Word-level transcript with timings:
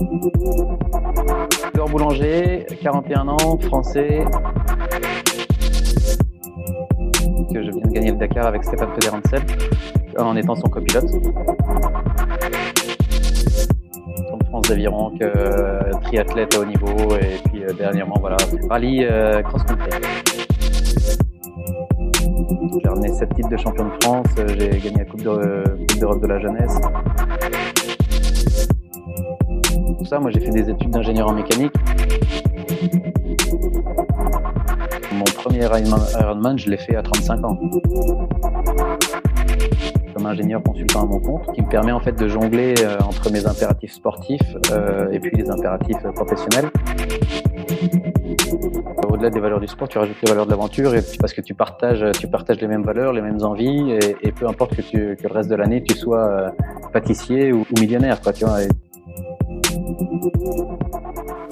Edouard 0.00 1.88
Boulanger, 1.88 2.66
41 2.80 3.28
ans, 3.28 3.58
français. 3.62 4.24
Que 7.52 7.62
je 7.62 7.70
viens 7.70 7.80
de 7.84 7.92
gagner 7.92 8.10
le 8.12 8.16
Dakar 8.16 8.46
avec 8.46 8.62
Stéphane 8.64 8.90
Federancel 8.94 9.42
en 10.16 10.36
étant 10.36 10.54
son 10.54 10.68
copilote. 10.68 11.10
De 11.10 11.32
France 14.50 14.68
d'aviron, 14.68 15.12
euh, 15.20 15.90
triathlète 16.02 16.54
à 16.54 16.60
haut 16.60 16.64
niveau 16.64 17.16
et 17.16 17.40
puis 17.48 17.64
euh, 17.64 17.72
dernièrement 17.72 18.16
voilà 18.20 18.36
rallye 18.70 19.04
euh, 19.04 19.42
cross 19.42 19.64
country. 19.64 19.90
J'ai 22.82 22.88
ramené 22.88 23.08
7 23.08 23.34
titres 23.34 23.48
de 23.48 23.56
champion 23.56 23.86
de 23.86 23.90
France, 24.02 24.26
j'ai 24.36 24.78
gagné 24.78 24.98
la 24.98 25.04
Coupe 25.06 25.22
d'Europe 25.22 26.22
de 26.22 26.26
la 26.28 26.38
jeunesse. 26.38 26.78
Moi 30.16 30.30
j'ai 30.30 30.40
fait 30.40 30.50
des 30.50 30.70
études 30.70 30.90
d'ingénieur 30.90 31.28
en 31.28 31.34
mécanique. 31.34 31.72
Mon 35.12 35.24
premier 35.24 35.64
Ironman, 35.64 36.58
je 36.58 36.70
l'ai 36.70 36.78
fait 36.78 36.96
à 36.96 37.02
35 37.02 37.44
ans. 37.44 37.58
Comme 40.14 40.26
ingénieur 40.26 40.62
consultant 40.62 41.02
à 41.02 41.06
mon 41.06 41.20
compte, 41.20 41.52
qui 41.54 41.62
me 41.62 41.68
permet 41.68 41.92
en 41.92 42.00
fait 42.00 42.12
de 42.12 42.26
jongler 42.26 42.74
euh, 42.80 42.98
entre 43.00 43.30
mes 43.30 43.46
impératifs 43.46 43.92
sportifs 43.92 44.56
euh, 44.72 45.10
et 45.12 45.20
puis 45.20 45.30
les 45.36 45.50
impératifs 45.50 46.02
professionnels. 46.14 46.70
Au-delà 49.10 49.30
des 49.30 49.40
valeurs 49.40 49.60
du 49.60 49.66
sport, 49.66 49.88
tu 49.88 49.98
rajoutes 49.98 50.16
les 50.22 50.30
valeurs 50.30 50.46
de 50.46 50.50
l'aventure 50.50 50.92
parce 51.20 51.32
que 51.32 51.40
tu 51.40 51.54
partages, 51.54 52.04
tu 52.18 52.28
partages 52.28 52.60
les 52.60 52.68
mêmes 52.68 52.82
valeurs, 52.82 53.12
les 53.12 53.22
mêmes 53.22 53.42
envies 53.42 53.92
et, 54.22 54.32
peu 54.32 54.48
importe 54.48 54.74
que, 54.76 54.82
tu, 54.82 55.16
le 55.22 55.32
reste 55.32 55.50
de 55.50 55.56
l'année 55.56 55.82
tu 55.82 55.94
sois 55.94 56.26
euh, 56.28 56.48
pâtissier 56.92 57.52
ou, 57.52 57.66
millionnaire. 57.78 58.20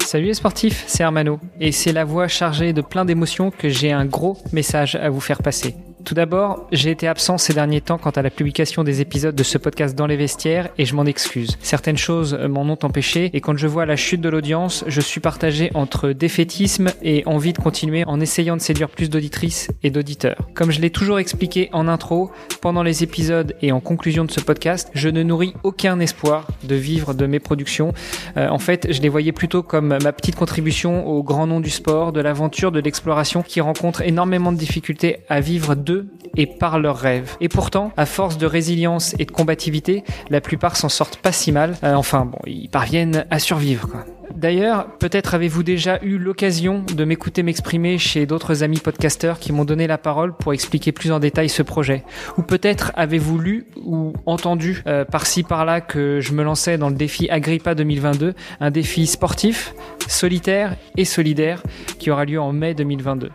Salut 0.03 0.27
les 0.27 0.33
sportifs, 0.33 0.85
c'est 0.87 1.03
Armano 1.03 1.39
et 1.59 1.71
c'est 1.71 1.91
la 1.91 2.05
voix 2.05 2.27
chargée 2.27 2.71
de 2.71 2.81
plein 2.81 3.03
d'émotions 3.03 3.51
que 3.51 3.67
j'ai 3.69 3.91
un 3.91 4.05
gros 4.05 4.37
message 4.53 4.95
à 4.95 5.09
vous 5.09 5.19
faire 5.19 5.41
passer. 5.41 5.75
Tout 6.07 6.13
d'abord, 6.13 6.67
j'ai 6.71 6.91
été 6.91 7.05
absent 7.05 7.37
ces 7.37 7.53
derniers 7.53 7.81
temps 7.81 7.97
quant 7.97 8.11
à 8.11 8.21
la 8.21 8.29
publication 8.29 8.85
des 8.85 9.01
épisodes 9.01 9.35
de 9.35 9.43
ce 9.43 9.57
podcast 9.57 9.93
dans 9.93 10.07
les 10.07 10.15
vestiaires 10.15 10.69
et 10.77 10.85
je 10.85 10.95
m'en 10.95 11.03
excuse. 11.03 11.57
Certaines 11.61 11.97
choses 11.97 12.33
m'en 12.33 12.61
ont 12.61 12.77
empêché 12.83 13.29
et 13.33 13.41
quand 13.41 13.57
je 13.57 13.67
vois 13.67 13.85
la 13.85 13.97
chute 13.97 14.21
de 14.21 14.29
l'audience, 14.29 14.85
je 14.87 15.01
suis 15.01 15.19
partagé 15.19 15.69
entre 15.73 16.11
défaitisme 16.11 16.91
et 17.03 17.23
envie 17.25 17.51
de 17.51 17.57
continuer 17.57 18.05
en 18.07 18.21
essayant 18.21 18.55
de 18.55 18.61
séduire 18.61 18.87
plus 18.87 19.09
d'auditrices 19.09 19.67
et 19.83 19.89
d'auditeurs. 19.89 20.47
Comme 20.53 20.71
je 20.71 20.79
l'ai 20.79 20.91
toujours 20.91 21.19
expliqué 21.19 21.69
en 21.73 21.89
intro, 21.89 22.31
pendant 22.61 22.83
les 22.83 23.03
épisodes 23.03 23.53
et 23.61 23.73
en 23.73 23.81
conclusion 23.81 24.23
de 24.23 24.31
ce 24.31 24.39
podcast, 24.39 24.89
je 24.93 25.09
ne 25.09 25.23
nourris 25.23 25.55
aucun 25.63 25.99
espoir 25.99 26.47
de 26.63 26.75
vivre 26.75 27.15
de 27.15 27.25
mes 27.25 27.41
productions. 27.41 27.93
Euh, 28.37 28.47
en 28.47 28.59
fait, 28.59 28.87
je 28.93 29.01
les 29.01 29.09
voyais 29.09 29.33
plutôt 29.33 29.61
comme 29.61 29.97
ma 30.01 30.13
petite 30.13 30.37
contribution 30.37 31.05
au 31.05 31.21
grand 31.21 31.47
nom 31.47 31.59
du 31.59 31.69
sport, 31.69 32.13
de 32.13 32.21
l'aventure, 32.21 32.71
de 32.71 32.79
l'exploration 32.79 33.43
qui 33.43 33.59
rencontre 33.59 34.03
énormément 34.03 34.53
de 34.53 34.57
difficultés 34.57 35.17
à 35.27 35.41
vivre 35.41 35.75
de 35.75 35.96
et 36.35 36.47
par 36.47 36.79
leurs 36.79 36.97
rêves. 36.97 37.35
Et 37.41 37.49
pourtant, 37.49 37.91
à 37.97 38.05
force 38.05 38.37
de 38.37 38.45
résilience 38.45 39.15
et 39.19 39.25
de 39.25 39.31
combativité, 39.31 40.03
la 40.29 40.41
plupart 40.41 40.75
s'en 40.75 40.89
sortent 40.89 41.17
pas 41.17 41.31
si 41.31 41.51
mal. 41.51 41.75
Euh, 41.83 41.93
enfin 41.93 42.25
bon, 42.25 42.39
ils 42.45 42.69
parviennent 42.69 43.25
à 43.29 43.39
survivre. 43.39 43.89
D'ailleurs, 44.35 44.97
peut-être 44.99 45.33
avez-vous 45.33 45.63
déjà 45.63 45.99
eu 46.03 46.19
l'occasion 46.19 46.83
de 46.93 47.03
m'écouter 47.05 47.41
m'exprimer 47.41 47.97
chez 47.97 48.27
d'autres 48.27 48.61
amis 48.61 48.77
podcasteurs 48.77 49.39
qui 49.39 49.51
m'ont 49.51 49.65
donné 49.65 49.87
la 49.87 49.97
parole 49.97 50.35
pour 50.35 50.53
expliquer 50.53 50.91
plus 50.91 51.11
en 51.11 51.19
détail 51.19 51.49
ce 51.49 51.63
projet. 51.63 52.03
Ou 52.37 52.43
peut-être 52.43 52.91
avez-vous 52.95 53.39
lu 53.39 53.65
ou 53.83 54.13
entendu 54.27 54.83
euh, 54.85 55.05
par-ci 55.05 55.41
par-là 55.41 55.81
que 55.81 56.19
je 56.21 56.33
me 56.33 56.43
lançais 56.43 56.77
dans 56.77 56.89
le 56.89 56.95
défi 56.95 57.27
Agrippa 57.31 57.73
2022, 57.73 58.35
un 58.59 58.69
défi 58.69 59.07
sportif, 59.07 59.73
solitaire 60.07 60.75
et 60.97 61.05
solidaire 61.05 61.63
qui 61.97 62.11
aura 62.11 62.25
lieu 62.25 62.39
en 62.39 62.53
mai 62.53 62.75
2022. 62.75 63.31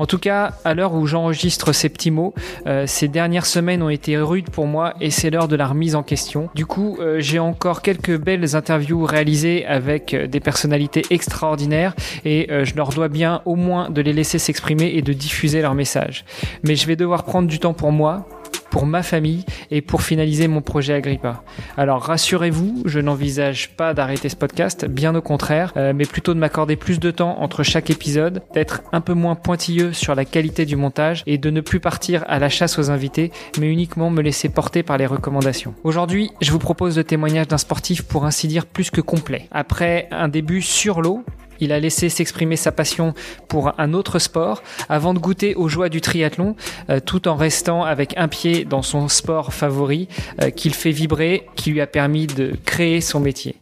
En 0.00 0.06
tout 0.06 0.18
cas, 0.18 0.54
à 0.64 0.72
l'heure 0.72 0.94
où 0.94 1.06
j'enregistre 1.06 1.74
ces 1.74 1.90
petits 1.90 2.10
mots, 2.10 2.32
euh, 2.66 2.84
ces 2.86 3.06
dernières 3.06 3.44
semaines 3.44 3.82
ont 3.82 3.90
été 3.90 4.16
rudes 4.16 4.48
pour 4.48 4.66
moi 4.66 4.94
et 4.98 5.10
c'est 5.10 5.28
l'heure 5.28 5.46
de 5.46 5.56
la 5.56 5.66
remise 5.66 5.94
en 5.94 6.02
question. 6.02 6.48
Du 6.54 6.64
coup, 6.64 6.96
euh, 7.00 7.16
j'ai 7.18 7.38
encore 7.38 7.82
quelques 7.82 8.18
belles 8.18 8.56
interviews 8.56 9.04
réalisées 9.04 9.66
avec 9.66 10.14
euh, 10.14 10.26
des 10.26 10.40
personnalités 10.40 11.02
extraordinaires 11.10 11.94
et 12.24 12.48
je 12.64 12.74
leur 12.76 12.88
dois 12.88 13.08
bien 13.08 13.42
au 13.44 13.56
moins 13.56 13.90
de 13.90 14.00
les 14.00 14.14
laisser 14.14 14.38
s'exprimer 14.38 14.92
et 14.94 15.02
de 15.02 15.12
diffuser 15.12 15.60
leur 15.60 15.74
message. 15.74 16.24
Mais 16.62 16.76
je 16.76 16.86
vais 16.86 16.96
devoir 16.96 17.24
prendre 17.24 17.46
du 17.46 17.58
temps 17.58 17.74
pour 17.74 17.92
moi, 17.92 18.26
pour 18.70 18.86
ma 18.86 19.02
famille 19.02 19.44
et 19.70 19.80
pour 19.82 20.02
finaliser 20.02 20.48
mon 20.48 20.62
projet 20.62 20.94
Agrippa. 20.94 21.42
Alors 21.76 22.02
rassurez-vous, 22.02 22.82
je 22.84 23.00
n'envisage 23.00 23.70
pas 23.70 23.94
d'arrêter 23.94 24.28
ce 24.28 24.36
podcast, 24.36 24.86
bien 24.86 25.14
au 25.14 25.22
contraire, 25.22 25.72
euh, 25.76 25.92
mais 25.94 26.06
plutôt 26.06 26.34
de 26.34 26.38
m'accorder 26.38 26.76
plus 26.76 27.00
de 27.00 27.10
temps 27.10 27.40
entre 27.40 27.62
chaque 27.62 27.90
épisode, 27.90 28.42
d'être 28.54 28.82
un 28.92 29.00
peu 29.00 29.14
moins 29.14 29.34
pointilleux 29.34 29.92
sur 29.92 30.14
la 30.14 30.24
qualité 30.24 30.64
du 30.64 30.76
montage 30.76 31.22
et 31.26 31.38
de 31.38 31.50
ne 31.50 31.60
plus 31.60 31.80
partir 31.80 32.24
à 32.28 32.38
la 32.38 32.48
chasse 32.48 32.78
aux 32.78 32.90
invités, 32.90 33.32
mais 33.58 33.68
uniquement 33.68 34.10
me 34.10 34.22
laisser 34.22 34.48
porter 34.48 34.82
par 34.82 34.98
les 34.98 35.06
recommandations. 35.06 35.74
Aujourd'hui, 35.84 36.30
je 36.40 36.52
vous 36.52 36.58
propose 36.58 36.96
le 36.96 37.04
témoignage 37.04 37.48
d'un 37.48 37.58
sportif 37.58 38.02
pour 38.02 38.24
ainsi 38.24 38.48
dire 38.48 38.66
plus 38.66 38.90
que 38.90 39.00
complet. 39.00 39.48
Après 39.50 40.08
un 40.10 40.28
début 40.28 40.62
sur 40.62 41.00
l'eau, 41.00 41.24
il 41.60 41.72
a 41.72 41.80
laissé 41.80 42.08
s'exprimer 42.08 42.56
sa 42.56 42.72
passion 42.72 43.14
pour 43.48 43.72
un 43.78 43.92
autre 43.94 44.18
sport 44.18 44.62
avant 44.88 45.14
de 45.14 45.18
goûter 45.18 45.54
aux 45.54 45.68
joies 45.68 45.88
du 45.88 46.00
triathlon, 46.00 46.56
euh, 46.88 47.00
tout 47.00 47.28
en 47.28 47.36
restant 47.36 47.84
avec 47.84 48.16
un 48.16 48.28
pied 48.28 48.64
dans 48.64 48.82
son 48.82 49.08
sport 49.08 49.52
favori, 49.52 50.08
euh, 50.42 50.50
qu'il 50.50 50.74
fait 50.74 50.90
vibrer, 50.90 51.46
qui 51.56 51.70
lui 51.70 51.80
a 51.80 51.86
permis 51.86 52.26
de 52.26 52.54
créer 52.64 53.00
son 53.00 53.20
métier. 53.20 53.56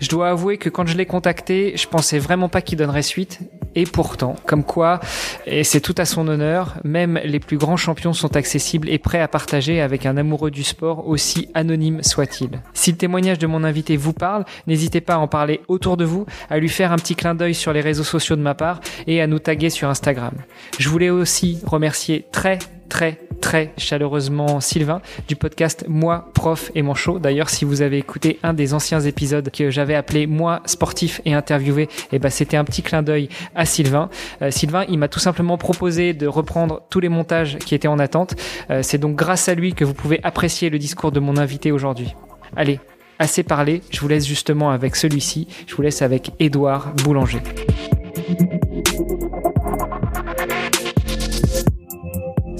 Je 0.00 0.08
dois 0.08 0.30
avouer 0.30 0.58
que 0.58 0.68
quand 0.68 0.86
je 0.86 0.96
l'ai 0.96 1.06
contacté, 1.06 1.74
je 1.76 1.86
pensais 1.86 2.18
vraiment 2.18 2.48
pas 2.48 2.62
qu'il 2.62 2.78
donnerait 2.78 3.02
suite. 3.02 3.40
Et 3.76 3.84
pourtant, 3.84 4.36
comme 4.46 4.64
quoi, 4.64 5.00
et 5.46 5.64
c'est 5.64 5.80
tout 5.80 5.94
à 5.98 6.04
son 6.04 6.28
honneur, 6.28 6.76
même 6.84 7.20
les 7.24 7.40
plus 7.40 7.56
grands 7.56 7.76
champions 7.76 8.12
sont 8.12 8.36
accessibles 8.36 8.88
et 8.88 8.98
prêts 8.98 9.20
à 9.20 9.28
partager 9.28 9.80
avec 9.80 10.06
un 10.06 10.16
amoureux 10.16 10.50
du 10.50 10.62
sport 10.62 11.08
aussi 11.08 11.48
anonyme 11.54 12.02
soit-il. 12.02 12.62
Si 12.72 12.92
le 12.92 12.96
témoignage 12.96 13.38
de 13.38 13.46
mon 13.46 13.64
invité 13.64 13.96
vous 13.96 14.12
parle, 14.12 14.44
n'hésitez 14.66 15.00
pas 15.00 15.14
à 15.14 15.18
en 15.18 15.28
parler 15.28 15.60
autour 15.68 15.96
de 15.96 16.04
vous, 16.04 16.26
à 16.50 16.58
lui 16.58 16.68
faire 16.68 16.92
un 16.92 16.96
petit 16.96 17.16
clin 17.16 17.34
d'œil 17.34 17.54
sur 17.54 17.72
les 17.72 17.80
réseaux 17.80 18.04
sociaux 18.04 18.36
de 18.36 18.42
ma 18.42 18.54
part 18.54 18.80
et 19.06 19.20
à 19.20 19.26
nous 19.26 19.38
taguer 19.38 19.70
sur 19.70 19.88
Instagram. 19.88 20.34
Je 20.78 20.88
voulais 20.88 21.10
aussi 21.10 21.58
remercier 21.66 22.26
très 22.30 22.58
très 22.88 23.18
très 23.40 23.72
chaleureusement 23.76 24.60
Sylvain 24.60 25.02
du 25.28 25.36
podcast 25.36 25.84
Moi, 25.86 26.30
prof 26.32 26.70
et 26.74 26.82
mon. 26.82 26.94
D'ailleurs, 27.20 27.50
si 27.50 27.64
vous 27.64 27.82
avez 27.82 27.98
écouté 27.98 28.38
un 28.42 28.54
des 28.54 28.72
anciens 28.72 29.00
épisodes 29.00 29.50
que 29.50 29.70
j'avais 29.70 29.94
appelé 29.94 30.26
Moi, 30.26 30.62
sportif 30.64 31.20
et 31.24 31.34
interviewé, 31.34 31.82
et 31.82 31.88
eh 32.12 32.18
ben, 32.18 32.30
c'était 32.30 32.56
un 32.56 32.64
petit 32.64 32.82
clin 32.82 33.02
d'œil 33.02 33.28
à 33.54 33.66
Sylvain. 33.66 34.08
Euh, 34.40 34.50
Sylvain, 34.50 34.84
il 34.88 34.98
m'a 34.98 35.08
tout 35.08 35.18
simplement 35.18 35.58
proposé 35.58 36.14
de 36.14 36.26
reprendre 36.26 36.82
tous 36.88 37.00
les 37.00 37.08
montages 37.08 37.58
qui 37.58 37.74
étaient 37.74 37.88
en 37.88 37.98
attente. 37.98 38.34
Euh, 38.70 38.80
c'est 38.82 38.98
donc 38.98 39.16
grâce 39.16 39.48
à 39.48 39.54
lui 39.54 39.74
que 39.74 39.84
vous 39.84 39.94
pouvez 39.94 40.20
apprécier 40.22 40.70
le 40.70 40.78
discours 40.78 41.12
de 41.12 41.20
mon 41.20 41.36
invité 41.36 41.72
aujourd'hui. 41.72 42.14
Allez, 42.56 42.80
assez 43.18 43.42
parlé, 43.42 43.82
je 43.90 44.00
vous 44.00 44.08
laisse 44.08 44.26
justement 44.26 44.70
avec 44.70 44.96
celui-ci, 44.96 45.48
je 45.66 45.74
vous 45.74 45.82
laisse 45.82 46.00
avec 46.00 46.32
Édouard 46.38 46.94
Boulanger. 47.04 47.40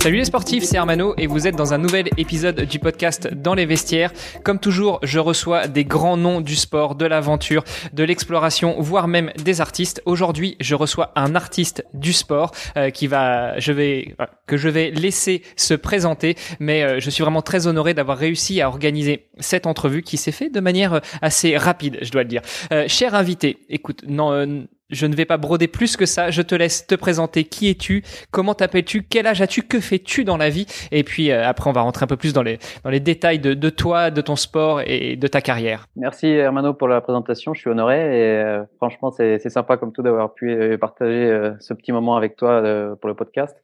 Salut 0.05 0.19
les 0.19 0.27
sportifs, 0.27 0.65
c'est 0.65 0.77
Armano 0.77 1.15
et 1.17 1.27
vous 1.27 1.47
êtes 1.47 1.57
dans 1.57 1.73
un 1.73 1.79
nouvel 1.79 2.11
épisode 2.19 2.61
du 2.61 2.79
podcast 2.79 3.27
Dans 3.33 3.55
les 3.55 3.65
vestiaires. 3.65 4.13
Comme 4.43 4.59
toujours, 4.59 4.99
je 5.03 5.19
reçois 5.19 5.67
des 5.67 5.87
grands 5.87 6.19
noms 6.19 6.43
du 6.43 6.57
sport, 6.57 6.95
de 6.95 7.07
l'aventure, 7.07 7.65
de 7.95 8.05
l'exploration, 8.05 8.79
voire 8.79 9.09
même 9.09 9.33
des 9.43 9.63
artistes. 9.63 10.03
Aujourd'hui, 10.05 10.59
je 10.61 10.75
reçois 10.75 11.11
un 11.17 11.35
artiste 11.35 11.87
du 11.95 12.13
sport 12.13 12.51
euh, 12.77 12.91
qui 12.91 13.07
va, 13.07 13.59
je 13.59 13.73
vais, 13.73 14.15
que 14.47 14.59
je 14.59 14.69
vais 14.69 14.91
laisser 14.91 15.41
se 15.57 15.73
présenter, 15.73 16.37
mais 16.61 16.83
euh, 16.83 17.01
je 17.01 17.09
suis 17.09 17.23
vraiment 17.23 17.41
très 17.41 17.67
honoré 17.67 17.95
d'avoir 17.95 18.19
réussi 18.19 18.61
à 18.61 18.69
organiser 18.69 19.29
cette 19.39 19.67
entrevue 19.67 20.03
qui 20.03 20.19
s'est 20.19 20.33
fait 20.33 20.51
de 20.51 20.61
manière 20.61 21.01
assez 21.23 21.57
rapide, 21.57 21.97
je 22.03 22.11
dois 22.11 22.25
le 22.25 22.29
dire. 22.29 22.43
Euh, 22.73 22.85
cher 22.89 23.15
invité, 23.15 23.57
écoute, 23.71 24.03
non, 24.07 24.67
je 24.91 25.07
ne 25.07 25.15
vais 25.15 25.25
pas 25.25 25.39
broder 25.39 25.67
plus 25.67 25.97
que 25.97 26.07
ça. 26.07 26.31
Je 26.31 26.43
te 26.43 26.55
laisse 26.55 26.87
te 26.87 26.95
présenter. 26.95 27.45
Qui 27.45 27.71
es-tu? 27.71 28.03
Comment 28.31 28.55
t'appelles-tu? 28.55 29.03
Quel 29.03 29.27
âge 29.27 29.41
as-tu? 29.41 29.63
Que 29.63 29.81
fais-tu 29.81 30.25
dans 30.25 30.37
la 30.37 30.51
vie? 30.51 30.67
Et 30.93 31.05
puis 31.05 31.31
euh, 31.31 31.47
après, 31.47 31.71
on 31.71 31.73
va 31.73 31.81
rentrer 31.81 32.05
un 32.05 32.07
peu 32.07 32.17
plus 32.17 32.33
dans 32.33 32.43
les 32.43 32.59
dans 32.85 32.91
les 32.91 33.01
détails 33.01 33.39
de, 33.39 33.55
de 33.55 33.71
toi, 33.71 34.11
de 34.11 34.21
ton 34.21 34.37
sport 34.37 34.83
et 34.85 35.17
de 35.17 35.27
ta 35.27 35.41
carrière. 35.41 35.87
Merci 35.97 36.29
Hermano 36.29 36.75
pour 36.75 36.89
la 36.89 37.01
présentation. 37.01 37.55
Je 37.55 37.61
suis 37.61 37.71
honoré 37.71 37.97
et 37.97 38.43
euh, 38.43 38.65
franchement, 38.77 39.11
c'est 39.11 39.49
sympa 39.49 39.77
comme 39.77 39.93
tout 39.93 40.03
d'avoir 40.03 40.35
pu 40.35 40.51
euh, 40.51 40.77
partager 40.77 41.51
ce 41.61 41.73
petit 41.75 41.93
moment 41.93 42.17
avec 42.17 42.37
toi 42.37 42.63
pour 43.01 43.09
le 43.09 43.15
podcast. 43.15 43.57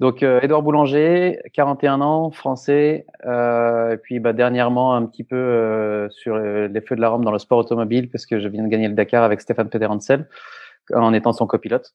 Donc, 0.00 0.22
Edouard 0.22 0.62
Boulanger, 0.62 1.38
41 1.52 2.00
ans, 2.00 2.30
français, 2.30 3.06
euh, 3.24 3.92
et 3.92 3.96
puis 3.98 4.18
bah, 4.18 4.32
dernièrement 4.32 4.96
un 4.96 5.06
petit 5.06 5.22
peu 5.22 6.08
sur 6.10 6.36
les 6.36 6.80
feux 6.80 6.96
de 6.96 7.00
la 7.00 7.10
Rome 7.10 7.24
dans 7.24 7.30
le 7.30 7.38
sport 7.38 7.58
automobile, 7.58 8.10
parce 8.10 8.26
que 8.26 8.40
je 8.40 8.48
viens 8.48 8.64
de 8.64 8.68
gagner 8.68 8.88
le 8.88 8.94
Dakar 8.94 9.22
avec 9.22 9.40
Stéphane 9.40 9.68
Pederhansel 9.68 10.26
en 10.94 11.12
étant 11.12 11.32
son 11.32 11.46
copilote. 11.46 11.94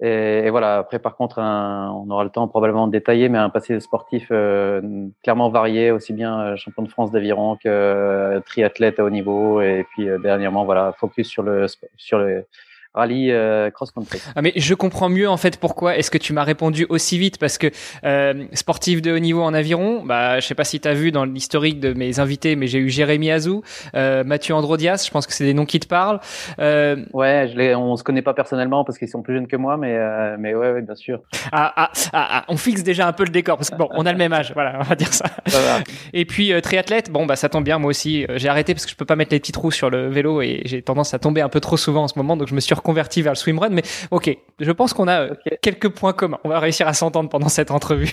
Et, 0.00 0.48
voilà. 0.50 0.78
Après, 0.78 0.98
par 1.00 1.16
contre, 1.16 1.38
on 1.40 2.08
aura 2.10 2.22
le 2.22 2.30
temps 2.30 2.46
probablement 2.46 2.86
de 2.86 2.92
détailler, 2.92 3.28
mais 3.28 3.38
un 3.38 3.50
passé 3.50 3.80
sportif 3.80 4.28
euh, 4.30 4.80
clairement 5.24 5.48
varié, 5.48 5.90
aussi 5.90 6.12
bien 6.12 6.40
euh, 6.40 6.56
champion 6.56 6.82
de 6.82 6.88
France 6.88 7.10
d'aviron 7.10 7.56
que 7.56 7.68
euh, 7.68 8.40
triathlète 8.40 9.00
à 9.00 9.04
haut 9.04 9.10
niveau, 9.10 9.60
et 9.60 9.84
puis 9.90 10.06
dernièrement, 10.22 10.64
voilà, 10.64 10.94
focus 10.98 11.28
sur 11.28 11.42
le 11.42 11.66
sur 11.96 12.18
le 12.18 12.46
rallye 12.94 13.30
euh, 13.30 13.70
cross-country. 13.70 14.20
Ah 14.34 14.42
mais 14.42 14.52
je 14.56 14.74
comprends 14.74 15.08
mieux 15.08 15.28
en 15.28 15.36
fait 15.36 15.58
pourquoi 15.58 15.96
est-ce 15.96 16.10
que 16.10 16.18
tu 16.18 16.32
m'as 16.32 16.42
répondu 16.42 16.86
aussi 16.88 17.18
vite 17.18 17.38
parce 17.38 17.58
que 17.58 17.68
euh, 18.04 18.46
sportif 18.54 19.02
de 19.02 19.12
haut 19.12 19.18
niveau 19.18 19.42
en 19.42 19.54
aviron, 19.54 20.02
bah 20.04 20.40
je 20.40 20.46
sais 20.46 20.54
pas 20.54 20.64
si 20.64 20.80
tu 20.80 20.88
as 20.88 20.94
vu 20.94 21.12
dans 21.12 21.24
l'historique 21.24 21.80
de 21.80 21.92
mes 21.92 22.18
invités 22.18 22.56
mais 22.56 22.66
j'ai 22.66 22.78
eu 22.78 22.88
Jérémy 22.88 23.30
Azou, 23.30 23.62
euh, 23.94 24.24
Mathieu 24.24 24.54
Androdias, 24.54 25.04
je 25.06 25.10
pense 25.10 25.26
que 25.26 25.32
c'est 25.32 25.44
des 25.44 25.54
noms 25.54 25.66
qui 25.66 25.80
te 25.80 25.86
parlent. 25.86 26.20
Euh... 26.58 26.96
Ouais, 27.12 27.50
je 27.54 27.74
on 27.74 27.96
se 27.96 28.04
connaît 28.04 28.22
pas 28.22 28.34
personnellement 28.34 28.84
parce 28.84 28.98
qu'ils 28.98 29.08
sont 29.08 29.22
plus 29.22 29.34
jeunes 29.34 29.46
que 29.46 29.56
moi 29.56 29.76
mais 29.76 29.94
euh, 29.94 30.36
mais 30.38 30.54
ouais, 30.54 30.72
ouais 30.72 30.82
bien 30.82 30.94
sûr. 30.94 31.20
Ah, 31.52 31.72
ah, 31.76 31.90
ah, 32.12 32.28
ah, 32.30 32.44
on 32.48 32.56
fixe 32.56 32.82
déjà 32.82 33.06
un 33.06 33.12
peu 33.12 33.24
le 33.24 33.30
décor 33.30 33.58
parce 33.58 33.70
que 33.70 33.76
bon, 33.76 33.88
on 33.92 34.06
a 34.06 34.12
le 34.12 34.18
même 34.18 34.32
âge, 34.32 34.52
voilà, 34.54 34.78
on 34.80 34.84
va 34.84 34.94
dire 34.94 35.12
ça. 35.12 35.26
Et 36.14 36.24
puis 36.24 36.52
euh, 36.52 36.60
triathlète, 36.60 37.10
bon 37.10 37.26
bah 37.26 37.36
ça 37.36 37.48
tombe 37.48 37.64
bien 37.64 37.78
moi 37.78 37.90
aussi, 37.90 38.26
j'ai 38.36 38.48
arrêté 38.48 38.74
parce 38.74 38.86
que 38.86 38.90
je 38.90 38.96
peux 38.96 39.04
pas 39.04 39.16
mettre 39.16 39.32
les 39.32 39.40
petits 39.40 39.52
trous 39.52 39.70
sur 39.70 39.90
le 39.90 40.08
vélo 40.08 40.40
et 40.40 40.62
j'ai 40.64 40.80
tendance 40.82 41.12
à 41.12 41.18
tomber 41.18 41.42
un 41.42 41.48
peu 41.48 41.60
trop 41.60 41.76
souvent 41.76 42.04
en 42.04 42.08
ce 42.08 42.18
moment 42.18 42.36
donc 42.36 42.48
je 42.48 42.54
me 42.54 42.60
suis 42.60 42.74
converti 42.82 43.22
vers 43.22 43.32
le 43.32 43.36
swimrun. 43.36 43.68
Mais 43.70 43.82
ok, 44.10 44.36
je 44.58 44.72
pense 44.72 44.92
qu'on 44.92 45.08
a 45.08 45.20
euh, 45.20 45.34
quelques 45.62 45.88
points 45.88 46.12
communs. 46.12 46.38
On 46.44 46.48
va 46.48 46.60
réussir 46.60 46.88
à 46.88 46.94
s'entendre 46.94 47.28
pendant 47.28 47.48
cette 47.48 47.70
entrevue. 47.70 48.12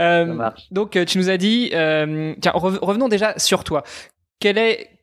Euh, 0.00 0.50
donc, 0.70 0.96
euh, 0.96 1.04
tu 1.04 1.18
nous 1.18 1.30
as 1.30 1.36
dit, 1.36 1.68
tiens, 1.70 2.52
revenons 2.54 3.08
déjà 3.08 3.38
sur 3.38 3.64
toi. 3.64 3.84
Quel 4.40 4.58
est 4.58 4.93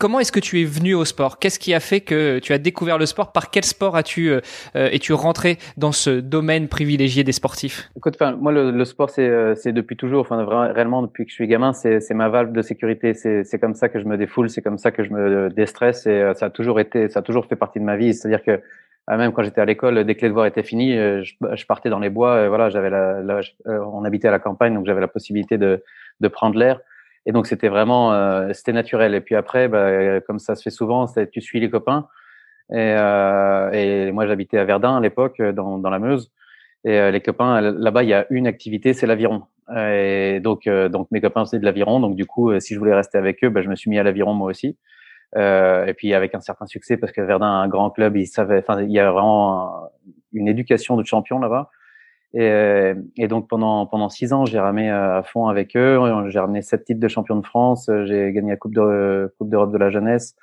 Comment 0.00 0.18
est-ce 0.18 0.32
que 0.32 0.40
tu 0.40 0.62
es 0.62 0.64
venu 0.64 0.94
au 0.94 1.04
sport? 1.04 1.38
Qu'est-ce 1.38 1.58
qui 1.58 1.74
a 1.74 1.78
fait 1.78 2.00
que 2.00 2.38
tu 2.38 2.54
as 2.54 2.58
découvert 2.58 2.96
le 2.96 3.04
sport? 3.04 3.32
Par 3.32 3.50
quel 3.50 3.64
sport 3.64 3.96
as-tu 3.96 4.32
es-tu 4.74 5.12
rentré 5.12 5.58
dans 5.76 5.92
ce 5.92 6.20
domaine 6.20 6.68
privilégié 6.68 7.22
des 7.22 7.32
sportifs? 7.32 7.90
Écoute, 7.98 8.16
moi 8.40 8.50
le, 8.50 8.84
sport 8.86 9.10
c'est 9.10 9.72
depuis 9.72 9.98
toujours, 9.98 10.22
enfin 10.22 10.42
réellement 10.72 11.02
depuis 11.02 11.26
que 11.26 11.30
je 11.30 11.34
suis 11.34 11.46
gamin, 11.46 11.74
c'est 11.74 12.14
ma 12.14 12.30
valve 12.30 12.52
de 12.52 12.62
sécurité. 12.62 13.12
C'est 13.12 13.58
comme 13.60 13.74
ça 13.74 13.90
que 13.90 14.00
je 14.00 14.06
me 14.06 14.16
défoule, 14.16 14.48
c'est 14.48 14.62
comme 14.62 14.78
ça 14.78 14.90
que 14.90 15.04
je 15.04 15.10
me 15.10 15.50
déstresse 15.50 16.06
et 16.06 16.32
ça 16.34 16.46
a 16.46 16.50
toujours 16.50 16.80
été, 16.80 17.10
ça 17.10 17.18
a 17.18 17.22
toujours 17.22 17.44
fait 17.44 17.56
partie 17.56 17.78
de 17.78 17.84
ma 17.84 17.98
vie. 17.98 18.14
C'est-à-dire 18.14 18.42
que 18.42 18.58
ah, 19.06 19.18
même 19.18 19.32
quand 19.32 19.42
j'étais 19.42 19.60
à 19.60 19.66
l'école, 19.66 20.02
dès 20.04 20.14
que 20.14 20.22
les 20.22 20.28
devoirs 20.28 20.46
étaient 20.46 20.62
finis, 20.62 20.94
je, 20.94 21.34
je 21.52 21.66
partais 21.66 21.90
dans 21.90 21.98
les 21.98 22.08
bois. 22.08 22.46
Et 22.46 22.48
voilà, 22.48 22.70
j'avais 22.70 22.88
la, 22.88 23.20
on 23.66 24.02
habitait 24.04 24.28
à 24.28 24.30
la 24.30 24.38
campagne, 24.38 24.72
donc 24.72 24.86
j'avais 24.86 25.02
la 25.02 25.08
possibilité 25.08 25.58
de, 25.58 25.84
de 26.20 26.28
prendre 26.28 26.58
l'air. 26.58 26.80
Et 27.26 27.32
donc 27.32 27.46
c'était 27.46 27.68
vraiment, 27.68 28.12
euh, 28.12 28.52
c'était 28.52 28.72
naturel. 28.72 29.14
Et 29.14 29.20
puis 29.20 29.34
après, 29.34 29.68
bah, 29.68 30.20
comme 30.22 30.38
ça 30.38 30.54
se 30.54 30.62
fait 30.62 30.70
souvent, 30.70 31.06
tu 31.30 31.40
suis 31.40 31.60
les 31.60 31.70
copains. 31.70 32.08
Et, 32.72 32.94
euh, 32.96 33.70
et 33.72 34.12
moi 34.12 34.26
j'habitais 34.26 34.58
à 34.58 34.64
Verdun 34.64 34.96
à 34.96 35.00
l'époque, 35.00 35.40
dans, 35.42 35.78
dans 35.78 35.90
la 35.90 35.98
Meuse. 35.98 36.30
Et 36.84 36.98
euh, 36.98 37.10
les 37.10 37.20
copains, 37.20 37.60
là-bas, 37.60 38.02
il 38.04 38.08
y 38.08 38.14
a 38.14 38.26
une 38.30 38.46
activité, 38.46 38.94
c'est 38.94 39.06
l'aviron. 39.06 39.42
Et 39.76 40.40
donc, 40.40 40.66
euh, 40.66 40.88
donc 40.88 41.08
mes 41.10 41.20
copains 41.20 41.44
faisaient 41.44 41.58
de 41.58 41.64
l'aviron. 41.64 42.00
Donc 42.00 42.16
du 42.16 42.26
coup, 42.26 42.58
si 42.60 42.74
je 42.74 42.78
voulais 42.78 42.94
rester 42.94 43.18
avec 43.18 43.44
eux, 43.44 43.50
bah, 43.50 43.62
je 43.62 43.68
me 43.68 43.76
suis 43.76 43.90
mis 43.90 43.98
à 43.98 44.02
l'aviron 44.02 44.34
moi 44.34 44.48
aussi. 44.48 44.76
Euh, 45.36 45.86
et 45.86 45.94
puis 45.94 46.12
avec 46.12 46.34
un 46.34 46.40
certain 46.40 46.66
succès 46.66 46.96
parce 46.96 47.12
que 47.12 47.20
Verdun 47.20 47.46
a 47.46 47.62
un 47.62 47.68
grand 47.68 47.90
club, 47.90 48.16
il 48.16 48.26
savait, 48.26 48.58
enfin, 48.58 48.82
il 48.82 48.90
y 48.90 48.98
a 48.98 49.12
vraiment 49.12 49.90
une 50.32 50.48
éducation 50.48 50.96
de 50.96 51.04
champions 51.04 51.38
là-bas. 51.38 51.70
Et, 52.32 52.92
et, 53.16 53.26
donc 53.26 53.48
pendant 53.48 53.86
pendant 53.86 54.08
six 54.08 54.32
ans, 54.32 54.44
j'ai 54.44 54.60
ramé 54.60 54.88
à 54.88 55.22
fond 55.24 55.48
avec 55.48 55.76
eux. 55.76 55.98
J'ai 56.28 56.38
ramené 56.38 56.62
sept 56.62 56.84
titres 56.84 57.00
de 57.00 57.08
champion 57.08 57.36
de 57.36 57.44
France. 57.44 57.90
J'ai 58.04 58.32
gagné 58.32 58.50
la 58.50 58.56
coupe 58.56 58.74
de 58.74 59.34
coupe 59.38 59.50
d'Europe 59.50 59.72
de 59.72 59.78
la 59.78 59.90
jeunesse. 59.90 60.36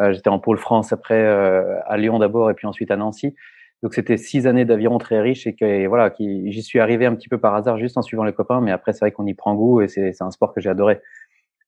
Euh, 0.00 0.12
J'étais 0.12 0.30
en 0.30 0.40
pôle 0.40 0.58
France 0.58 0.92
après 0.92 1.22
euh, 1.22 1.80
à 1.86 1.96
Lyon 1.96 2.18
d'abord 2.18 2.50
et 2.50 2.54
puis 2.54 2.66
ensuite 2.66 2.90
à 2.90 2.96
Nancy. 2.96 3.34
Donc 3.82 3.94
c'était 3.94 4.16
six 4.16 4.48
années 4.48 4.64
d'aviron 4.64 4.98
très 4.98 5.20
riches 5.20 5.46
et 5.46 5.54
que 5.54 5.86
voilà, 5.86 6.12
j'y 6.18 6.62
suis 6.62 6.80
arrivé 6.80 7.06
un 7.06 7.14
petit 7.14 7.28
peu 7.28 7.38
par 7.38 7.54
hasard 7.54 7.78
juste 7.78 7.96
en 7.96 8.02
suivant 8.02 8.24
les 8.24 8.32
copains. 8.32 8.60
Mais 8.60 8.72
après 8.72 8.92
c'est 8.92 9.00
vrai 9.00 9.12
qu'on 9.12 9.26
y 9.26 9.34
prend 9.34 9.54
goût 9.54 9.80
et 9.80 9.88
c'est 9.88 10.20
un 10.20 10.32
sport 10.32 10.52
que 10.52 10.60
j'ai 10.60 10.70
adoré. 10.70 11.00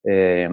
Et, 0.04 0.48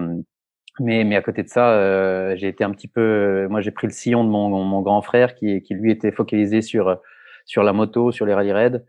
mais, 0.80 1.04
mais 1.04 1.16
à 1.16 1.22
côté 1.24 1.42
de 1.42 1.50
ça, 1.50 1.72
euh, 1.72 2.36
j'ai 2.36 2.48
été 2.48 2.64
un 2.64 2.72
petit 2.72 2.88
peu. 2.88 3.48
Moi, 3.50 3.62
j'ai 3.62 3.72
pris 3.72 3.88
le 3.88 3.94
sillon 3.94 4.24
de 4.24 4.30
mon, 4.30 4.50
mon 4.64 4.82
grand 4.82 5.02
frère 5.02 5.34
qui, 5.34 5.62
qui 5.64 5.74
lui 5.74 5.92
était 5.92 6.12
focalisé 6.12 6.62
sur 6.62 7.00
sur 7.46 7.64
la 7.64 7.74
moto, 7.74 8.12
sur 8.12 8.26
les 8.26 8.34
rallye 8.34 8.52
raids. 8.52 8.84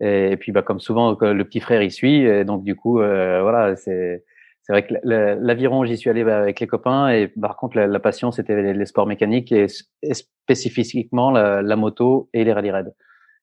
Et, 0.00 0.36
puis, 0.36 0.52
bah, 0.52 0.62
comme 0.62 0.80
souvent, 0.80 1.16
le 1.20 1.44
petit 1.44 1.60
frère 1.60 1.82
y 1.82 1.90
suit. 1.90 2.22
Et 2.22 2.44
donc, 2.44 2.64
du 2.64 2.76
coup, 2.76 3.00
euh, 3.00 3.40
voilà, 3.42 3.76
c'est 3.76 4.24
c'est 4.62 4.74
vrai 4.74 4.86
que 4.86 4.94
l'aviron, 5.02 5.86
j'y 5.86 5.96
suis 5.96 6.10
allé 6.10 6.24
bah, 6.24 6.38
avec 6.38 6.60
les 6.60 6.66
copains. 6.66 7.08
Et 7.08 7.28
par 7.28 7.56
contre, 7.56 7.78
la, 7.78 8.00
passion, 8.00 8.30
c'était 8.32 8.74
les, 8.74 8.86
sports 8.86 9.06
mécaniques 9.06 9.50
et, 9.50 9.66
spécifiquement 10.12 11.30
la, 11.30 11.76
moto 11.76 12.28
et 12.34 12.44
les 12.44 12.52
rallye 12.52 12.70
raids. 12.70 12.92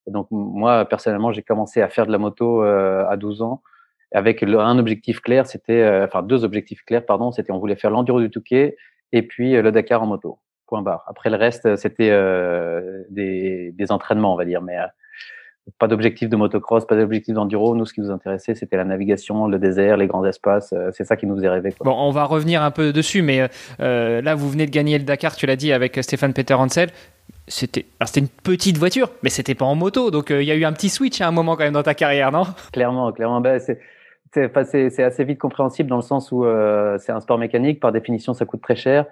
Donc, 0.07 0.27
moi, 0.29 0.85
personnellement, 0.85 1.31
j'ai 1.31 1.41
commencé 1.41 1.81
à 1.81 1.89
faire 1.89 2.05
de 2.05 2.11
la 2.11 2.19
moto 2.19 2.63
euh, 2.63 3.05
à 3.09 3.17
12 3.17 3.41
ans 3.41 3.63
avec 4.15 4.43
un 4.43 4.79
objectif 4.79 5.19
clair, 5.19 5.45
c'était, 5.45 5.81
euh, 5.81 6.05
enfin 6.05 6.23
deux 6.23 6.45
objectifs 6.45 6.83
clairs, 6.85 7.05
pardon, 7.05 7.31
c'était 7.31 7.51
on 7.51 7.59
voulait 7.59 7.75
faire 7.75 7.91
l'enduro 7.91 8.21
du 8.21 8.29
Touquet 8.29 8.77
et 9.11 9.23
puis 9.23 9.55
euh, 9.55 9.61
le 9.61 9.71
Dakar 9.71 10.01
en 10.01 10.07
moto. 10.07 10.39
Point 10.67 10.81
barre. 10.81 11.03
Après 11.07 11.29
le 11.29 11.35
reste, 11.35 11.75
c'était 11.75 12.09
euh, 12.09 13.03
des, 13.09 13.71
des, 13.73 13.91
entraînements, 13.91 14.33
on 14.33 14.37
va 14.37 14.45
dire, 14.45 14.61
mais 14.61 14.77
pas 15.79 15.87
d'objectif 15.87 16.29
de 16.29 16.35
motocross, 16.35 16.85
pas 16.85 16.95
d'objectif 16.95 17.33
d'enduro. 17.33 17.75
Nous, 17.75 17.85
ce 17.85 17.93
qui 17.93 18.01
nous 18.01 18.11
intéressait, 18.11 18.55
c'était 18.55 18.77
la 18.77 18.85
navigation, 18.85 19.47
le 19.47 19.59
désert, 19.59 19.97
les 19.97 20.07
grands 20.07 20.25
espaces. 20.25 20.73
c'est 20.91 21.05
ça 21.05 21.15
qui 21.15 21.25
nous 21.25 21.35
faisait 21.35 21.49
rêver. 21.49 21.73
Bon, 21.83 21.95
on 21.97 22.11
va 22.11 22.25
revenir 22.25 22.61
un 22.61 22.71
peu 22.71 22.93
dessus, 22.93 23.21
mais 23.21 23.49
euh, 23.79 24.21
là, 24.21 24.35
vous 24.35 24.49
venez 24.49 24.65
de 24.65 24.71
gagner 24.71 24.97
le 24.97 25.03
Dakar, 25.03 25.35
tu 25.35 25.45
l'as 25.45 25.55
dit, 25.55 25.73
avec 25.73 25.97
Stéphane 26.01 26.33
Peter 26.33 26.53
Hansel. 26.53 26.89
C'était, 27.47 27.85
c'était 28.05 28.21
une 28.21 28.27
petite 28.27 28.77
voiture, 28.77 29.09
mais 29.21 29.29
c'était 29.29 29.55
pas 29.55 29.65
en 29.65 29.75
moto, 29.75 30.09
donc 30.09 30.31
il 30.31 30.43
y 30.43 30.51
a 30.51 30.55
eu 30.55 30.65
un 30.65 30.73
petit 30.73 30.89
switch 30.89 31.21
à 31.21 31.27
un 31.27 31.31
moment 31.31 31.55
quand 31.55 31.63
même 31.63 31.73
dans 31.73 31.83
ta 31.83 31.93
carrière, 31.93 32.31
non? 32.31 32.43
Clairement, 32.71 33.11
clairement. 33.11 33.39
Ben, 33.39 33.59
c'est 33.59 33.79
c'est 34.65 35.03
assez 35.03 35.23
vite 35.23 35.39
compréhensible 35.39 35.89
dans 35.89 35.95
le 35.95 36.01
sens 36.01 36.31
où 36.31 36.45
euh, 36.45 36.97
c'est 36.99 37.11
un 37.11 37.21
sport 37.21 37.37
mécanique. 37.37 37.79
Par 37.79 37.91
définition, 37.91 38.33
ça 38.33 38.45
coûte 38.45 38.61
très 38.61 38.75
cher. 38.75 39.05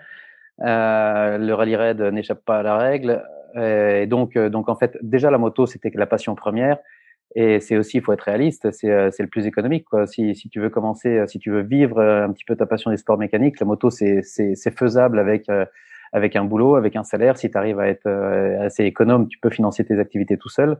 Euh, 0.62 1.38
le 1.38 1.54
rallye 1.54 1.76
raid 1.76 2.02
n'échappe 2.02 2.44
pas 2.46 2.60
à 2.60 2.64
la 2.64 2.78
règle. 2.78 3.24
Et 3.56 4.08
donc, 4.08 4.36
euh, 4.36 4.50
donc 4.50 4.70
en 4.70 4.76
fait, 4.76 4.98
déjà 5.02 5.32
la 5.32 5.38
moto, 5.38 5.66
c'était 5.66 5.92
la 5.94 6.06
passion 6.06 6.36
première. 6.36 6.78
Et 7.36 7.60
c'est 7.60 7.78
aussi, 7.78 7.98
il 7.98 8.04
faut 8.04 8.14
être 8.14 8.22
réaliste, 8.22 8.70
c'est 8.72 8.88
le 8.88 9.28
plus 9.28 9.48
économique. 9.48 9.86
Quoi. 9.86 10.06
Si, 10.06 10.36
si 10.36 10.50
tu 10.50 10.60
veux 10.60 10.70
commencer, 10.70 11.24
si 11.28 11.40
tu 11.40 11.50
veux 11.50 11.62
vivre 11.62 12.00
un 12.00 12.32
petit 12.32 12.46
peu 12.46 12.56
ta 12.56 12.68
passion 12.68 12.92
des 12.92 12.98
sports 12.98 13.18
mécaniques, 13.18 13.60
la 13.60 13.66
moto, 13.66 13.90
c'est 13.90 14.22
faisable 14.78 15.18
avec 15.18 15.48
avec 16.12 16.36
un 16.36 16.44
boulot, 16.44 16.76
avec 16.76 16.96
un 16.96 17.04
salaire. 17.04 17.40
Si 17.40 17.50
tu 17.50 17.58
arrives 17.58 17.80
à 17.80 17.88
être 17.88 18.08
assez 18.62 18.84
économe, 18.84 19.28
tu 19.30 19.40
peux 19.40 19.50
financer 19.50 19.84
tes 19.84 19.98
activités 19.98 20.38
tout 20.38 20.50
seul. 20.50 20.78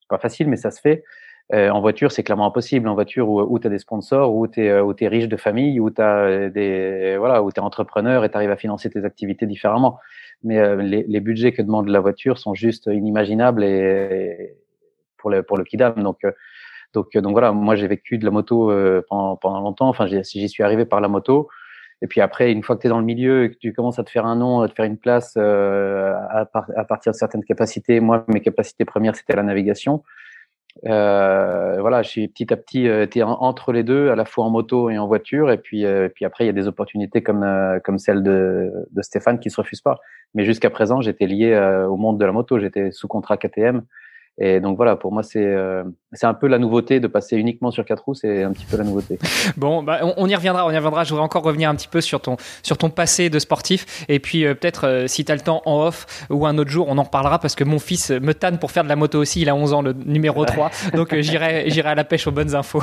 C'est 0.00 0.08
pas 0.08 0.16
facile, 0.16 0.48
mais 0.48 0.56
ça 0.56 0.70
se 0.70 0.80
fait. 0.80 1.04
Euh, 1.52 1.68
en 1.70 1.80
voiture, 1.80 2.12
c'est 2.12 2.22
clairement 2.22 2.46
impossible. 2.46 2.88
En 2.88 2.94
voiture, 2.94 3.28
où, 3.28 3.40
où 3.40 3.58
tu 3.58 3.66
as 3.66 3.70
des 3.70 3.78
sponsors, 3.78 4.34
où 4.34 4.46
tu 4.46 4.64
es, 4.64 4.70
euh, 4.70 4.92
es 4.98 5.08
riche 5.08 5.28
de 5.28 5.36
famille, 5.36 5.80
où 5.80 5.90
tu 5.90 6.00
as 6.00 6.48
des 6.48 7.16
voilà, 7.18 7.42
où 7.42 7.50
tu 7.50 7.60
es 7.60 7.62
entrepreneur 7.62 8.24
et 8.24 8.30
tu 8.30 8.36
arrives 8.36 8.50
à 8.50 8.56
financer 8.56 8.88
tes 8.90 9.04
activités 9.04 9.46
différemment. 9.46 9.98
Mais 10.44 10.58
euh, 10.58 10.76
les, 10.76 11.04
les, 11.08 11.20
budgets 11.20 11.52
que 11.52 11.62
demande 11.62 11.88
la 11.88 12.00
voiture 12.00 12.38
sont 12.38 12.54
juste 12.54 12.86
inimaginables 12.86 13.64
et, 13.64 14.54
pour 15.18 15.30
le 15.30 15.42
pour 15.42 15.56
le 15.58 15.64
kidam. 15.64 15.94
Donc 16.02 16.20
donc 16.94 17.16
donc 17.16 17.32
voilà, 17.32 17.52
moi 17.52 17.74
j'ai 17.74 17.88
vécu 17.88 18.18
de 18.18 18.24
la 18.24 18.30
moto 18.30 18.72
pendant, 19.08 19.36
pendant 19.36 19.60
longtemps. 19.60 19.88
Enfin, 19.88 20.06
j'y 20.06 20.48
suis 20.48 20.62
arrivé 20.62 20.84
par 20.84 21.00
la 21.00 21.08
moto. 21.08 21.48
Et 22.02 22.06
puis 22.06 22.22
après, 22.22 22.50
une 22.52 22.62
fois 22.62 22.76
que 22.76 22.82
tu 22.82 22.86
es 22.86 22.90
dans 22.90 22.98
le 22.98 23.04
milieu 23.04 23.44
et 23.44 23.50
que 23.50 23.58
tu 23.58 23.74
commences 23.74 23.98
à 23.98 24.04
te 24.04 24.10
faire 24.10 24.24
un 24.24 24.36
nom, 24.36 24.62
à 24.62 24.68
te 24.68 24.74
faire 24.74 24.86
une 24.86 24.96
place 24.96 25.36
à, 25.36 26.48
à 26.76 26.84
partir 26.84 27.12
de 27.12 27.16
certaines 27.16 27.44
capacités, 27.44 28.00
moi, 28.00 28.24
mes 28.28 28.40
capacités 28.40 28.86
premières, 28.86 29.16
c'était 29.16 29.36
la 29.36 29.42
navigation. 29.42 30.02
Euh, 30.86 31.80
voilà, 31.80 32.02
je 32.02 32.08
suis 32.08 32.28
petit 32.28 32.52
à 32.52 32.56
petit 32.56 32.88
euh, 32.88 33.06
entre 33.24 33.72
les 33.72 33.82
deux, 33.82 34.10
à 34.10 34.16
la 34.16 34.24
fois 34.24 34.44
en 34.44 34.50
moto 34.50 34.90
et 34.90 34.98
en 34.98 35.06
voiture. 35.06 35.50
Et 35.50 35.58
puis, 35.58 35.84
euh, 35.84 36.08
puis 36.08 36.24
après, 36.24 36.44
il 36.44 36.46
y 36.46 36.50
a 36.50 36.54
des 36.54 36.68
opportunités 36.68 37.22
comme 37.22 37.42
euh, 37.42 37.80
comme 37.80 37.98
celle 37.98 38.22
de, 38.22 38.72
de 38.90 39.02
Stéphane 39.02 39.40
qui 39.40 39.50
se 39.50 39.60
refuse 39.60 39.80
pas. 39.80 39.98
Mais 40.34 40.44
jusqu'à 40.44 40.70
présent, 40.70 41.00
j'étais 41.00 41.26
lié 41.26 41.56
au 41.88 41.96
monde 41.96 42.18
de 42.18 42.24
la 42.24 42.32
moto. 42.32 42.58
J'étais 42.58 42.92
sous 42.92 43.08
contrat 43.08 43.36
KTM. 43.36 43.82
Et 44.38 44.60
donc 44.60 44.76
voilà, 44.76 44.96
pour 44.96 45.12
moi, 45.12 45.22
c'est 45.22 45.44
euh, 45.44 45.84
c'est 46.12 46.26
un 46.26 46.34
peu 46.34 46.46
la 46.46 46.58
nouveauté 46.58 46.98
de 46.98 47.06
passer 47.06 47.36
uniquement 47.36 47.70
sur 47.70 47.84
quatre 47.84 48.04
roues, 48.04 48.14
c'est 48.14 48.42
un 48.42 48.52
petit 48.52 48.64
peu 48.64 48.76
la 48.76 48.84
nouveauté. 48.84 49.18
Bon, 49.56 49.82
bah, 49.82 50.00
on, 50.16 50.28
y 50.28 50.34
reviendra, 50.34 50.66
on 50.66 50.70
y 50.70 50.76
reviendra. 50.76 51.04
Je 51.04 51.10
voudrais 51.10 51.24
encore 51.24 51.42
revenir 51.42 51.68
un 51.68 51.74
petit 51.74 51.88
peu 51.88 52.00
sur 52.00 52.20
ton 52.20 52.36
sur 52.62 52.78
ton 52.78 52.88
passé 52.88 53.28
de 53.28 53.38
sportif, 53.38 54.04
et 54.08 54.18
puis 54.18 54.46
euh, 54.46 54.54
peut-être 54.54 54.86
euh, 54.86 55.06
si 55.06 55.24
tu 55.24 55.32
as 55.32 55.34
le 55.34 55.40
temps 55.40 55.60
en 55.66 55.82
off 55.82 56.26
ou 56.30 56.46
un 56.46 56.56
autre 56.56 56.70
jour, 56.70 56.86
on 56.88 56.96
en 56.98 57.02
reparlera 57.02 57.38
parce 57.38 57.54
que 57.54 57.64
mon 57.64 57.78
fils 57.78 58.10
me 58.10 58.32
tanne 58.32 58.58
pour 58.58 58.70
faire 58.70 58.84
de 58.84 58.88
la 58.88 58.96
moto 58.96 59.18
aussi. 59.18 59.42
Il 59.42 59.48
a 59.48 59.54
11 59.54 59.72
ans, 59.74 59.82
le 59.82 59.92
numéro 59.92 60.44
3 60.44 60.70
donc 60.94 61.14
j'irai 61.20 61.64
j'irai 61.68 61.90
à 61.90 61.94
la 61.94 62.04
pêche 62.04 62.26
aux 62.26 62.32
bonnes 62.32 62.54
infos. 62.54 62.82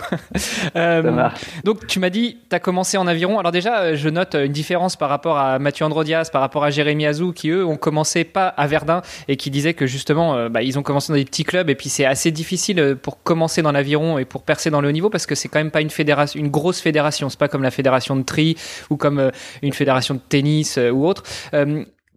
donc 1.64 1.88
tu 1.88 2.00
m'as 2.00 2.10
dit, 2.10 2.38
tu 2.50 2.56
as 2.56 2.60
commencé 2.60 2.98
en 2.98 3.08
aviron. 3.08 3.40
Alors 3.40 3.52
déjà, 3.52 3.96
je 3.96 4.10
note 4.10 4.36
une 4.36 4.52
différence 4.52 4.96
par 4.96 5.10
rapport 5.10 5.38
à 5.38 5.58
Mathieu 5.58 5.86
Androdias, 5.86 6.30
par 6.32 6.42
rapport 6.42 6.64
à 6.64 6.70
Jérémy 6.70 7.08
Azou, 7.08 7.34
qui 7.34 7.50
eux 7.50 7.66
ont 7.66 7.78
commencé 7.78 8.24
pas 8.24 8.48
à 8.48 8.68
Verdun 8.68 9.02
et 9.28 9.38
qui 9.38 9.50
disaient 9.50 9.74
que 9.74 9.88
justement, 9.88 10.50
bah, 10.50 10.62
ils 10.62 10.78
ont 10.78 10.84
commencé 10.84 11.12
dans 11.12 11.18
des 11.18 11.26
petits 11.26 11.37
club 11.44 11.70
et 11.70 11.76
puis 11.76 11.90
c'est 11.90 12.06
assez 12.06 12.32
difficile 12.32 12.80
euh, 12.80 12.96
pour 12.96 13.22
commencer 13.24 13.62
dans 13.62 13.72
l'aviron 13.72 14.18
et 14.18 14.26
pour 14.26 14.44
percer 14.44 14.70
dans 14.70 14.82
le 14.82 14.90
haut 14.90 14.92
niveau 14.92 15.10
parce 15.10 15.26
que 15.26 15.36
c'est 15.36 15.48
quand 15.48 15.60
même 15.60 15.72
pas 15.72 15.82
une 15.82 15.90
fédération, 15.90 16.40
une 16.40 16.50
grosse 16.50 16.80
fédération. 16.80 17.30
C'est 17.30 17.40
pas 17.40 17.48
comme 17.48 17.64
la 17.64 17.72
fédération 17.72 18.16
de 18.16 18.24
tri 18.24 18.56
ou 18.90 18.98
comme 18.98 19.20
euh, 19.20 19.32
une 19.62 19.74
fédération 19.74 20.16
de 20.16 20.20
tennis 20.20 20.78
euh, 20.78 20.90
ou 20.90 21.06
autre. 21.06 21.24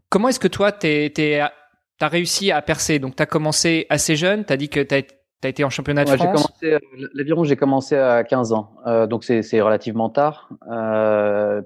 comment 0.09 0.29
est-ce 0.29 0.41
que 0.41 0.49
toi 0.49 0.73
t'es, 0.73 1.13
tu 1.15 1.23
as 1.33 2.09
réussi 2.09 2.51
à 2.51 2.63
percer? 2.63 2.99
Donc, 2.99 3.17
tu 3.17 3.23
as 3.23 3.27
commencé 3.27 3.87
assez 3.91 4.17
jeune. 4.17 4.45
Tu 4.45 4.53
as 4.53 4.57
dit 4.57 4.69
que 4.69 4.81
tu 4.81 4.95
as, 4.95 5.49
été 5.49 5.65
en 5.65 5.71
championnat 5.71 6.05
de 6.05 6.11
France. 6.11 6.49
L'aviron, 7.15 7.45
j'ai 7.45 7.57
commencé 7.57 7.97
à 7.97 8.25
15 8.25 8.53
ans. 8.53 8.73
donc, 9.09 9.25
c'est 9.25 9.61
relativement 9.61 10.11
tard. 10.11 10.49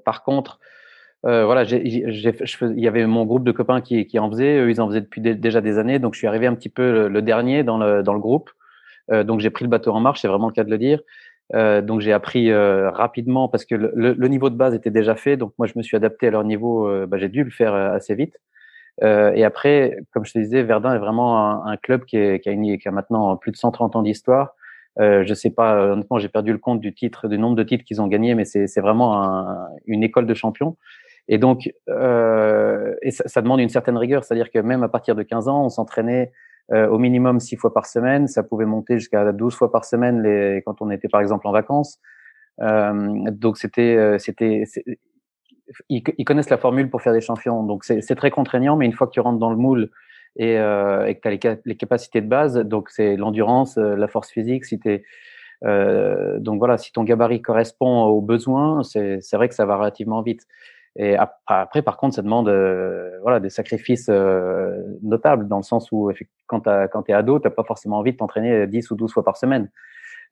par 0.05 0.23
contre, 0.25 0.59
euh, 1.27 1.45
voilà, 1.47 1.63
il 1.65 2.81
y 2.81 2.89
avait 2.89 3.07
mon 3.07 3.25
groupe 3.25 3.45
de 3.45 3.53
copains 3.53 3.81
qui, 3.81 4.07
qui 4.07 4.19
en 4.19 4.31
faisaient, 4.31 4.59
eux, 4.59 4.71
ils 4.71 4.81
en 4.81 4.89
faisaient 4.89 5.01
depuis 5.01 5.21
déjà 5.21 5.61
des 5.61 5.79
années, 5.79 5.99
donc 5.99 6.15
je 6.15 6.19
suis 6.19 6.27
arrivé 6.27 6.47
un 6.47 6.55
petit 6.55 6.69
peu 6.69 7.09
le, 7.09 7.23
dernier 7.23 7.63
dans 7.63 7.79
le, 7.79 8.03
dans 8.03 8.13
le 8.13 8.21
groupe. 8.21 8.51
Euh, 9.11 9.25
donc 9.25 9.41
j'ai 9.41 9.51
pris 9.51 9.65
le 9.65 9.71
bateau 9.71 9.93
en 9.93 10.01
marche, 10.01 10.21
c'est 10.21 10.29
vraiment 10.29 10.49
le 10.49 10.53
cas 10.53 10.65
de 10.65 10.71
le 10.71 10.79
dire. 10.79 11.01
Euh, 11.55 11.83
donc 11.83 12.01
j'ai 12.01 12.13
appris 12.13 12.51
euh, 12.51 12.91
rapidement 12.91 13.49
parce 13.49 13.65
que 13.65 13.75
le, 13.75 13.93
le, 13.95 14.29
niveau 14.29 14.49
de 14.49 14.57
base 14.57 14.75
était 14.75 14.91
déjà 14.91 15.15
fait, 15.15 15.37
donc 15.37 15.53
moi 15.59 15.67
je 15.67 15.75
me 15.77 15.83
suis 15.83 15.97
adapté 15.97 16.29
à 16.29 16.31
leur 16.31 16.45
niveau. 16.45 16.89
Euh, 16.89 17.07
bah, 17.07 17.19
j'ai 17.19 17.29
dû 17.29 17.45
le 17.45 17.51
faire 17.51 17.75
assez 17.75 18.15
vite. 18.15 18.37
et 19.03 19.45
après, 19.45 19.99
comme 20.13 20.25
je 20.25 20.33
te 20.33 20.39
disais, 20.39 20.63
Verdun 20.63 20.95
est 20.95 20.99
vraiment 20.99 21.67
un, 21.67 21.73
un 21.73 21.77
club 21.77 22.05
qui, 22.05 22.17
est, 22.17 22.41
qui, 22.41 22.49
a 22.49 22.53
une, 22.53 22.79
qui 22.79 22.89
a 22.89 22.91
maintenant 22.93 23.37
plus 23.37 23.53
de 23.53 23.57
130 23.57 23.97
ans 23.97 24.03
d'histoire. 24.03 24.55
Euh, 25.01 25.25
je 25.27 25.35
sais 25.35 25.51
pas, 25.51 25.93
honnêtement, 25.93 26.19
j'ai 26.19 26.29
perdu 26.29 26.53
le 26.53 26.59
compte 26.59 26.81
du 26.81 26.95
titre, 26.95 27.27
du 27.29 27.39
nombre 27.39 27.57
de 27.57 27.65
titres 27.65 27.85
qu'ils 27.85 28.01
ont 28.01 28.07
gagnés, 28.07 28.35
mais 28.35 28.45
c'est 28.45 28.81
vraiment 28.81 29.23
un, 29.23 29.69
une 29.87 30.03
école 30.03 30.27
de 30.27 30.35
champions. 30.35 30.77
Et 31.29 31.39
donc, 31.39 31.73
euh, 31.89 32.95
ça, 33.11 33.41
demande 33.41 33.61
une 33.61 33.69
certaine 33.69 33.97
rigueur, 33.97 34.25
c'est-à-dire 34.25 34.51
que 34.51 34.59
même 34.59 34.83
à 34.83 34.89
partir 34.89 35.15
de 35.15 35.23
15 35.23 35.49
ans, 35.49 35.65
on 35.65 35.69
s'entraînait 35.69 36.33
euh, 36.73 36.89
au 36.89 36.99
minimum 36.99 37.41
six 37.41 37.57
fois 37.57 37.73
par 37.73 37.87
semaine. 37.87 38.29
Ça 38.29 38.43
pouvait 38.43 38.67
monter 38.67 38.99
jusqu'à 38.99 39.33
12 39.33 39.55
fois 39.55 39.73
par 39.73 39.85
semaine 39.85 40.23
les, 40.23 40.63
quand 40.67 40.83
on 40.83 40.91
était 40.91 41.09
par 41.09 41.21
exemple 41.21 41.47
en 41.47 41.53
vacances. 41.53 41.99
Euh, 42.61 43.31
donc 43.31 43.57
c'était, 43.57 43.97
euh, 43.97 44.19
c'était, 44.19 44.65
ils, 45.89 46.03
ils, 46.19 46.25
connaissent 46.25 46.51
la 46.51 46.59
formule 46.59 46.91
pour 46.91 47.03
faire 47.03 47.13
des 47.13 47.21
champions. 47.21 47.63
Donc 47.65 47.85
c'est 47.85 48.15
très 48.17 48.31
contraignant, 48.31 48.77
mais 48.77 48.87
une 48.87 48.93
fois 48.93 49.07
que 49.07 49.13
tu 49.13 49.21
rentres 49.21 49.39
dans 49.39 49.51
le 49.51 49.57
moule 49.57 49.91
et, 50.37 50.59
euh, 50.59 51.07
et 51.07 51.15
que 51.15 51.21
tu 51.37 51.49
as 51.49 51.59
les, 51.65 51.77
capacités 51.77 52.21
de 52.21 52.27
base, 52.27 52.57
donc 52.57 52.91
c'est 52.91 53.17
l'endurance, 53.17 53.79
euh, 53.79 53.97
la 53.97 54.09
force 54.09 54.31
physique, 54.31 54.65
si 54.65 54.81
euh, 55.65 56.39
donc 56.41 56.59
voilà, 56.59 56.77
si 56.77 56.93
ton 56.93 57.05
gabarit 57.05 57.41
correspond 57.41 58.05
aux 58.05 58.21
besoins, 58.21 58.83
c'est 58.83 59.21
vrai 59.33 59.49
que 59.49 59.55
ça 59.55 59.65
va 59.65 59.77
relativement 59.77 60.21
vite. 60.21 60.47
Et 60.97 61.17
après, 61.17 61.83
par 61.83 61.97
contre, 61.97 62.15
ça 62.15 62.23
demande 62.23 62.49
euh, 62.49 63.19
voilà 63.23 63.41
des 63.41 63.51
sacrifices 63.51 64.07
euh, 64.09 64.81
notables 65.03 65.49
dans 65.49 65.57
le 65.57 65.63
sens 65.65 65.91
où 65.91 66.13
quand 66.47 66.61
tu 66.61 67.11
es 67.11 67.13
ado, 67.13 67.41
tu 67.41 67.49
n'as 67.49 67.51
pas 67.51 67.65
forcément 67.65 67.99
envie 67.99 68.13
de 68.13 68.17
t'entraîner 68.17 68.67
10 68.67 68.91
ou 68.93 68.97
12 68.97 69.13
fois 69.13 69.25
par 69.25 69.37
semaine. 69.37 69.71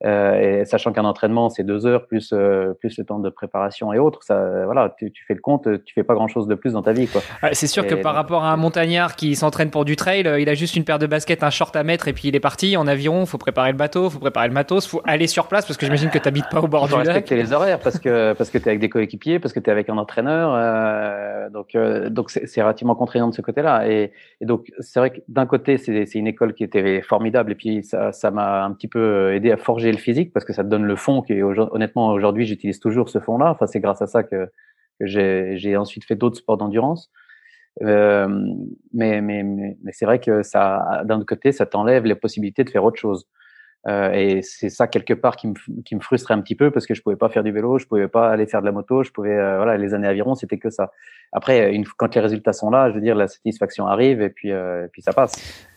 Euh, 0.04 0.60
et 0.60 0.64
sachant 0.64 0.92
qu'un 0.92 1.04
entraînement 1.04 1.48
c'est 1.48 1.62
deux 1.62 1.86
heures 1.86 2.06
plus 2.06 2.32
euh, 2.32 2.74
plus 2.74 2.98
le 2.98 3.04
temps 3.04 3.18
de 3.18 3.30
préparation 3.30 3.92
et 3.92 3.98
autres, 3.98 4.22
ça 4.22 4.64
voilà, 4.64 4.94
tu, 4.98 5.12
tu, 5.12 5.24
fais 5.24 5.34
le 5.34 5.40
compte, 5.40 5.68
tu 5.84 5.94
fais 5.94 6.02
pas 6.02 6.14
grand 6.14 6.28
chose 6.28 6.48
de 6.48 6.54
plus 6.54 6.72
dans 6.72 6.82
ta 6.82 6.92
vie 6.92 7.06
quoi. 7.06 7.20
c'est 7.52 7.66
sûr 7.66 7.86
que 7.86 7.94
par 7.94 8.14
rapport 8.14 8.44
à 8.44 8.52
un 8.52 8.56
montagnard 8.56 9.16
qui 9.16 9.36
s'entraîne 9.36 9.70
pour 9.70 9.84
du 9.84 9.96
trail, 9.96 10.28
il 10.40 10.48
a 10.48 10.54
juste 10.54 10.76
une 10.76 10.84
paire 10.84 10.98
de 10.98 11.06
baskets, 11.06 11.42
un 11.42 11.50
short 11.50 11.76
à 11.76 11.84
mettre 11.84 12.08
et 12.08 12.12
puis 12.12 12.28
il 12.28 12.36
est 12.36 12.40
parti 12.40 12.76
en 12.76 12.86
aviron. 12.86 13.26
Faut 13.26 13.38
préparer 13.38 13.70
le 13.70 13.78
bateau, 13.78 14.10
faut 14.10 14.18
préparer 14.18 14.48
le 14.48 14.54
matos, 14.54 14.86
faut 14.86 15.02
aller 15.04 15.26
sur 15.26 15.46
place 15.46 15.66
parce 15.66 15.76
que 15.76 15.86
j'imagine 15.86 16.10
que 16.10 16.18
t'habites 16.18 16.48
pas 16.50 16.60
au 16.60 16.68
bord 16.68 16.88
du 16.88 16.94
lac. 16.94 17.06
respecter 17.06 17.36
les 17.36 17.52
horaires 17.52 17.78
parce 17.78 17.98
que 17.98 18.32
parce 18.34 18.50
que 18.50 18.58
t'es 18.58 18.70
avec 18.70 18.80
des 18.80 18.88
coéquipiers, 18.88 19.38
parce 19.38 19.52
que 19.52 19.60
t'es 19.60 19.70
avec 19.70 19.88
un 19.88 19.98
entraîneur, 19.98 20.52
euh, 20.54 21.48
donc 21.50 21.74
euh, 21.74 22.10
donc 22.10 22.30
c'est 22.30 22.62
relativement 22.62 22.94
contraignant 22.94 23.28
de 23.28 23.34
ce 23.34 23.42
côté-là. 23.42 23.88
Et, 23.88 24.12
et 24.40 24.46
donc 24.46 24.72
c'est 24.80 24.98
vrai 24.98 25.10
que 25.10 25.20
d'un 25.28 25.46
côté 25.46 25.78
c'est 25.78 26.14
une 26.14 26.26
école 26.26 26.54
qui 26.54 26.64
était 26.64 27.02
formidable 27.02 27.52
et 27.52 27.56
puis 27.56 27.84
ça 27.84 28.12
ça 28.12 28.30
m'a 28.30 28.64
un 28.64 28.72
petit 28.72 28.88
peu 28.88 29.34
aidé 29.34 29.52
à 29.52 29.56
forger 29.56 29.91
physique 29.98 30.32
parce 30.32 30.44
que 30.44 30.52
ça 30.52 30.64
te 30.64 30.68
donne 30.68 30.84
le 30.84 30.96
fond 30.96 31.22
qui 31.22 31.42
honnêtement 31.42 32.08
aujourd'hui 32.08 32.46
j'utilise 32.46 32.80
toujours 32.80 33.08
ce 33.08 33.18
fond 33.18 33.38
là 33.38 33.50
enfin 33.50 33.66
c'est 33.66 33.80
grâce 33.80 34.02
à 34.02 34.06
ça 34.06 34.22
que, 34.22 34.50
j'ai 35.00 35.76
ensuite 35.76 36.04
fait 36.04 36.14
d'autres 36.14 36.36
sports 36.36 36.58
d'endurance. 36.58 37.10
Euh, 37.82 38.28
mais 38.92 39.20
mais, 39.20 39.42
mais, 39.42 39.76
c'est 39.92 40.04
vrai 40.04 40.20
que 40.20 40.42
ça 40.42 41.02
d'un 41.04 41.24
côté 41.24 41.52
ça 41.52 41.66
t'enlève 41.66 42.04
les 42.04 42.14
possibilités 42.14 42.64
de 42.64 42.70
faire 42.70 42.84
autre 42.84 43.00
chose. 43.00 43.26
Euh, 43.88 44.12
et 44.12 44.42
c'est 44.42 44.68
ça 44.68 44.86
quelque 44.86 45.14
part 45.14 45.34
qui 45.34 45.48
me, 45.48 45.54
qui 45.82 45.96
me 45.96 46.00
frustrait 46.00 46.34
un 46.34 46.40
petit 46.40 46.54
peu 46.54 46.70
parce 46.70 46.86
que 46.86 46.94
je 46.94 47.02
pouvais 47.02 47.16
pas 47.16 47.28
faire 47.28 47.42
du 47.42 47.50
vélo, 47.50 47.78
je 47.78 47.86
pouvais 47.86 48.06
pas 48.06 48.30
aller 48.30 48.46
faire 48.46 48.60
de 48.60 48.66
la 48.66 48.72
moto, 48.72 49.02
je 49.02 49.10
pouvais 49.10 49.36
euh, 49.36 49.56
voilà 49.56 49.76
les 49.76 49.92
années 49.92 50.06
aviron 50.06 50.34
c'était 50.36 50.58
que 50.58 50.70
ça. 50.70 50.92
Après, 51.32 51.60
euh, 51.60 51.72
une, 51.72 51.84
quand 51.84 52.14
les 52.14 52.20
résultats 52.20 52.52
sont 52.52 52.70
là, 52.70 52.90
je 52.90 52.94
veux 52.94 53.00
dire, 53.00 53.14
la 53.14 53.28
satisfaction 53.28 53.86
arrive 53.86 54.20
et 54.20 54.28
puis, 54.28 54.52
euh, 54.52 54.84
et 54.84 54.88
puis 54.88 55.02
ça 55.02 55.12
passe. 55.12 55.32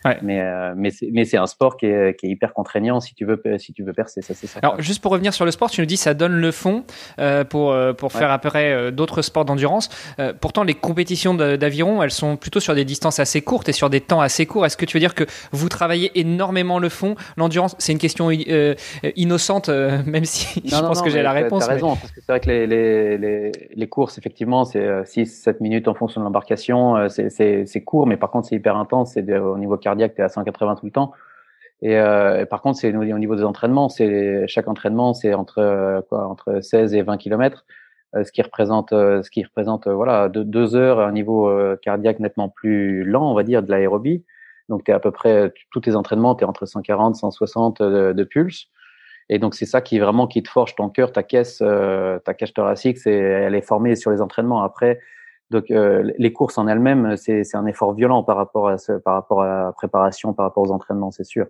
Ouais. 0.06 0.20
Mais, 0.22 0.40
euh, 0.40 0.74
mais, 0.78 0.92
c'est, 0.92 1.10
mais 1.12 1.26
c'est 1.26 1.38
un 1.38 1.48
sport 1.48 1.78
qui 1.78 1.88
est, 1.88 2.18
qui 2.20 2.28
est, 2.28 2.30
hyper 2.30 2.54
contraignant 2.54 3.00
si 3.00 3.16
tu 3.16 3.26
veux, 3.26 3.42
euh, 3.48 3.58
si 3.58 3.74
tu 3.74 3.84
veux 3.84 3.94
percer, 3.94 4.22
ça 4.22 4.36
c'est 4.36 4.46
ça. 4.46 4.60
Alors, 4.62 4.80
juste 4.80 5.02
pour 5.02 5.12
revenir 5.12 5.34
sur 5.34 5.46
le 5.46 5.52
sport, 5.52 5.72
tu 5.72 5.82
nous 5.82 5.88
dis 5.88 5.98
ça 5.98 6.14
donne 6.14 6.34
le 6.34 6.52
fond 6.52 6.84
euh, 7.18 7.44
pour, 7.44 7.72
euh, 7.72 7.94
pour 7.94 8.12
faire 8.12 8.28
ouais. 8.28 8.36
apparaître 8.36 8.92
d'autres 8.92 9.24
sports 9.24 9.46
d'endurance. 9.46 9.90
pourtant, 10.40 10.64
les 10.64 10.76
compétitions 10.76 11.34
d'aviron, 11.34 12.04
elles 12.04 12.12
sont 12.12 12.38
plutôt 12.38 12.60
sur 12.60 12.76
des 12.76 12.86
distances 12.86 13.20
assez 13.20 13.42
courtes 13.42 13.68
et 13.70 13.72
sur 13.72 13.90
des 13.90 14.02
temps 14.02 14.22
assez 14.22 14.46
courts. 14.46 14.66
Est-ce 14.66 14.78
que 14.78 14.86
tu 14.86 14.98
veux 14.98 15.02
dire 15.02 15.16
que 15.16 15.24
vous 15.52 15.70
travaillez 15.70 16.12
énormément 16.20 16.78
le 16.78 16.90
fond? 16.90 17.16
L'endurance, 17.38 17.76
c'est 17.80 17.92
une 17.92 17.98
question 17.98 18.30
innocente, 19.16 19.70
même 20.06 20.26
si 20.26 20.62
je 20.64 20.80
pense 20.80 21.02
que 21.02 21.10
j'ai 21.10 21.24
la 21.24 21.32
réponse. 21.32 21.62
T'as 21.62 21.70
mais... 21.70 21.74
raison, 21.76 21.96
parce 21.96 22.12
que 22.12 22.22
c'est 22.22 22.32
vrai 22.32 22.40
que 22.40 22.50
les, 22.50 22.68
les, 22.68 23.18
les, 23.18 23.52
les 23.74 23.88
courses, 23.88 24.18
effectivement, 24.20 24.66
c'est 24.66 25.06
6, 25.06 25.45
7 25.46 25.62
minutes 25.62 25.88
en 25.88 25.94
fonction 25.94 26.22
de 26.22 26.26
l'embarcation. 26.26 26.98
Euh, 26.98 27.08
c'est 27.08 27.84
court, 27.86 28.08
mais 28.08 28.18
par 28.18 28.32
contre, 28.32 28.48
c'est 28.50 28.56
hyper 28.56 28.76
intense. 28.76 29.14
C'est 29.14 29.38
au 29.38 29.58
niveau 29.58 29.78
cardiaque, 29.78 30.16
tu 30.16 30.22
es 30.22 30.24
à 30.24 30.30
180 30.30 30.76
tout 30.76 30.86
le 30.86 30.92
temps. 30.92 31.14
Et, 31.82 31.98
euh, 31.98 32.46
par 32.46 32.62
contre, 32.62 32.80
c'est 32.80 32.96
au 32.96 33.20
niveau 33.20 33.36
des 33.36 33.44
entraînements. 33.44 33.90
C'est 33.90 34.48
chaque 34.48 34.68
entraînement, 34.68 35.14
c'est 35.14 35.34
entre 35.34 35.60
euh, 35.60 36.02
quoi, 36.02 36.28
entre 36.28 36.62
16 36.62 36.96
et 36.96 37.04
20 37.04 37.18
kilomètres, 37.18 37.66
ce 38.14 38.32
qui 38.32 38.42
représente, 38.42 38.92
ce 38.92 39.30
qui 39.30 39.44
représente 39.44 39.90
voilà 39.90 40.30
deux, 40.30 40.76
heures 40.76 41.00
à 41.00 41.08
un 41.08 41.12
niveau 41.12 41.52
cardiaque 41.82 42.20
nettement 42.20 42.48
plus 42.48 43.04
lent, 43.04 43.30
on 43.30 43.34
va 43.34 43.44
dire, 43.44 43.62
de 43.62 43.70
l'aérobie. 43.70 44.24
Donc, 44.70 44.86
tu 44.86 44.92
es 44.92 44.94
à 44.94 45.00
peu 45.00 45.12
près 45.12 45.54
tous 45.70 45.82
tes 45.82 45.96
entraînements, 45.96 46.34
tu 46.34 46.46
es 46.46 46.48
entre 46.48 46.66
140, 46.66 47.18
160 47.18 47.82
de, 47.82 48.14
de 48.14 48.24
pulse. 48.24 48.68
Et 49.28 49.40
donc 49.40 49.56
c'est 49.56 49.66
ça 49.66 49.82
qui 49.82 50.00
vraiment 50.00 50.28
qui 50.28 50.44
te 50.44 50.50
forge 50.50 50.76
ton 50.76 50.88
cœur, 50.88 51.12
ta 51.12 51.24
caisse, 51.24 51.58
ta 51.58 52.34
caisse 52.36 52.54
thoracique, 52.54 53.00
c'est 53.00 53.12
elle 53.12 53.56
est 53.56 53.68
formée 53.68 53.96
sur 53.96 54.12
les 54.12 54.22
entraînements. 54.22 54.64
Après, 54.64 55.02
donc, 55.52 55.70
euh, 55.72 56.12
les 56.18 56.34
courses 56.34 56.58
en 56.58 56.68
elles-mêmes, 56.68 57.18
c'est, 57.18 57.44
c'est 57.44 57.58
un 57.58 57.66
effort 57.66 57.94
violent 57.94 58.24
par 58.24 58.36
rapport 58.38 58.68
à 58.68 58.78
ce, 58.78 58.94
par 58.94 59.14
rapport 59.14 59.44
à 59.44 59.48
la 59.66 59.72
préparation, 59.74 60.34
par 60.34 60.46
rapport 60.48 60.64
aux 60.64 60.72
entraînements, 60.72 61.12
c'est 61.12 61.24
sûr. 61.24 61.48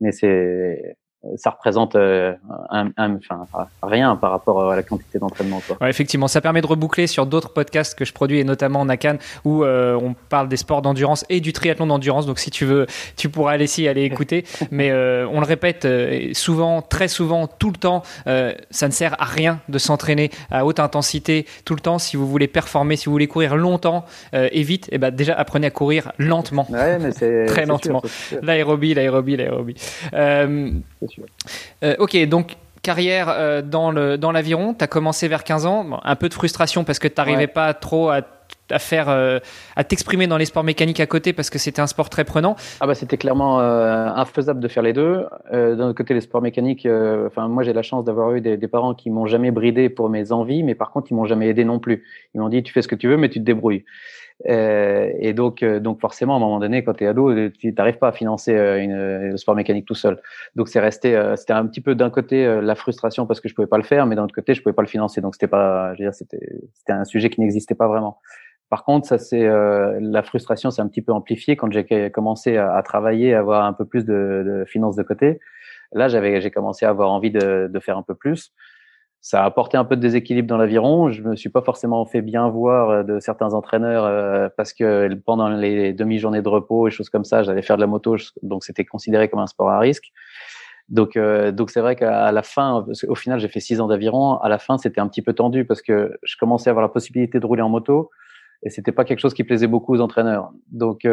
Mais 0.00 0.12
c'est, 0.12 0.96
ça 1.36 1.50
représente 1.50 1.96
euh, 1.96 2.34
un, 2.70 2.90
enfin, 2.96 3.66
rien 3.82 4.14
par 4.14 4.30
rapport 4.30 4.70
à 4.70 4.76
la 4.76 4.84
quantité 4.84 5.18
d'entraînement. 5.18 5.60
Ouais, 5.80 5.90
effectivement, 5.90 6.28
ça 6.28 6.40
permet 6.40 6.60
de 6.60 6.66
reboucler 6.66 7.08
sur 7.08 7.26
d'autres 7.26 7.52
podcasts 7.52 7.98
que 7.98 8.04
je 8.04 8.12
produis 8.12 8.38
et 8.38 8.44
notamment 8.44 8.84
Nakan 8.84 9.16
où 9.44 9.64
euh, 9.64 9.98
on 10.00 10.14
parle 10.28 10.48
des 10.48 10.56
sports 10.56 10.80
d'endurance 10.80 11.24
et 11.28 11.40
du 11.40 11.52
triathlon 11.52 11.88
d'endurance. 11.88 12.26
Donc 12.26 12.38
si 12.38 12.50
tu 12.50 12.64
veux, 12.64 12.86
tu 13.16 13.28
pourras 13.28 13.52
aller 13.52 13.64
ici 13.64 13.88
aller 13.88 14.02
écouter. 14.02 14.44
Mais 14.70 14.90
euh, 14.90 15.26
on 15.28 15.40
le 15.40 15.46
répète 15.46 15.88
souvent, 16.34 16.82
très 16.82 17.08
souvent, 17.08 17.48
tout 17.48 17.70
le 17.70 17.76
temps, 17.76 18.02
ça 18.24 18.86
ne 18.86 18.92
sert 18.92 19.20
à 19.20 19.24
rien 19.24 19.60
de 19.68 19.78
s'entraîner 19.78 20.30
à 20.50 20.64
haute 20.64 20.78
intensité 20.78 21.46
tout 21.64 21.74
le 21.74 21.80
temps. 21.80 21.98
Si 21.98 22.16
vous 22.16 22.28
voulez 22.28 22.46
performer, 22.46 22.96
si 22.96 23.06
vous 23.06 23.12
voulez 23.12 23.26
courir 23.26 23.56
longtemps 23.56 24.04
et 24.32 24.62
vite, 24.62 24.86
et 24.88 24.96
eh 24.96 24.98
ben 24.98 25.10
déjà 25.10 25.34
apprenez 25.34 25.66
à 25.66 25.70
courir 25.70 26.12
lentement, 26.18 26.66
ouais, 26.70 26.98
mais 26.98 27.10
très 27.46 27.66
lentement. 27.66 28.02
L'aérobie, 28.42 28.94
l'aérobie, 28.94 29.36
l'aérobie. 29.36 29.74
Euh, 31.82 31.96
ok, 31.98 32.16
donc 32.26 32.56
carrière 32.82 33.28
euh, 33.28 33.62
dans 33.62 33.90
le 33.90 34.16
dans 34.16 34.32
l'aviron, 34.32 34.74
tu 34.74 34.84
as 34.84 34.86
commencé 34.86 35.28
vers 35.28 35.44
15 35.44 35.66
ans, 35.66 36.00
un 36.02 36.16
peu 36.16 36.28
de 36.28 36.34
frustration 36.34 36.84
parce 36.84 36.98
que 36.98 37.08
tu 37.08 37.14
n'arrivais 37.18 37.46
pas 37.46 37.74
trop 37.74 38.08
à, 38.10 38.20
à 38.70 38.78
faire 38.78 39.08
euh, 39.08 39.40
à 39.76 39.84
t'exprimer 39.84 40.26
dans 40.26 40.36
les 40.36 40.44
sports 40.44 40.64
mécaniques 40.64 41.00
à 41.00 41.06
côté 41.06 41.32
parce 41.32 41.50
que 41.50 41.58
c'était 41.58 41.80
un 41.80 41.86
sport 41.86 42.08
très 42.08 42.24
prenant. 42.24 42.56
Ah 42.80 42.86
bah 42.86 42.94
c'était 42.94 43.16
clairement 43.16 43.58
infaisable 43.58 44.60
de 44.60 44.68
faire 44.68 44.82
les 44.82 44.92
deux. 44.92 45.26
D'un 45.52 45.92
côté 45.94 46.14
les 46.14 46.20
sports 46.20 46.42
mécaniques, 46.42 46.86
enfin 47.26 47.48
moi 47.48 47.62
j'ai 47.62 47.72
la 47.72 47.82
chance 47.82 48.04
d'avoir 48.04 48.32
eu 48.34 48.40
des, 48.40 48.56
des, 48.56 48.68
parents 48.68 48.94
qui 48.94 49.10
m'ont 49.10 49.26
jamais 49.26 49.50
bridé 49.50 49.88
pour 49.88 50.08
mes 50.08 50.32
envies, 50.32 50.62
mais 50.62 50.74
par 50.74 50.90
contre 50.92 51.10
ils 51.10 51.14
m'ont 51.14 51.26
jamais 51.26 51.48
aidé 51.48 51.64
non 51.64 51.78
plus. 51.78 52.04
Ils 52.34 52.40
m'ont 52.40 52.48
dit 52.48 52.62
tu 52.62 52.72
fais 52.72 52.82
ce 52.82 52.88
que 52.88 52.94
tu 52.94 53.08
veux 53.08 53.16
mais 53.16 53.28
tu 53.28 53.40
te 53.40 53.44
débrouilles. 53.44 53.84
Euh, 54.46 55.10
et 55.18 55.32
donc, 55.32 55.62
euh, 55.62 55.80
donc 55.80 56.00
forcément, 56.00 56.34
à 56.34 56.36
un 56.36 56.40
moment 56.40 56.60
donné, 56.60 56.84
quand 56.84 56.94
tu 56.94 57.04
es 57.04 57.06
ado, 57.06 57.32
tu 57.50 57.72
n'arrives 57.72 57.98
pas 57.98 58.08
à 58.08 58.12
financer 58.12 58.54
euh, 58.54 58.80
une, 58.80 59.30
le 59.30 59.36
sport 59.36 59.56
mécanique 59.56 59.86
tout 59.86 59.94
seul. 59.94 60.20
Donc 60.54 60.68
c'est 60.68 60.80
resté, 60.80 61.20
c'était 61.36 61.52
un 61.52 61.66
petit 61.66 61.80
peu 61.80 61.94
d'un 61.94 62.10
côté 62.10 62.60
la 62.62 62.74
frustration 62.74 63.26
parce 63.26 63.40
que 63.40 63.48
je 63.48 63.54
pouvais 63.54 63.66
pas 63.66 63.78
le 63.78 63.82
faire, 63.82 64.06
mais 64.06 64.14
d'un 64.16 64.24
autre 64.24 64.34
côté, 64.34 64.54
je 64.54 64.62
pouvais 64.62 64.74
pas 64.74 64.82
le 64.82 64.88
financer. 64.88 65.20
Donc 65.20 65.34
c'était 65.34 65.48
pas, 65.48 65.94
je 65.94 66.02
veux 66.02 66.08
dire, 66.08 66.14
c'était, 66.14 66.40
c'était 66.74 66.92
un 66.92 67.04
sujet 67.04 67.30
qui 67.30 67.40
n'existait 67.40 67.74
pas 67.74 67.88
vraiment. 67.88 68.18
Par 68.70 68.84
contre, 68.84 69.06
ça 69.06 69.18
c'est 69.18 69.48
la 69.48 70.22
frustration, 70.22 70.70
c'est 70.70 70.82
un 70.82 70.88
petit 70.88 71.02
peu 71.02 71.12
amplifié 71.12 71.56
quand 71.56 71.72
j'ai 71.72 72.10
commencé 72.10 72.56
à, 72.56 72.74
à, 72.74 72.82
travailler, 72.82 73.34
à 73.34 73.40
avoir 73.40 73.64
un 73.64 73.72
peu 73.72 73.84
plus 73.84 74.04
de, 74.04 74.44
de 74.46 74.64
finances 74.66 74.96
de 74.96 75.02
côté. 75.02 75.40
Là, 75.92 76.08
j'avais, 76.08 76.40
j'ai 76.42 76.50
commencé 76.50 76.84
à 76.84 76.90
avoir 76.90 77.10
envie 77.10 77.30
de, 77.30 77.68
de 77.72 77.80
faire 77.80 77.96
un 77.96 78.02
peu 78.02 78.14
plus 78.14 78.52
ça 79.20 79.42
a 79.42 79.44
apporté 79.44 79.76
un 79.76 79.84
peu 79.84 79.96
de 79.96 80.00
déséquilibre 80.00 80.48
dans 80.48 80.56
l'aviron. 80.56 81.10
Je 81.10 81.22
me 81.22 81.36
suis 81.36 81.48
pas 81.48 81.62
forcément 81.62 82.04
fait 82.06 82.22
bien 82.22 82.48
voir 82.48 82.90
euh, 82.90 83.02
de 83.02 83.20
certains 83.20 83.52
entraîneurs 83.52 84.04
euh, 84.04 84.48
parce 84.56 84.72
que 84.72 85.12
pendant 85.26 85.48
les 85.48 85.92
demi-journées 85.92 86.42
de 86.42 86.48
repos 86.48 86.88
et 86.88 86.90
choses 86.90 87.10
comme 87.10 87.24
ça, 87.24 87.42
j'allais 87.42 87.62
faire 87.62 87.76
de 87.76 87.80
la 87.80 87.86
moto, 87.86 88.16
donc 88.42 88.64
c'était 88.64 88.84
considéré 88.84 89.28
comme 89.28 89.40
un 89.40 89.46
sport 89.46 89.70
à 89.70 89.78
risque. 89.78 90.12
Donc, 90.88 91.16
euh, 91.16 91.52
donc 91.52 91.70
c'est 91.70 91.80
vrai 91.80 91.96
qu'à 91.96 92.32
la 92.32 92.42
fin, 92.42 92.86
au 93.08 93.14
final, 93.14 93.38
j'ai 93.40 93.48
fait 93.48 93.60
six 93.60 93.80
ans 93.80 93.88
d'aviron. 93.88 94.36
À 94.38 94.48
la 94.48 94.58
fin, 94.58 94.78
c'était 94.78 95.00
un 95.00 95.08
petit 95.08 95.20
peu 95.20 95.34
tendu 95.34 95.66
parce 95.66 95.82
que 95.82 96.16
je 96.22 96.36
commençais 96.38 96.70
à 96.70 96.72
avoir 96.72 96.82
la 96.82 96.88
possibilité 96.88 97.40
de 97.40 97.46
rouler 97.46 97.62
en 97.62 97.68
moto 97.68 98.10
et 98.62 98.70
c'était 98.70 98.92
pas 98.92 99.04
quelque 99.04 99.20
chose 99.20 99.34
qui 99.34 99.44
plaisait 99.44 99.66
beaucoup 99.66 99.94
aux 99.94 100.00
entraîneurs. 100.00 100.50
Donc, 100.70 101.04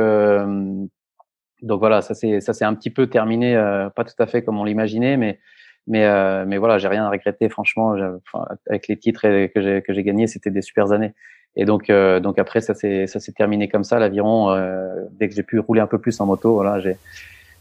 donc 1.62 1.80
voilà, 1.80 2.02
ça 2.02 2.14
c'est 2.14 2.42
ça 2.42 2.54
c'est 2.54 2.66
un 2.66 2.76
petit 2.76 2.90
peu 2.90 3.08
terminé, 3.08 3.56
euh, 3.56 3.90
pas 3.90 4.04
tout 4.04 4.16
à 4.20 4.28
fait 4.28 4.44
comme 4.44 4.60
on 4.60 4.64
l'imaginait, 4.64 5.18
mais 5.18 5.40
mais 5.88 6.06
euh, 6.06 6.46
mais 6.48 6.58
voilà, 6.58 6.78
j'ai 6.78 6.88
rien 6.88 7.06
à 7.06 7.10
regretter 7.10 7.50
franchement. 7.50 7.96
Enfin, 8.26 8.46
avec 8.70 8.88
les 8.88 8.98
titres 8.98 9.22
que 9.22 9.62
j'ai 9.62 9.82
que 9.82 9.94
j'ai 9.94 10.04
gagnés, 10.04 10.28
c'était 10.28 10.52
des 10.52 10.62
super 10.62 10.92
années. 10.92 11.14
Et 11.56 11.66
donc 11.66 11.90
euh, 11.90 12.20
donc 12.20 12.40
après 12.40 12.62
ça 12.62 12.74
s'est 12.74 13.08
ça 13.08 13.20
s'est 13.20 13.32
terminé 13.32 13.68
comme 13.68 13.84
ça 13.84 14.00
l'aviron. 14.00 14.56
dès 15.12 15.30
que 15.30 15.36
j'ai 15.36 15.44
pu 15.44 15.60
rouler 15.60 15.82
un 15.82 15.88
peu 15.88 16.00
plus 16.00 16.20
en 16.20 16.26
moto, 16.26 16.54
voilà, 16.54 16.80
j'ai 16.80 16.98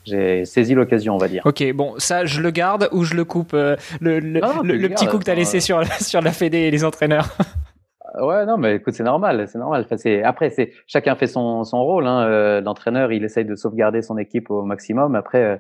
j'ai 0.05 0.45
saisi 0.45 0.75
l'occasion, 0.75 1.15
on 1.15 1.19
va 1.19 1.29
dire. 1.29 1.43
Ok, 1.47 1.65
bon, 1.73 1.95
ça, 1.97 2.27
je 2.27 2.43
le 2.43 2.51
garde 2.51 2.91
ou 2.93 3.05
je 3.05 3.15
le 3.15 3.25
coupe 3.25 3.53
le, 3.53 3.77
le, 4.01 4.19
le, 4.21 4.89
petit 4.91 5.07
coup 5.07 5.19
que 5.19 5.25
tu 5.25 5.31
as 5.31 5.35
laissé 5.35 5.61
sur, 5.61 5.83
sur 6.03 6.21
la 6.21 6.31
Fédé 6.31 6.59
et 6.59 6.71
les 6.71 6.85
entraîneurs 6.85 7.35
Ouais, 8.21 8.47
non, 8.47 8.57
mais 8.57 8.77
écoute, 8.77 8.95
c'est 8.95 9.03
normal, 9.03 9.49
c'est 9.49 9.59
normal. 9.59 9.83
Enfin, 9.85 9.97
c'est 9.97 10.23
après, 10.23 10.51
c'est 10.51 10.73
chacun 10.87 11.17
fait 11.17 11.27
son 11.27 11.65
son 11.65 11.83
rôle. 11.83 12.07
Hein. 12.07 12.27
Euh, 12.29 12.61
l'entraîneur, 12.61 13.13
il 13.13 13.25
essaye 13.25 13.45
de 13.45 13.57
sauvegarder 13.57 14.03
son 14.03 14.19
équipe 14.19 14.51
au 14.51 14.63
maximum. 14.63 15.17
Après, 15.17 15.43
euh, 15.43 15.57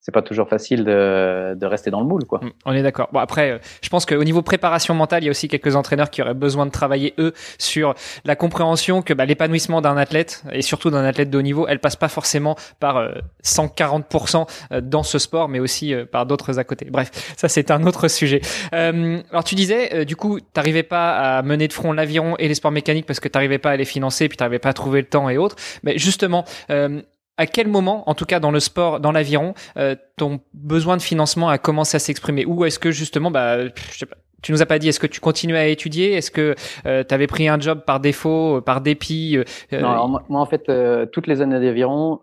c'est 0.00 0.12
pas 0.12 0.22
toujours 0.22 0.48
facile 0.48 0.84
de, 0.84 1.54
de, 1.54 1.66
rester 1.66 1.90
dans 1.90 2.00
le 2.00 2.06
moule, 2.06 2.24
quoi. 2.24 2.40
Mm, 2.42 2.50
on 2.64 2.72
est 2.72 2.82
d'accord. 2.82 3.08
Bon 3.12 3.20
après, 3.20 3.50
euh, 3.52 3.58
je 3.82 3.88
pense 3.88 4.06
qu'au 4.06 4.24
niveau 4.24 4.42
préparation 4.42 4.94
mentale, 4.94 5.22
il 5.22 5.26
y 5.26 5.28
a 5.28 5.30
aussi 5.30 5.48
quelques 5.48 5.76
entraîneurs 5.76 6.10
qui 6.10 6.22
auraient 6.22 6.34
besoin 6.34 6.66
de 6.66 6.70
travailler 6.70 7.14
eux 7.18 7.32
sur 7.58 7.94
la 8.24 8.36
compréhension 8.36 9.02
que 9.02 9.12
bah, 9.12 9.24
l'épanouissement 9.24 9.80
d'un 9.80 9.96
athlète 9.96 10.44
et 10.52 10.62
surtout 10.62 10.90
d'un 10.90 11.04
athlète 11.04 11.30
de 11.30 11.38
haut 11.38 11.42
niveau, 11.42 11.66
elle 11.68 11.80
passe 11.80 11.96
pas 11.96 12.08
forcément 12.08 12.56
par 12.80 13.10
140% 13.44 14.46
euh, 14.72 14.80
dans 14.80 15.02
ce 15.02 15.18
sport, 15.18 15.48
mais 15.48 15.60
aussi 15.60 15.94
euh, 15.94 16.04
par 16.04 16.26
d'autres 16.26 16.58
à 16.58 16.64
côté. 16.64 16.86
Bref, 16.90 17.10
ça 17.36 17.48
c'est 17.48 17.70
un 17.70 17.84
autre 17.84 18.08
sujet. 18.08 18.40
Euh, 18.74 19.20
alors 19.30 19.44
tu 19.44 19.54
disais, 19.54 20.04
du 20.04 20.16
coup, 20.16 20.40
t'arrivais 20.40 20.82
pas 20.82 21.38
à 21.38 21.42
mener 21.42 21.68
de 21.68 21.72
front 21.72 21.92
l'aviron 21.92 22.36
et 22.38 22.48
les 22.48 22.54
sports 22.54 22.70
mécaniques 22.70 23.06
parce 23.06 23.20
que 23.20 23.28
t'arrivais 23.28 23.58
pas 23.58 23.70
à 23.70 23.76
les 23.76 23.84
financer, 23.84 24.28
puis 24.28 24.36
t'arrivais 24.36 24.58
pas 24.58 24.70
à 24.70 24.74
trouver 24.74 25.00
le 25.00 25.06
temps 25.06 25.28
et 25.28 25.38
autres. 25.38 25.56
Mais 25.82 25.98
justement. 25.98 26.44
Euh, 26.70 27.02
à 27.38 27.46
quel 27.46 27.68
moment, 27.68 28.08
en 28.10 28.14
tout 28.14 28.26
cas 28.26 28.40
dans 28.40 28.50
le 28.50 28.60
sport, 28.60 29.00
dans 29.00 29.12
l'aviron, 29.12 29.54
euh, 29.78 29.94
ton 30.16 30.40
besoin 30.52 30.96
de 30.96 31.02
financement 31.02 31.48
a 31.48 31.56
commencé 31.56 31.96
à 31.96 32.00
s'exprimer? 32.00 32.44
Ou 32.44 32.64
est-ce 32.64 32.78
que 32.78 32.90
justement, 32.90 33.30
bah, 33.30 33.64
je 33.64 33.98
sais 33.98 34.06
pas, 34.06 34.16
tu 34.42 34.52
nous 34.52 34.60
as 34.60 34.66
pas 34.66 34.78
dit, 34.78 34.88
est-ce 34.88 35.00
que 35.00 35.06
tu 35.06 35.20
continuais 35.20 35.58
à 35.58 35.66
étudier? 35.66 36.12
Est-ce 36.12 36.30
que 36.30 36.54
euh, 36.86 37.02
tu 37.08 37.14
avais 37.14 37.26
pris 37.26 37.48
un 37.48 37.58
job 37.58 37.82
par 37.86 38.00
défaut, 38.00 38.56
euh, 38.56 38.60
par 38.60 38.80
dépit 38.80 39.38
Non, 39.72 40.20
moi 40.28 40.40
en 40.40 40.46
fait, 40.46 40.70
toutes 41.12 41.26
les 41.26 41.40
années 41.40 41.60
d'aviron, 41.60 42.20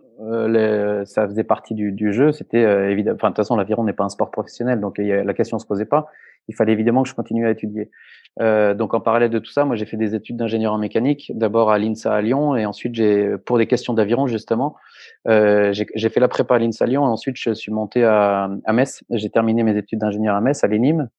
ça 1.05 1.27
faisait 1.27 1.43
partie 1.43 1.74
du, 1.74 1.91
du 1.91 2.13
jeu. 2.13 2.31
C'était 2.31 2.91
évident. 2.91 3.13
Enfin, 3.15 3.29
de 3.29 3.34
toute 3.34 3.43
façon, 3.43 3.55
l'aviron 3.55 3.84
n'est 3.86 3.93
pas 3.93 4.03
un 4.03 4.10
sport 4.10 4.31
professionnel, 4.31 4.79
donc 4.79 4.98
la 4.98 5.34
question 5.34 5.60
se 5.60 5.65
posait 5.65 5.86
pas. 5.86 6.07
Il 6.48 6.55
fallait 6.55 6.74
évidemment 6.74 7.03
que 7.03 7.10
je 7.10 7.15
continue 7.15 7.48
à 7.48 7.51
étudier. 7.51 7.89
Euh, 8.41 8.74
donc 8.74 8.93
en 8.93 9.00
parallèle 9.00 9.29
de 9.29 9.39
tout 9.39 9.51
ça, 9.51 9.63
moi 9.63 9.75
j'ai 9.75 9.86
fait 9.86 9.98
des 9.98 10.13
études 10.13 10.36
d'ingénieur 10.36 10.74
en 10.74 10.77
mécanique, 10.77 11.31
d'abord 11.36 11.72
à 11.72 11.79
l'INSA 11.79 12.13
à 12.13 12.22
Lyon, 12.22 12.55
et 12.55 12.65
ensuite 12.65 12.93
j'ai, 12.93 13.38
pour 13.45 13.57
des 13.57 13.65
questions 13.65 13.93
d'aviron 13.93 14.27
justement, 14.27 14.75
euh, 15.27 15.74
j'ai 15.74 16.10
fait 16.10 16.20
la 16.20 16.27
prépa 16.27 16.55
à 16.55 16.60
l'INSA 16.60 16.86
Lyon, 16.86 17.03
ensuite 17.03 17.38
je 17.38 17.53
suis 17.53 17.72
monté 17.72 18.03
à, 18.03 18.50
à 18.65 18.74
Metz. 18.74 19.03
J'ai 19.10 19.29
terminé 19.29 19.63
mes 19.63 19.77
études 19.77 20.00
d'ingénieur 20.00 20.36
à 20.36 20.41
Metz, 20.41 20.63
à 20.63 20.67
l'ENIM. 20.67 21.10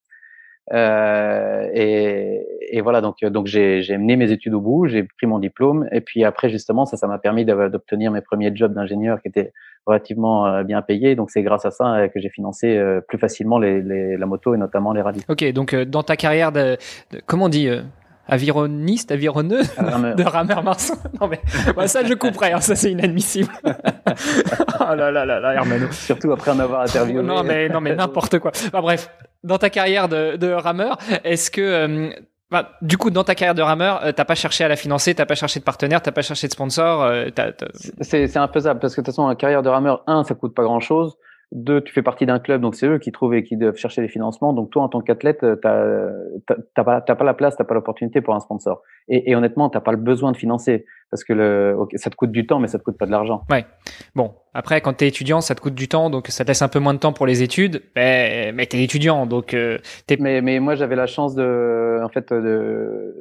Euh, 0.72 1.68
et, 1.74 2.44
et, 2.70 2.80
voilà, 2.80 3.00
donc 3.00 3.24
donc 3.24 3.46
j'ai 3.46 3.82
mené 3.98 4.16
mes 4.16 4.32
études 4.32 4.54
au 4.54 4.60
bout, 4.60 4.88
j'ai 4.88 5.04
pris 5.04 5.26
mon 5.26 5.38
diplôme, 5.38 5.88
et 5.92 6.00
puis 6.00 6.24
après 6.24 6.48
justement 6.48 6.86
ça, 6.86 6.96
ça 6.96 7.06
m'a 7.06 7.18
permis 7.18 7.44
d'obtenir 7.44 8.10
mes 8.10 8.20
premiers 8.20 8.50
jobs 8.54 8.74
d'ingénieur 8.74 9.22
qui 9.22 9.28
étaient 9.28 9.52
relativement 9.86 10.46
euh, 10.46 10.64
bien 10.64 10.82
payés. 10.82 11.14
Donc 11.14 11.30
c'est 11.30 11.42
grâce 11.42 11.64
à 11.64 11.70
ça 11.70 11.94
euh, 11.94 12.08
que 12.08 12.18
j'ai 12.18 12.30
financé 12.30 12.76
euh, 12.76 13.00
plus 13.00 13.18
facilement 13.18 13.58
les, 13.58 13.80
les, 13.80 14.16
la 14.16 14.26
moto 14.26 14.54
et 14.54 14.58
notamment 14.58 14.92
les 14.92 15.02
rallyes. 15.02 15.22
Ok, 15.28 15.44
donc 15.52 15.74
dans 15.74 16.02
ta 16.02 16.16
carrière 16.16 16.50
de, 16.50 16.76
comment 17.26 17.44
on 17.44 17.48
dit 17.48 17.68
avironiste, 18.28 19.12
avironneux, 19.12 19.62
de 19.62 20.22
rameur 20.22 20.62
marsou. 20.62 20.94
Non 21.20 21.28
mais 21.28 21.40
ça 21.86 22.04
je 22.04 22.14
couperais, 22.14 22.52
hein, 22.52 22.60
ça 22.60 22.74
c'est 22.74 22.90
inadmissible. 22.92 23.52
oh 23.64 24.94
là 24.94 25.10
là 25.10 25.24
là 25.24 25.40
là, 25.40 25.54
Hermano. 25.54 25.86
Surtout 25.92 26.32
après 26.32 26.50
en 26.50 26.58
avoir 26.58 26.82
interviewé. 26.82 27.22
Non 27.22 27.42
mais 27.42 27.68
non 27.68 27.80
mais 27.80 27.94
n'importe 27.94 28.38
quoi. 28.38 28.50
Enfin, 28.54 28.80
bref, 28.80 29.10
dans 29.44 29.58
ta 29.58 29.70
carrière 29.70 30.08
de, 30.08 30.36
de 30.36 30.50
rameur, 30.50 30.98
est-ce 31.24 31.50
que 31.50 31.60
euh, 31.60 32.10
bah, 32.50 32.70
du 32.80 32.96
coup, 32.96 33.10
dans 33.10 33.24
ta 33.24 33.34
carrière 33.34 33.56
de 33.56 33.62
rameur, 33.62 34.04
euh, 34.04 34.12
t'as 34.12 34.24
pas 34.24 34.36
cherché 34.36 34.62
à 34.62 34.68
la 34.68 34.76
financer, 34.76 35.14
t'as 35.14 35.26
pas 35.26 35.34
cherché 35.34 35.58
de 35.58 35.64
partenaire, 35.64 36.00
t'as 36.00 36.12
pas 36.12 36.22
cherché 36.22 36.46
de 36.46 36.52
sponsor. 36.52 37.02
Euh, 37.02 37.28
c'est 38.02 38.36
infaisable 38.36 38.78
parce 38.78 38.94
que 38.94 39.00
de 39.00 39.06
toute 39.06 39.14
façon, 39.14 39.26
la 39.26 39.34
carrière 39.34 39.62
de 39.62 39.68
rameur, 39.68 40.04
un, 40.06 40.22
ça 40.22 40.34
coûte 40.34 40.54
pas 40.54 40.62
grand 40.62 40.80
chose. 40.80 41.16
Deux, 41.52 41.80
tu 41.80 41.92
fais 41.92 42.02
partie 42.02 42.26
d'un 42.26 42.40
club, 42.40 42.60
donc 42.60 42.74
c'est 42.74 42.88
eux 42.88 42.98
qui 42.98 43.12
trouvent 43.12 43.34
et 43.34 43.44
qui 43.44 43.56
doivent 43.56 43.76
chercher 43.76 44.02
les 44.02 44.08
financements. 44.08 44.52
Donc 44.52 44.70
toi, 44.70 44.82
en 44.82 44.88
tant 44.88 45.00
qu'athlète, 45.00 45.44
euh, 45.44 45.54
t'as 46.74 46.84
pas, 46.84 47.00
pas 47.00 47.24
la 47.24 47.34
place, 47.34 47.56
t'as 47.56 47.64
pas 47.64 47.74
l'opportunité 47.74 48.20
pour 48.20 48.34
un 48.34 48.40
sponsor. 48.40 48.82
Et, 49.08 49.30
et 49.30 49.36
honnêtement, 49.36 49.70
t'as 49.70 49.80
pas 49.80 49.92
le 49.92 49.96
besoin 49.96 50.32
de 50.32 50.36
financer 50.36 50.84
parce 51.10 51.22
que 51.22 51.32
le, 51.32 51.76
ça 51.94 52.10
te 52.10 52.16
coûte 52.16 52.32
du 52.32 52.48
temps, 52.48 52.58
mais 52.58 52.66
ça 52.66 52.78
te 52.78 52.82
coûte 52.82 52.98
pas 52.98 53.06
de 53.06 53.12
l'argent. 53.12 53.42
Ouais. 53.48 53.64
Bon, 54.16 54.34
après, 54.54 54.80
quand 54.80 54.94
t'es 54.94 55.06
étudiant, 55.06 55.40
ça 55.40 55.54
te 55.54 55.60
coûte 55.60 55.76
du 55.76 55.86
temps, 55.86 56.10
donc 56.10 56.26
ça 56.28 56.42
te 56.44 56.48
laisse 56.48 56.62
un 56.62 56.68
peu 56.68 56.80
moins 56.80 56.94
de 56.94 56.98
temps 56.98 57.12
pour 57.12 57.26
les 57.26 57.44
études. 57.44 57.80
Mais, 57.94 58.50
mais 58.52 58.66
t'es 58.66 58.82
étudiant, 58.82 59.24
donc. 59.26 59.54
Euh, 59.54 59.78
mais, 60.18 60.40
mais 60.40 60.58
moi, 60.58 60.74
j'avais 60.74 60.96
la 60.96 61.06
chance 61.06 61.36
de, 61.36 62.00
en 62.02 62.08
fait, 62.08 62.34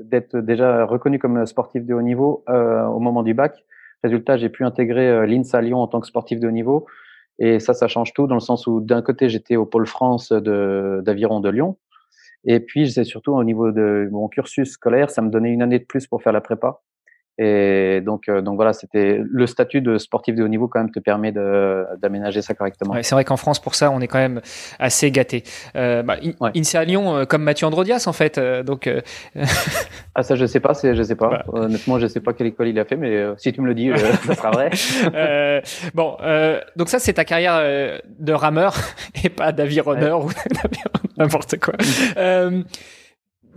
d'être 0.04 0.36
déjà 0.38 0.86
reconnu 0.86 1.20
comme 1.20 1.46
sportif 1.46 1.86
de 1.86 1.94
haut 1.94 2.02
niveau 2.02 2.44
euh, 2.50 2.84
au 2.86 3.00
moment 3.00 3.22
du 3.22 3.36
bac. 3.36 3.64
Résultat, 4.04 4.38
j'ai 4.38 4.50
pu 4.50 4.64
intégrer 4.64 5.08
euh, 5.08 5.26
l'INSA 5.28 5.62
Lyon 5.62 5.78
en 5.78 5.88
tant 5.88 6.00
que 6.00 6.08
sportif 6.08 6.40
de 6.40 6.48
haut 6.48 6.52
niveau. 6.52 6.88
Et 7.40 7.60
ça, 7.60 7.74
ça 7.74 7.88
change 7.88 8.14
tout 8.14 8.28
dans 8.28 8.36
le 8.36 8.42
sens 8.42 8.68
où 8.68 8.80
d'un 8.80 9.02
côté, 9.02 9.30
j'étais 9.30 9.56
au 9.56 9.66
pôle 9.66 9.88
France 9.88 10.32
d'aviron 10.32 11.40
de, 11.40 11.50
de 11.50 11.50
Lyon. 11.50 11.78
Et 12.46 12.60
puis, 12.60 12.92
c'est 12.92 13.04
surtout 13.04 13.34
au 13.34 13.44
niveau 13.44 13.72
de 13.72 14.08
mon 14.12 14.28
cursus 14.28 14.72
scolaire, 14.72 15.10
ça 15.10 15.22
me 15.22 15.30
donnait 15.30 15.52
une 15.52 15.62
année 15.62 15.80
de 15.80 15.86
plus 15.86 16.08
pour 16.08 16.22
faire 16.22 16.34
la 16.34 16.42
prépa. 16.42 16.82
Et 17.38 18.02
donc, 18.02 18.30
euh, 18.30 18.42
donc 18.42 18.56
voilà, 18.56 18.72
c'était 18.72 19.20
le 19.22 19.48
statut 19.48 19.82
de 19.82 19.98
sportif 19.98 20.36
de 20.36 20.44
haut 20.44 20.48
niveau 20.48 20.68
quand 20.68 20.80
même 20.80 20.92
te 20.92 21.00
permet 21.00 21.34
d'aménager 21.34 22.42
ça 22.42 22.54
correctement. 22.54 22.94
Ouais, 22.94 23.04
c'est 23.04 23.16
vrai 23.16 23.26
qu'en 23.26 23.38
France, 23.38 23.60
pour 23.60 23.76
ça, 23.76 23.92
on 23.92 24.00
est 24.00 24.08
quand 24.08 24.20
même 24.20 24.42
assez 24.80 25.12
gâté. 25.12 25.44
Euh, 25.76 26.02
bah, 26.04 26.18
à 26.42 26.86
Lyon, 26.86 27.16
euh, 27.16 27.26
comme 27.26 27.44
Mathieu 27.44 27.68
Androdias 27.68 28.06
en 28.08 28.14
fait. 28.14 28.38
Euh, 28.38 28.64
donc. 28.64 28.90
ah 30.16 30.24
ça, 30.24 30.36
je 30.36 30.46
sais 30.46 30.60
pas, 30.60 30.74
je 30.82 31.04
sais 31.04 31.16
pas. 31.16 31.44
Honnêtement, 31.50 32.00
je 32.00 32.08
sais 32.08 32.22
pas 32.22 32.34
quelle 32.34 32.48
école 32.48 32.70
il 32.70 32.80
a 32.80 32.86
fait, 32.86 32.96
mais 32.96 33.26
si 33.38 33.52
tu 33.52 33.62
me 33.62 33.68
le 33.68 33.76
dis, 33.76 33.92
ça 34.26 34.36
sera 34.36 34.52
vrai. 34.52 34.72
bon, 35.94 36.18
donc 36.76 36.90
ça, 36.90 37.00
c'est 37.00 37.14
ta 37.14 37.26
carrière 37.26 37.62
de 38.20 38.34
rameur 38.34 38.76
et 39.24 39.30
pas 39.30 39.52
d'avironneur 39.52 40.26
ou 40.26 40.32
n'importe 41.18 41.60
quoi 41.60 41.74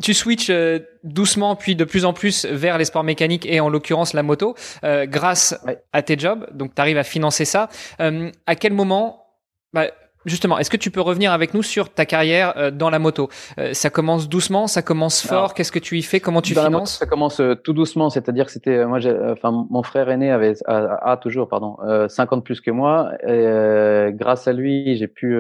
tu 0.03 0.15
switches 0.15 0.51
euh, 0.51 0.79
doucement 1.05 1.57
puis 1.57 1.77
de 1.77 1.85
plus 1.85 2.05
en 2.05 2.13
plus 2.13 2.45
vers 2.47 2.79
les 2.79 2.85
sports 2.85 3.05
mécaniques 3.05 3.47
et 3.47 3.61
en 3.61 3.69
l'occurrence 3.69 4.13
la 4.15 4.23
moto 4.23 4.55
euh, 4.85 5.07
grâce 5.07 5.59
à 5.93 6.03
tes 6.03 6.19
jobs. 6.19 6.47
Donc 6.53 6.75
tu 6.75 6.81
arrives 6.81 6.99
à 6.99 7.05
financer 7.05 7.45
ça. 7.45 7.69
Euh, 8.01 8.31
à 8.47 8.55
quel 8.55 8.73
moment 8.73 9.25
bah, 9.73 9.87
Justement, 10.27 10.59
est-ce 10.59 10.69
que 10.69 10.77
tu 10.77 10.91
peux 10.91 11.01
revenir 11.01 11.33
avec 11.33 11.55
nous 11.55 11.63
sur 11.63 11.89
ta 11.89 12.05
carrière 12.05 12.73
dans 12.73 12.91
la 12.91 12.99
moto? 12.99 13.31
Ça 13.73 13.89
commence 13.89 14.29
doucement, 14.29 14.67
ça 14.67 14.83
commence 14.83 15.25
fort. 15.25 15.55
Qu'est-ce 15.55 15.73
que 15.73 15.79
tu 15.79 15.97
y 15.97 16.03
fais? 16.03 16.21
Comment 16.21 16.43
tu 16.43 16.55
finances? 16.55 16.99
Ça 16.99 17.07
commence 17.07 17.41
tout 17.65 17.73
doucement, 17.73 18.11
c'est-à-dire 18.11 18.45
que 18.45 18.53
c'était 18.53 18.85
moi, 18.85 18.99
enfin 19.31 19.67
mon 19.71 19.83
frère 19.83 20.11
aîné 20.11 20.31
avait 20.31 20.55
a, 20.67 21.17
toujours 21.23 21.49
pardon 21.49 21.79
50 22.09 22.45
plus 22.45 22.61
que 22.61 22.71
moi. 22.71 23.13
Et, 23.27 24.13
grâce 24.13 24.49
à 24.49 24.53
lui, 24.53 24.97
j'ai 24.99 25.07
pu 25.07 25.35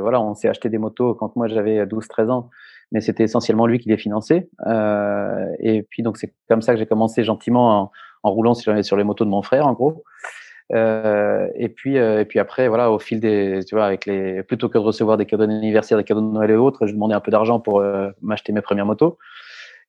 voilà, 0.00 0.20
on 0.20 0.34
s'est 0.34 0.48
acheté 0.48 0.68
des 0.68 0.78
motos 0.78 1.14
quand 1.14 1.36
moi 1.36 1.46
j'avais 1.46 1.84
12-13 1.84 2.30
ans 2.30 2.50
mais 2.94 3.00
c'était 3.00 3.24
essentiellement 3.24 3.66
lui 3.66 3.78
qui 3.78 3.90
les 3.90 3.98
finançait. 3.98 4.48
Euh, 4.66 5.46
et 5.58 5.82
puis 5.82 6.02
donc 6.02 6.16
c'est 6.16 6.32
comme 6.48 6.62
ça 6.62 6.72
que 6.72 6.78
j'ai 6.78 6.86
commencé 6.86 7.24
gentiment 7.24 7.82
en, 7.82 7.92
en 8.22 8.30
roulant 8.30 8.54
sur, 8.54 8.72
les 8.72 9.04
motos 9.04 9.24
de 9.24 9.30
mon 9.30 9.42
frère, 9.42 9.66
en 9.66 9.74
gros. 9.74 10.04
Euh, 10.72 11.48
et 11.56 11.68
puis 11.68 11.98
euh, 11.98 12.20
et 12.20 12.24
puis 12.24 12.38
après 12.38 12.68
voilà 12.68 12.90
au 12.90 12.98
fil 12.98 13.20
des 13.20 13.60
tu 13.68 13.74
vois 13.74 13.84
avec 13.84 14.06
les 14.06 14.42
plutôt 14.42 14.70
que 14.70 14.78
de 14.78 14.82
recevoir 14.82 15.18
des 15.18 15.26
cadeaux 15.26 15.44
d'anniversaire 15.44 15.98
des 15.98 16.04
cadeaux 16.04 16.22
de 16.22 16.32
Noël 16.32 16.52
et 16.52 16.56
autres 16.56 16.86
je 16.86 16.94
demandais 16.94 17.14
un 17.14 17.20
peu 17.20 17.30
d'argent 17.30 17.60
pour 17.60 17.80
euh, 17.80 18.08
m'acheter 18.22 18.50
mes 18.50 18.62
premières 18.62 18.86
motos 18.86 19.18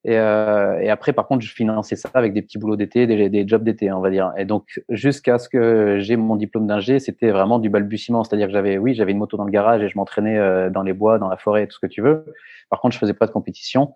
et, 0.08 0.20
euh, 0.20 0.80
et, 0.82 0.92
après, 0.92 1.14
par 1.14 1.28
contre, 1.28 1.44
je 1.44 1.52
finançais 1.52 1.96
ça 1.96 2.10
avec 2.14 2.32
des 2.32 2.44
petits 2.44 2.60
boulots 2.60 2.76
d'été, 2.76 3.08
des, 3.08 3.28
des, 3.28 3.48
jobs 3.48 3.64
d'été, 3.64 3.92
on 3.92 4.02
va 4.02 4.12
dire. 4.12 4.32
Et 4.38 4.46
donc, 4.46 4.80
jusqu'à 4.90 5.40
ce 5.40 5.50
que 5.50 5.98
j'ai 6.00 6.16
mon 6.16 6.36
diplôme 6.36 6.68
d'ingé, 6.68 7.00
c'était 7.00 7.32
vraiment 7.32 7.58
du 7.58 7.70
balbutiement. 7.70 8.24
C'est-à-dire 8.24 8.46
que 8.46 8.54
j'avais, 8.54 8.78
oui, 8.78 8.94
j'avais 8.94 9.14
une 9.14 9.18
moto 9.18 9.36
dans 9.36 9.46
le 9.46 9.52
garage 9.52 9.82
et 9.82 9.90
je 9.90 9.98
m'entraînais 9.98 10.38
euh, 10.38 10.70
dans 10.70 10.84
les 10.84 10.94
bois, 10.94 11.18
dans 11.18 11.28
la 11.28 11.38
forêt, 11.38 11.66
tout 11.66 11.74
ce 11.74 11.80
que 11.80 11.88
tu 11.88 12.04
veux. 12.04 12.24
Par 12.70 12.82
contre, 12.82 12.94
je 12.94 13.00
faisais 13.00 13.16
pas 13.16 13.26
de 13.26 13.32
compétition. 13.32 13.94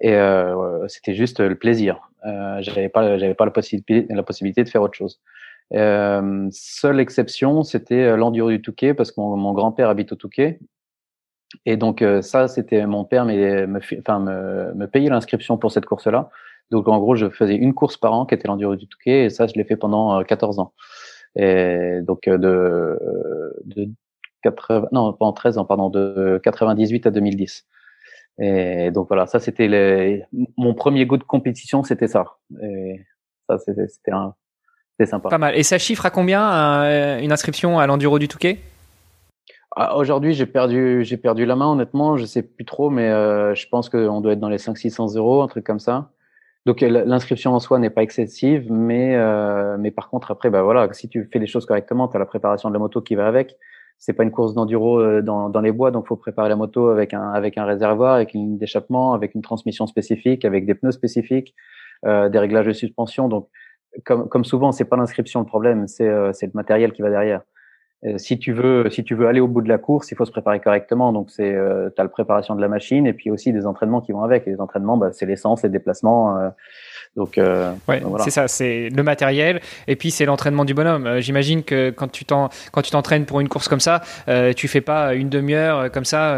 Et 0.00 0.14
euh, 0.14 0.88
c'était 0.88 1.14
juste 1.14 1.38
le 1.38 1.54
plaisir. 1.54 2.10
Euh, 2.26 2.56
j'avais 2.60 2.88
pas, 2.88 3.16
j'avais 3.16 3.34
pas 3.34 3.44
la 3.44 3.52
possibilité, 3.52 4.06
la 4.10 4.24
possibilité 4.24 4.64
de 4.64 4.68
faire 4.68 4.82
autre 4.82 4.94
chose. 4.94 5.20
Euh, 5.74 6.48
seule 6.50 6.98
exception, 6.98 7.62
c'était 7.62 8.16
l'enduro 8.16 8.50
du 8.50 8.60
Touquet 8.60 8.94
parce 8.94 9.12
que 9.12 9.20
mon, 9.20 9.36
mon 9.36 9.52
grand-père 9.52 9.88
habite 9.90 10.10
au 10.10 10.16
Touquet 10.16 10.58
et 11.66 11.76
donc 11.76 12.02
euh, 12.02 12.22
ça, 12.22 12.48
c'était 12.48 12.86
mon 12.86 13.04
père 13.04 13.24
mais 13.24 13.66
me, 13.66 13.80
enfin, 13.98 14.20
me, 14.20 14.72
me 14.74 14.86
payait 14.86 15.10
l'inscription 15.10 15.58
pour 15.58 15.72
cette 15.72 15.86
course-là. 15.86 16.30
Donc 16.70 16.88
en 16.88 16.98
gros, 16.98 17.16
je 17.16 17.28
faisais 17.28 17.56
une 17.56 17.74
course 17.74 17.96
par 17.96 18.12
an 18.12 18.26
qui 18.26 18.34
était 18.34 18.46
l'enduro 18.46 18.76
du 18.76 18.86
Touquet 18.86 19.24
et 19.24 19.30
ça, 19.30 19.46
je 19.46 19.54
l'ai 19.54 19.64
fait 19.64 19.76
pendant 19.76 20.22
14 20.22 20.58
euh, 20.58 20.62
ans. 20.62 20.72
Et 21.36 22.00
donc 22.02 22.28
euh, 22.28 22.38
de, 22.38 22.98
de 23.64 23.88
80, 24.42 24.88
non, 24.92 25.12
pendant 25.12 25.32
13 25.32 25.58
ans, 25.58 25.64
pardon, 25.64 25.90
de 25.90 26.40
98 26.44 27.06
à 27.06 27.10
2010. 27.10 27.66
Et 28.42 28.90
donc 28.92 29.08
voilà, 29.08 29.26
ça 29.26 29.40
c'était 29.40 30.24
mon 30.56 30.74
premier 30.74 31.04
goût 31.04 31.18
de 31.18 31.24
compétition, 31.24 31.82
c'était 31.82 32.08
ça. 32.08 32.24
Et 32.62 33.04
ça 33.48 33.58
c'était 33.58 34.12
un, 34.12 34.34
sympa. 35.04 35.28
Pas 35.28 35.38
mal. 35.38 35.56
Et 35.56 35.62
ça 35.62 35.78
chiffre 35.78 36.06
à 36.06 36.10
combien 36.10 37.18
une 37.18 37.32
inscription 37.32 37.78
à 37.78 37.86
l'enduro 37.86 38.18
du 38.18 38.28
Touquet? 38.28 38.60
Ah, 39.76 39.96
Aujourd'hui, 39.96 40.34
j'ai 40.34 40.46
perdu, 40.46 41.04
j'ai 41.04 41.16
perdu 41.16 41.46
la 41.46 41.56
main, 41.56 41.66
honnêtement. 41.66 42.16
Je 42.16 42.24
sais 42.26 42.42
plus 42.42 42.64
trop, 42.64 42.90
mais 42.90 43.08
je 43.54 43.68
pense 43.68 43.88
qu'on 43.88 44.20
doit 44.20 44.32
être 44.32 44.40
dans 44.40 44.48
les 44.48 44.58
500-600 44.58 45.16
euros, 45.16 45.42
un 45.42 45.48
truc 45.48 45.64
comme 45.64 45.80
ça. 45.80 46.10
Donc 46.66 46.82
l'inscription 46.82 47.54
en 47.54 47.58
soi 47.58 47.78
n'est 47.78 47.90
pas 47.90 48.02
excessive, 48.02 48.70
mais 48.70 49.16
mais 49.78 49.90
par 49.90 50.10
contre 50.10 50.30
après 50.30 50.50
bah 50.50 50.62
voilà, 50.62 50.92
si 50.92 51.08
tu 51.08 51.26
fais 51.32 51.38
les 51.38 51.46
choses 51.46 51.64
correctement, 51.64 52.06
tu 52.08 52.16
as 52.16 52.18
la 52.18 52.26
préparation 52.26 52.68
de 52.68 52.74
la 52.74 52.78
moto 52.78 53.00
qui 53.00 53.14
va 53.14 53.26
avec. 53.26 53.56
C'est 53.98 54.12
pas 54.12 54.24
une 54.24 54.30
course 54.30 54.54
d'enduro 54.54 55.20
dans, 55.22 55.50
dans 55.50 55.60
les 55.60 55.72
bois, 55.72 55.90
donc 55.90 56.06
faut 56.06 56.16
préparer 56.16 56.48
la 56.48 56.56
moto 56.56 56.88
avec 56.88 57.14
un 57.14 57.30
avec 57.32 57.56
un 57.58 57.64
réservoir, 57.64 58.14
avec 58.14 58.34
une 58.34 58.42
ligne 58.42 58.58
d'échappement, 58.58 59.14
avec 59.14 59.34
une 59.34 59.42
transmission 59.42 59.86
spécifique, 59.86 60.44
avec 60.44 60.66
des 60.66 60.74
pneus 60.74 60.92
spécifiques, 60.92 61.54
euh, 62.06 62.28
des 62.28 62.38
réglages 62.38 62.66
de 62.66 62.72
suspension. 62.72 63.28
Donc 63.28 63.48
comme 64.04 64.28
comme 64.28 64.44
souvent, 64.44 64.72
c'est 64.72 64.84
pas 64.84 64.96
l'inscription 64.96 65.40
le 65.40 65.46
problème, 65.46 65.86
c'est 65.86 66.10
c'est 66.34 66.46
le 66.46 66.52
matériel 66.54 66.92
qui 66.92 67.00
va 67.02 67.10
derrière. 67.10 67.40
Euh, 68.06 68.16
si 68.16 68.38
tu 68.38 68.52
veux, 68.52 68.88
si 68.90 69.04
tu 69.04 69.14
veux 69.14 69.26
aller 69.26 69.40
au 69.40 69.48
bout 69.48 69.60
de 69.60 69.68
la 69.68 69.78
course, 69.78 70.10
il 70.10 70.16
faut 70.16 70.24
se 70.24 70.30
préparer 70.30 70.60
correctement. 70.60 71.12
Donc 71.12 71.30
c'est, 71.30 71.54
euh, 71.54 71.90
tu 71.94 72.00
as 72.00 72.04
la 72.04 72.08
préparation 72.08 72.54
de 72.54 72.60
la 72.60 72.68
machine 72.68 73.06
et 73.06 73.12
puis 73.12 73.30
aussi 73.30 73.52
des 73.52 73.66
entraînements 73.66 74.00
qui 74.00 74.12
vont 74.12 74.22
avec. 74.22 74.46
Et 74.46 74.50
les 74.50 74.60
entraînements, 74.60 74.96
bah, 74.96 75.10
c'est 75.12 75.26
l'essence, 75.26 75.62
les 75.62 75.68
déplacements. 75.68 76.38
Euh, 76.38 76.48
donc, 77.16 77.38
euh, 77.38 77.72
ouais, 77.88 78.00
c'est 78.18 78.30
ça, 78.30 78.46
c'est 78.46 78.88
le 78.88 79.02
matériel 79.02 79.60
et 79.88 79.96
puis 79.96 80.12
c'est 80.12 80.24
l'entraînement 80.24 80.64
du 80.64 80.74
bonhomme. 80.74 81.06
Euh, 81.06 81.20
j'imagine 81.20 81.64
que 81.64 81.90
quand 81.90 82.10
tu 82.10 82.24
t'en, 82.24 82.50
quand 82.72 82.82
tu 82.82 82.92
t'entraînes 82.92 83.26
pour 83.26 83.40
une 83.40 83.48
course 83.48 83.66
comme 83.66 83.80
ça, 83.80 84.00
euh, 84.28 84.52
tu 84.52 84.68
fais 84.68 84.80
pas 84.80 85.14
une 85.14 85.28
demi-heure 85.28 85.90
comme 85.90 86.04
ça 86.04 86.36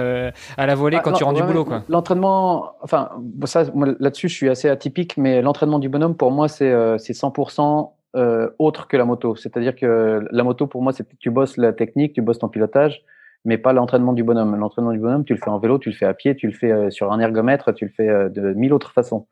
à 0.57 0.67
la 0.67 0.75
volée 0.75 0.97
ah, 0.99 1.03
quand 1.05 1.13
tu 1.13 1.25
rentres 1.25 1.41
du 1.41 1.47
boulot, 1.47 1.65
quoi. 1.65 1.83
L'entraînement, 1.89 2.73
enfin, 2.81 3.11
ça, 3.45 3.65
là-dessus, 4.01 4.29
je 4.29 4.35
suis 4.35 4.49
assez 4.49 4.69
atypique, 4.69 5.17
mais 5.17 5.43
l'entraînement 5.43 5.79
du 5.79 5.89
bonhomme 5.89 6.17
pour 6.17 6.31
moi, 6.31 6.49
c'est 6.49 6.73
c'est 6.99 7.13
100% 7.13 7.91
euh, 8.15 8.51
autre 8.59 8.89
que 8.89 8.97
la 8.97 9.07
moto. 9.07 9.37
C'est-à-dire 9.37 9.75
que 9.75 10.27
la 10.31 10.45
moto, 10.45 10.67
pour 10.67 10.83
moi, 10.83 10.93
c'est 10.93 11.07
tu 11.19 11.31
bosses 11.31 11.57
la 11.57 11.73
technique, 11.73 12.13
tu 12.13 12.21
bosses 12.21 12.39
ton 12.39 12.49
pilotage, 12.49 13.03
mais 13.47 13.57
pas 13.57 13.73
l'entraînement 13.73 14.13
du 14.13 14.23
bonhomme. 14.23 14.55
L'entraînement 14.57 14.93
du 14.93 14.99
bonhomme, 14.99 15.25
tu 15.25 15.33
le 15.33 15.39
fais 15.39 15.49
en 15.49 15.59
vélo, 15.59 15.79
tu 15.79 15.89
le 15.89 15.95
fais 15.95 16.05
à 16.05 16.13
pied, 16.13 16.37
tu 16.37 16.47
le 16.47 16.53
fais 16.53 16.71
euh, 16.71 16.91
sur 16.91 17.11
un 17.11 17.21
ergomètre, 17.21 17.73
tu 17.73 17.87
le 17.87 17.91
fais 17.91 18.09
euh, 18.09 18.29
de 18.29 18.53
mille 18.53 18.75
autres 18.75 18.93
façons. 18.93 19.27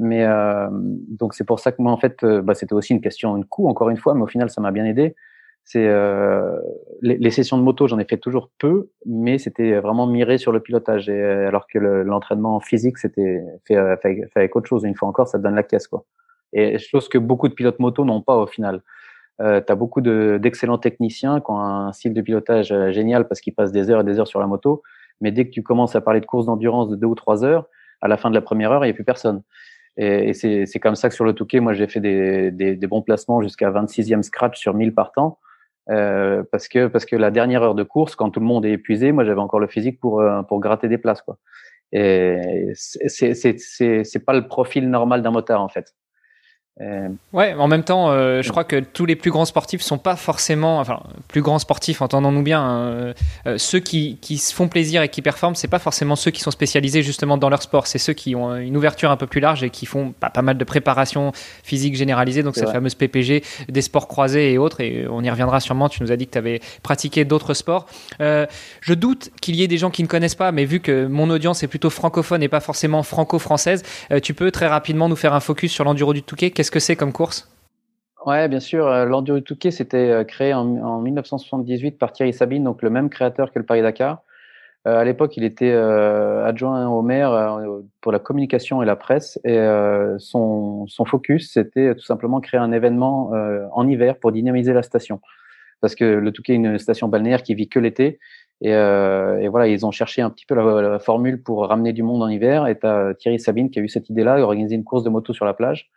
Mais 0.00 0.24
donc 1.08 1.34
c'est 1.34 1.42
pour 1.42 1.58
ça 1.58 1.72
que 1.72 1.82
moi, 1.82 1.90
en 1.90 1.96
fait, 1.96 2.24
bah, 2.24 2.54
c'était 2.54 2.72
aussi 2.72 2.92
une 2.92 3.00
question 3.00 3.36
de 3.36 3.44
coût, 3.44 3.68
encore 3.68 3.90
une 3.90 3.96
fois, 3.96 4.14
mais 4.14 4.22
au 4.22 4.28
final, 4.28 4.48
ça 4.48 4.60
m'a 4.60 4.70
bien 4.70 4.84
aidé. 4.84 5.16
C'est 5.64 5.88
les, 7.02 7.18
les, 7.18 7.30
sessions 7.32 7.58
de 7.58 7.64
moto, 7.64 7.88
j'en 7.88 7.98
ai 7.98 8.04
fait 8.04 8.16
toujours 8.16 8.48
peu, 8.58 8.90
mais 9.06 9.38
c'était 9.38 9.80
vraiment 9.80 10.06
miré 10.06 10.38
sur 10.38 10.52
le 10.52 10.60
pilotage. 10.60 11.08
Et, 11.08 11.20
alors 11.20 11.66
que 11.66 11.80
l'entraînement 11.80 12.60
physique, 12.60 12.96
c'était 12.96 13.42
fait, 13.66 13.74
fait, 14.00 14.28
fait, 14.32 14.36
avec 14.36 14.54
autre 14.54 14.68
chose. 14.68 14.84
Une 14.84 14.94
fois 14.94 15.08
encore, 15.08 15.26
ça 15.26 15.38
te 15.38 15.42
donne 15.42 15.56
la 15.56 15.64
caisse, 15.64 15.88
quoi. 15.88 16.04
Et 16.52 16.78
chose 16.78 17.08
que 17.08 17.18
beaucoup 17.18 17.48
de 17.48 17.54
pilotes 17.54 17.78
moto 17.78 18.04
n'ont 18.04 18.22
pas 18.22 18.36
au 18.36 18.46
final. 18.46 18.82
Euh, 19.40 19.60
tu 19.64 19.72
as 19.72 19.76
beaucoup 19.76 20.00
d'excellents 20.00 20.78
techniciens 20.78 21.40
qui 21.40 21.50
ont 21.50 21.60
un 21.60 21.92
style 21.92 22.12
de 22.12 22.20
pilotage 22.20 22.72
euh, 22.72 22.90
génial 22.90 23.28
parce 23.28 23.40
qu'ils 23.40 23.54
passent 23.54 23.70
des 23.70 23.90
heures 23.90 24.00
et 24.00 24.04
des 24.04 24.18
heures 24.18 24.26
sur 24.26 24.40
la 24.40 24.46
moto. 24.46 24.82
Mais 25.20 25.30
dès 25.30 25.44
que 25.44 25.50
tu 25.50 25.62
commences 25.62 25.94
à 25.94 26.00
parler 26.00 26.20
de 26.20 26.26
courses 26.26 26.46
d'endurance 26.46 26.88
de 26.88 26.96
deux 26.96 27.06
ou 27.06 27.14
trois 27.14 27.44
heures, 27.44 27.66
à 28.00 28.08
la 28.08 28.16
fin 28.16 28.30
de 28.30 28.34
la 28.34 28.40
première 28.40 28.72
heure, 28.72 28.84
il 28.84 28.88
n'y 28.88 28.92
a 28.92 28.94
plus 28.94 29.04
personne. 29.04 29.42
Et, 29.96 30.30
et 30.30 30.34
c'est 30.34 30.78
comme 30.80 30.94
ça 30.94 31.08
que 31.08 31.14
sur 31.14 31.24
le 31.24 31.32
Touquet, 31.32 31.60
moi, 31.60 31.72
j'ai 31.72 31.88
fait 31.88 32.00
des, 32.00 32.52
des, 32.52 32.76
des, 32.76 32.86
bons 32.86 33.02
placements 33.02 33.42
jusqu'à 33.42 33.70
26e 33.70 34.22
scratch 34.22 34.58
sur 34.58 34.74
1000 34.74 34.94
partants. 34.94 35.38
Euh, 35.90 36.42
parce 36.52 36.68
que 36.68 36.86
parce 36.86 37.06
que 37.06 37.16
la 37.16 37.30
dernière 37.30 37.62
heure 37.62 37.74
de 37.74 37.82
course, 37.82 38.14
quand 38.14 38.30
tout 38.30 38.40
le 38.40 38.46
monde 38.46 38.66
est 38.66 38.72
épuisé, 38.72 39.10
moi 39.10 39.24
j'avais 39.24 39.40
encore 39.40 39.60
le 39.60 39.68
physique 39.68 39.98
pour 40.00 40.20
euh, 40.20 40.42
pour 40.42 40.60
gratter 40.60 40.86
des 40.88 40.98
places 40.98 41.22
quoi. 41.22 41.38
Et 41.92 42.72
c'est 42.74 43.32
c'est 43.34 44.04
c'est 44.04 44.24
pas 44.26 44.34
le 44.34 44.46
profil 44.46 44.90
normal 44.90 45.22
d'un 45.22 45.30
motard 45.30 45.62
en 45.62 45.68
fait. 45.68 45.94
Euh, 46.80 47.08
ouais, 47.32 47.54
en 47.54 47.66
même 47.66 47.82
temps, 47.82 48.10
euh, 48.10 48.40
je 48.40 48.50
crois 48.50 48.62
que 48.62 48.78
tous 48.78 49.04
les 49.04 49.16
plus 49.16 49.32
grands 49.32 49.44
sportifs 49.44 49.82
sont 49.82 49.98
pas 49.98 50.14
forcément, 50.14 50.78
enfin, 50.78 51.00
plus 51.26 51.42
grands 51.42 51.58
sportifs, 51.58 52.02
entendons-nous 52.02 52.42
bien, 52.42 52.62
hein, 52.62 53.14
euh, 53.46 53.58
ceux 53.58 53.80
qui, 53.80 54.18
qui 54.20 54.38
se 54.38 54.54
font 54.54 54.68
plaisir 54.68 55.02
et 55.02 55.08
qui 55.08 55.20
performent, 55.20 55.56
c'est 55.56 55.68
pas 55.68 55.80
forcément 55.80 56.14
ceux 56.14 56.30
qui 56.30 56.40
sont 56.40 56.52
spécialisés 56.52 57.02
justement 57.02 57.36
dans 57.36 57.48
leur 57.48 57.62
sport, 57.62 57.88
c'est 57.88 57.98
ceux 57.98 58.12
qui 58.12 58.36
ont 58.36 58.54
une 58.56 58.76
ouverture 58.76 59.10
un 59.10 59.16
peu 59.16 59.26
plus 59.26 59.40
large 59.40 59.64
et 59.64 59.70
qui 59.70 59.86
font 59.86 60.12
pas, 60.12 60.30
pas 60.30 60.42
mal 60.42 60.56
de 60.56 60.64
préparation 60.64 61.32
physique 61.64 61.96
généralisée, 61.96 62.44
donc 62.44 62.54
cette 62.54 62.70
fameuse 62.70 62.94
PPG, 62.94 63.42
des 63.68 63.82
sports 63.82 64.06
croisés 64.06 64.52
et 64.52 64.58
autres, 64.58 64.80
et 64.80 65.06
on 65.10 65.22
y 65.22 65.30
reviendra 65.30 65.58
sûrement, 65.58 65.88
tu 65.88 66.02
nous 66.02 66.12
as 66.12 66.16
dit 66.16 66.26
que 66.26 66.32
tu 66.32 66.38
avais 66.38 66.60
pratiqué 66.82 67.24
d'autres 67.24 67.54
sports. 67.54 67.86
je 68.20 68.94
doute 68.94 69.30
qu'il 69.40 69.56
y 69.56 69.64
ait 69.64 69.68
des 69.68 69.78
gens 69.78 69.90
qui 69.90 70.02
ne 70.02 70.08
connaissent 70.08 70.36
pas, 70.36 70.52
mais 70.52 70.64
vu 70.64 70.78
que 70.78 71.06
mon 71.06 71.28
audience 71.30 71.64
est 71.64 71.68
plutôt 71.68 71.90
francophone 71.90 72.42
et 72.42 72.48
pas 72.48 72.60
forcément 72.60 73.02
franco-française, 73.02 73.82
tu 74.22 74.34
peux 74.34 74.52
très 74.52 74.68
rapidement 74.68 75.08
nous 75.08 75.16
faire 75.16 75.34
un 75.34 75.40
focus 75.40 75.72
sur 75.72 75.82
l'enduro 75.82 76.12
du 76.12 76.22
Touquet. 76.22 76.50
Qu'est-ce 76.50 76.67
que 76.70 76.80
c'est 76.80 76.96
comme 76.96 77.12
course? 77.12 77.48
Ouais, 78.26 78.48
bien 78.48 78.60
sûr. 78.60 78.86
Euh, 78.86 79.04
L'Enduro 79.04 79.40
Touquet, 79.40 79.70
c'était 79.70 80.10
euh, 80.10 80.24
créé 80.24 80.52
en, 80.52 81.00
1978 81.00 81.98
par 81.98 82.12
Thierry 82.12 82.32
Sabine, 82.32 82.64
donc 82.64 82.82
le 82.82 82.90
même 82.90 83.08
créateur 83.10 83.52
que 83.52 83.58
le 83.58 83.64
Paris-Dakar. 83.64 84.22
Euh, 84.86 84.98
à 84.98 85.04
l'époque, 85.04 85.36
il 85.36 85.44
était 85.44 85.72
adjoint 85.72 86.88
au 86.88 87.02
maire 87.02 87.58
pour 88.00 88.12
la 88.12 88.18
communication 88.18 88.82
et 88.82 88.86
la 88.86 88.96
presse. 88.96 89.38
Et 89.44 89.58
son, 90.18 90.86
focus, 91.06 91.52
c'était 91.52 91.94
tout 91.94 92.04
simplement 92.04 92.40
créer 92.40 92.60
un 92.60 92.72
événement 92.72 93.32
en 93.72 93.88
hiver 93.88 94.18
pour 94.18 94.32
dynamiser 94.32 94.72
la 94.72 94.82
station. 94.82 95.20
Parce 95.80 95.94
que 95.94 96.04
le 96.04 96.32
Touquet 96.32 96.52
est 96.52 96.56
une 96.56 96.78
station 96.78 97.08
balnéaire 97.08 97.42
qui 97.42 97.54
vit 97.54 97.68
que 97.68 97.80
l'été. 97.80 98.18
Et, 98.60 98.70
voilà, 99.48 99.66
ils 99.66 99.84
ont 99.84 99.90
cherché 99.90 100.22
un 100.22 100.30
petit 100.30 100.46
peu 100.46 100.54
la, 100.54 100.98
formule 100.98 101.42
pour 101.42 101.66
ramener 101.66 101.92
du 101.92 102.02
monde 102.02 102.22
en 102.22 102.28
hiver. 102.28 102.66
Et 102.66 102.78
tu 102.78 102.86
Thierry 103.18 103.40
Sabine 103.40 103.70
qui 103.70 103.80
a 103.80 103.82
eu 103.82 103.88
cette 103.88 104.08
idée-là, 104.08 104.38
d'organiser 104.38 104.74
une 104.74 104.84
course 104.84 105.02
de 105.02 105.10
moto 105.10 105.32
sur 105.32 105.44
la 105.44 105.54
plage. 105.54 105.90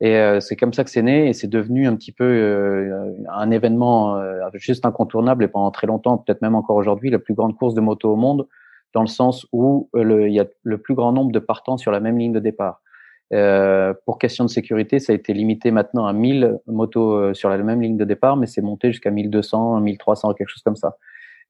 Et 0.00 0.16
euh, 0.16 0.40
c'est 0.40 0.56
comme 0.56 0.72
ça 0.72 0.84
que 0.84 0.90
c'est 0.90 1.02
né 1.02 1.28
et 1.28 1.32
c'est 1.32 1.46
devenu 1.46 1.86
un 1.86 1.94
petit 1.96 2.12
peu 2.12 2.24
euh, 2.24 3.12
un 3.32 3.50
événement 3.50 4.16
euh, 4.16 4.40
juste 4.54 4.84
incontournable 4.84 5.44
et 5.44 5.48
pendant 5.48 5.70
très 5.70 5.86
longtemps, 5.86 6.18
peut-être 6.18 6.42
même 6.42 6.54
encore 6.54 6.76
aujourd'hui, 6.76 7.10
la 7.10 7.18
plus 7.18 7.34
grande 7.34 7.56
course 7.56 7.74
de 7.74 7.80
moto 7.80 8.12
au 8.12 8.16
monde, 8.16 8.48
dans 8.92 9.02
le 9.02 9.06
sens 9.06 9.46
où 9.52 9.88
le, 9.94 10.28
il 10.28 10.34
y 10.34 10.40
a 10.40 10.46
le 10.62 10.78
plus 10.78 10.94
grand 10.94 11.12
nombre 11.12 11.32
de 11.32 11.38
partants 11.38 11.76
sur 11.76 11.92
la 11.92 12.00
même 12.00 12.18
ligne 12.18 12.32
de 12.32 12.40
départ. 12.40 12.80
pour 14.04 14.18
question 14.18 14.44
de 14.44 14.50
sécurité, 14.50 14.98
ça 14.98 15.12
a 15.12 15.16
été 15.16 15.32
limité 15.32 15.70
maintenant 15.70 16.06
à 16.06 16.12
1000 16.12 16.58
motos 16.66 17.34
sur 17.34 17.48
la 17.48 17.58
même 17.58 17.80
ligne 17.80 17.96
de 17.96 18.04
départ, 18.04 18.36
mais 18.36 18.46
c'est 18.46 18.62
monté 18.62 18.92
jusqu'à 18.92 19.10
1200, 19.10 19.80
1300, 19.80 20.34
quelque 20.34 20.48
chose 20.48 20.62
comme 20.62 20.76
ça. 20.76 20.96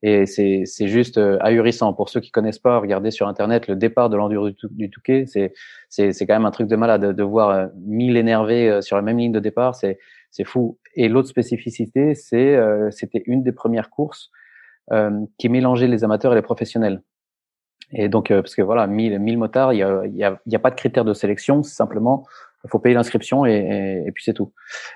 Et 0.07 0.27
c'est, 0.27 0.87
juste 0.87 1.17
euh, 1.17 1.39
ahurissant. 1.41 1.95
Pour 1.95 2.11
ceux 2.11 2.21
qui 2.21 2.31
connaissent 2.31 2.59
pas, 2.59 2.79
regardez 2.79 3.11
sur 3.11 3.27
Internet 3.27 3.69
le 3.69 3.75
départ 3.75 4.11
de 4.11 4.19
l'enduro 4.19 4.51
du, 4.51 4.91
Touquet. 4.91 5.25
C'est, 5.27 5.55
quand 5.99 6.35
même 6.35 6.45
un 6.45 6.51
truc 6.51 6.69
de 6.69 6.77
malade 6.77 7.17
de 7.17 7.23
voir 7.23 7.71
1000 7.87 8.15
euh, 8.15 8.21
énervés 8.21 8.69
euh, 8.69 8.81
sur 8.83 8.97
la 8.97 9.03
même 9.03 9.17
ligne 9.17 9.33
de 9.33 9.41
départ. 9.41 9.75
C'est, 9.75 9.97
fou. 10.45 10.79
Et 10.95 11.09
l'autre 11.09 11.29
spécificité, 11.29 12.15
c'est, 12.15 12.59
c'était 12.91 13.23
une 13.25 13.43
des 13.43 13.53
premières 13.53 13.89
courses 13.89 14.31
qui 15.39 15.49
mélangeait 15.49 15.87
les 15.87 16.05
amateurs 16.05 16.33
et 16.33 16.35
les 16.35 16.43
professionnels. 16.43 17.03
Et 17.93 18.09
donc, 18.09 18.29
parce 18.29 18.57
que 18.57 18.63
voilà, 18.63 18.89
1000, 18.89 19.21
1000 19.21 19.39
motards, 19.39 19.73
il 19.73 19.79
y 19.79 19.83
a, 19.85 20.05
y, 20.07 20.25
a, 20.25 20.41
y 20.45 20.57
a 20.57 20.59
pas 20.59 20.71
de 20.71 20.75
critères 20.75 21.05
de 21.05 21.15
sélection. 21.15 21.63
Simplement 21.63 22.27
il 22.65 22.71
faut 22.71 22.79
payer 22.79 22.95
l'inscription 22.95 23.45
et, 23.45 24.05
et, 24.07 24.13
puis 24.13 24.25
c'est 24.25 24.33
tout. 24.33 24.53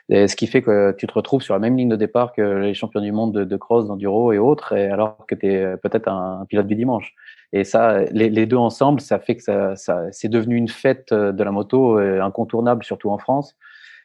Et 0.08 0.26
ce 0.26 0.36
qui 0.36 0.46
fait 0.46 0.62
que 0.62 0.92
tu 0.92 1.06
te 1.06 1.12
retrouves 1.12 1.42
sur 1.42 1.54
la 1.54 1.60
même 1.60 1.76
ligne 1.76 1.88
de 1.88 1.96
départ 1.96 2.32
que 2.32 2.42
les 2.42 2.74
champions 2.74 3.00
du 3.00 3.12
monde 3.12 3.34
de, 3.34 3.44
de 3.44 3.56
cross, 3.56 3.86
d'enduro 3.86 4.32
et 4.32 4.38
autres, 4.38 4.72
et 4.74 4.88
alors 4.88 5.26
que 5.26 5.34
tu 5.34 5.46
es 5.46 5.76
peut-être 5.76 6.08
un, 6.08 6.46
pilote 6.48 6.66
du 6.66 6.74
dimanche. 6.74 7.14
Et 7.52 7.64
ça, 7.64 8.04
les, 8.10 8.30
les, 8.30 8.46
deux 8.46 8.56
ensemble, 8.56 9.00
ça 9.00 9.18
fait 9.18 9.36
que 9.36 9.42
ça, 9.42 9.76
ça 9.76 10.04
c'est 10.12 10.28
devenu 10.28 10.56
une 10.56 10.68
fête 10.68 11.12
de 11.12 11.42
la 11.42 11.50
moto 11.50 11.98
euh, 11.98 12.22
incontournable, 12.22 12.84
surtout 12.84 13.10
en 13.10 13.18
France. 13.18 13.54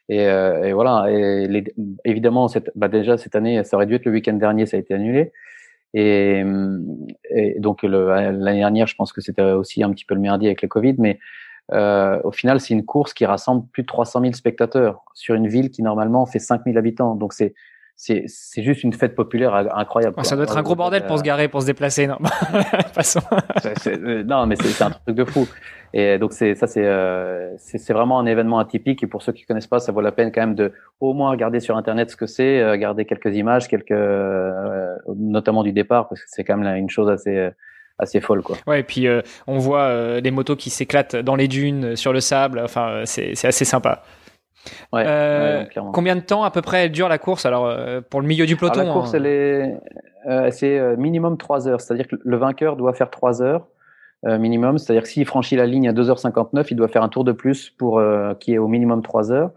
Et, 0.10 0.28
euh, 0.28 0.64
et 0.64 0.74
voilà. 0.74 1.10
Et 1.10 1.48
les, 1.48 1.64
évidemment, 2.06 2.48
cette, 2.50 2.72
bah 2.76 2.90
déjà 2.90 3.18
cette 3.18 3.36
année, 3.36 3.64
ça 3.64 3.78
aurait 3.78 3.86
dû 3.86 3.96
être 3.96 4.06
le 4.06 4.12
week-end 4.12 4.34
dernier, 4.34 4.66
ça 4.66 4.78
a 4.78 4.80
été 4.80 4.94
annulé. 4.94 5.32
Et, 5.94 6.44
et 7.30 7.60
donc 7.60 7.84
l'année 7.84 8.60
dernière, 8.60 8.88
je 8.88 8.96
pense 8.96 9.14
que 9.14 9.22
c'était 9.22 9.44
aussi 9.44 9.84
un 9.84 9.92
petit 9.92 10.06
peu 10.06 10.16
le 10.16 10.22
merdier 10.22 10.50
avec 10.50 10.64
le 10.64 10.68
Covid, 10.68 10.96
mais 10.98 11.20
euh, 11.72 12.20
au 12.24 12.32
final, 12.32 12.60
c'est 12.60 12.74
une 12.74 12.86
course 12.86 13.14
qui 13.14 13.26
rassemble 13.26 13.66
plus 13.72 13.84
de 13.84 13.88
300 13.88 14.22
000 14.22 14.34
spectateurs 14.34 15.04
sur 15.14 15.36
une 15.36 15.48
ville 15.48 15.70
qui 15.72 15.82
normalement 15.82 16.26
fait 16.26 16.40
5 16.40 16.62
000 16.66 16.78
habitants. 16.78 17.16
Donc 17.16 17.34
c'est 17.34 17.54
c'est 17.96 18.24
c'est 18.26 18.64
juste 18.64 18.84
une 18.84 18.92
fête 18.92 19.16
populaire 19.16 19.54
incroyable. 19.54 20.16
ça 20.26 20.36
doit 20.36 20.46
être 20.46 20.58
un 20.58 20.64
gros 20.64 20.76
bordel 20.76 21.06
pour 21.06 21.20
se 21.20 21.24
garer, 21.24 21.48
pour 21.48 21.62
se 21.62 21.68
déplacer, 21.68 22.08
non? 22.08 22.18
Euh, 23.88 24.24
Non, 24.24 24.46
mais 24.46 24.56
c'est 24.56 24.84
un 24.84 24.90
truc 24.90 25.16
de 25.16 25.26
fou. 25.26 25.48
Et 25.94 26.18
donc 26.18 26.34
c'est 26.34 26.56
ça, 26.56 26.66
euh, 26.78 27.54
c'est 27.58 27.78
c'est 27.78 27.94
vraiment 27.94 28.20
un 28.20 28.26
événement 28.26 28.60
atypique. 28.60 29.04
Et 29.04 29.08
pour 29.08 29.22
ceux 29.22 29.32
qui 29.32 29.46
connaissent 29.46 29.68
pas, 29.68 29.80
ça 29.80 29.92
vaut 29.92 30.02
la 30.02 30.12
peine 30.12 30.32
quand 30.32 30.42
même 30.42 30.56
de 30.56 30.74
au 31.00 31.14
moins 31.14 31.30
regarder 31.30 31.60
sur 31.60 31.78
internet 31.78 32.10
ce 32.10 32.16
que 32.16 32.26
c'est, 32.26 32.68
regarder 32.68 33.06
quelques 33.06 33.36
images, 33.36 33.68
quelques 33.68 33.94
notamment 35.16 35.64
du 35.64 35.72
départ, 35.72 36.10
parce 36.10 36.22
que 36.22 36.28
c'est 36.30 36.44
quand 36.44 36.58
même 36.58 36.76
une 36.76 36.90
chose 36.90 37.10
assez 37.10 37.52
assez 38.00 38.22
folle 38.22 38.42
quoi. 38.42 38.58
Ouais, 38.68 38.82
et 38.82 38.84
puis 38.84 39.08
euh, 39.08 39.22
on 39.48 39.58
voit 39.58 39.84
euh, 39.84 40.22
des 40.22 40.32
motos 40.32 40.56
qui 40.56 40.70
s'éclatent 40.70 41.16
dans 41.16 41.36
les 41.36 41.48
dunes, 41.48 41.96
sur 41.96 42.14
le 42.14 42.20
sable. 42.20 42.60
Enfin, 42.60 42.90
euh, 42.90 43.04
c'est 43.06 43.46
assez 43.46 43.66
sympa. 43.66 44.04
Ouais, 44.94 45.68
combien 45.92 46.16
de 46.16 46.22
temps 46.22 46.44
à 46.44 46.52
peu 46.52 46.62
près 46.62 46.86
elle 46.86 46.92
dure 46.92 47.10
la 47.10 47.18
course? 47.18 47.46
Alors 47.46 47.70
pour 48.10 48.22
le 48.22 48.28
milieu 48.28 48.46
du 48.46 48.56
peloton. 48.56 48.86
la 48.86 48.94
course, 48.94 49.14
elle 49.14 49.26
est, 49.26 49.76
c'est 50.52 50.96
minimum 50.96 51.38
3 51.38 51.68
heures. 51.68 51.82
C'est-à-dire 51.82 52.08
que 52.08 52.16
le 52.24 52.38
vainqueur 52.38 52.78
doit 52.78 52.94
faire 52.94 53.10
3 53.10 53.42
heures 53.42 53.68
minimum. 54.24 54.78
C'est-à-dire 54.78 55.04
que 55.04 55.10
s'il 55.10 55.26
franchit 55.26 55.58
la 55.58 55.66
ligne 55.66 55.90
à 55.90 55.92
2h59, 55.92 56.68
il 56.72 56.78
doit 56.78 56.88
faire 56.88 57.04
un 57.04 57.10
tour 57.10 57.26
de 57.26 57.34
plus 57.34 57.72
pour 57.72 58.02
qui 58.40 58.54
est 58.54 58.58
au 58.58 58.70
minimum 58.70 59.02
3 59.02 59.34
heures. 59.34 59.52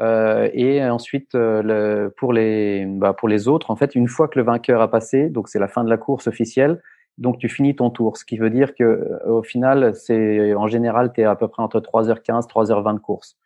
Euh, 0.00 0.48
et 0.52 0.84
ensuite, 0.84 1.34
euh, 1.34 1.62
le, 1.62 2.14
pour, 2.16 2.32
les, 2.32 2.84
bah, 2.86 3.12
pour 3.12 3.28
les 3.28 3.48
autres, 3.48 3.70
en 3.70 3.76
fait, 3.76 3.94
une 3.94 4.08
fois 4.08 4.28
que 4.28 4.38
le 4.38 4.44
vainqueur 4.44 4.80
a 4.80 4.90
passé, 4.90 5.28
donc 5.28 5.48
c'est 5.48 5.58
la 5.58 5.68
fin 5.68 5.84
de 5.84 5.90
la 5.90 5.96
course 5.96 6.26
officielle, 6.26 6.82
donc 7.18 7.38
tu 7.38 7.48
finis 7.48 7.76
ton 7.76 7.90
tour. 7.90 8.16
Ce 8.16 8.24
qui 8.24 8.36
veut 8.36 8.50
dire 8.50 8.74
que 8.74 8.84
euh, 8.84 9.26
au 9.26 9.42
final, 9.42 9.94
c'est 9.94 10.54
en 10.54 10.66
général, 10.66 11.12
tu 11.12 11.20
es 11.20 11.24
à 11.24 11.36
peu 11.36 11.48
près 11.48 11.62
entre 11.62 11.80
3h15, 11.80 12.48
3h20 12.48 12.94
de 12.94 12.98
course. 12.98 13.36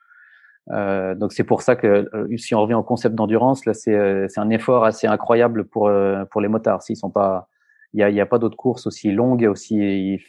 Euh, 0.71 1.15
donc 1.15 1.33
c'est 1.33 1.45
pour 1.45 1.63
ça 1.63 1.77
que 1.77 2.11
si 2.37 2.55
on 2.55 2.61
revient 2.61 2.75
au 2.75 2.83
concept 2.83 3.15
d'endurance, 3.15 3.65
là 3.65 3.73
c'est 3.73 4.29
c'est 4.29 4.41
un 4.41 4.51
effort 4.51 4.85
assez 4.85 5.07
incroyable 5.07 5.65
pour 5.65 5.91
pour 6.31 6.41
les 6.41 6.49
motards. 6.49 6.83
S'ils 6.83 6.97
sont 6.97 7.11
pas, 7.11 7.49
il 7.95 8.01
y 8.01 8.03
a, 8.03 8.11
y 8.11 8.21
a 8.21 8.27
pas 8.27 8.39
d'autres 8.39 8.57
courses 8.57 8.87
aussi 8.87 9.11
longues 9.11 9.43
et 9.43 9.49
aussi 9.49 10.21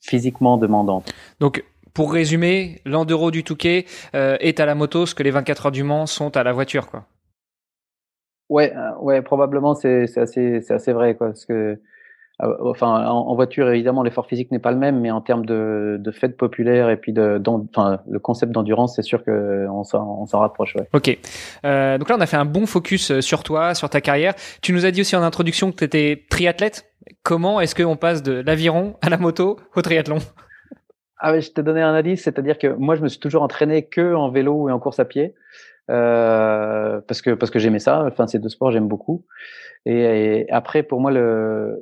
physiquement 0.00 0.56
demandantes. 0.56 1.12
Donc 1.40 1.64
pour 1.98 2.12
résumer, 2.12 2.80
l'enduro 2.84 3.32
du 3.32 3.42
Touquet 3.42 3.84
euh, 4.14 4.36
est 4.38 4.60
à 4.60 4.66
la 4.66 4.76
moto 4.76 5.04
ce 5.04 5.16
que 5.16 5.24
les 5.24 5.32
24 5.32 5.66
heures 5.66 5.72
du 5.72 5.82
Mans 5.82 6.06
sont 6.06 6.36
à 6.36 6.44
la 6.44 6.52
voiture, 6.52 6.88
quoi. 6.88 7.06
Ouais, 8.48 8.72
euh, 8.72 8.96
ouais, 9.00 9.20
probablement 9.20 9.74
c'est 9.74 10.16
assez, 10.16 10.60
c'est 10.60 10.74
assez 10.74 10.92
vrai, 10.92 11.16
quoi, 11.16 11.26
parce 11.28 11.44
que 11.44 11.52
euh, 11.52 11.82
enfin, 12.40 13.06
en, 13.06 13.34
voiture, 13.34 13.68
évidemment, 13.70 14.02
l'effort 14.02 14.26
physique 14.26 14.50
n'est 14.50 14.58
pas 14.58 14.70
le 14.70 14.78
même, 14.78 15.00
mais 15.00 15.10
en 15.10 15.20
termes 15.20 15.44
de, 15.44 15.96
de 15.98 16.10
fête 16.10 16.36
populaire 16.36 16.90
et 16.90 16.96
puis 16.96 17.12
de, 17.12 17.40
enfin, 17.46 18.00
le 18.08 18.18
concept 18.18 18.52
d'endurance, 18.52 18.96
c'est 18.96 19.02
sûr 19.02 19.24
qu'on 19.24 19.84
s'en, 19.84 20.20
on 20.20 20.26
s'en 20.26 20.40
rapproche. 20.40 20.76
Ouais. 20.76 20.88
Ok. 20.92 21.18
Euh, 21.64 21.98
donc 21.98 22.08
là, 22.08 22.16
on 22.18 22.20
a 22.20 22.26
fait 22.26 22.36
un 22.36 22.44
bon 22.44 22.66
focus 22.66 23.20
sur 23.20 23.42
toi, 23.42 23.74
sur 23.74 23.90
ta 23.90 24.00
carrière. 24.00 24.34
Tu 24.62 24.72
nous 24.72 24.86
as 24.86 24.90
dit 24.90 25.00
aussi 25.00 25.16
en 25.16 25.22
introduction 25.22 25.72
que 25.72 25.76
tu 25.76 25.84
étais 25.84 26.24
triathlète. 26.30 26.92
Comment 27.22 27.60
est-ce 27.60 27.74
qu'on 27.74 27.96
passe 27.96 28.22
de 28.22 28.42
l'aviron 28.44 28.96
à 29.02 29.08
la 29.08 29.18
moto 29.18 29.58
au 29.74 29.82
triathlon? 29.82 30.18
Ah, 31.18 31.38
je 31.40 31.50
t'ai 31.50 31.62
donné 31.62 31.82
un 31.82 31.94
indice, 31.94 32.22
c'est-à-dire 32.22 32.58
que 32.58 32.68
moi, 32.68 32.94
je 32.94 33.02
me 33.02 33.08
suis 33.08 33.18
toujours 33.18 33.42
entraîné 33.42 33.86
que 33.86 34.14
en 34.14 34.30
vélo 34.30 34.68
et 34.68 34.72
en 34.72 34.78
course 34.78 35.00
à 35.00 35.04
pied, 35.04 35.34
euh, 35.90 37.00
parce 37.08 37.22
que 37.22 37.30
parce 37.30 37.50
que 37.50 37.58
j'aimais 37.58 37.80
ça. 37.80 38.04
Enfin, 38.06 38.28
ces 38.28 38.38
deux 38.38 38.48
sports, 38.48 38.70
j'aime 38.70 38.86
beaucoup. 38.86 39.24
Et, 39.84 40.46
après, 40.50 40.82
pour 40.82 41.00
moi, 41.00 41.10
le 41.10 41.80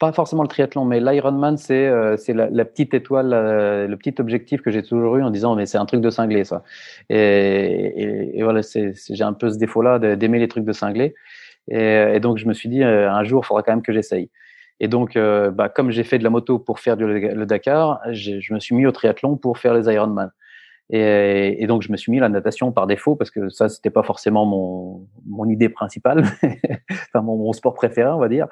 pas 0.00 0.12
forcément 0.12 0.42
le 0.42 0.48
triathlon, 0.48 0.84
mais 0.84 0.98
l'Ironman, 0.98 1.56
c'est 1.56 1.86
euh, 1.86 2.16
la, 2.28 2.50
la, 2.50 2.64
petite 2.64 2.94
étoile, 2.94 3.30
le 3.30 3.96
petit 3.96 4.14
objectif 4.18 4.62
que 4.62 4.72
j'ai 4.72 4.82
toujours 4.82 5.16
eu 5.16 5.22
en 5.22 5.30
disant 5.30 5.54
mais 5.54 5.66
c'est 5.66 5.78
un 5.78 5.86
truc 5.86 6.00
de 6.00 6.10
cinglé 6.10 6.42
ça. 6.42 6.64
Et, 7.10 7.16
et, 7.16 8.38
et 8.38 8.42
voilà, 8.42 8.62
j'ai 8.62 9.24
un 9.24 9.34
peu 9.34 9.50
ce 9.50 9.58
défaut-là 9.58 9.98
d'aimer 10.16 10.40
les 10.40 10.48
trucs 10.48 10.64
de 10.64 10.72
cinglé. 10.72 11.14
Et, 11.68 12.18
donc 12.20 12.38
je 12.38 12.46
me 12.46 12.52
suis 12.52 12.68
dit 12.68 12.82
euh, 12.82 13.10
un 13.10 13.22
jour, 13.24 13.42
il 13.44 13.46
faudra 13.46 13.62
quand 13.62 13.72
même 13.72 13.82
que 13.82 13.92
j'essaye. 13.92 14.30
Et 14.80 14.88
donc, 14.88 15.14
euh, 15.14 15.50
bah, 15.50 15.68
comme 15.68 15.90
j'ai 15.90 16.04
fait 16.04 16.18
de 16.18 16.24
la 16.24 16.30
moto 16.30 16.58
pour 16.58 16.80
faire 16.80 16.96
du, 16.96 17.04
le 17.04 17.46
Dakar, 17.46 18.00
je 18.12 18.54
me 18.54 18.58
suis 18.58 18.74
mis 18.74 18.86
au 18.86 18.92
triathlon 18.92 19.36
pour 19.36 19.58
faire 19.58 19.74
les 19.74 19.92
Ironman. 19.92 20.30
Et, 20.88 21.62
et, 21.62 21.66
donc, 21.66 21.82
je 21.82 21.92
me 21.92 21.96
suis 21.96 22.10
mis 22.10 22.18
à 22.18 22.22
la 22.22 22.28
natation 22.28 22.72
par 22.72 22.86
défaut 22.86 23.14
parce 23.14 23.30
que 23.30 23.48
ça, 23.50 23.68
c'était 23.68 23.90
pas 23.90 24.02
forcément 24.02 24.44
mon, 24.46 25.06
mon 25.26 25.48
idée 25.48 25.68
principale, 25.68 26.24
enfin 26.90 27.22
mon, 27.22 27.36
mon, 27.36 27.52
sport 27.52 27.74
préféré, 27.74 28.10
on 28.10 28.18
va 28.18 28.28
dire. 28.28 28.48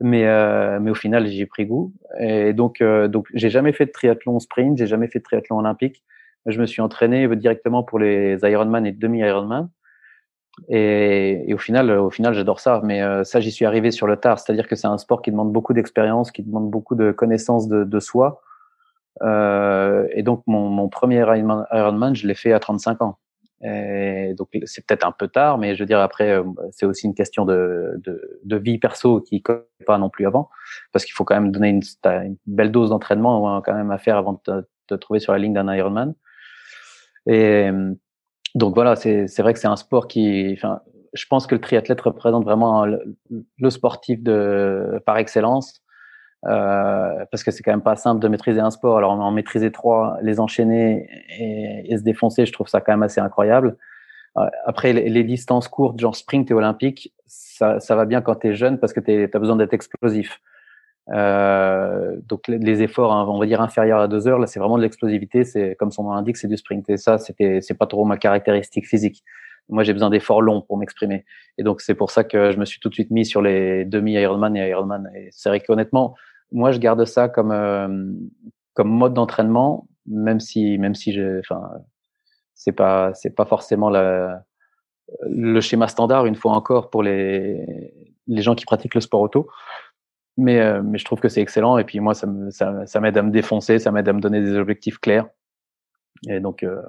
Mais, 0.00 0.26
euh, 0.26 0.80
mais 0.80 0.90
au 0.90 0.94
final, 0.94 1.26
j'y 1.26 1.42
ai 1.42 1.46
pris 1.46 1.66
goût. 1.66 1.92
Et 2.18 2.52
donc, 2.52 2.80
euh, 2.80 3.06
donc, 3.08 3.26
j'ai 3.34 3.50
jamais 3.50 3.72
fait 3.72 3.86
de 3.86 3.92
triathlon 3.92 4.38
sprint, 4.40 4.78
j'ai 4.78 4.86
jamais 4.86 5.08
fait 5.08 5.18
de 5.18 5.24
triathlon 5.24 5.58
olympique. 5.58 6.02
Je 6.46 6.58
me 6.58 6.66
suis 6.66 6.80
entraîné 6.80 7.28
directement 7.36 7.82
pour 7.82 7.98
les 7.98 8.38
Ironman 8.42 8.86
et 8.86 8.92
demi-Ironman. 8.92 9.68
Et, 10.68 11.44
et, 11.48 11.54
au 11.54 11.58
final, 11.58 11.90
au 11.90 12.10
final, 12.10 12.32
j'adore 12.32 12.60
ça. 12.60 12.80
Mais 12.82 13.02
euh, 13.02 13.24
ça, 13.24 13.40
j'y 13.40 13.52
suis 13.52 13.66
arrivé 13.66 13.90
sur 13.90 14.06
le 14.06 14.16
tard. 14.16 14.38
C'est-à-dire 14.38 14.68
que 14.68 14.76
c'est 14.76 14.86
un 14.86 14.98
sport 14.98 15.20
qui 15.20 15.30
demande 15.30 15.52
beaucoup 15.52 15.74
d'expérience, 15.74 16.30
qui 16.30 16.42
demande 16.42 16.70
beaucoup 16.70 16.94
de 16.94 17.12
connaissances 17.12 17.68
de, 17.68 17.84
de 17.84 18.00
soi. 18.00 18.42
Euh, 19.22 20.06
et 20.12 20.22
donc, 20.22 20.42
mon, 20.46 20.68
mon 20.68 20.88
premier 20.88 21.18
Ironman, 21.18 22.14
je 22.14 22.26
l'ai 22.26 22.34
fait 22.34 22.52
à 22.52 22.60
35 22.60 23.02
ans. 23.02 23.18
Et 23.62 24.34
donc, 24.38 24.48
c'est 24.64 24.86
peut-être 24.86 25.06
un 25.06 25.12
peu 25.12 25.28
tard, 25.28 25.58
mais 25.58 25.74
je 25.74 25.82
veux 25.82 25.86
dire, 25.86 26.00
après, 26.00 26.30
euh, 26.30 26.44
c'est 26.70 26.86
aussi 26.86 27.06
une 27.06 27.14
question 27.14 27.44
de, 27.44 28.00
de, 28.04 28.40
de 28.42 28.56
vie 28.56 28.78
perso 28.78 29.20
qui 29.20 29.42
ne 29.46 29.84
pas 29.84 29.98
non 29.98 30.08
plus 30.08 30.26
avant, 30.26 30.48
parce 30.92 31.04
qu'il 31.04 31.12
faut 31.12 31.24
quand 31.24 31.34
même 31.34 31.52
donner 31.52 31.68
une, 31.68 31.82
belle 32.46 32.72
dose 32.72 32.90
d'entraînement 32.90 33.54
hein, 33.54 33.62
quand 33.64 33.74
même 33.74 33.90
à 33.90 33.98
faire 33.98 34.16
avant 34.16 34.40
de 34.46 34.66
te, 34.86 34.94
trouver 34.94 35.20
sur 35.20 35.32
la 35.32 35.38
ligne 35.38 35.52
d'un 35.52 35.72
Ironman. 35.72 36.14
Et 37.26 37.70
donc 38.54 38.74
voilà, 38.74 38.96
c'est 38.96 39.38
vrai 39.38 39.52
que 39.52 39.60
c'est 39.60 39.68
un 39.68 39.76
sport 39.76 40.08
qui, 40.08 40.52
enfin, 40.56 40.80
je 41.12 41.26
pense 41.26 41.46
que 41.46 41.54
le 41.54 41.60
triathlète 41.60 42.00
représente 42.00 42.44
vraiment 42.44 42.86
le, 42.86 43.70
sportif 43.70 44.22
de 44.22 45.00
par 45.06 45.18
excellence, 45.18 45.82
euh, 46.46 47.24
parce 47.30 47.44
que 47.44 47.50
c'est 47.50 47.62
quand 47.62 47.72
même 47.72 47.82
pas 47.82 47.96
simple 47.96 48.20
de 48.20 48.28
maîtriser 48.28 48.60
un 48.60 48.70
sport. 48.70 48.98
Alors 48.98 49.12
en 49.12 49.30
maîtriser 49.30 49.70
trois, 49.70 50.18
les 50.22 50.40
enchaîner 50.40 51.08
et, 51.38 51.96
se 51.96 52.02
défoncer, 52.02 52.46
je 52.46 52.52
trouve 52.52 52.68
ça 52.68 52.80
quand 52.80 52.92
même 52.92 53.02
assez 53.02 53.20
incroyable. 53.20 53.76
Euh, 54.38 54.46
après, 54.64 54.92
les, 54.92 55.08
les, 55.08 55.24
distances 55.24 55.68
courtes, 55.68 55.98
genre 55.98 56.14
sprint 56.14 56.50
et 56.50 56.54
olympique, 56.54 57.12
ça, 57.26 57.80
ça 57.80 57.96
va 57.96 58.04
bien 58.06 58.22
quand 58.22 58.36
tu 58.36 58.48
es 58.48 58.54
jeune 58.54 58.78
parce 58.78 58.92
que 58.92 59.00
tu 59.00 59.28
as 59.32 59.38
besoin 59.38 59.56
d'être 59.56 59.74
explosif. 59.74 60.40
Euh, 61.12 62.16
donc 62.28 62.46
les 62.46 62.82
efforts, 62.82 63.12
hein, 63.12 63.26
on 63.28 63.38
va 63.38 63.46
dire 63.46 63.60
inférieurs 63.60 63.98
à 63.98 64.06
deux 64.06 64.28
heures, 64.28 64.38
là 64.38 64.46
c'est 64.46 64.60
vraiment 64.60 64.76
de 64.78 64.82
l'explosivité. 64.82 65.44
C'est 65.44 65.74
comme 65.78 65.90
son 65.90 66.04
nom 66.04 66.12
l'indique, 66.12 66.36
c'est 66.36 66.48
du 66.48 66.56
sprint. 66.56 66.88
Et 66.90 66.96
ça, 66.96 67.18
c'était, 67.18 67.60
c'est 67.60 67.74
pas 67.74 67.86
trop 67.86 68.04
ma 68.04 68.16
caractéristique 68.16 68.86
physique. 68.86 69.24
Moi, 69.68 69.84
j'ai 69.84 69.92
besoin 69.92 70.10
d'efforts 70.10 70.42
longs 70.42 70.62
pour 70.62 70.78
m'exprimer. 70.78 71.24
Et 71.58 71.62
donc 71.62 71.80
c'est 71.80 71.94
pour 71.94 72.10
ça 72.10 72.24
que 72.24 72.50
je 72.50 72.58
me 72.58 72.64
suis 72.64 72.80
tout 72.80 72.88
de 72.88 72.94
suite 72.94 73.10
mis 73.10 73.24
sur 73.24 73.42
les 73.42 73.84
demi 73.84 74.14
Ironman 74.14 74.56
et 74.56 74.68
Ironman. 74.68 75.10
Et 75.14 75.28
c'est 75.32 75.48
vrai 75.48 75.60
qu'honnêtement, 75.60 76.14
moi, 76.52 76.72
je 76.72 76.78
garde 76.78 77.04
ça 77.04 77.28
comme 77.28 77.52
euh, 77.52 77.88
comme 78.74 78.90
mode 78.90 79.14
d'entraînement, 79.14 79.86
même 80.06 80.40
si 80.40 80.78
même 80.78 80.94
si 80.94 81.12
je, 81.12 81.40
enfin, 81.40 81.70
c'est 82.54 82.72
pas 82.72 83.12
c'est 83.14 83.34
pas 83.34 83.44
forcément 83.46 83.90
le 83.90 85.60
schéma 85.60 85.88
standard 85.88 86.26
une 86.26 86.36
fois 86.36 86.52
encore 86.52 86.90
pour 86.90 87.02
les 87.02 87.92
les 88.26 88.42
gens 88.42 88.54
qui 88.54 88.64
pratiquent 88.64 88.94
le 88.94 89.00
sport 89.00 89.20
auto. 89.20 89.48
Mais, 90.36 90.58
euh, 90.58 90.80
mais 90.82 90.98
je 90.98 91.04
trouve 91.04 91.20
que 91.20 91.28
c'est 91.28 91.42
excellent. 91.42 91.76
Et 91.78 91.84
puis 91.84 92.00
moi, 92.00 92.14
ça, 92.14 92.26
ça, 92.50 93.00
m'aide 93.00 93.18
à 93.18 93.22
me 93.22 93.30
défoncer, 93.30 93.78
ça 93.78 93.90
m'aide 93.90 94.08
à 94.08 94.12
me 94.12 94.20
donner 94.20 94.40
des 94.40 94.56
objectifs 94.56 94.98
clairs. 94.98 95.26
Et 96.28 96.40
donc, 96.40 96.62
euh, 96.62 96.80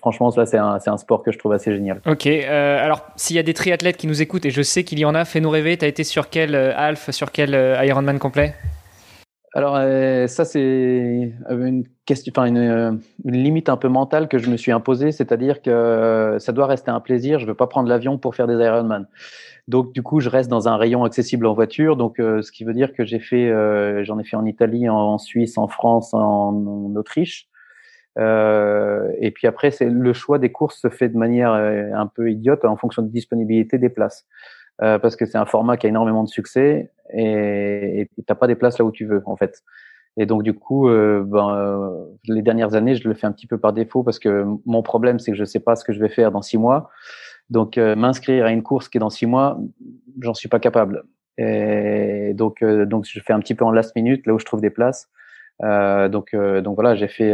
franchement, 0.00 0.30
ça, 0.30 0.46
c'est 0.46 0.58
un, 0.58 0.78
un, 0.84 0.96
sport 0.96 1.22
que 1.22 1.30
je 1.30 1.38
trouve 1.38 1.52
assez 1.52 1.72
génial. 1.72 2.00
Ok. 2.06 2.26
Euh, 2.26 2.84
alors, 2.84 3.06
s'il 3.16 3.36
y 3.36 3.38
a 3.38 3.42
des 3.42 3.54
triathlètes 3.54 3.96
qui 3.96 4.06
nous 4.06 4.20
écoutent, 4.22 4.46
et 4.46 4.50
je 4.50 4.62
sais 4.62 4.82
qu'il 4.82 4.98
y 4.98 5.04
en 5.04 5.14
a, 5.14 5.24
fais-nous 5.24 5.50
rêver. 5.50 5.76
Tu 5.76 5.84
as 5.84 5.88
été 5.88 6.02
sur 6.02 6.28
quel 6.28 6.54
Alf, 6.54 7.10
sur 7.10 7.30
quel 7.30 7.50
Ironman 7.84 8.18
complet? 8.18 8.54
Alors 9.54 9.76
ça 10.28 10.44
c'est 10.44 11.32
une 11.50 11.84
question, 12.04 12.32
enfin 12.36 12.46
une, 12.46 13.00
une, 13.24 13.42
limite 13.42 13.68
un 13.68 13.76
peu 13.76 13.88
mentale 13.88 14.28
que 14.28 14.38
je 14.38 14.50
me 14.50 14.56
suis 14.56 14.72
imposée, 14.72 15.10
c'est-à-dire 15.10 15.62
que 15.62 16.36
ça 16.38 16.52
doit 16.52 16.66
rester 16.66 16.90
un 16.90 17.00
plaisir. 17.00 17.38
Je 17.38 17.46
veux 17.46 17.54
pas 17.54 17.66
prendre 17.66 17.88
l'avion 17.88 18.18
pour 18.18 18.34
faire 18.34 18.46
des 18.46 18.54
Ironman. 18.54 19.06
Donc 19.68 19.92
du 19.92 20.02
coup, 20.02 20.20
je 20.20 20.30
reste 20.30 20.48
dans 20.48 20.66
un 20.66 20.78
rayon 20.78 21.04
accessible 21.04 21.46
en 21.46 21.52
voiture. 21.52 21.96
Donc 21.96 22.18
euh, 22.18 22.40
ce 22.40 22.50
qui 22.50 22.64
veut 22.64 22.72
dire 22.72 22.94
que 22.94 23.04
j'ai 23.04 23.20
fait, 23.20 23.50
euh, 23.50 24.02
j'en 24.02 24.18
ai 24.18 24.24
fait 24.24 24.36
en 24.36 24.46
Italie, 24.46 24.88
en, 24.88 25.18
Suisse, 25.18 25.58
en 25.58 25.68
France, 25.68 26.14
en, 26.14 26.94
Autriche. 26.96 27.48
Euh, 28.18 29.12
et 29.20 29.30
puis 29.30 29.46
après, 29.46 29.70
c'est 29.70 29.90
le 29.90 30.12
choix 30.14 30.38
des 30.38 30.50
courses 30.50 30.80
se 30.80 30.88
fait 30.88 31.10
de 31.10 31.18
manière 31.18 31.52
un 31.52 32.06
peu 32.06 32.30
idiote 32.30 32.64
en 32.64 32.76
fonction 32.76 33.02
de 33.02 33.08
disponibilité 33.08 33.76
des 33.76 33.90
places, 33.90 34.26
parce 34.78 35.16
que 35.16 35.26
c'est 35.26 35.38
un 35.38 35.46
format 35.46 35.76
qui 35.76 35.86
a 35.86 35.88
énormément 35.88 36.22
de 36.22 36.28
succès 36.28 36.92
et 37.12 38.08
t'as 38.26 38.34
pas 38.34 38.46
des 38.46 38.54
places 38.54 38.78
là 38.78 38.84
où 38.84 38.92
tu 38.92 39.06
veux 39.06 39.22
en 39.26 39.36
fait. 39.36 39.62
Et 40.16 40.26
donc 40.26 40.42
du 40.42 40.54
coup, 40.54 40.88
ben, 40.88 42.06
les 42.26 42.42
dernières 42.42 42.74
années, 42.74 42.94
je 42.94 43.08
le 43.08 43.14
fais 43.14 43.26
un 43.26 43.32
petit 43.32 43.46
peu 43.46 43.58
par 43.58 43.72
défaut 43.72 44.02
parce 44.02 44.18
que 44.18 44.44
mon 44.66 44.82
problème, 44.82 45.18
c'est 45.18 45.32
que 45.32 45.36
je 45.36 45.44
sais 45.44 45.60
pas 45.60 45.76
ce 45.76 45.84
que 45.84 45.92
je 45.92 46.00
vais 46.00 46.08
faire 46.08 46.30
dans 46.30 46.42
six 46.42 46.58
mois. 46.58 46.90
Donc, 47.50 47.78
euh, 47.78 47.96
m'inscrire 47.96 48.44
à 48.44 48.50
une 48.50 48.62
course 48.62 48.88
qui 48.88 48.98
est 48.98 49.00
dans 49.00 49.10
six 49.10 49.26
mois, 49.26 49.58
j'en 50.20 50.34
suis 50.34 50.48
pas 50.48 50.58
capable. 50.58 51.04
Et 51.38 52.32
donc, 52.34 52.62
euh, 52.62 52.84
donc, 52.84 53.06
je 53.06 53.20
fais 53.20 53.32
un 53.32 53.40
petit 53.40 53.54
peu 53.54 53.64
en 53.64 53.70
last 53.70 53.94
minute, 53.96 54.26
là 54.26 54.34
où 54.34 54.38
je 54.38 54.44
trouve 54.44 54.60
des 54.60 54.70
places. 54.70 55.08
Euh, 55.64 56.08
donc, 56.08 56.34
euh, 56.34 56.60
donc 56.60 56.74
voilà, 56.76 56.94
j'ai 56.94 57.08
fait, 57.08 57.32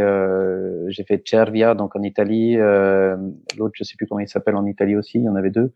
j'ai 0.87 1.03
fait 1.03 1.21
Cervia, 1.27 1.75
donc 1.75 1.95
en 1.95 2.03
Italie. 2.03 2.55
L'autre, 2.55 3.73
je 3.75 3.83
sais 3.83 3.95
plus 3.97 4.07
comment 4.07 4.19
il 4.19 4.29
s'appelle 4.29 4.55
en 4.55 4.65
Italie 4.65 4.95
aussi. 4.95 5.19
Il 5.19 5.25
y 5.25 5.29
en 5.29 5.35
avait 5.35 5.51
deux, 5.51 5.73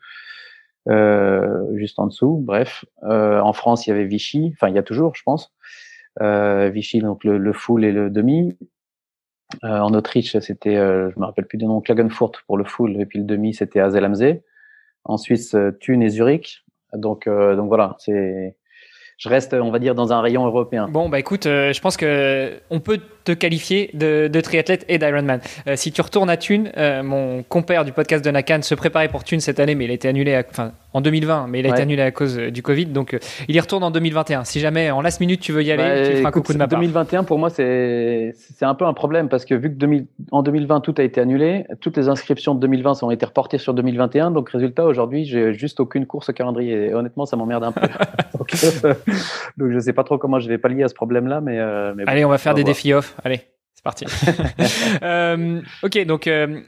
juste 0.87 1.99
en 1.99 2.07
dessous. 2.07 2.41
Bref, 2.45 2.85
en 3.01 3.53
France, 3.53 3.87
il 3.87 3.91
y 3.91 3.93
avait 3.93 4.05
Vichy. 4.05 4.51
Enfin, 4.55 4.69
il 4.69 4.75
y 4.75 4.79
a 4.79 4.83
toujours, 4.83 5.15
je 5.15 5.23
pense. 5.23 5.53
Vichy, 6.19 6.99
donc 6.99 7.23
le, 7.23 7.37
le 7.37 7.53
full 7.53 7.85
et 7.85 7.91
le 7.91 8.09
demi. 8.09 8.57
Euh, 9.63 9.79
en 9.79 9.93
Autriche, 9.93 10.37
c'était, 10.39 10.75
euh, 10.75 11.09
je 11.11 11.19
me 11.19 11.25
rappelle 11.25 11.47
plus 11.47 11.57
du 11.57 11.65
nom, 11.65 11.81
Klagenfurt 11.81 12.43
pour 12.45 12.57
le 12.57 12.63
full, 12.63 13.01
et 13.01 13.05
puis 13.05 13.17
le 13.19 13.25
demi, 13.25 13.53
c'était 13.53 13.79
Azelamze. 13.79 14.35
En 15.05 15.17
Suisse, 15.17 15.55
euh, 15.55 15.71
Thun 15.79 16.01
et 16.01 16.09
Zurich. 16.09 16.63
Donc, 16.93 17.27
donc 17.27 17.67
voilà, 17.67 17.95
c'est, 17.99 18.57
je 19.17 19.29
reste, 19.29 19.53
on 19.53 19.69
va 19.69 19.77
dire, 19.77 19.93
dans 19.93 20.11
un 20.11 20.21
rayon 20.21 20.43
européen. 20.45 20.87
Bon, 20.87 21.07
bah 21.07 21.19
écoute, 21.19 21.43
je 21.43 21.79
pense 21.81 21.97
que 21.97 22.59
on 22.71 22.79
peut 22.79 22.99
te 23.29 23.33
qualifier 23.33 23.91
de, 23.93 24.27
de 24.27 24.41
triathlète 24.41 24.85
et 24.89 24.97
d'Ironman. 24.97 25.39
Euh, 25.67 25.75
si 25.75 25.91
tu 25.91 26.01
retournes 26.01 26.31
à 26.31 26.37
Thune, 26.37 26.71
euh, 26.77 27.03
mon 27.03 27.43
compère 27.43 27.85
du 27.85 27.91
podcast 27.91 28.25
de 28.25 28.31
Nakan 28.31 28.63
se 28.63 28.73
préparait 28.73 29.07
pour 29.07 29.23
Thune 29.23 29.39
cette 29.39 29.59
année, 29.59 29.75
mais 29.75 29.85
il 29.85 29.91
a 29.91 29.93
été 29.93 30.07
annulé, 30.07 30.33
à, 30.33 30.43
enfin 30.49 30.71
en 30.93 31.01
2020, 31.01 31.47
mais 31.47 31.59
il 31.59 31.67
a 31.67 31.69
été 31.69 31.81
annulé 31.83 32.01
à 32.01 32.09
cause 32.09 32.37
du 32.37 32.63
Covid, 32.63 32.87
donc 32.87 33.15
il 33.47 33.55
y 33.55 33.59
retourne 33.59 33.83
en 33.83 33.91
2021. 33.91 34.43
Si 34.43 34.59
jamais 34.59 34.89
en 34.89 35.01
last 35.01 35.19
minute 35.19 35.39
tu 35.39 35.51
veux 35.51 35.61
y 35.61 35.71
aller, 35.71 35.83
bah, 35.83 36.09
tu 36.09 36.17
feras 36.17 36.29
un 36.29 36.31
coucou 36.31 36.53
de 36.53 36.57
ma 36.57 36.67
part. 36.67 36.79
2021 36.79 37.23
pour 37.25 37.37
moi 37.37 37.51
c'est 37.51 38.33
c'est 38.35 38.65
un 38.65 38.73
peu 38.73 38.85
un 38.85 38.93
problème 38.93 39.29
parce 39.29 39.45
que 39.45 39.53
vu 39.53 39.69
que 39.69 39.75
2000, 39.75 40.07
en 40.31 40.41
2020 40.41 40.79
tout 40.81 40.95
a 40.97 41.03
été 41.03 41.21
annulé, 41.21 41.65
toutes 41.79 41.95
les 41.95 42.09
inscriptions 42.09 42.55
de 42.55 42.59
2020 42.61 43.03
ont 43.03 43.11
été 43.11 43.23
reportées 43.23 43.59
sur 43.59 43.75
2021, 43.75 44.31
donc 44.31 44.49
résultat 44.49 44.85
aujourd'hui 44.85 45.25
j'ai 45.25 45.53
juste 45.53 45.79
aucune 45.79 46.07
course 46.07 46.29
au 46.29 46.33
calendrier. 46.33 46.87
Et 46.87 46.93
honnêtement 46.95 47.27
ça 47.27 47.37
m'emmerde 47.37 47.65
un 47.65 47.71
peu. 47.71 47.81
donc, 48.37 48.51
donc, 49.57 49.71
je 49.71 49.79
sais 49.79 49.93
pas 49.93 50.03
trop 50.03 50.17
comment 50.17 50.39
je 50.39 50.49
vais 50.49 50.57
pallier 50.57 50.83
à 50.83 50.87
ce 50.87 50.95
problème-là, 50.95 51.39
mais, 51.39 51.59
mais 51.95 52.03
allez 52.07 52.25
on 52.25 52.29
va 52.29 52.39
faire 52.39 52.55
des 52.55 52.63
défis 52.63 52.93
off. 52.93 53.15
Allez, 53.23 53.47
c'est 53.73 53.83
parti. 53.83 54.05
euh, 55.03 55.61
ok, 55.83 56.05
donc 56.05 56.27
euh, 56.27 56.61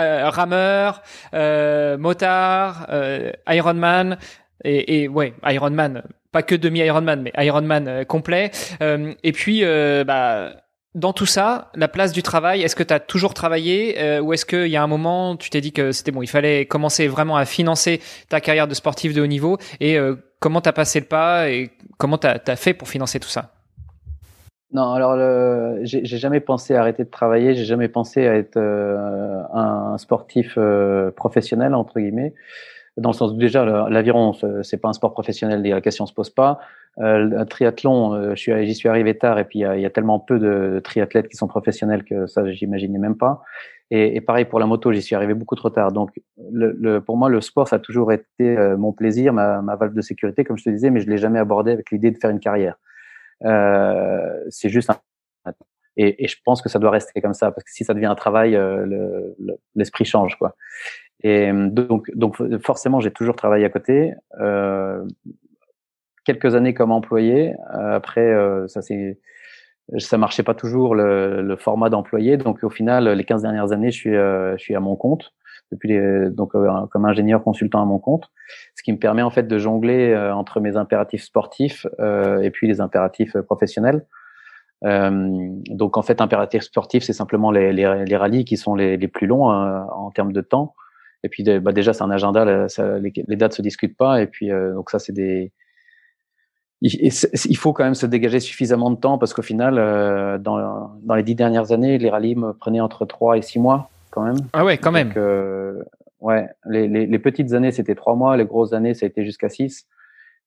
euh, 0.00 0.28
rameur, 0.30 1.02
euh, 1.34 1.96
motard, 1.98 2.86
euh, 2.90 3.32
Ironman 3.48 4.18
et, 4.64 5.02
et 5.02 5.08
ouais, 5.08 5.34
Ironman, 5.44 6.02
pas 6.32 6.42
que 6.42 6.54
demi 6.54 6.80
Ironman, 6.80 7.22
mais 7.22 7.32
Ironman 7.38 7.88
euh, 7.88 8.04
complet. 8.04 8.50
et 8.80 9.32
puis, 9.32 9.62
bah 10.04 10.52
dans 10.94 11.12
tout 11.12 11.26
ça, 11.26 11.70
la 11.74 11.88
place 11.88 12.12
du 12.12 12.22
travail, 12.22 12.62
est-ce 12.62 12.76
que 12.76 12.82
tu 12.82 12.94
as 12.94 13.00
toujours 13.00 13.34
travaillé 13.34 14.00
euh, 14.00 14.20
ou 14.20 14.32
est-ce 14.32 14.46
qu'il 14.46 14.68
y 14.68 14.76
a 14.76 14.82
un 14.82 14.86
moment, 14.86 15.36
tu 15.36 15.50
t'es 15.50 15.60
dit 15.60 15.72
que 15.72 15.90
c'était 15.92 16.12
bon, 16.12 16.22
il 16.22 16.28
fallait 16.28 16.66
commencer 16.66 17.08
vraiment 17.08 17.36
à 17.36 17.44
financer 17.44 18.00
ta 18.28 18.40
carrière 18.40 18.68
de 18.68 18.74
sportif 18.74 19.12
de 19.12 19.20
haut 19.20 19.26
niveau 19.26 19.58
et 19.80 19.98
euh, 19.98 20.14
comment 20.38 20.60
tu 20.60 20.68
as 20.68 20.72
passé 20.72 21.00
le 21.00 21.06
pas 21.06 21.50
et 21.50 21.70
comment 21.98 22.18
tu 22.18 22.28
as, 22.28 22.56
fait 22.56 22.74
pour 22.74 22.88
financer 22.88 23.18
tout 23.18 23.28
ça? 23.28 23.53
Non, 24.74 24.92
alors 24.92 25.16
j'ai 25.84 26.04
jamais 26.04 26.40
pensé 26.40 26.74
à 26.74 26.80
arrêter 26.80 27.04
de 27.04 27.08
travailler, 27.08 27.54
j'ai 27.54 27.64
jamais 27.64 27.86
pensé 27.86 28.26
à 28.26 28.34
être 28.34 28.56
euh, 28.56 29.40
un 29.52 29.96
sportif 29.98 30.54
euh, 30.58 31.12
professionnel 31.12 31.76
entre 31.76 32.00
guillemets, 32.00 32.34
dans 32.96 33.10
le 33.10 33.14
sens 33.14 33.30
où 33.30 33.36
déjà 33.36 33.64
l'aviron 33.88 34.32
c'est 34.64 34.78
pas 34.78 34.88
un 34.88 34.92
sport 34.92 35.12
professionnel, 35.12 35.62
la 35.62 35.80
question 35.80 36.06
se 36.06 36.12
pose 36.12 36.30
pas. 36.30 36.58
Euh, 36.98 37.18
le 37.18 37.44
triathlon, 37.44 38.14
euh, 38.14 38.34
j'y 38.34 38.74
suis 38.74 38.88
arrivé 38.88 39.16
tard 39.16 39.38
et 39.38 39.44
puis 39.44 39.60
il 39.60 39.80
y, 39.80 39.86
a, 39.86 39.90
tellement 39.90 40.18
peu 40.18 40.40
de 40.40 40.80
triathlètes 40.82 41.28
qui 41.28 41.36
sont 41.36 41.48
professionnels 41.48 42.02
que 42.02 42.26
ça 42.26 42.50
j'imaginais 42.50 42.98
même 42.98 43.16
pas. 43.16 43.42
Et, 43.92 44.16
et, 44.16 44.20
pareil 44.20 44.44
pour 44.44 44.58
la 44.58 44.66
moto, 44.66 44.92
j'y 44.92 45.02
suis 45.02 45.14
arrivé 45.14 45.34
beaucoup 45.34 45.54
trop 45.54 45.70
tard. 45.70 45.92
Donc 45.92 46.10
le, 46.50 46.76
le, 46.80 47.00
pour 47.00 47.16
moi 47.16 47.28
le 47.28 47.40
sport 47.40 47.68
ça 47.68 47.76
a 47.76 47.78
toujours 47.78 48.12
été 48.12 48.56
mon 48.76 48.92
plaisir, 48.92 49.32
ma, 49.32 49.62
ma 49.62 49.76
valve 49.76 49.94
de 49.94 50.02
sécurité 50.02 50.42
comme 50.42 50.58
je 50.58 50.64
te 50.64 50.70
disais, 50.70 50.90
mais 50.90 50.98
je 50.98 51.08
l'ai 51.08 51.18
jamais 51.18 51.38
abordé 51.38 51.70
avec 51.70 51.92
l'idée 51.92 52.10
de 52.10 52.18
faire 52.18 52.30
une 52.30 52.40
carrière. 52.40 52.76
Euh, 53.42 54.44
c'est 54.48 54.68
juste 54.68 54.90
un 54.90 54.98
et, 55.96 56.24
et, 56.24 56.26
je 56.26 56.36
pense 56.44 56.60
que 56.60 56.68
ça 56.68 56.80
doit 56.80 56.90
rester 56.90 57.20
comme 57.20 57.34
ça 57.34 57.52
parce 57.52 57.62
que 57.62 57.70
si 57.70 57.84
ça 57.84 57.94
devient 57.94 58.06
un 58.06 58.16
travail, 58.16 58.56
euh, 58.56 59.32
l'esprit 59.76 60.04
change 60.04 60.36
quoi. 60.36 60.56
Et 61.22 61.50
donc, 61.52 62.10
donc 62.14 62.36
forcément, 62.62 63.00
j'ai 63.00 63.10
toujours 63.10 63.34
travaillé 63.34 63.64
à 63.64 63.70
côté. 63.70 64.12
Euh, 64.40 65.04
quelques 66.24 66.54
années 66.54 66.74
comme 66.74 66.92
employé. 66.92 67.54
Euh, 67.74 67.94
après, 67.94 68.26
euh, 68.26 68.66
ça 68.68 68.82
c'est 68.82 69.18
ça 69.98 70.16
marchait 70.16 70.42
pas 70.42 70.54
toujours 70.54 70.94
le, 70.94 71.42
le 71.42 71.56
format 71.56 71.90
d'employé. 71.90 72.36
Donc 72.36 72.62
au 72.62 72.70
final, 72.70 73.08
les 73.08 73.24
15 73.24 73.42
dernières 73.42 73.72
années, 73.72 73.90
je 73.90 73.96
suis 73.96 74.12
je 74.12 74.56
suis 74.58 74.74
à 74.74 74.80
mon 74.80 74.96
compte 74.96 75.32
depuis 75.72 75.88
les, 75.88 76.30
donc 76.30 76.52
comme 76.52 77.04
ingénieur 77.04 77.42
consultant 77.42 77.82
à 77.82 77.84
mon 77.84 77.98
compte, 77.98 78.30
ce 78.76 78.82
qui 78.82 78.92
me 78.92 78.98
permet 78.98 79.22
en 79.22 79.30
fait 79.30 79.48
de 79.48 79.58
jongler 79.58 80.16
entre 80.34 80.60
mes 80.60 80.76
impératifs 80.76 81.24
sportifs 81.24 81.86
et 81.98 82.50
puis 82.50 82.68
les 82.68 82.80
impératifs 82.80 83.36
professionnels. 83.40 84.04
Euh, 84.84 85.10
donc 85.68 85.96
en 85.96 86.02
fait, 86.02 86.20
impératif 86.20 86.62
sportif, 86.62 87.04
c'est 87.04 87.12
simplement 87.12 87.50
les, 87.50 87.72
les, 87.72 88.16
rallyes 88.16 88.44
qui 88.44 88.56
sont 88.56 88.74
les, 88.74 88.96
les 88.96 89.08
plus 89.08 89.26
longs 89.26 89.50
euh, 89.50 89.80
en 89.92 90.10
termes 90.10 90.32
de 90.32 90.40
temps. 90.40 90.74
Et 91.22 91.28
puis 91.28 91.42
bah, 91.60 91.72
déjà, 91.72 91.92
c'est 91.92 92.02
un 92.02 92.10
agenda, 92.10 92.44
les, 92.44 93.36
dates 93.36 93.54
se 93.54 93.62
discutent 93.62 93.96
pas. 93.96 94.20
Et 94.20 94.26
puis 94.26 94.50
euh, 94.50 94.74
donc 94.74 94.90
ça, 94.90 94.98
c'est 94.98 95.12
des 95.12 95.52
il, 96.82 97.56
faut 97.56 97.72
quand 97.72 97.84
même 97.84 97.94
se 97.94 98.04
dégager 98.04 98.40
suffisamment 98.40 98.90
de 98.90 98.96
temps 98.96 99.16
parce 99.16 99.32
qu'au 99.32 99.42
final, 99.42 99.78
euh, 99.78 100.36
dans 100.36 101.14
les 101.14 101.22
dix 101.22 101.34
dernières 101.34 101.72
années, 101.72 101.96
les 101.96 102.10
rallyes 102.10 102.34
me 102.34 102.52
prenaient 102.52 102.80
entre 102.80 103.06
trois 103.06 103.38
et 103.38 103.42
six 103.42 103.58
mois 103.58 103.88
quand 104.14 104.22
même. 104.22 104.36
Ah 104.52 104.64
ouais, 104.64 104.78
quand 104.78 104.92
même. 104.92 105.12
ouais, 106.20 106.48
les, 106.70 106.86
les, 106.88 107.06
les, 107.06 107.18
petites 107.18 107.52
années 107.52 107.72
c'était 107.72 107.94
trois 107.94 108.14
mois, 108.14 108.36
les 108.36 108.44
grosses 108.44 108.72
années 108.72 108.94
ça 108.94 109.06
a 109.06 109.08
été 109.08 109.24
jusqu'à 109.24 109.48
six. 109.48 109.86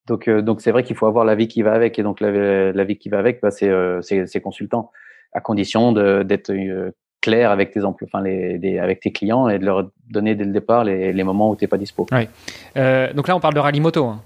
Donc, 0.08 0.28
euh, 0.28 0.42
donc 0.42 0.62
c'est 0.62 0.72
vrai 0.72 0.84
qu'il 0.84 0.96
faut 0.96 1.06
avoir 1.06 1.26
la 1.26 1.36
vie 1.36 1.48
qui 1.48 1.62
va 1.62 1.74
avec. 1.74 2.00
Et 2.00 2.04
donc, 2.04 2.22
la, 2.22 2.72
la 2.72 2.84
vie 2.84 2.98
qui 2.98 3.10
va 3.10 3.20
avec, 3.20 3.42
bah, 3.42 3.52
c'est 3.52 3.70
euh, 3.70 4.02
consultant, 4.42 4.92
à 5.34 5.42
condition 5.42 5.92
d'être 6.24 6.52
euh, 6.52 6.92
clair 7.22 7.52
avec 7.52 7.72
tes 7.72 7.84
emplois, 7.84 8.08
enfin 8.12 8.24
les, 8.24 8.80
avec 8.80 9.02
tes 9.02 9.12
clients 9.12 9.50
et 9.50 9.60
de 9.60 9.66
leur 9.66 9.90
donner 10.10 10.34
dès 10.36 10.46
le 10.46 10.52
départ 10.52 10.86
les, 10.86 11.12
les 11.12 11.24
moments 11.24 11.52
où 11.52 11.56
tu 11.56 11.64
n'es 11.64 11.68
pas 11.68 11.78
dispo. 11.78 12.08
Ouais. 12.12 12.30
Euh, 12.78 13.14
donc 13.14 13.28
là, 13.28 13.36
on 13.36 13.40
parle 13.40 13.54
de 13.54 13.60
rallye 13.60 13.82
moto. 13.82 14.06
Hein. 14.06 14.22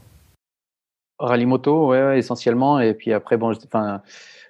Rallye 1.18 1.46
moto, 1.46 1.88
ouais, 1.88 2.04
ouais, 2.04 2.20
essentiellement. 2.20 2.80
Et 2.80 2.94
puis 2.94 3.12
après, 3.12 3.38
bon, 3.38 3.52
enfin, 3.52 4.02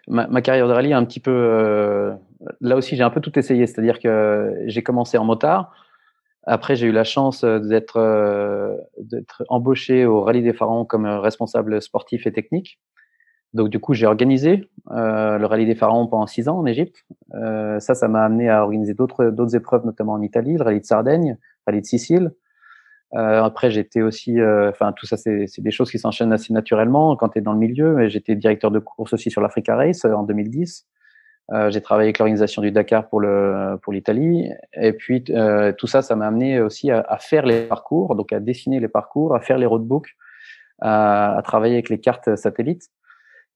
ma, 0.07 0.27
ma, 0.27 0.41
carrière 0.41 0.67
de 0.67 0.73
rallye 0.73 0.93
a 0.93 0.97
un 0.97 1.05
petit 1.05 1.19
peu. 1.21 2.13
Euh, 2.41 2.45
là 2.61 2.75
aussi, 2.77 2.95
j'ai 2.95 3.03
un 3.03 3.09
peu 3.09 3.21
tout 3.21 3.37
essayé. 3.37 3.67
C'est-à-dire 3.67 3.99
que 3.99 4.55
j'ai 4.67 4.83
commencé 4.83 5.17
en 5.17 5.25
motard. 5.25 5.73
Après, 6.43 6.75
j'ai 6.75 6.87
eu 6.87 6.91
la 6.91 7.03
chance 7.03 7.43
euh, 7.43 7.59
d'être 7.59 7.97
euh, 7.97 8.75
d'être 8.99 9.43
embauché 9.49 10.05
au 10.05 10.21
Rallye 10.21 10.41
des 10.41 10.53
Pharaons 10.53 10.85
comme 10.85 11.05
responsable 11.05 11.81
sportif 11.81 12.25
et 12.25 12.31
technique. 12.31 12.79
Donc 13.53 13.69
du 13.69 13.79
coup, 13.79 13.93
j'ai 13.93 14.05
organisé 14.05 14.69
euh, 14.91 15.37
le 15.37 15.45
Rallye 15.45 15.65
des 15.65 15.75
Pharaons 15.75 16.07
pendant 16.07 16.27
six 16.27 16.47
ans 16.47 16.59
en 16.59 16.65
Égypte. 16.65 17.05
Euh, 17.33 17.79
ça, 17.79 17.95
ça 17.95 18.07
m'a 18.07 18.23
amené 18.23 18.49
à 18.49 18.63
organiser 18.63 18.93
d'autres 18.93 19.25
d'autres 19.25 19.55
épreuves, 19.55 19.85
notamment 19.85 20.13
en 20.13 20.21
Italie, 20.21 20.57
le 20.57 20.63
Rallye 20.63 20.79
de 20.79 20.85
Sardaigne, 20.85 21.37
le 21.37 21.63
Rallye 21.67 21.81
de 21.81 21.85
Sicile. 21.85 22.31
Euh, 23.13 23.43
après, 23.43 23.71
j'étais 23.71 24.01
aussi, 24.01 24.37
enfin 24.41 24.93
tout 24.93 25.05
ça, 25.05 25.17
c'est 25.17 25.47
des 25.57 25.71
choses 25.71 25.91
qui 25.91 25.99
s'enchaînent 25.99 26.31
assez 26.31 26.53
naturellement 26.53 27.17
quand 27.17 27.29
tu 27.29 27.39
es 27.39 27.41
dans 27.41 27.51
le 27.51 27.59
milieu. 27.59 28.07
J'étais 28.07 28.35
directeur 28.35 28.71
de 28.71 28.79
course 28.79 29.13
aussi 29.13 29.29
sur 29.29 29.41
l'Africa 29.41 29.75
Race 29.75 30.05
en 30.05 30.23
2010. 30.23 30.87
Euh, 31.51 31.69
j'ai 31.69 31.81
travaillé 31.81 32.07
avec 32.07 32.19
l'organisation 32.19 32.61
du 32.61 32.71
Dakar 32.71 33.09
pour 33.09 33.19
le 33.19 33.77
pour 33.81 33.91
l'Italie. 33.91 34.49
Et 34.73 34.93
puis 34.93 35.23
euh, 35.31 35.73
tout 35.73 35.87
ça 35.87 36.01
ça 36.01 36.15
m'a 36.15 36.27
amené 36.27 36.61
aussi 36.61 36.91
à, 36.91 37.01
à, 37.01 37.17
faire 37.17 37.45
les 37.45 37.63
parcours 37.63 38.15
donc 38.15 38.31
à 38.31 38.39
dessiner 38.39 38.79
les 38.79 38.87
parcours 38.87 39.35
à 39.35 39.41
faire 39.41 39.57
les 39.57 39.65
roadbooks 39.65 40.15
à, 40.79 41.37
à 41.37 41.41
travailler 41.41 41.73
avec 41.73 41.89
les 41.89 41.99
cartes 41.99 42.35
satellites. 42.35 42.89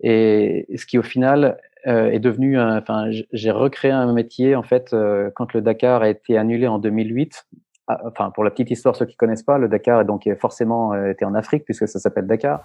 Et 0.02 0.68
ce 0.76 0.86
qui 0.86 0.98
au 0.98 1.04
final 1.04 1.58
euh, 1.88 2.10
est 2.10 2.20
devenu 2.20 2.60
enfin 2.60 3.10
j'ai 3.32 3.52
recréé 3.52 3.92
un 3.92 4.12
métier 4.12 4.56
en 4.56 4.64
fait 4.64 4.92
euh, 4.92 5.30
quand 5.34 5.54
le 5.54 5.62
Dakar 5.62 6.02
a 6.02 6.10
été 6.10 6.38
annulé 6.38 6.68
en 6.68 6.80
2008 6.80 7.46
ah, 7.88 8.02
enfin 8.08 8.32
pour 8.32 8.44
la 8.44 8.52
petite 8.52 8.72
histoire 8.72 8.96
ceux 8.96 9.06
qui 9.06 9.16
connaissent 9.16 9.44
pas 9.44 9.58
le 9.58 9.70
Dakar 9.70 10.04
donc 10.04 10.28
forcément 10.42 10.94
été 11.06 11.24
en 11.24 11.34
Afrique 11.34 11.64
puisque 11.64 11.88
ça 11.88 12.00
s'appelle 12.00 12.28
Dakar 12.28 12.62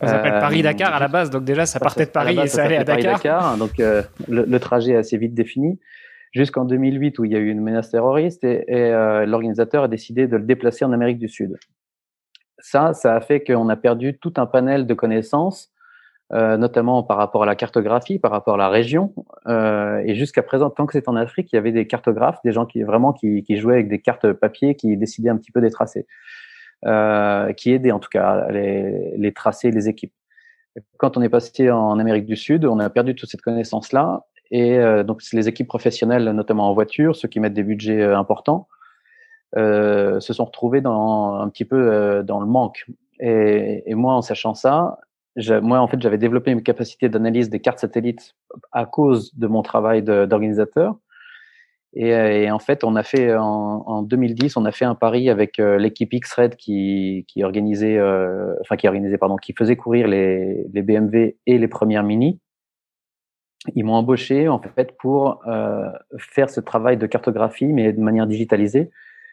ça 0.00 0.06
s'appelle 0.06 0.34
euh, 0.34 0.40
Paris-Dakar 0.40 0.94
à 0.94 1.00
la 1.00 1.08
base, 1.08 1.30
donc 1.30 1.44
déjà 1.44 1.66
ça 1.66 1.80
partait 1.80 2.06
de 2.06 2.10
Paris 2.10 2.38
et 2.38 2.46
ça, 2.46 2.64
allait 2.64 2.76
à 2.76 2.84
Dakar. 2.84 3.56
donc 3.56 3.80
euh, 3.80 4.02
le, 4.28 4.58
trajet 4.58 4.92
est 4.92 4.96
assez 4.96 5.16
vite 5.16 5.34
défini. 5.34 5.78
Jusqu'en 6.32 6.66
2008 6.66 7.18
où 7.18 7.24
il 7.24 7.32
y 7.32 7.36
a 7.36 7.38
eu 7.38 7.48
une 7.48 7.60
menace 7.60 7.90
terroriste 7.90 8.44
et, 8.44 8.64
euh, 8.68 9.24
l'organisateur 9.24 9.84
a 9.84 9.88
décidé 9.88 10.26
de 10.26 10.36
le 10.36 10.44
déplacer 10.44 10.84
en 10.84 10.92
Amérique 10.92 11.18
du 11.18 11.28
Sud. 11.28 11.56
Ça, 12.58 12.92
ça 12.92 13.14
a 13.14 13.20
fait 13.20 13.42
qu'on 13.42 13.68
a 13.70 13.76
perdu 13.76 14.18
tout 14.18 14.34
un 14.36 14.46
panel 14.46 14.86
de 14.86 14.94
connaissances, 14.94 15.72
notamment 16.30 17.02
par 17.02 17.16
rapport 17.16 17.44
à 17.44 17.46
la 17.46 17.54
cartographie, 17.54 18.18
par 18.18 18.30
rapport 18.30 18.54
à 18.54 18.58
la 18.58 18.68
région. 18.68 19.14
et 19.48 20.14
jusqu'à 20.14 20.42
présent, 20.42 20.68
tant 20.68 20.84
que 20.84 20.92
c'est 20.92 21.08
en 21.08 21.16
Afrique, 21.16 21.50
il 21.52 21.56
y 21.56 21.58
avait 21.58 21.72
des 21.72 21.86
cartographes, 21.86 22.40
des 22.44 22.52
gens 22.52 22.66
qui 22.66 22.82
vraiment 22.82 23.12
qui, 23.14 23.42
qui 23.42 23.56
jouaient 23.56 23.74
avec 23.74 23.88
des 23.88 24.00
cartes 24.00 24.32
papier, 24.32 24.74
qui 24.74 24.96
décidaient 24.96 25.30
un 25.30 25.36
petit 25.38 25.52
peu 25.52 25.62
des 25.62 25.70
tracés 25.70 26.06
euh, 26.86 27.52
qui 27.52 27.72
aidaient 27.72 27.92
en 27.92 27.98
tout 27.98 28.08
cas 28.10 28.48
les, 28.50 29.16
les 29.16 29.32
tracés, 29.32 29.70
les 29.70 29.88
équipes. 29.88 30.12
Quand 30.96 31.16
on 31.16 31.22
est 31.22 31.28
passé 31.28 31.70
en 31.70 31.98
Amérique 31.98 32.26
du 32.26 32.36
Sud, 32.36 32.64
on 32.64 32.78
a 32.78 32.88
perdu 32.90 33.14
toute 33.14 33.28
cette 33.28 33.42
connaissance-là. 33.42 34.26
Et 34.50 34.78
euh, 34.78 35.02
donc, 35.02 35.22
les 35.32 35.48
équipes 35.48 35.68
professionnelles, 35.68 36.24
notamment 36.30 36.70
en 36.70 36.74
voiture, 36.74 37.16
ceux 37.16 37.28
qui 37.28 37.40
mettent 37.40 37.54
des 37.54 37.62
budgets 37.62 38.00
euh, 38.00 38.16
importants, 38.16 38.68
euh, 39.56 40.20
se 40.20 40.32
sont 40.32 40.44
retrouvés 40.44 40.80
dans 40.80 41.34
un 41.34 41.48
petit 41.48 41.64
peu 41.64 41.76
euh, 41.76 42.22
dans 42.22 42.40
le 42.40 42.46
manque. 42.46 42.86
Et, 43.20 43.82
et, 43.86 43.94
moi, 43.94 44.14
en 44.14 44.22
sachant 44.22 44.54
ça, 44.54 44.98
moi, 45.62 45.80
en 45.80 45.88
fait, 45.88 46.00
j'avais 46.00 46.18
développé 46.18 46.50
une 46.50 46.62
capacité 46.62 47.08
d'analyse 47.08 47.48
des 47.50 47.60
cartes 47.60 47.78
satellites 47.78 48.34
à 48.72 48.86
cause 48.86 49.34
de 49.36 49.46
mon 49.46 49.62
travail 49.62 50.02
d'organisateur. 50.02 50.96
Et, 51.94 52.14
euh, 52.14 52.42
et, 52.42 52.50
en 52.50 52.58
fait, 52.58 52.84
on 52.84 52.96
a 52.96 53.02
fait 53.02 53.34
en, 53.34 53.82
en, 53.86 54.02
2010, 54.02 54.56
on 54.56 54.64
a 54.64 54.72
fait 54.72 54.84
un 54.84 54.94
pari 54.94 55.30
avec 55.30 55.58
euh, 55.58 55.78
l'équipe 55.78 56.12
X-Red 56.12 56.56
qui, 56.56 57.24
qui 57.28 57.42
organisait, 57.42 57.96
euh, 57.96 58.54
enfin 58.60 58.76
qui 58.76 58.86
organisait, 58.86 59.18
pardon, 59.18 59.36
qui 59.36 59.54
faisait 59.54 59.76
courir 59.76 60.06
les, 60.06 60.66
les 60.72 60.82
BMW 60.82 61.36
et 61.46 61.58
les 61.58 61.68
premières 61.68 62.04
Mini. 62.04 62.40
Ils 63.74 63.84
m'ont 63.84 63.94
embauché 63.94 64.48
en 64.48 64.60
fait 64.60 64.96
pour 64.98 65.40
euh, 65.48 65.90
faire 66.18 66.50
ce 66.50 66.60
travail 66.60 66.96
de 66.96 67.06
cartographie, 67.06 67.66
mais 67.66 67.92
de 67.92 68.00
manière 68.00 68.26
digitalisée, 68.26 68.90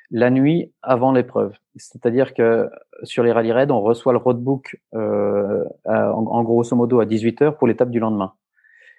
la 0.09 0.29
nuit 0.29 0.73
avant 0.81 1.11
l'épreuve. 1.11 1.53
C'est-à-dire 1.75 2.33
que 2.33 2.69
sur 3.03 3.23
les 3.23 3.31
rallye 3.31 3.51
raids, 3.51 3.71
on 3.71 3.81
reçoit 3.81 4.13
le 4.13 4.19
roadbook 4.19 4.77
euh, 4.93 5.63
en, 5.85 6.25
en, 6.25 6.43
grosso 6.43 6.75
modo 6.75 6.99
à 6.99 7.05
18 7.05 7.41
heures 7.41 7.57
pour 7.57 7.67
l'étape 7.67 7.91
du 7.91 7.99
lendemain. 7.99 8.33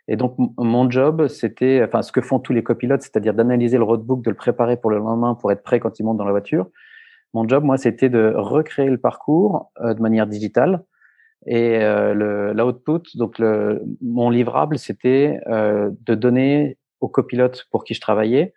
Et 0.08 0.16
donc, 0.16 0.36
mon 0.56 0.88
job, 0.90 1.26
c'était, 1.26 1.82
enfin, 1.84 2.02
ce 2.02 2.12
que 2.12 2.20
font 2.20 2.38
tous 2.38 2.52
les 2.52 2.62
copilotes, 2.62 3.02
c'est-à-dire 3.02 3.34
d'analyser 3.34 3.76
le 3.76 3.84
roadbook, 3.84 4.22
de 4.22 4.30
le 4.30 4.36
préparer 4.36 4.76
pour 4.76 4.90
le 4.90 4.98
lendemain 4.98 5.34
pour 5.34 5.50
être 5.50 5.62
prêt 5.62 5.80
quand 5.80 5.98
ils 5.98 6.04
montent 6.04 6.18
dans 6.18 6.24
la 6.24 6.30
voiture. 6.30 6.68
Mon 7.34 7.46
job, 7.48 7.64
moi, 7.64 7.76
c'était 7.76 8.08
de 8.08 8.32
recréer 8.36 8.88
le 8.88 8.98
parcours 8.98 9.72
euh, 9.80 9.94
de 9.94 10.00
manière 10.00 10.26
digitale. 10.26 10.84
Et 11.46 11.78
euh, 11.82 12.54
l'output, 12.54 13.16
donc 13.16 13.38
le, 13.38 13.82
mon 14.00 14.30
livrable, 14.30 14.78
c'était 14.78 15.40
euh, 15.48 15.90
de 16.06 16.14
donner 16.14 16.78
aux 17.00 17.08
copilotes 17.08 17.66
pour 17.70 17.84
qui 17.84 17.94
je 17.94 18.00
travaillais 18.00 18.54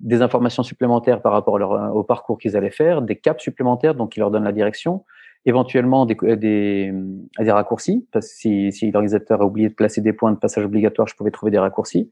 des 0.00 0.20
informations 0.22 0.62
supplémentaires 0.62 1.22
par 1.22 1.32
rapport 1.32 1.54
au 1.94 2.04
parcours 2.04 2.36
qu'ils 2.36 2.56
allaient 2.56 2.70
faire, 2.70 3.00
des 3.00 3.16
caps 3.16 3.42
supplémentaires, 3.42 3.94
donc 3.94 4.12
qui 4.12 4.20
leur 4.20 4.30
donnent 4.30 4.44
la 4.44 4.52
direction, 4.52 5.04
éventuellement 5.46 6.04
des, 6.04 6.16
des, 6.36 6.92
des 7.38 7.50
raccourcis, 7.50 8.06
parce 8.12 8.26
que 8.28 8.34
si, 8.34 8.72
si 8.72 8.90
l'organisateur 8.90 9.40
a 9.40 9.46
oublié 9.46 9.68
de 9.68 9.74
placer 9.74 10.02
des 10.02 10.12
points 10.12 10.32
de 10.32 10.36
passage 10.36 10.64
obligatoires, 10.64 11.08
je 11.08 11.14
pouvais 11.14 11.30
trouver 11.30 11.52
des 11.52 11.58
raccourcis. 11.58 12.10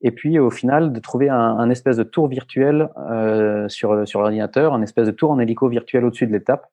Et 0.00 0.12
puis 0.12 0.38
au 0.38 0.50
final, 0.50 0.92
de 0.92 1.00
trouver 1.00 1.28
un, 1.28 1.36
un 1.36 1.70
espèce 1.70 1.96
de 1.96 2.04
tour 2.04 2.28
virtuel 2.28 2.88
euh, 3.10 3.68
sur, 3.68 4.06
sur 4.06 4.20
l'ordinateur, 4.20 4.72
un 4.72 4.82
espèce 4.82 5.06
de 5.06 5.10
tour 5.12 5.32
en 5.32 5.40
hélico 5.40 5.68
virtuel 5.68 6.04
au-dessus 6.04 6.28
de 6.28 6.32
l'étape. 6.32 6.66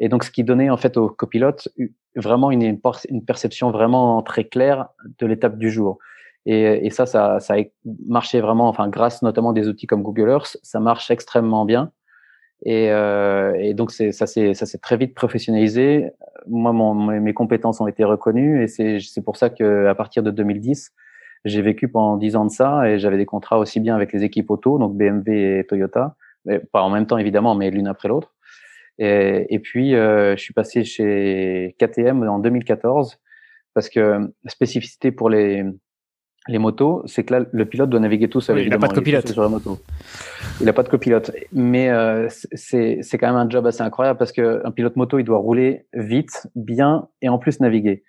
Et 0.00 0.08
donc 0.08 0.24
ce 0.24 0.32
qui 0.32 0.42
donnait 0.42 0.68
en 0.68 0.76
fait 0.76 0.96
au 0.96 1.08
copilote 1.08 1.68
vraiment 2.16 2.50
une, 2.50 2.80
une 3.08 3.24
perception 3.24 3.70
vraiment 3.70 4.20
très 4.22 4.44
claire 4.44 4.88
de 5.20 5.26
l'étape 5.26 5.58
du 5.58 5.70
jour. 5.70 5.98
Et, 6.44 6.86
et 6.86 6.90
ça, 6.90 7.06
ça, 7.06 7.38
ça 7.38 7.54
a 7.54 7.62
marché 8.08 8.40
vraiment, 8.40 8.68
enfin 8.68 8.88
grâce 8.88 9.22
notamment 9.22 9.52
des 9.52 9.68
outils 9.68 9.86
comme 9.86 10.02
Google 10.02 10.30
Earth, 10.30 10.56
ça 10.62 10.80
marche 10.80 11.10
extrêmement 11.10 11.64
bien. 11.64 11.92
Et, 12.64 12.90
euh, 12.90 13.54
et 13.58 13.74
donc 13.74 13.90
ça 13.90 14.26
s'est 14.26 14.78
très 14.82 14.96
vite 14.96 15.14
professionnalisé. 15.14 16.10
Moi, 16.46 16.72
mon, 16.72 16.94
mes 16.94 17.34
compétences 17.34 17.80
ont 17.80 17.86
été 17.86 18.04
reconnues 18.04 18.62
et 18.62 18.66
c'est 18.68 19.24
pour 19.24 19.36
ça 19.36 19.50
que 19.50 19.86
à 19.86 19.94
partir 19.94 20.22
de 20.22 20.30
2010, 20.30 20.92
j'ai 21.44 21.62
vécu 21.62 21.88
pendant 21.88 22.16
dix 22.16 22.36
ans 22.36 22.44
de 22.44 22.50
ça 22.50 22.88
et 22.88 22.98
j'avais 22.98 23.16
des 23.16 23.26
contrats 23.26 23.58
aussi 23.58 23.80
bien 23.80 23.94
avec 23.94 24.12
les 24.12 24.24
équipes 24.24 24.50
auto, 24.50 24.78
donc 24.78 24.94
BMW 24.94 25.58
et 25.60 25.66
Toyota, 25.66 26.16
mais 26.44 26.58
pas 26.58 26.82
en 26.82 26.90
même 26.90 27.06
temps 27.06 27.18
évidemment, 27.18 27.54
mais 27.54 27.70
l'une 27.70 27.86
après 27.86 28.08
l'autre. 28.08 28.34
Et, 28.98 29.46
et, 29.48 29.58
puis 29.58 29.94
euh, 29.94 30.36
je 30.36 30.42
suis 30.42 30.52
passé 30.52 30.84
chez 30.84 31.74
KTM 31.78 32.22
en 32.28 32.38
2014 32.38 33.18
parce 33.72 33.88
que 33.88 34.30
spécificité 34.46 35.10
pour 35.10 35.30
les 35.30 35.64
les 36.48 36.58
motos, 36.58 37.02
c'est 37.06 37.24
que 37.24 37.34
là, 37.34 37.44
le 37.50 37.64
pilote 37.66 37.90
doit 37.90 38.00
naviguer 38.00 38.28
tout 38.28 38.40
seul. 38.40 38.60
il 38.60 38.70
n'a 38.70 38.78
pas 38.78 38.88
de 38.88 38.94
copilote. 38.94 39.28
Sur 39.28 39.42
la 39.42 39.48
moto. 39.48 39.78
Il 40.60 40.66
n'a 40.66 40.72
pas 40.72 40.82
de 40.82 40.88
copilote. 40.88 41.30
Mais 41.52 41.90
euh, 41.90 42.28
c'est 42.54 43.02
quand 43.18 43.26
même 43.26 43.36
un 43.36 43.48
job 43.48 43.66
assez 43.66 43.82
incroyable 43.82 44.18
parce 44.18 44.32
qu'un 44.32 44.70
pilote 44.70 44.96
moto, 44.96 45.18
il 45.18 45.24
doit 45.24 45.38
rouler 45.38 45.86
vite, 45.92 46.48
bien 46.54 47.08
et 47.20 47.28
en 47.28 47.38
plus 47.38 47.60
naviguer. 47.60 48.04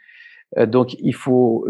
Euh, 0.58 0.66
donc, 0.66 0.94
il 1.00 1.14
faut. 1.14 1.68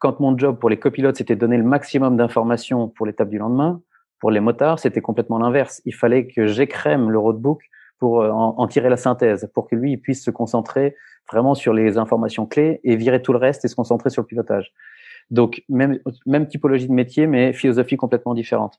quand 0.00 0.20
mon 0.20 0.38
job 0.38 0.58
pour 0.58 0.70
les 0.70 0.78
copilotes, 0.78 1.16
c'était 1.16 1.36
donner 1.36 1.56
le 1.56 1.64
maximum 1.64 2.16
d'informations 2.16 2.88
pour 2.88 3.06
l'étape 3.06 3.28
du 3.28 3.38
lendemain, 3.38 3.82
pour 4.20 4.30
les 4.30 4.40
motards, 4.40 4.78
c'était 4.78 5.00
complètement 5.00 5.38
l'inverse. 5.38 5.82
Il 5.84 5.94
fallait 5.94 6.28
que 6.28 6.46
j'écrème 6.46 7.10
le 7.10 7.18
roadbook 7.18 7.60
pour 7.98 8.22
euh, 8.22 8.30
en, 8.30 8.54
en, 8.56 8.68
tirer 8.68 8.88
la 8.88 8.96
synthèse, 8.96 9.50
pour 9.52 9.68
que 9.68 9.74
lui 9.74 9.92
il 9.92 10.00
puisse 10.00 10.24
se 10.24 10.30
concentrer 10.30 10.94
vraiment 11.30 11.54
sur 11.54 11.72
les 11.72 11.98
informations 11.98 12.46
clés 12.46 12.80
et 12.84 12.94
virer 12.94 13.20
tout 13.20 13.32
le 13.32 13.38
reste 13.38 13.64
et 13.64 13.68
se 13.68 13.74
concentrer 13.74 14.10
sur 14.10 14.22
le 14.22 14.26
pilotage. 14.26 14.72
Donc 15.32 15.62
même 15.68 15.98
même 16.26 16.46
typologie 16.46 16.86
de 16.86 16.92
métier, 16.92 17.26
mais 17.26 17.52
philosophie 17.52 17.96
complètement 17.96 18.34
différente. 18.34 18.78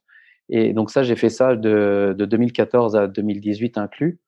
Et 0.49 0.71
donc 0.73 0.91
ça, 0.91 1.03
j'ai 1.03 1.15
fait 1.15 1.29
ça 1.29 1.55
de, 1.55 2.15
de 2.17 2.25
2014 2.25 2.95
à 2.95 3.07
2018 3.07 3.77
inclus 3.77 4.19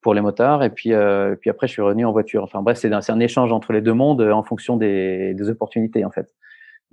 pour 0.00 0.14
les 0.14 0.20
motards. 0.20 0.62
Et 0.62 0.70
puis 0.70 0.92
euh, 0.92 1.34
puis 1.34 1.50
après, 1.50 1.66
je 1.66 1.72
suis 1.72 1.82
revenu 1.82 2.06
en 2.06 2.12
voiture. 2.12 2.44
Enfin 2.44 2.62
bref, 2.62 2.78
c'est 2.78 2.92
un, 2.92 3.00
un 3.06 3.20
échange 3.20 3.52
entre 3.52 3.72
les 3.72 3.80
deux 3.80 3.94
mondes 3.94 4.22
en 4.22 4.44
fonction 4.44 4.76
des, 4.76 5.34
des 5.34 5.50
opportunités 5.50 6.04
en 6.04 6.10
fait. 6.10 6.32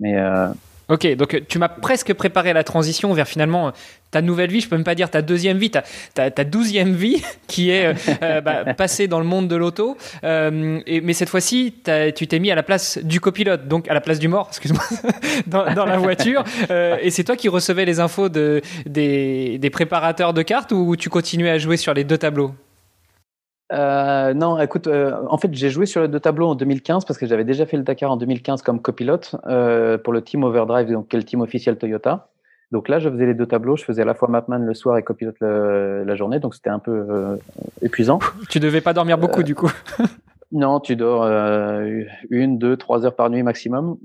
Mais 0.00 0.18
euh, 0.18 0.48
Ok, 0.88 1.06
donc 1.16 1.42
tu 1.48 1.58
m'as 1.58 1.68
presque 1.68 2.12
préparé 2.12 2.52
la 2.52 2.62
transition 2.62 3.12
vers 3.14 3.26
finalement 3.26 3.72
ta 4.10 4.22
nouvelle 4.22 4.50
vie, 4.50 4.60
je 4.60 4.68
peux 4.68 4.76
même 4.76 4.84
pas 4.84 4.94
dire 4.94 5.10
ta 5.10 5.22
deuxième 5.22 5.58
vie, 5.58 5.70
ta, 5.70 6.44
douzième 6.44 6.92
vie 6.92 7.20
qui 7.48 7.70
est 7.70 7.86
euh, 7.86 7.94
euh 8.22 8.40
bah, 8.40 8.74
passée 8.74 9.08
dans 9.08 9.18
le 9.18 9.24
monde 9.24 9.48
de 9.48 9.56
l'auto. 9.56 9.96
Euh, 10.22 10.80
mais 11.02 11.12
cette 11.14 11.28
fois-ci, 11.28 11.74
tu 12.14 12.26
t'es 12.26 12.38
mis 12.38 12.50
à 12.50 12.54
la 12.54 12.62
place 12.62 12.98
du 12.98 13.18
copilote, 13.18 13.66
donc 13.66 13.88
à 13.88 13.94
la 13.94 14.00
place 14.00 14.18
du 14.18 14.28
mort, 14.28 14.46
excuse-moi, 14.50 14.84
dans, 15.46 15.64
la 15.64 15.96
voiture. 15.96 16.44
Euh, 16.70 16.96
et 17.00 17.10
c'est 17.10 17.24
toi 17.24 17.36
qui 17.36 17.48
recevais 17.48 17.84
les 17.84 17.98
infos 17.98 18.28
de, 18.28 18.62
des, 18.86 19.58
des 19.58 19.70
préparateurs 19.70 20.32
de 20.32 20.42
cartes 20.42 20.70
ou 20.70 20.94
tu 20.96 21.08
continuais 21.08 21.50
à 21.50 21.58
jouer 21.58 21.76
sur 21.76 21.92
les 21.92 22.04
deux 22.04 22.18
tableaux? 22.18 22.54
Euh, 23.74 24.34
non, 24.34 24.58
écoute, 24.60 24.86
euh, 24.86 25.16
en 25.28 25.36
fait, 25.38 25.52
j'ai 25.52 25.70
joué 25.70 25.86
sur 25.86 26.00
les 26.00 26.08
deux 26.08 26.20
tableaux 26.20 26.48
en 26.48 26.54
2015 26.54 27.04
parce 27.04 27.18
que 27.18 27.26
j'avais 27.26 27.44
déjà 27.44 27.66
fait 27.66 27.76
le 27.76 27.82
Dakar 27.82 28.10
en 28.10 28.16
2015 28.16 28.62
comme 28.62 28.80
copilote 28.80 29.34
euh, 29.46 29.98
pour 29.98 30.12
le 30.12 30.22
team 30.22 30.44
Overdrive, 30.44 30.90
donc 30.90 31.08
qui 31.08 31.16
est 31.16 31.18
le 31.18 31.24
team 31.24 31.40
officiel 31.40 31.76
Toyota. 31.76 32.28
Donc 32.70 32.88
là, 32.88 32.98
je 32.98 33.08
faisais 33.08 33.26
les 33.26 33.34
deux 33.34 33.46
tableaux. 33.46 33.76
Je 33.76 33.84
faisais 33.84 34.02
à 34.02 34.04
la 34.04 34.14
fois 34.14 34.28
Mapman 34.28 34.58
le 34.58 34.74
soir 34.74 34.96
et 34.96 35.02
copilote 35.02 35.36
le, 35.40 36.04
la 36.04 36.14
journée, 36.14 36.38
donc 36.38 36.54
c'était 36.54 36.70
un 36.70 36.78
peu 36.78 37.06
euh, 37.08 37.36
épuisant. 37.82 38.20
Tu 38.48 38.60
devais 38.60 38.80
pas 38.80 38.92
dormir 38.92 39.18
beaucoup 39.18 39.42
du 39.42 39.54
coup. 39.54 39.70
non, 40.52 40.80
tu 40.80 40.96
dors 40.96 41.24
une, 42.30 42.58
deux, 42.58 42.76
trois 42.76 43.04
heures 43.04 43.16
par 43.16 43.30
nuit 43.30 43.42
maximum. 43.42 43.96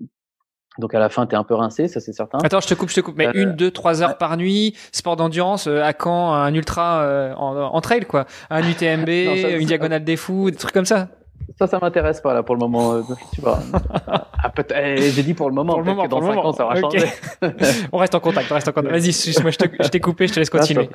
Donc 0.77 0.93
à 0.93 0.99
la 0.99 1.09
fin, 1.09 1.25
tu 1.25 1.33
es 1.33 1.37
un 1.37 1.43
peu 1.43 1.55
rincé, 1.55 1.87
ça 1.87 1.99
c'est 1.99 2.13
certain. 2.13 2.37
Attends, 2.43 2.61
je 2.61 2.67
te 2.67 2.73
coupe, 2.73 2.89
je 2.89 2.95
te 2.95 3.01
coupe. 3.01 3.15
Mais 3.17 3.27
euh, 3.27 3.31
une, 3.33 3.53
deux, 3.53 3.71
trois 3.71 4.01
heures 4.01 4.17
par 4.17 4.37
nuit, 4.37 4.75
sport 4.91 5.15
d'endurance, 5.15 5.67
euh, 5.67 5.81
à 5.81 5.93
quand 5.93 6.33
un 6.33 6.53
ultra 6.53 7.01
euh, 7.01 7.33
en, 7.35 7.55
en, 7.57 7.81
trail, 7.81 8.05
quoi 8.05 8.25
Un 8.49 8.61
UTMB, 8.67 9.09
une 9.09 9.65
diagonale 9.65 10.03
des 10.03 10.15
fous, 10.15 10.51
des 10.51 10.57
trucs 10.57 10.73
comme 10.73 10.85
ça 10.85 11.09
ça, 11.57 11.67
ça 11.67 11.79
m'intéresse 11.79 12.21
pas 12.21 12.33
là 12.33 12.43
pour 12.43 12.55
le 12.55 12.59
moment. 12.59 13.01
Tu 13.33 13.41
vois. 13.41 13.59
ah, 14.07 14.51
eh, 14.75 15.11
J'ai 15.11 15.23
dit 15.23 15.33
pour 15.33 15.49
le 15.49 15.55
moment. 15.55 15.73
Pour 15.73 15.81
le 15.81 15.87
moment, 15.87 16.03
que 16.03 16.09
dans 16.09 16.21
5 16.21 16.37
ans, 16.37 16.53
ça 16.53 16.65
va 16.65 16.75
changer. 16.75 17.05
on 17.91 17.97
reste 17.97 18.15
en 18.15 18.19
contact. 18.19 18.51
On 18.51 18.53
reste 18.53 18.67
en 18.67 18.71
contact. 18.71 18.93
Vas-y, 18.93 19.41
moi 19.41 19.51
je 19.51 19.89
t'ai 19.89 19.99
coupé, 19.99 20.27
je 20.27 20.33
te 20.33 20.39
laisse 20.39 20.49
continuer. 20.51 20.89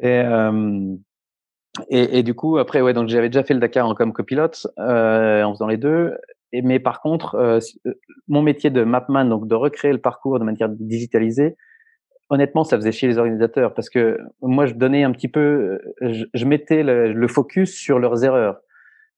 et, 0.00 0.06
euh, 0.06 0.94
et, 1.88 2.18
et, 2.18 2.22
du 2.22 2.34
coup, 2.34 2.58
après, 2.58 2.80
ouais, 2.80 2.92
donc 2.92 3.08
j'avais 3.08 3.28
déjà 3.28 3.42
fait 3.42 3.54
le 3.54 3.60
Dakar 3.60 3.86
en 3.86 3.94
comme 3.94 4.12
copilote 4.12 4.66
euh, 4.78 5.42
en 5.42 5.52
faisant 5.52 5.66
les 5.66 5.76
deux 5.76 6.16
mais 6.62 6.78
par 6.78 7.00
contre, 7.00 7.34
euh, 7.36 7.58
euh, 7.86 7.94
mon 8.28 8.42
métier 8.42 8.70
de 8.70 8.84
mapman, 8.84 9.24
donc 9.24 9.48
de 9.48 9.54
recréer 9.54 9.92
le 9.92 10.00
parcours 10.00 10.38
de 10.38 10.44
manière 10.44 10.68
digitalisée, 10.68 11.56
honnêtement, 12.30 12.64
ça 12.64 12.76
faisait 12.76 12.92
chier 12.92 13.08
les 13.08 13.18
organisateurs 13.18 13.74
parce 13.74 13.90
que 13.90 14.18
moi, 14.42 14.66
je 14.66 14.74
donnais 14.74 15.04
un 15.04 15.12
petit 15.12 15.28
peu, 15.28 15.78
euh, 16.02 16.24
je, 16.34 16.44
mettais 16.44 16.82
le, 16.82 17.28
focus 17.28 17.74
sur 17.74 17.98
leurs 17.98 18.24
erreurs. 18.24 18.60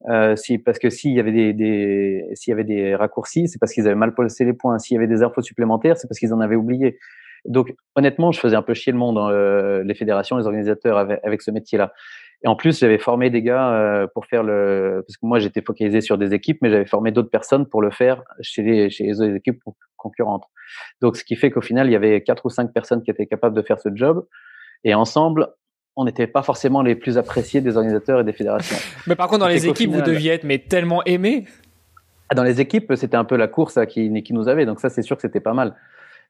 Parce 0.05 0.79
que 0.79 0.91
s'il 0.91 1.13
y 1.13 1.21
avait 1.21 1.53
des, 1.53 2.95
raccourcis, 2.95 3.49
c'est 3.49 3.59
parce 3.59 3.73
qu'ils 3.73 3.87
avaient 3.87 3.95
mal 3.95 4.15
placé 4.15 4.45
les 4.45 4.53
points. 4.53 4.79
S'il 4.79 4.95
y 4.95 4.99
avait 4.99 5.07
des 5.07 5.23
infos 5.23 5.43
supplémentaires, 5.43 5.97
c'est 5.97 6.07
parce 6.07 6.19
qu'ils 6.19 6.35
en 6.35 6.41
avaient 6.41 6.57
oublié. 6.57 6.99
Donc, 7.45 7.75
honnêtement, 7.95 8.33
je 8.33 8.41
faisais 8.41 8.57
un 8.57 8.63
peu 8.63 8.75
chier 8.75 8.93
le 8.93 8.99
monde, 8.99 9.19
euh, 9.19 9.83
les 9.85 9.95
fédérations, 9.95 10.37
les 10.37 10.47
organisateurs 10.47 10.99
avec 10.99 11.43
ce 11.43 11.51
métier-là. 11.51 11.93
Et 12.43 12.49
en 12.49 12.57
plus, 12.57 12.79
j'avais 12.79 12.99
formé 12.99 13.31
des 13.31 13.43
gars 13.43 13.73
euh, 13.73 14.07
pour 14.13 14.27
faire 14.27 14.43
le, 14.43 15.03
parce 15.07 15.17
que 15.17 15.27
moi 15.27 15.39
j'étais 15.39 15.63
focalisé 15.63 16.01
sur 16.01 16.19
des 16.19 16.35
équipes, 16.35 16.59
mais 16.63 16.71
j'avais 16.71 16.87
formé 16.87 17.11
d'autres 17.11 17.31
personnes 17.31 17.67
pour 17.67 17.83
le 17.83 17.91
faire 17.91 18.23
chez 18.41 18.63
les 18.63 18.91
chez 18.91 19.05
les 19.05 19.21
autres 19.21 19.37
équipes 19.37 19.61
concurrentes. 19.97 20.45
Donc, 21.01 21.17
ce 21.17 21.25
qui 21.25 21.37
fait 21.37 21.51
qu'au 21.51 21.61
final, 21.61 21.89
il 21.89 21.93
y 21.93 21.97
avait 21.97 22.23
quatre 22.23 22.47
ou 22.47 22.51
cinq 22.51 22.73
personnes 22.73 23.03
qui 23.03 23.11
étaient 23.11 23.27
capables 23.27 23.57
de 23.57 23.63
faire 23.63 23.81
ce 23.81 23.89
job, 23.95 24.27
et 24.85 24.95
ensemble, 24.95 25.49
on 25.97 26.05
n'était 26.05 26.27
pas 26.27 26.43
forcément 26.43 26.83
les 26.83 26.95
plus 26.95 27.17
appréciés 27.19 27.61
des 27.61 27.77
organisateurs 27.77 28.21
et 28.21 28.25
des 28.25 28.35
fédérations. 28.35 28.77
Mais 29.07 29.17
par 29.17 29.29
contre, 29.29 29.41
dans 29.41 29.49
les 29.49 29.67
équipes, 29.67 29.91
vous 29.91 30.03
deviez 30.03 30.33
être 30.33 30.45
mais 30.45 30.59
tellement 30.59 31.03
aimés? 31.05 31.47
Ah, 32.29 32.35
dans 32.35 32.43
les 32.43 32.61
équipes, 32.61 32.93
c'était 32.97 33.17
un 33.17 33.25
peu 33.25 33.37
la 33.37 33.49
course 33.49 33.79
qui, 33.89 34.23
qui 34.23 34.33
nous 34.33 34.49
avait, 34.49 34.67
donc 34.67 34.81
ça, 34.81 34.91
c'est 34.91 35.03
sûr 35.03 35.17
que 35.17 35.23
c'était 35.23 35.41
pas 35.41 35.55
mal. 35.55 35.75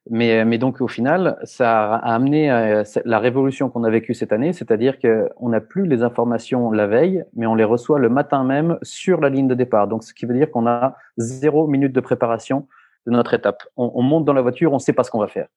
Mais, 0.09 0.45
mais 0.45 0.59
donc 0.59 0.81
au 0.81 0.87
final, 0.87 1.37
ça 1.43 1.95
a 1.95 2.15
amené 2.15 2.51
euh, 2.51 2.85
la 3.05 3.19
révolution 3.19 3.69
qu'on 3.71 3.83
a 3.83 3.91
vécue 3.91 4.15
cette 4.15 4.33
année, 4.33 4.53
c'est-à-dire 4.53 4.99
qu'on 5.01 5.49
n'a 5.49 5.61
plus 5.61 5.87
les 5.87 6.03
informations 6.03 6.71
la 6.71 6.87
veille, 6.87 7.25
mais 7.35 7.47
on 7.47 7.57
les 7.57 7.65
reçoit 7.65 7.99
le 7.99 8.09
matin 8.09 8.45
même 8.45 8.79
sur 8.83 9.21
la 9.21 9.29
ligne 9.29 9.49
de 9.49 9.55
départ. 9.55 9.89
Donc 9.89 10.05
ce 10.05 10.15
qui 10.15 10.25
veut 10.27 10.35
dire 10.35 10.51
qu'on 10.51 10.67
a 10.69 10.97
zéro 11.17 11.67
minute 11.67 11.93
de 11.93 12.01
préparation 12.01 12.69
de 13.07 13.13
notre 13.13 13.35
étape. 13.35 13.65
On, 13.77 13.91
on 13.95 14.03
monte 14.03 14.25
dans 14.25 14.33
la 14.33 14.43
voiture, 14.43 14.71
on 14.73 14.77
ne 14.77 14.81
sait 14.81 14.93
pas 14.93 15.03
ce 15.03 15.11
qu'on 15.11 15.19
va 15.19 15.29
faire. 15.29 15.49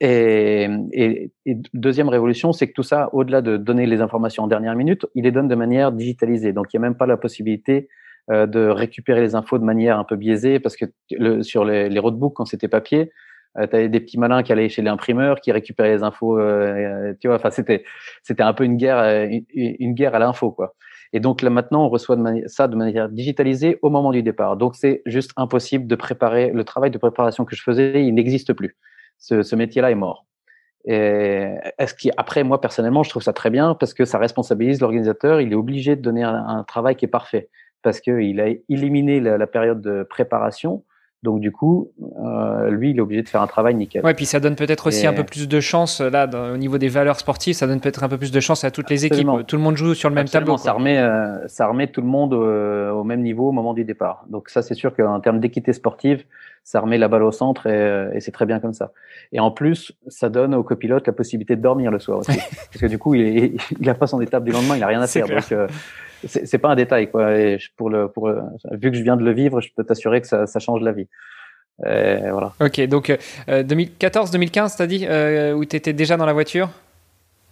Et, 0.00 0.68
et, 0.92 1.30
et, 1.46 1.56
deuxième 1.74 2.08
révolution, 2.08 2.52
c'est 2.52 2.66
que 2.66 2.72
tout 2.72 2.82
ça, 2.82 3.10
au-delà 3.12 3.42
de 3.42 3.56
donner 3.56 3.86
les 3.86 4.00
informations 4.00 4.44
en 4.44 4.46
dernière 4.48 4.74
minute, 4.74 5.06
il 5.14 5.24
les 5.24 5.30
donne 5.30 5.46
de 5.46 5.54
manière 5.54 5.92
digitalisée. 5.92 6.52
Donc 6.52 6.72
il 6.72 6.78
n'y 6.80 6.84
a 6.84 6.88
même 6.88 6.96
pas 6.96 7.06
la 7.06 7.18
possibilité 7.18 7.88
euh, 8.30 8.46
de 8.46 8.66
récupérer 8.66 9.20
les 9.20 9.34
infos 9.34 9.58
de 9.58 9.64
manière 9.64 9.98
un 9.98 10.04
peu 10.04 10.16
biaisée, 10.16 10.58
parce 10.58 10.76
que 10.76 10.86
le, 11.10 11.42
sur 11.42 11.64
les 11.64 11.98
roadbooks, 11.98 12.34
quand 12.34 12.46
c'était 12.46 12.68
papier, 12.68 13.12
euh, 13.58 13.66
tu 13.66 13.76
avais 13.76 13.88
des 13.88 14.00
petits 14.00 14.18
malins 14.18 14.42
qui 14.42 14.52
allaient 14.52 14.68
chez 14.68 14.82
l'imprimeur, 14.82 15.40
qui 15.40 15.52
récupéraient 15.52 15.96
les 15.96 16.02
infos. 16.02 16.38
Euh, 16.38 17.14
tu 17.20 17.28
vois, 17.28 17.36
enfin 17.36 17.50
c'était 17.50 17.84
c'était 18.22 18.42
un 18.42 18.52
peu 18.52 18.64
une 18.64 18.76
guerre 18.76 18.98
euh, 18.98 19.26
une, 19.54 19.94
guerre 19.94 20.14
à 20.14 20.18
l'info 20.18 20.50
quoi. 20.50 20.74
Et 21.12 21.20
donc 21.20 21.42
là 21.42 21.50
maintenant 21.50 21.84
on 21.84 21.88
reçoit 21.88 22.16
ça 22.46 22.68
de 22.68 22.76
manière 22.76 23.08
digitalisée 23.08 23.78
au 23.82 23.90
moment 23.90 24.12
du 24.12 24.22
départ. 24.22 24.56
Donc 24.56 24.76
c'est 24.76 25.02
juste 25.06 25.32
impossible 25.36 25.86
de 25.86 25.94
préparer 25.94 26.50
le 26.50 26.64
travail 26.64 26.90
de 26.90 26.98
préparation 26.98 27.44
que 27.44 27.56
je 27.56 27.62
faisais, 27.62 28.04
il 28.04 28.14
n'existe 28.14 28.52
plus. 28.52 28.76
Ce, 29.18 29.42
ce 29.42 29.56
métier-là 29.56 29.90
est 29.90 29.96
mort. 29.96 30.26
Et 30.84 31.54
est-ce 31.78 31.94
après 32.16 32.44
moi 32.44 32.60
personnellement 32.60 33.02
je 33.02 33.10
trouve 33.10 33.22
ça 33.22 33.32
très 33.32 33.50
bien 33.50 33.74
parce 33.74 33.94
que 33.94 34.04
ça 34.04 34.18
responsabilise 34.18 34.80
l'organisateur. 34.80 35.40
Il 35.40 35.52
est 35.52 35.56
obligé 35.56 35.96
de 35.96 36.02
donner 36.02 36.22
un, 36.22 36.46
un 36.46 36.64
travail 36.64 36.96
qui 36.96 37.04
est 37.04 37.08
parfait 37.08 37.48
parce 37.82 38.00
qu'il 38.00 38.40
a 38.40 38.48
éliminé 38.68 39.20
la, 39.20 39.38
la, 39.38 39.46
période 39.46 39.80
de 39.80 40.02
préparation 40.02 40.84
Donc 41.24 41.40
du 41.40 41.50
coup, 41.50 41.90
euh, 42.24 42.70
lui, 42.70 42.90
il 42.90 42.98
est 42.98 43.00
obligé 43.00 43.22
de 43.22 43.28
faire 43.28 43.42
un 43.42 43.46
travail 43.48 43.74
nickel. 43.74 44.04
Ouais, 44.04 44.14
puis 44.14 44.24
ça 44.24 44.38
donne 44.38 44.54
peut-être 44.54 44.86
aussi 44.86 45.06
un 45.06 45.12
peu 45.12 45.24
plus 45.24 45.48
de 45.48 45.60
chance 45.60 46.00
là 46.00 46.28
au 46.52 46.56
niveau 46.56 46.78
des 46.78 46.88
valeurs 46.88 47.18
sportives. 47.18 47.54
Ça 47.54 47.66
donne 47.66 47.80
peut-être 47.80 48.04
un 48.04 48.08
peu 48.08 48.18
plus 48.18 48.30
de 48.30 48.40
chance 48.40 48.62
à 48.62 48.70
toutes 48.70 48.88
les 48.90 49.04
équipes. 49.06 49.28
Tout 49.46 49.56
le 49.56 49.62
monde 49.62 49.76
joue 49.76 49.94
sur 49.94 50.08
le 50.08 50.14
même 50.14 50.28
tableau. 50.28 50.56
Ça 50.56 50.72
remet, 50.72 50.98
euh, 50.98 51.46
ça 51.48 51.66
remet 51.66 51.88
tout 51.88 52.00
le 52.00 52.06
monde 52.06 52.34
au 52.34 53.04
même 53.04 53.22
niveau 53.22 53.48
au 53.48 53.52
moment 53.52 53.74
du 53.74 53.84
départ. 53.84 54.24
Donc 54.30 54.48
ça, 54.48 54.62
c'est 54.62 54.74
sûr 54.74 54.94
qu'en 54.94 55.20
termes 55.20 55.40
d'équité 55.40 55.72
sportive, 55.72 56.24
ça 56.62 56.80
remet 56.80 56.98
la 56.98 57.08
balle 57.08 57.22
au 57.22 57.32
centre 57.32 57.66
et, 57.66 58.10
et 58.14 58.20
c'est 58.20 58.30
très 58.30 58.46
bien 58.46 58.60
comme 58.60 58.74
ça. 58.74 58.92
Et 59.32 59.40
en 59.40 59.50
plus, 59.50 59.92
ça 60.06 60.28
donne 60.28 60.54
au 60.54 60.62
copilote 60.62 61.06
la 61.06 61.12
possibilité 61.12 61.56
de 61.56 61.62
dormir 61.62 61.90
le 61.90 61.98
soir 61.98 62.18
aussi, 62.18 62.38
parce 62.72 62.80
que 62.80 62.86
du 62.86 62.98
coup, 62.98 63.14
il, 63.14 63.58
il, 63.80 63.90
a 63.90 63.94
pas 63.94 64.06
son 64.06 64.20
étape 64.20 64.44
du 64.44 64.52
lendemain, 64.52 64.76
il 64.76 64.82
a 64.82 64.86
rien 64.86 65.00
à 65.00 65.06
faire. 65.06 65.26
Donc 65.26 65.50
euh, 65.52 65.66
c'est 66.26 66.58
pas 66.58 66.68
un 66.68 66.76
détail 66.76 67.10
quoi. 67.10 67.36
Et 67.36 67.58
pour 67.76 67.90
le 67.90 68.08
pour 68.08 68.28
le, 68.28 68.42
vu 68.72 68.90
que 68.90 68.96
je 68.96 69.02
viens 69.02 69.16
de 69.16 69.24
le 69.24 69.32
vivre, 69.32 69.60
je 69.60 69.68
peux 69.76 69.84
t'assurer 69.84 70.20
que 70.20 70.26
ça, 70.26 70.46
ça 70.46 70.58
change 70.58 70.82
la 70.82 70.92
vie. 70.92 71.08
Et 71.86 72.30
voilà. 72.30 72.52
Ok, 72.60 72.80
donc 72.86 73.10
euh, 73.48 73.62
2014-2015, 73.62 74.76
t'as 74.76 74.86
dit 74.86 75.06
euh, 75.08 75.52
où 75.52 75.64
t'étais 75.64 75.92
déjà 75.92 76.16
dans 76.16 76.26
la 76.26 76.32
voiture? 76.32 76.70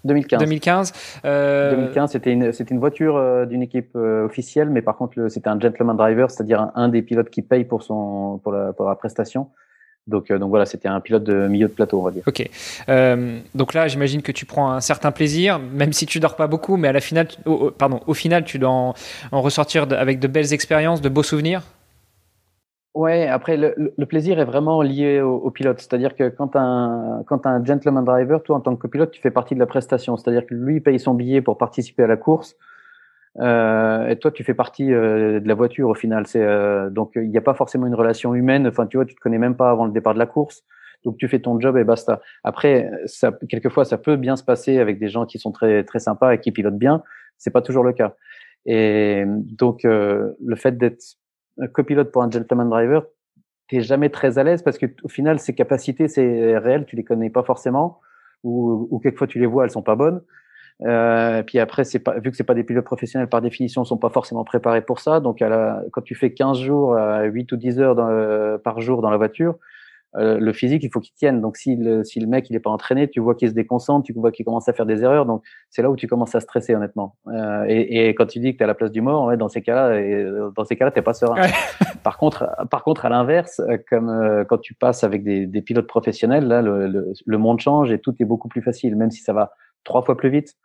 2015. 0.06 0.40
2015. 0.40 0.92
Euh... 1.24 1.74
2015, 1.76 2.10
c'était 2.12 2.32
une, 2.32 2.52
c'était 2.52 2.74
une 2.74 2.80
voiture 2.80 3.16
euh, 3.16 3.44
d'une 3.44 3.62
équipe 3.62 3.90
euh, 3.96 4.24
officielle, 4.24 4.70
mais 4.70 4.82
par 4.82 4.96
contre, 4.96 5.28
c'était 5.28 5.48
un 5.48 5.60
gentleman 5.60 5.96
driver, 5.96 6.30
c'est-à-dire 6.30 6.60
un, 6.60 6.72
un, 6.74 6.88
des 6.88 7.02
pilotes 7.02 7.30
qui 7.30 7.42
paye 7.42 7.64
pour 7.64 7.82
son, 7.82 8.40
pour 8.42 8.52
la, 8.52 8.72
pour 8.72 8.88
la 8.88 8.94
prestation. 8.94 9.48
Donc, 10.06 10.30
euh, 10.30 10.38
donc 10.38 10.50
voilà, 10.50 10.66
c'était 10.66 10.88
un 10.88 11.00
pilote 11.00 11.24
de 11.24 11.48
milieu 11.48 11.66
de 11.66 11.72
plateau, 11.72 12.00
on 12.00 12.04
va 12.04 12.10
dire. 12.12 12.22
Ok. 12.26 12.48
Euh, 12.88 13.38
donc 13.54 13.74
là, 13.74 13.88
j'imagine 13.88 14.22
que 14.22 14.32
tu 14.32 14.46
prends 14.46 14.70
un 14.70 14.80
certain 14.80 15.10
plaisir, 15.10 15.58
même 15.58 15.92
si 15.92 16.06
tu 16.06 16.20
dors 16.20 16.36
pas 16.36 16.46
beaucoup, 16.46 16.76
mais 16.76 16.88
à 16.88 16.92
la 16.92 17.00
finale, 17.00 17.28
au, 17.44 17.70
pardon, 17.72 18.00
au 18.06 18.14
final, 18.14 18.44
tu 18.44 18.58
dois 18.58 18.70
en, 18.70 18.94
en 19.32 19.42
ressortir 19.42 19.86
de, 19.86 19.96
avec 19.96 20.20
de 20.20 20.28
belles 20.28 20.52
expériences, 20.52 21.00
de 21.00 21.08
beaux 21.08 21.24
souvenirs? 21.24 21.62
Ouais, 22.94 23.26
après 23.26 23.58
le, 23.58 23.74
le, 23.94 24.06
plaisir 24.06 24.38
est 24.38 24.46
vraiment 24.46 24.80
lié 24.80 25.20
au, 25.20 25.34
au 25.34 25.50
pilote, 25.50 25.80
c'est-à-dire 25.80 26.16
que 26.16 26.30
quand 26.30 26.56
un 26.56 27.22
quand 27.26 27.44
un 27.44 27.62
gentleman 27.62 28.02
driver, 28.02 28.42
toi 28.42 28.56
en 28.56 28.60
tant 28.60 28.74
que 28.74 28.80
copilote, 28.80 29.10
tu 29.10 29.20
fais 29.20 29.30
partie 29.30 29.54
de 29.54 29.60
la 29.60 29.66
prestation, 29.66 30.16
c'est-à-dire 30.16 30.46
que 30.46 30.54
lui 30.54 30.80
paye 30.80 30.98
son 30.98 31.12
billet 31.12 31.42
pour 31.42 31.58
participer 31.58 32.04
à 32.04 32.06
la 32.06 32.16
course, 32.16 32.56
euh, 33.40 34.08
et 34.08 34.16
toi, 34.16 34.30
tu 34.30 34.44
fais 34.44 34.54
partie 34.54 34.92
euh, 34.92 35.40
de 35.40 35.48
la 35.48 35.54
voiture 35.54 35.88
au 35.88 35.94
final. 35.94 36.26
C'est 36.26 36.42
euh, 36.42 36.90
donc 36.90 37.12
il 37.16 37.28
n'y 37.28 37.36
a 37.36 37.42
pas 37.42 37.54
forcément 37.54 37.86
une 37.86 37.94
relation 37.94 38.34
humaine. 38.34 38.66
Enfin, 38.66 38.86
tu 38.86 38.96
vois, 38.96 39.04
tu 39.06 39.14
te 39.14 39.20
connais 39.20 39.38
même 39.38 39.56
pas 39.56 39.70
avant 39.70 39.86
le 39.86 39.92
départ 39.92 40.14
de 40.14 40.18
la 40.18 40.26
course. 40.26 40.62
Donc 41.04 41.18
tu 41.18 41.28
fais 41.28 41.40
ton 41.40 41.60
job 41.60 41.76
et 41.76 41.84
basta. 41.84 42.20
Après, 42.42 42.90
ça, 43.04 43.32
quelquefois, 43.48 43.84
ça 43.84 43.98
peut 43.98 44.16
bien 44.16 44.36
se 44.36 44.44
passer 44.44 44.78
avec 44.78 44.98
des 44.98 45.08
gens 45.08 45.26
qui 45.26 45.38
sont 45.38 45.52
très 45.52 45.84
très 45.84 45.98
sympas 45.98 46.34
et 46.34 46.40
qui 46.40 46.52
pilotent 46.52 46.78
bien. 46.78 47.02
C'est 47.38 47.52
pas 47.52 47.62
toujours 47.62 47.84
le 47.84 47.92
cas. 47.92 48.16
Et 48.64 49.24
donc 49.26 49.82
le 49.84 50.56
fait 50.56 50.76
d'être 50.78 51.00
copilote 51.72 52.10
pour 52.10 52.22
un 52.22 52.30
gentleman 52.30 52.68
driver, 52.68 53.06
t'es 53.68 53.82
jamais 53.82 54.10
très 54.10 54.38
à 54.38 54.44
l'aise 54.44 54.62
parce 54.62 54.78
que 54.78 54.86
au 55.04 55.08
final, 55.08 55.38
ses 55.38 55.54
capacités, 55.54 56.08
c'est 56.08 56.58
réel, 56.58 56.86
tu 56.86 56.96
les 56.96 57.04
connais 57.04 57.30
pas 57.30 57.44
forcément, 57.44 58.00
ou, 58.42 58.88
ou 58.90 58.98
quelquefois 58.98 59.26
tu 59.26 59.38
les 59.38 59.46
vois, 59.46 59.64
elles 59.64 59.70
sont 59.70 59.82
pas 59.82 59.94
bonnes. 59.94 60.22
Euh, 60.84 61.42
puis 61.42 61.58
après, 61.58 61.84
c'est 61.84 61.98
pas, 61.98 62.18
vu 62.18 62.30
que 62.30 62.36
c'est 62.36 62.44
pas 62.44 62.54
des 62.54 62.64
pilotes 62.64 62.84
professionnels 62.84 63.28
par 63.28 63.40
définition, 63.40 63.84
sont 63.84 63.96
pas 63.96 64.10
forcément 64.10 64.44
préparés 64.44 64.82
pour 64.82 65.00
ça. 65.00 65.20
Donc, 65.20 65.40
à 65.40 65.48
la, 65.48 65.82
quand 65.92 66.02
tu 66.02 66.14
fais 66.14 66.32
15 66.32 66.58
jours, 66.58 66.96
à 66.96 67.24
8 67.24 67.52
ou 67.52 67.56
10 67.56 67.80
heures 67.80 67.94
dans, 67.94 68.08
euh, 68.08 68.58
par 68.58 68.80
jour 68.80 69.00
dans 69.00 69.10
la 69.10 69.16
voiture, 69.16 69.56
euh, 70.16 70.38
le 70.38 70.52
physique, 70.52 70.82
il 70.82 70.90
faut 70.90 71.00
qu'il 71.00 71.14
tienne. 71.14 71.40
Donc, 71.40 71.56
si 71.56 71.76
le, 71.76 72.04
si 72.04 72.20
le 72.20 72.26
mec 72.26 72.48
il 72.48 72.56
est 72.56 72.60
pas 72.60 72.70
entraîné, 72.70 73.08
tu 73.08 73.20
vois 73.20 73.34
qu'il 73.34 73.48
se 73.48 73.54
déconcentre, 73.54 74.06
tu 74.06 74.12
vois 74.14 74.32
qu'il 74.32 74.44
commence 74.44 74.68
à 74.68 74.72
faire 74.72 74.86
des 74.86 75.02
erreurs. 75.02 75.26
Donc, 75.26 75.42
c'est 75.70 75.82
là 75.82 75.90
où 75.90 75.96
tu 75.96 76.06
commences 76.06 76.34
à 76.34 76.40
stresser, 76.40 76.74
honnêtement. 76.74 77.16
Euh, 77.28 77.64
et, 77.68 78.08
et, 78.08 78.14
quand 78.14 78.26
tu 78.26 78.38
dis 78.38 78.52
que 78.52 78.58
tu 78.58 78.62
es 78.62 78.64
à 78.64 78.66
la 78.66 78.74
place 78.74 78.92
du 78.92 79.02
mort, 79.02 79.26
ouais, 79.26 79.36
dans 79.36 79.48
ces 79.48 79.62
cas-là, 79.62 80.00
et, 80.00 80.26
dans 80.54 80.64
ces 80.64 80.76
cas-là, 80.76 80.90
t'es 80.90 81.02
pas 81.02 81.12
serein. 81.12 81.40
Ouais. 81.40 81.50
par 82.02 82.16
contre, 82.16 82.48
par 82.70 82.82
contre, 82.82 83.04
à 83.04 83.10
l'inverse, 83.10 83.60
comme 83.90 84.08
euh, 84.08 84.44
quand 84.44 84.58
tu 84.58 84.74
passes 84.74 85.04
avec 85.04 85.22
des, 85.22 85.46
des 85.46 85.60
pilotes 85.60 85.86
professionnels, 85.86 86.46
là, 86.46 86.62
le, 86.62 86.86
le, 86.86 87.12
le 87.24 87.38
monde 87.38 87.60
change 87.60 87.92
et 87.92 87.98
tout 87.98 88.14
est 88.18 88.24
beaucoup 88.24 88.48
plus 88.48 88.62
facile, 88.62 88.96
même 88.96 89.10
si 89.10 89.22
ça 89.22 89.34
va 89.34 89.52
trois 89.84 90.02
fois 90.02 90.16
plus 90.16 90.30
vite. 90.30 90.56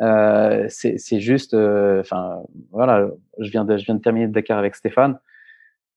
Euh, 0.00 0.66
c'est 0.68 1.20
juste, 1.20 1.54
euh, 1.54 2.00
enfin 2.00 2.42
voilà, 2.70 3.08
je 3.38 3.50
viens 3.50 3.64
de 3.64 3.76
je 3.76 3.84
viens 3.84 3.94
de 3.94 4.00
terminer 4.00 4.26
Dakar 4.26 4.58
avec 4.58 4.74
Stéphane. 4.74 5.18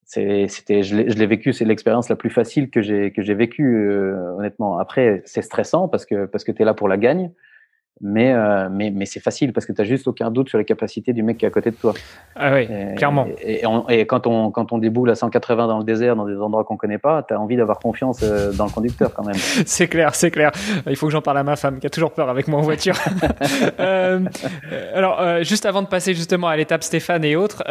C'était, 0.06 0.84
je 0.84 0.96
l'ai 0.96 1.26
vécu, 1.26 1.52
c'est 1.52 1.66
l'expérience 1.66 2.10
la 2.10 2.16
plus 2.16 2.30
facile 2.30 2.70
que 2.70 2.82
j'ai 2.82 3.12
que 3.12 3.24
j'ai 3.24 3.34
vécue 3.34 3.90
euh, 3.90 4.36
honnêtement. 4.38 4.78
Après, 4.78 5.24
c'est 5.26 5.42
stressant 5.42 5.88
parce 5.88 6.06
que 6.06 6.26
parce 6.26 6.44
que 6.44 6.52
t'es 6.52 6.64
là 6.64 6.74
pour 6.76 6.88
la 6.88 6.98
gagne, 6.98 7.32
mais, 8.02 8.34
euh, 8.34 8.68
mais, 8.70 8.92
mais 8.92 9.06
c'est 9.06 9.22
facile 9.22 9.54
parce 9.54 9.66
que 9.66 9.72
tu 9.72 9.82
n'as 9.82 9.88
juste 9.88 10.08
aucun 10.08 10.30
doute 10.30 10.50
sur 10.50 10.58
les 10.58 10.66
capacités 10.66 11.14
du 11.14 11.24
mec 11.24 11.38
qui 11.38 11.46
est 11.46 11.48
à 11.48 11.52
côté 11.52 11.72
de 11.72 11.76
toi. 11.76 11.94
Ah 12.36 12.54
oui, 12.54 12.68
clairement. 12.98 13.26
Et, 13.42 13.62
et, 13.62 13.66
on, 13.66 13.88
et, 13.88 14.06
quand, 14.06 14.28
on, 14.28 14.52
quand 14.52 14.74
on 14.74 14.78
déboule 14.80 15.10
à 15.10 15.16
180 15.16 15.68
dans 15.68 15.78
le 15.78 15.86
désert, 15.86 16.18
dans 16.18 16.26
des 16.26 16.36
endroits 16.36 16.66
qu'on 16.66 16.76
connaît 16.76 16.98
pas, 16.98 17.24
tu 17.24 17.34
as 17.34 17.40
envie 17.40 17.56
d'avoir 17.56 17.80
confiance 17.80 18.20
euh, 18.24 18.52
dans 18.52 18.66
le 18.66 18.72
conducteur 18.72 19.14
quand 19.14 19.24
même. 19.24 19.36
c'est 19.66 19.88
clair, 19.88 20.14
c'est 20.14 20.32
clair. 20.32 20.52
Il 20.88 20.96
faut 20.98 21.08
que 21.08 21.14
j'en 21.14 21.22
parle 21.22 21.38
à 21.38 21.44
ma 21.44 21.56
femme 21.56 21.80
qui 21.80 21.88
a 21.88 21.90
toujours 21.90 22.12
peur 22.12 22.30
avec 22.30 22.50
moi 22.50 22.60
en 22.60 22.64
voiture. 22.64 22.96
euh, 23.80 24.20
alors, 24.94 25.22
euh, 25.22 25.44
juste 25.44 25.66
avant 25.66 25.82
de 25.82 25.88
passer 25.88 26.14
justement 26.14 26.50
à 26.50 26.58
l'étape 26.58 26.84
Stéphane 26.84 27.24
et 27.24 27.36
autres, 27.36 27.64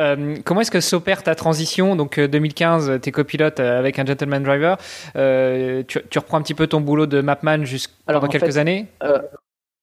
comment 0.44 0.62
est-ce 0.62 0.70
que 0.70 0.80
s'opère 0.80 1.22
ta 1.22 1.34
transition? 1.34 1.96
Donc 1.96 2.18
2015, 2.18 3.00
tu 3.02 3.08
es 3.08 3.12
copilote 3.12 3.60
avec 3.60 3.98
un 3.98 4.06
gentleman 4.06 4.42
driver. 4.42 4.78
Tu, 5.14 6.00
tu, 6.08 6.18
reprends 6.18 6.38
un 6.38 6.42
petit 6.42 6.54
peu 6.54 6.66
ton 6.66 6.80
boulot 6.80 7.06
de 7.06 7.20
mapman 7.20 7.64
jusqu'à 7.64 7.92
quelques 8.30 8.52
fait, 8.52 8.58
années? 8.58 8.86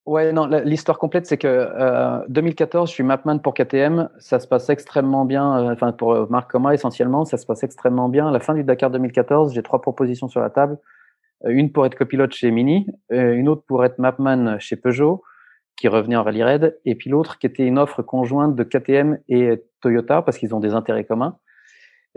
Ouais, 0.08 0.34
non, 0.34 0.48
l'histoire 0.48 0.98
complète, 0.98 1.28
c'est 1.28 1.38
que 1.38 1.48
euh, 1.48 2.20
2014, 2.28 2.90
je 2.90 2.94
suis 2.96 3.04
mapman 3.04 3.38
pour 3.38 3.54
KTM. 3.54 4.10
Ça 4.18 4.40
se 4.40 4.48
passe 4.48 4.70
extrêmement 4.70 5.26
bien, 5.26 5.60
euh, 5.60 5.74
enfin 5.74 5.92
pour 5.92 6.30
Marc 6.32 6.52
Coma 6.52 6.74
essentiellement, 6.74 7.24
ça 7.24 7.38
se 7.38 7.46
passe 7.46 7.64
extrêmement 7.64 8.10
bien. 8.10 8.28
À 8.28 8.32
la 8.32 8.40
fin 8.40 8.56
du 8.56 8.64
Dakar 8.64 8.90
2014, 8.90 9.54
j'ai 9.54 9.62
trois 9.62 9.80
propositions 9.80 10.28
sur 10.28 10.42
la 10.42 10.50
table. 10.50 10.80
Euh, 11.46 11.50
une 11.50 11.72
pour 11.72 11.86
être 11.86 11.96
copilote 11.96 12.34
chez 12.34 12.50
Mini, 12.52 12.88
euh, 13.12 13.34
une 13.34 13.48
autre 13.48 13.64
pour 13.68 13.86
être 13.86 14.00
mapman 14.00 14.58
chez 14.60 14.76
Peugeot, 14.76 15.24
qui 15.78 15.88
revenait 15.88 16.16
en 16.16 16.24
rallye 16.24 16.44
raid, 16.44 16.80
et 16.86 16.96
puis 16.96 17.10
l'autre 17.10 17.38
qui 17.38 17.48
était 17.48 17.66
une 17.66 17.78
offre 17.80 18.02
conjointe 18.02 18.56
de 18.56 18.64
KTM 18.64 19.20
et 19.30 19.64
Toyota 19.82 20.22
parce 20.24 20.38
qu'ils 20.38 20.54
ont 20.56 20.60
des 20.60 20.74
intérêts 20.74 21.06
communs. 21.06 21.38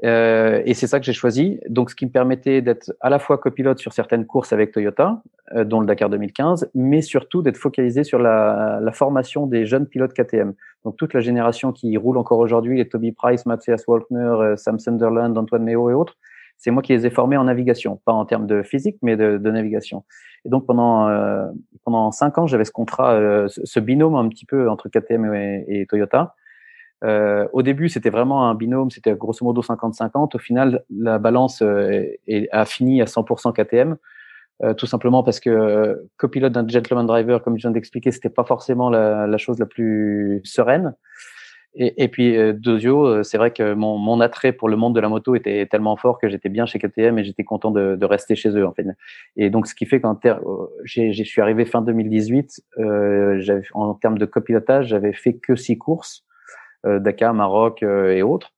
Euh, 0.02 0.60
et 0.64 0.74
c'est 0.74 0.86
ça 0.86 0.98
que 0.98 1.06
j'ai 1.06 1.12
choisi. 1.12 1.60
Donc, 1.68 1.90
ce 1.90 1.94
qui 1.94 2.06
me 2.06 2.10
permettait 2.10 2.62
d'être 2.62 2.92
à 3.00 3.10
la 3.10 3.18
fois 3.18 3.38
copilote 3.38 3.78
sur 3.78 3.92
certaines 3.92 4.26
courses 4.26 4.52
avec 4.52 4.72
Toyota, 4.72 5.22
euh, 5.54 5.64
dont 5.64 5.80
le 5.80 5.86
Dakar 5.86 6.10
2015, 6.10 6.70
mais 6.74 7.00
surtout 7.00 7.42
d'être 7.42 7.56
focalisé 7.56 8.02
sur 8.02 8.18
la, 8.18 8.80
formation 8.92 9.46
des 9.46 9.66
jeunes 9.66 9.86
pilotes 9.86 10.12
KTM. 10.12 10.54
Donc, 10.84 10.96
toute 10.96 11.14
la 11.14 11.20
génération 11.20 11.72
qui 11.72 11.96
roule 11.96 12.18
encore 12.18 12.38
aujourd'hui, 12.38 12.78
les 12.78 12.88
Toby 12.88 13.12
Price, 13.12 13.46
Matthias 13.46 13.86
Walkner, 13.86 14.18
euh, 14.18 14.56
Sam 14.56 14.78
Sunderland, 14.78 15.36
Antoine 15.38 15.62
Méo 15.62 15.90
et 15.90 15.94
autres, 15.94 16.16
c'est 16.56 16.70
moi 16.70 16.82
qui 16.82 16.92
les 16.92 17.06
ai 17.06 17.10
formés 17.10 17.36
en 17.36 17.44
navigation, 17.44 18.00
pas 18.04 18.12
en 18.12 18.24
termes 18.24 18.46
de 18.46 18.62
physique, 18.62 18.96
mais 19.02 19.16
de, 19.16 19.38
navigation. 19.38 20.04
Et 20.44 20.48
donc, 20.48 20.66
pendant 20.66 21.08
pendant 21.84 22.12
cinq 22.12 22.38
ans, 22.38 22.46
j'avais 22.46 22.64
ce 22.64 22.70
contrat, 22.70 23.48
ce 23.48 23.80
binôme 23.80 24.14
un 24.14 24.28
petit 24.28 24.46
peu 24.46 24.70
entre 24.70 24.88
KTM 24.88 25.34
et 25.66 25.84
Toyota 25.88 26.36
euh, 27.04 27.46
au 27.52 27.62
début, 27.62 27.88
c'était 27.88 28.10
vraiment 28.10 28.48
un 28.48 28.54
binôme, 28.54 28.90
c'était 28.90 29.14
grosso 29.14 29.44
modo 29.44 29.60
50-50. 29.60 30.34
Au 30.34 30.38
final, 30.38 30.84
la 30.90 31.18
balance 31.18 31.60
euh, 31.62 32.06
est, 32.26 32.48
a 32.50 32.64
fini 32.64 33.02
à 33.02 33.04
100% 33.04 33.52
KTM, 33.52 33.96
euh, 34.62 34.72
tout 34.72 34.86
simplement 34.86 35.22
parce 35.22 35.40
que 35.40 35.50
euh, 35.50 35.96
copilote 36.16 36.52
d'un 36.52 36.66
gentleman 36.66 37.06
driver, 37.06 37.42
comme 37.42 37.58
je 37.58 37.62
viens 37.62 37.72
d'expliquer, 37.72 38.10
c'était 38.10 38.30
pas 38.30 38.44
forcément 38.44 38.88
la, 38.88 39.26
la, 39.26 39.38
chose 39.38 39.58
la 39.58 39.66
plus 39.66 40.40
sereine. 40.44 40.94
Et, 41.74 42.04
et 42.04 42.08
puis 42.08 42.36
euh, 42.36 42.52
Dozio, 42.52 43.04
euh, 43.04 43.22
c'est 43.24 43.36
vrai 43.36 43.50
que 43.50 43.74
mon, 43.74 43.98
mon, 43.98 44.20
attrait 44.20 44.52
pour 44.52 44.68
le 44.68 44.76
monde 44.76 44.94
de 44.94 45.00
la 45.00 45.08
moto 45.08 45.34
était 45.34 45.66
tellement 45.66 45.96
fort 45.96 46.20
que 46.20 46.28
j'étais 46.28 46.48
bien 46.48 46.66
chez 46.66 46.78
KTM 46.78 47.18
et 47.18 47.24
j'étais 47.24 47.42
content 47.42 47.72
de, 47.72 47.96
de, 47.96 48.06
rester 48.06 48.36
chez 48.36 48.50
eux 48.50 48.64
en 48.64 48.72
fait. 48.72 48.86
Et 49.36 49.50
donc 49.50 49.66
ce 49.66 49.74
qui 49.74 49.84
fait 49.84 50.00
qu'en 50.00 50.18
je 50.84 51.22
suis 51.24 51.40
arrivé 51.40 51.64
fin 51.64 51.82
2018, 51.82 52.62
en 53.74 53.94
termes 53.94 54.18
de 54.18 54.24
copilotage, 54.24 54.86
j'avais 54.86 55.12
fait 55.12 55.34
que 55.34 55.56
six 55.56 55.76
courses. 55.76 56.24
Euh, 56.84 56.98
Dakar, 56.98 57.34
Maroc 57.34 57.82
euh, 57.82 58.12
et 58.12 58.22
autres, 58.22 58.52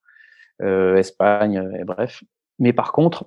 euh, 0.62 0.96
Espagne, 0.96 1.70
et 1.78 1.84
bref. 1.84 2.22
Mais 2.58 2.72
par 2.72 2.92
contre, 2.92 3.26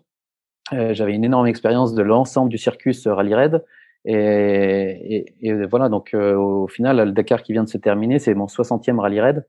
j'avais 0.71 1.13
une 1.15 1.23
énorme 1.23 1.47
expérience 1.47 1.95
de 1.95 2.03
l'ensemble 2.03 2.49
du 2.49 2.59
circuit 2.59 2.95
Rally 3.05 3.33
Raid. 3.33 3.65
Et, 4.05 4.13
et, 4.13 5.35
et, 5.41 5.65
voilà, 5.65 5.89
donc 5.89 6.13
au 6.13 6.67
final, 6.67 6.97
le 6.97 7.11
Dakar 7.11 7.41
qui 7.41 7.53
vient 7.53 7.63
de 7.63 7.69
se 7.69 7.77
terminer, 7.79 8.19
c'est 8.19 8.35
mon 8.35 8.45
60e 8.45 8.99
Rally 8.99 9.19
Raid. 9.19 9.47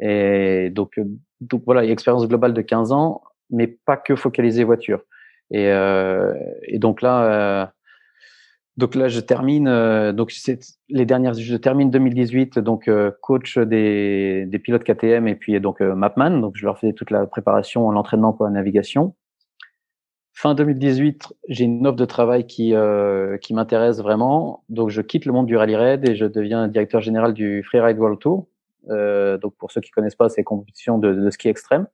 Et 0.00 0.70
donc, 0.70 1.00
donc 1.40 1.62
voilà, 1.64 1.84
expérience 1.84 2.26
globale 2.26 2.54
de 2.54 2.62
15 2.62 2.90
ans, 2.90 3.22
mais 3.50 3.68
pas 3.68 3.96
que 3.96 4.16
focalisée 4.16 4.64
voiture. 4.64 5.02
Et, 5.50 5.70
euh, 5.70 6.34
et 6.62 6.78
donc 6.78 7.02
là, 7.02 7.72
donc 8.78 8.94
là, 8.94 9.08
je 9.08 9.18
termine. 9.18 9.66
Euh, 9.66 10.12
donc 10.12 10.32
les 10.88 11.04
dernières. 11.04 11.34
Je 11.34 11.56
termine 11.56 11.90
2018. 11.90 12.60
Donc 12.60 12.86
euh, 12.86 13.10
coach 13.20 13.58
des, 13.58 14.46
des 14.46 14.58
pilotes 14.60 14.84
KTM 14.84 15.26
et 15.26 15.34
puis 15.34 15.60
donc 15.60 15.82
euh, 15.82 15.96
Mapman. 15.96 16.30
Donc 16.40 16.56
je 16.56 16.64
leur 16.64 16.78
fais 16.78 16.92
toute 16.92 17.10
la 17.10 17.26
préparation, 17.26 17.90
l'entraînement 17.90 18.32
pour 18.32 18.44
la 18.44 18.52
navigation. 18.52 19.16
Fin 20.32 20.54
2018, 20.54 21.34
j'ai 21.48 21.64
une 21.64 21.84
offre 21.88 21.96
de 21.96 22.04
travail 22.04 22.46
qui 22.46 22.72
qui 23.42 23.54
m'intéresse 23.54 23.98
vraiment. 23.98 24.62
Donc 24.68 24.90
je 24.90 25.02
quitte 25.02 25.24
le 25.24 25.32
monde 25.32 25.46
du 25.46 25.56
rallye 25.56 25.74
raid 25.74 26.08
et 26.08 26.14
je 26.14 26.26
deviens 26.26 26.68
directeur 26.68 27.00
général 27.00 27.34
du 27.34 27.64
Freeride 27.64 27.98
World 27.98 28.20
Tour. 28.20 28.46
donc 28.88 29.56
pour 29.58 29.72
ceux 29.72 29.80
qui 29.80 29.90
connaissent 29.90 30.14
pas, 30.14 30.28
c'est 30.28 30.44
compétitions 30.44 30.98
de, 30.98 31.12
de 31.12 31.30
ski 31.30 31.48
extrême. 31.48 31.88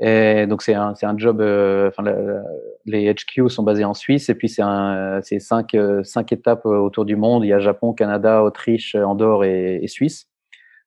Et 0.00 0.46
donc 0.46 0.62
c'est 0.62 0.74
un, 0.74 0.94
c'est 0.94 1.06
un 1.06 1.16
job. 1.16 1.40
Enfin, 1.40 2.02
les 2.86 3.12
HQ 3.12 3.48
sont 3.48 3.62
basés 3.62 3.84
en 3.84 3.94
Suisse 3.94 4.28
et 4.30 4.34
puis 4.34 4.48
c'est 4.48 4.62
un, 4.62 5.20
c'est 5.22 5.40
cinq, 5.40 5.76
cinq 6.04 6.32
étapes 6.32 6.64
autour 6.64 7.04
du 7.04 7.16
monde. 7.16 7.44
Il 7.44 7.48
y 7.48 7.52
a 7.52 7.58
Japon, 7.58 7.92
Canada, 7.92 8.42
Autriche, 8.42 8.94
Andorre 8.94 9.44
et, 9.44 9.86
Suisse. 9.88 10.26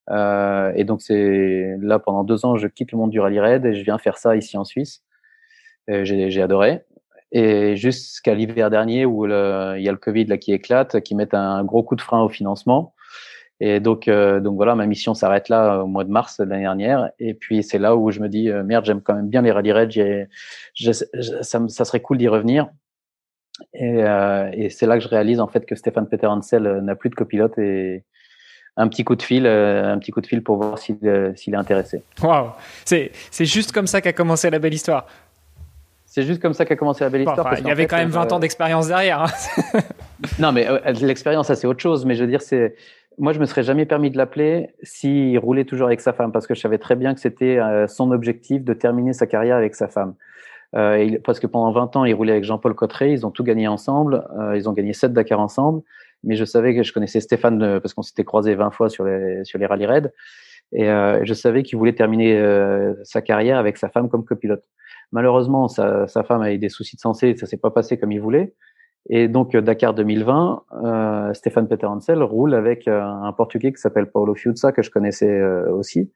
Euh, 0.09 0.74
et 0.76 0.84
donc 0.84 1.01
c'est 1.01 1.78
là 1.80 1.99
pendant 1.99 2.24
deux 2.24 2.45
ans, 2.45 2.57
je 2.57 2.68
quitte 2.68 2.91
le 2.91 2.97
monde 2.97 3.11
du 3.11 3.20
rallye 3.20 3.39
raid 3.39 3.66
et 3.66 3.74
je 3.74 3.84
viens 3.84 3.97
faire 3.97 4.18
ça 4.18 4.36
ici 4.36 4.57
en 4.57 4.66
Suisse. 4.66 5.03
J'ai 5.88 6.41
adoré. 6.41 6.82
Et 7.32 7.76
jusqu'à 7.76 8.36
l'hiver 8.36 8.70
dernier 8.70 9.05
où 9.05 9.26
le, 9.26 9.76
il 9.78 9.84
y 9.84 9.89
a 9.89 9.91
le 9.91 9.97
Covid 9.97 10.26
là 10.26 10.38
qui 10.38 10.53
éclate, 10.53 11.01
qui 11.01 11.16
met 11.16 11.34
un 11.34 11.64
gros 11.64 11.82
coup 11.82 11.95
de 11.95 12.01
frein 12.01 12.22
au 12.22 12.30
financement. 12.30 12.93
Et 13.66 13.80
donc, 13.80 14.07
euh, 14.07 14.39
donc 14.39 14.55
voilà, 14.55 14.76
ma 14.76 14.86
mission 14.86 15.14
s'arrête 15.14 15.47
là 15.47 15.84
au 15.84 15.88
mois 15.88 16.03
de 16.03 16.09
mars 16.09 16.39
de 16.39 16.43
l'année 16.43 16.64
dernière. 16.64 17.11
Et 17.20 17.34
puis 17.34 17.64
c'est 17.64 17.78
là 17.78 17.95
où 17.95 18.11
je 18.11 18.20
me 18.20 18.28
dis 18.28 18.49
euh, 18.49 18.64
merde, 18.64 18.86
j'aime 18.86 19.01
quand 19.01 19.14
même 19.14 19.30
bien 19.30 19.41
les 19.41 19.51
rallye 19.51 19.72
raids. 19.72 20.28
Ça, 20.76 21.59
ça 21.68 21.86
serait 21.86 22.01
cool 22.01 22.18
d'y 22.18 22.28
revenir. 22.28 22.70
Et, 23.74 24.03
euh, 24.03 24.49
et 24.51 24.70
c'est 24.70 24.86
là 24.88 24.97
que 24.97 25.03
je 25.03 25.07
réalise 25.07 25.39
en 25.39 25.47
fait 25.47 25.66
que 25.66 25.76
Stéphane 25.76 26.07
Peter 26.09 26.28
Hansel 26.28 26.64
n'a 26.84 26.95
plus 26.95 27.09
de 27.09 27.16
copilote 27.16 27.57
et, 27.59 28.03
un 28.78 28.88
petit 28.88 29.03
coup 29.03 29.16
de 29.16 29.22
fil, 29.22 29.45
euh, 29.45 29.93
un 29.93 29.99
petit 29.99 30.11
coup 30.11 30.22
de 30.22 30.28
fil 30.28 30.43
pour 30.43 30.57
voir 30.57 30.80
s'il 30.80 30.97
euh, 31.03 31.34
est 31.34 31.55
intéressé. 31.55 32.03
Waouh, 32.22 32.49
c'est 32.86 33.11
c'est 33.30 33.45
juste 33.45 33.72
comme 33.72 33.88
ça 33.88 34.01
qu'a 34.01 34.14
commencé 34.14 34.49
la 34.49 34.59
belle 34.59 34.74
histoire. 34.74 35.05
C'est 36.05 36.24
juste 36.24 36.41
comme 36.41 36.53
ça 36.53 36.66
qu'a 36.66 36.76
commencé 36.76 37.03
la 37.03 37.09
belle 37.09 37.22
histoire. 37.22 37.55
il 37.57 37.68
y 37.68 37.72
avait 37.72 37.88
quand 37.88 37.97
même 37.97 38.09
20 38.09 38.32
euh, 38.32 38.36
ans 38.36 38.39
d'expérience 38.39 38.88
derrière. 38.88 39.24
Hein. 39.24 39.80
non, 40.39 40.51
mais 40.51 40.68
l'expérience, 41.01 41.47
ça 41.47 41.55
c'est 41.55 41.66
autre 41.66 41.82
chose. 41.82 42.05
Mais 42.05 42.16
je 42.16 42.22
veux 42.22 42.30
dire, 42.30 42.41
c'est 42.41 42.76
moi, 43.18 43.34
je 43.34 43.39
me 43.39 43.45
serais 43.45 43.64
jamais 43.64 43.86
permis 43.86 44.11
de 44.11 44.18
l'appeler 44.18 44.70
s'il 44.84 45.38
roulait 45.39 45.66
toujours 45.66 45.88
avec 45.88 46.01
sa 46.01 46.14
femme, 46.14 46.32
parce 46.32 46.47
que 46.47 46.55
je 46.55 46.61
savais 46.61 46.78
très 46.78 46.95
bien 46.95 47.14
que 47.14 47.20
c'était 47.20 47.59
son 47.88 48.11
objectif 48.11 48.64
de 48.64 48.74
terminer 48.74 49.14
sa 49.14 49.28
carrière 49.28 49.57
avec 49.57 49.76
sa 49.76 49.88
femme. 49.88 50.16
Euh, 50.76 51.20
parce 51.24 51.39
que 51.39 51.45
pendant 51.45 51.72
20 51.72 51.95
ans, 51.95 52.05
il 52.05 52.14
roulait 52.14 52.32
avec 52.32 52.43
Jean-Paul 52.43 52.74
Cotteret, 52.74 53.11
ils 53.11 53.26
ont 53.26 53.32
tout 53.32 53.43
gagné 53.43 53.68
ensemble, 53.68 54.28
euh, 54.39 54.57
ils 54.57 54.68
ont 54.68 54.74
gagné 54.74 54.93
7 54.93 55.14
Dakar 55.14 55.39
ensemble 55.39 55.84
mais 56.24 56.36
je 56.36 56.45
savais 56.45 56.76
que 56.76 56.84
je 56.84 56.93
connaissais 56.93 57.20
Stéphane 57.20 57.61
euh, 57.61 57.80
parce 57.80 57.93
qu'on 57.93 58.01
s'était 58.01 58.24
croisé 58.24 58.55
20 58.55 58.72
fois 58.72 58.89
sur 58.89 59.03
les 59.05 59.43
sur 59.43 59.59
les 59.59 59.66
rallye 59.66 59.86
raids 59.86 60.11
et 60.72 60.89
euh, 60.89 61.24
je 61.24 61.34
savais 61.34 61.64
qu'il 61.64 61.78
voulait 61.78 61.93
terminer 61.93 62.38
euh, 62.38 62.93
sa 63.03 63.22
carrière 63.22 63.57
avec 63.57 63.78
sa 63.78 63.89
femme 63.89 64.09
comme 64.09 64.26
copilote. 64.26 64.64
Malheureusement, 65.11 65.68
sa, 65.68 66.07
sa 66.07 66.24
femme 66.24 66.41
a 66.41 66.51
eu 66.51 66.57
des 66.57 66.70
soucis 66.70 66.95
de 66.95 67.01
santé, 67.01 67.38
ça 67.38 67.45
s'est 67.45 67.57
pas 67.57 67.70
passé 67.70 67.99
comme 67.99 68.11
il 68.11 68.20
voulait. 68.20 68.55
Et 69.10 69.28
donc 69.28 69.56
Dakar 69.56 69.93
2020, 69.93 70.64
euh, 70.72 71.34
Stéphane 71.34 71.68
Peter 71.68 71.86
Hansel 71.86 72.24
roule 72.24 72.54
avec 72.54 72.88
un 72.88 73.34
Portugais 73.34 73.74
qui 73.74 73.82
s'appelle 73.82 74.10
Paulo 74.10 74.34
Fiuzza 74.34 74.72
que 74.72 74.82
je 74.82 74.89
connaissais 74.89 75.41
aussi. 75.68 76.12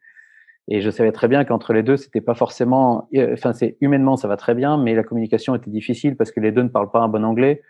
Et 0.70 0.82
je 0.82 0.90
savais 0.90 1.12
très 1.12 1.28
bien 1.28 1.46
qu'entre 1.46 1.74
les 1.74 1.84
deux, 1.84 1.98
c'était 1.98 2.22
pas 2.22 2.34
forcément, 2.34 3.10
enfin 3.34 3.54
c'est 3.54 3.78
humainement 3.82 4.18
ça 4.18 4.28
va 4.28 4.36
très 4.38 4.54
bien, 4.54 4.78
mais 4.78 4.96
la 4.96 5.04
communication 5.04 5.56
était 5.56 5.70
difficile 5.70 6.16
parce 6.18 6.32
que 6.32 6.40
les 6.40 6.52
deux 6.52 6.64
ne 6.64 6.70
parlent 6.70 6.92
pas 6.92 7.00
un 7.00 7.08
bon 7.08 7.24
anglais. 7.24 7.62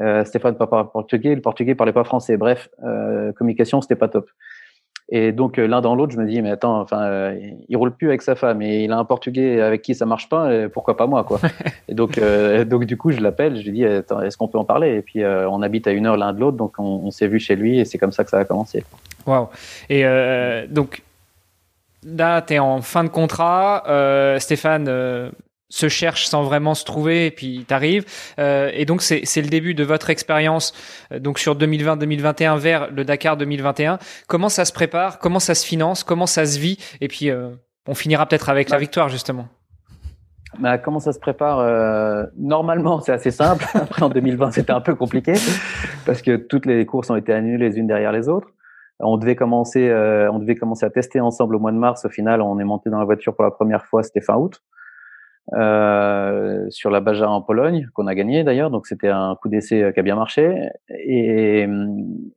Euh, 0.00 0.24
Stéphane 0.24 0.56
parle 0.56 0.90
portugais, 0.90 1.34
le 1.34 1.42
portugais 1.42 1.74
parlait 1.74 1.92
pas 1.92 2.04
français. 2.04 2.36
Bref, 2.36 2.68
euh, 2.84 3.32
communication, 3.32 3.80
c'était 3.80 3.96
pas 3.96 4.08
top. 4.08 4.30
Et 5.12 5.32
donc 5.32 5.58
euh, 5.58 5.66
l'un 5.66 5.80
dans 5.80 5.94
l'autre, 5.94 6.12
je 6.12 6.18
me 6.18 6.26
dis 6.26 6.40
mais 6.40 6.50
attends, 6.50 6.80
enfin, 6.80 7.02
euh, 7.02 7.38
il 7.68 7.76
roule 7.76 7.90
plus 7.90 8.08
avec 8.08 8.22
sa 8.22 8.36
femme 8.36 8.62
et 8.62 8.84
il 8.84 8.92
a 8.92 8.96
un 8.96 9.04
portugais 9.04 9.60
avec 9.60 9.82
qui 9.82 9.94
ça 9.94 10.06
marche 10.06 10.28
pas, 10.28 10.68
pourquoi 10.68 10.96
pas 10.96 11.06
moi 11.06 11.24
quoi. 11.24 11.40
et 11.88 11.94
donc 11.94 12.20
donc 12.66 12.84
du 12.84 12.96
coup 12.96 13.10
je 13.10 13.20
l'appelle, 13.20 13.56
je 13.56 13.64
lui 13.64 13.72
dis 13.72 13.82
est-ce 13.82 14.36
qu'on 14.36 14.48
peut 14.48 14.58
en 14.58 14.64
parler? 14.64 14.96
Et 14.96 15.02
puis 15.02 15.24
on 15.24 15.62
habite 15.62 15.86
à 15.88 15.90
une 15.90 16.06
heure 16.06 16.16
l'un 16.16 16.32
de 16.32 16.40
l'autre, 16.40 16.56
donc 16.56 16.74
on, 16.78 17.02
on 17.04 17.10
s'est 17.10 17.26
vu 17.26 17.40
chez 17.40 17.56
lui 17.56 17.80
et 17.80 17.84
c'est 17.84 17.98
comme 17.98 18.12
ça 18.12 18.24
que 18.24 18.30
ça 18.30 18.38
a 18.38 18.44
commencé. 18.44 18.84
Waouh. 19.26 19.48
Et 19.88 20.04
donc 20.68 21.02
là 22.04 22.40
tu 22.42 22.54
es 22.54 22.58
en 22.60 22.80
fin 22.80 23.02
de 23.02 23.08
contrat, 23.08 23.84
Stéphane 24.38 25.32
se 25.70 25.88
cherche 25.88 26.26
sans 26.26 26.42
vraiment 26.42 26.74
se 26.74 26.84
trouver 26.84 27.26
et 27.26 27.30
puis 27.30 27.64
t'arrives 27.66 28.04
euh, 28.38 28.70
et 28.74 28.84
donc 28.84 29.00
c'est 29.00 29.22
c'est 29.24 29.40
le 29.40 29.48
début 29.48 29.72
de 29.72 29.84
votre 29.84 30.10
expérience 30.10 30.74
euh, 31.12 31.18
donc 31.18 31.38
sur 31.38 31.56
2020-2021 31.56 32.58
vers 32.58 32.90
le 32.90 33.04
Dakar 33.04 33.36
2021 33.36 33.98
comment 34.26 34.50
ça 34.50 34.64
se 34.64 34.72
prépare? 34.72 35.18
Comment 35.18 35.38
ça 35.38 35.54
se 35.54 35.64
finance? 35.64 36.04
Comment 36.04 36.26
ça 36.26 36.44
se 36.44 36.58
vit? 36.58 36.78
Et 37.00 37.08
puis 37.08 37.30
euh, 37.30 37.50
on 37.88 37.94
finira 37.94 38.26
peut-être 38.26 38.50
avec 38.50 38.68
la 38.68 38.76
bah, 38.76 38.80
victoire 38.80 39.08
justement 39.08 39.48
bah, 40.58 40.78
comment 40.78 40.98
ça 40.98 41.12
se 41.12 41.20
prépare 41.20 41.60
euh, 41.60 42.24
Normalement, 42.36 43.00
c'est 43.00 43.12
assez 43.12 43.30
simple. 43.30 43.64
Après, 43.74 44.02
en 44.02 44.08
2020, 44.08 44.50
c'était 44.50 44.72
un 44.72 44.80
peu 44.80 44.94
compliqué 44.96 45.34
parce 46.04 46.22
que 46.22 46.36
toutes 46.36 46.66
les 46.66 46.84
courses 46.86 47.08
ont 47.10 47.16
été 47.16 47.32
annulées 47.32 47.68
les 47.68 47.78
unes 47.78 47.86
derrière 47.86 48.10
les 48.10 48.28
autres. 48.28 48.48
On 48.98 49.16
devait 49.16 49.36
commencer, 49.36 49.88
euh, 49.88 50.30
on 50.30 50.38
devait 50.38 50.56
commencer 50.56 50.84
à 50.84 50.90
tester 50.90 51.20
ensemble 51.20 51.56
au 51.56 51.58
mois 51.58 51.72
de 51.72 51.78
mars. 51.78 52.04
Au 52.04 52.10
final, 52.10 52.42
on 52.42 52.58
est 52.58 52.64
monté 52.64 52.90
dans 52.90 52.98
la 52.98 53.04
voiture 53.04 53.34
pour 53.34 53.44
la 53.44 53.50
première 53.50 53.86
fois. 53.86 54.02
C'était 54.02 54.20
fin 54.20 54.36
août. 54.36 54.60
Euh, 55.54 56.66
sur 56.70 56.90
la 56.90 57.00
Baja 57.00 57.28
en 57.28 57.42
Pologne, 57.42 57.88
qu'on 57.94 58.06
a 58.06 58.14
gagné 58.14 58.44
d'ailleurs. 58.44 58.70
Donc 58.70 58.86
c'était 58.86 59.08
un 59.08 59.36
coup 59.40 59.48
d'essai 59.48 59.82
euh, 59.82 59.92
qui 59.92 59.98
a 59.98 60.02
bien 60.02 60.14
marché. 60.14 60.68
Et, 60.88 61.66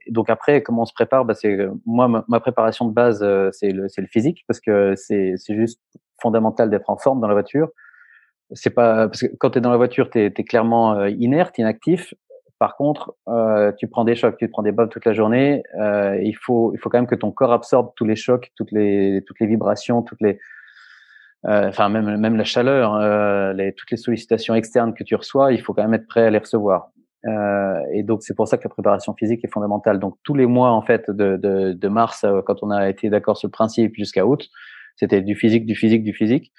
donc 0.10 0.30
après, 0.30 0.64
comment 0.64 0.82
on 0.82 0.86
se 0.86 0.94
prépare? 0.94 1.26
Bah, 1.26 1.36
c'est 1.36 1.58
moi 1.86 2.26
ma, 2.28 2.40
préparation 2.40 2.88
de 2.88 2.94
base, 2.94 3.22
euh, 3.22 3.50
c'est 3.52 3.70
le, 3.72 3.88
le 3.96 4.08
physique 4.08 4.44
parce 4.48 4.60
que 4.60 4.96
c'est 4.96 5.36
juste 5.50 5.80
fondamental 6.22 6.70
d'être 6.70 6.90
en 6.90 6.98
forme 6.98 7.22
dans 7.22 7.28
la 7.28 7.34
voiture. 7.34 7.70
C'est 8.54 8.72
pas 8.72 9.08
parce 9.08 9.22
que 9.22 9.28
quand 9.40 9.52
tu 9.52 9.60
es 9.60 9.62
dans 9.62 9.72
la 9.72 9.78
voiture, 9.78 10.10
tu 10.10 10.20
es, 10.20 10.32
clairement 10.32 11.06
inerte, 11.06 11.58
inactif. 11.60 12.14
Par 12.64 12.78
contre, 12.78 13.14
euh, 13.28 13.74
tu 13.78 13.90
prends 13.90 14.06
des 14.06 14.16
chocs, 14.16 14.38
tu 14.38 14.48
prends 14.48 14.64
des 14.64 14.72
balles 14.72 14.88
toute 14.88 15.04
la 15.04 15.14
journée. 15.14 15.64
Euh, 15.82 16.18
il 16.24 16.38
faut, 16.38 16.72
il 16.74 16.80
faut 16.80 16.90
quand 16.90 16.98
même 16.98 17.08
que 17.08 17.16
ton 17.16 17.30
corps 17.30 17.52
absorbe 17.52 17.92
tous 17.98 18.06
les 18.06 18.16
chocs, 18.16 18.52
toutes 18.56 18.72
les, 18.72 19.22
toutes 19.28 19.40
les 19.42 19.48
vibrations, 19.48 20.02
toutes 20.02 20.22
les, 20.22 20.40
enfin 21.46 21.90
même 21.90 22.18
même 22.18 22.36
la 22.36 22.44
chaleur, 22.44 22.96
euh, 22.96 23.54
les, 23.54 23.74
toutes 23.74 23.92
les 23.92 23.98
sollicitations 23.98 24.56
externes 24.56 24.94
que 24.94 25.04
tu 25.04 25.16
reçois, 25.16 25.52
il 25.54 25.62
faut 25.62 25.74
quand 25.74 25.84
même 25.84 25.94
être 25.94 26.08
prêt 26.08 26.26
à 26.26 26.30
les 26.30 26.38
recevoir. 26.38 26.90
Euh, 27.26 27.80
et 27.94 28.04
donc 28.04 28.22
c'est 28.24 28.36
pour 28.36 28.48
ça 28.48 28.58
que 28.58 28.64
la 28.64 28.70
préparation 28.70 29.14
physique 29.14 29.44
est 29.44 29.52
fondamentale. 29.52 30.00
Donc 30.00 30.16
tous 30.24 30.36
les 30.36 30.46
mois 30.46 30.72
en 30.72 30.82
fait 30.82 31.10
de, 31.10 31.38
de, 31.38 31.74
de 31.74 31.88
mars, 31.88 32.24
euh, 32.24 32.42
quand 32.46 32.64
on 32.64 32.72
a 32.72 32.90
été 32.90 33.10
d'accord 33.10 33.38
sur 33.38 33.48
le 33.48 33.52
principe 33.52 33.96
jusqu'à 33.96 34.26
août, 34.26 34.50
c'était 34.96 35.22
du 35.22 35.36
physique, 35.36 35.66
du 35.66 35.76
physique, 35.76 36.04
du 36.04 36.14
physique. 36.14 36.52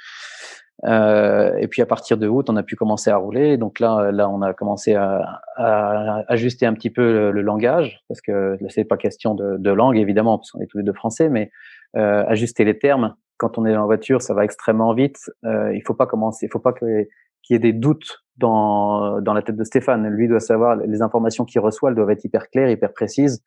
Euh, 0.84 1.56
et 1.58 1.68
puis 1.68 1.82
à 1.82 1.86
partir 1.86 2.18
de 2.18 2.26
août, 2.26 2.50
on 2.50 2.56
a 2.56 2.62
pu 2.62 2.76
commencer 2.76 3.10
à 3.10 3.16
rouler. 3.16 3.56
Donc 3.56 3.78
là, 3.78 4.10
là, 4.10 4.28
on 4.28 4.42
a 4.42 4.52
commencé 4.54 4.94
à, 4.94 5.40
à 5.56 6.24
ajuster 6.28 6.66
un 6.66 6.74
petit 6.74 6.90
peu 6.90 7.30
le, 7.30 7.42
langage, 7.42 8.00
parce 8.08 8.20
que 8.20 8.56
là, 8.60 8.68
c'est 8.68 8.84
pas 8.84 8.96
question 8.96 9.34
de, 9.34 9.56
de 9.56 9.70
langue 9.70 9.96
évidemment, 9.96 10.38
parce 10.38 10.50
qu'on 10.50 10.60
est 10.60 10.66
tous 10.66 10.78
les 10.78 10.84
deux 10.84 10.92
français, 10.92 11.28
mais 11.28 11.50
euh, 11.96 12.24
ajuster 12.26 12.64
les 12.64 12.76
termes 12.76 13.14
quand 13.36 13.58
on 13.58 13.66
est 13.66 13.76
en 13.76 13.86
voiture, 13.86 14.22
ça 14.22 14.34
va 14.34 14.44
extrêmement 14.44 14.94
vite. 14.94 15.18
Euh, 15.44 15.74
il 15.74 15.82
faut 15.82 15.94
pas 15.94 16.06
commencer, 16.06 16.46
il 16.46 16.52
faut 16.52 16.58
pas 16.58 16.72
qu'il 16.72 17.06
y 17.50 17.54
ait 17.54 17.58
des 17.58 17.72
doutes 17.72 18.24
dans, 18.36 19.20
dans 19.20 19.34
la 19.34 19.42
tête 19.42 19.56
de 19.56 19.64
Stéphane. 19.64 20.08
Lui 20.08 20.28
doit 20.28 20.40
savoir 20.40 20.76
les 20.76 21.02
informations 21.02 21.44
qu'il 21.44 21.60
reçoit, 21.60 21.90
elles 21.90 21.96
doivent 21.96 22.10
être 22.10 22.24
hyper 22.24 22.48
claires, 22.48 22.70
hyper 22.70 22.92
précises. 22.92 23.42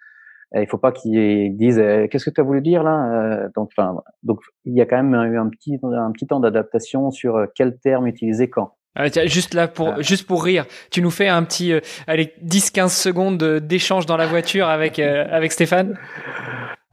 Et 0.55 0.61
il 0.61 0.67
faut 0.67 0.77
pas 0.77 0.91
qu'il 0.91 1.57
dise 1.57 1.77
euh, 1.77 2.07
qu'est-ce 2.07 2.25
que 2.25 2.29
tu 2.29 2.39
as 2.39 2.43
voulu 2.43 2.61
dire 2.61 2.81
là? 2.81 3.11
Euh, 3.11 3.49
donc, 3.55 3.69
enfin, 3.77 4.01
donc 4.23 4.39
il 4.63 4.73
y 4.73 4.81
a 4.81 4.85
quand 4.85 5.01
même 5.01 5.13
eu 5.33 5.37
un 5.37 5.49
petit 5.49 5.77
un 5.83 6.11
petit 6.11 6.25
temps 6.25 6.39
d'adaptation 6.39 7.11
sur 7.11 7.35
euh, 7.35 7.45
quel 7.53 7.77
terme 7.79 8.07
utiliser 8.07 8.49
quand. 8.49 8.73
Ah, 8.95 9.09
tiens, 9.09 9.25
juste 9.25 9.53
là 9.53 9.67
pour 9.67 9.89
ah. 9.89 10.01
juste 10.01 10.25
pour 10.25 10.43
rire, 10.43 10.65
tu 10.89 11.01
nous 11.01 11.11
fais 11.11 11.27
un 11.27 11.43
petit 11.43 11.73
allez 12.07 12.33
10-15 12.45 12.89
secondes 12.89 13.43
d'échange 13.59 14.05
dans 14.05 14.17
la 14.17 14.25
voiture 14.25 14.69
avec 14.69 14.99
avec 14.99 15.51
Stéphane? 15.51 15.97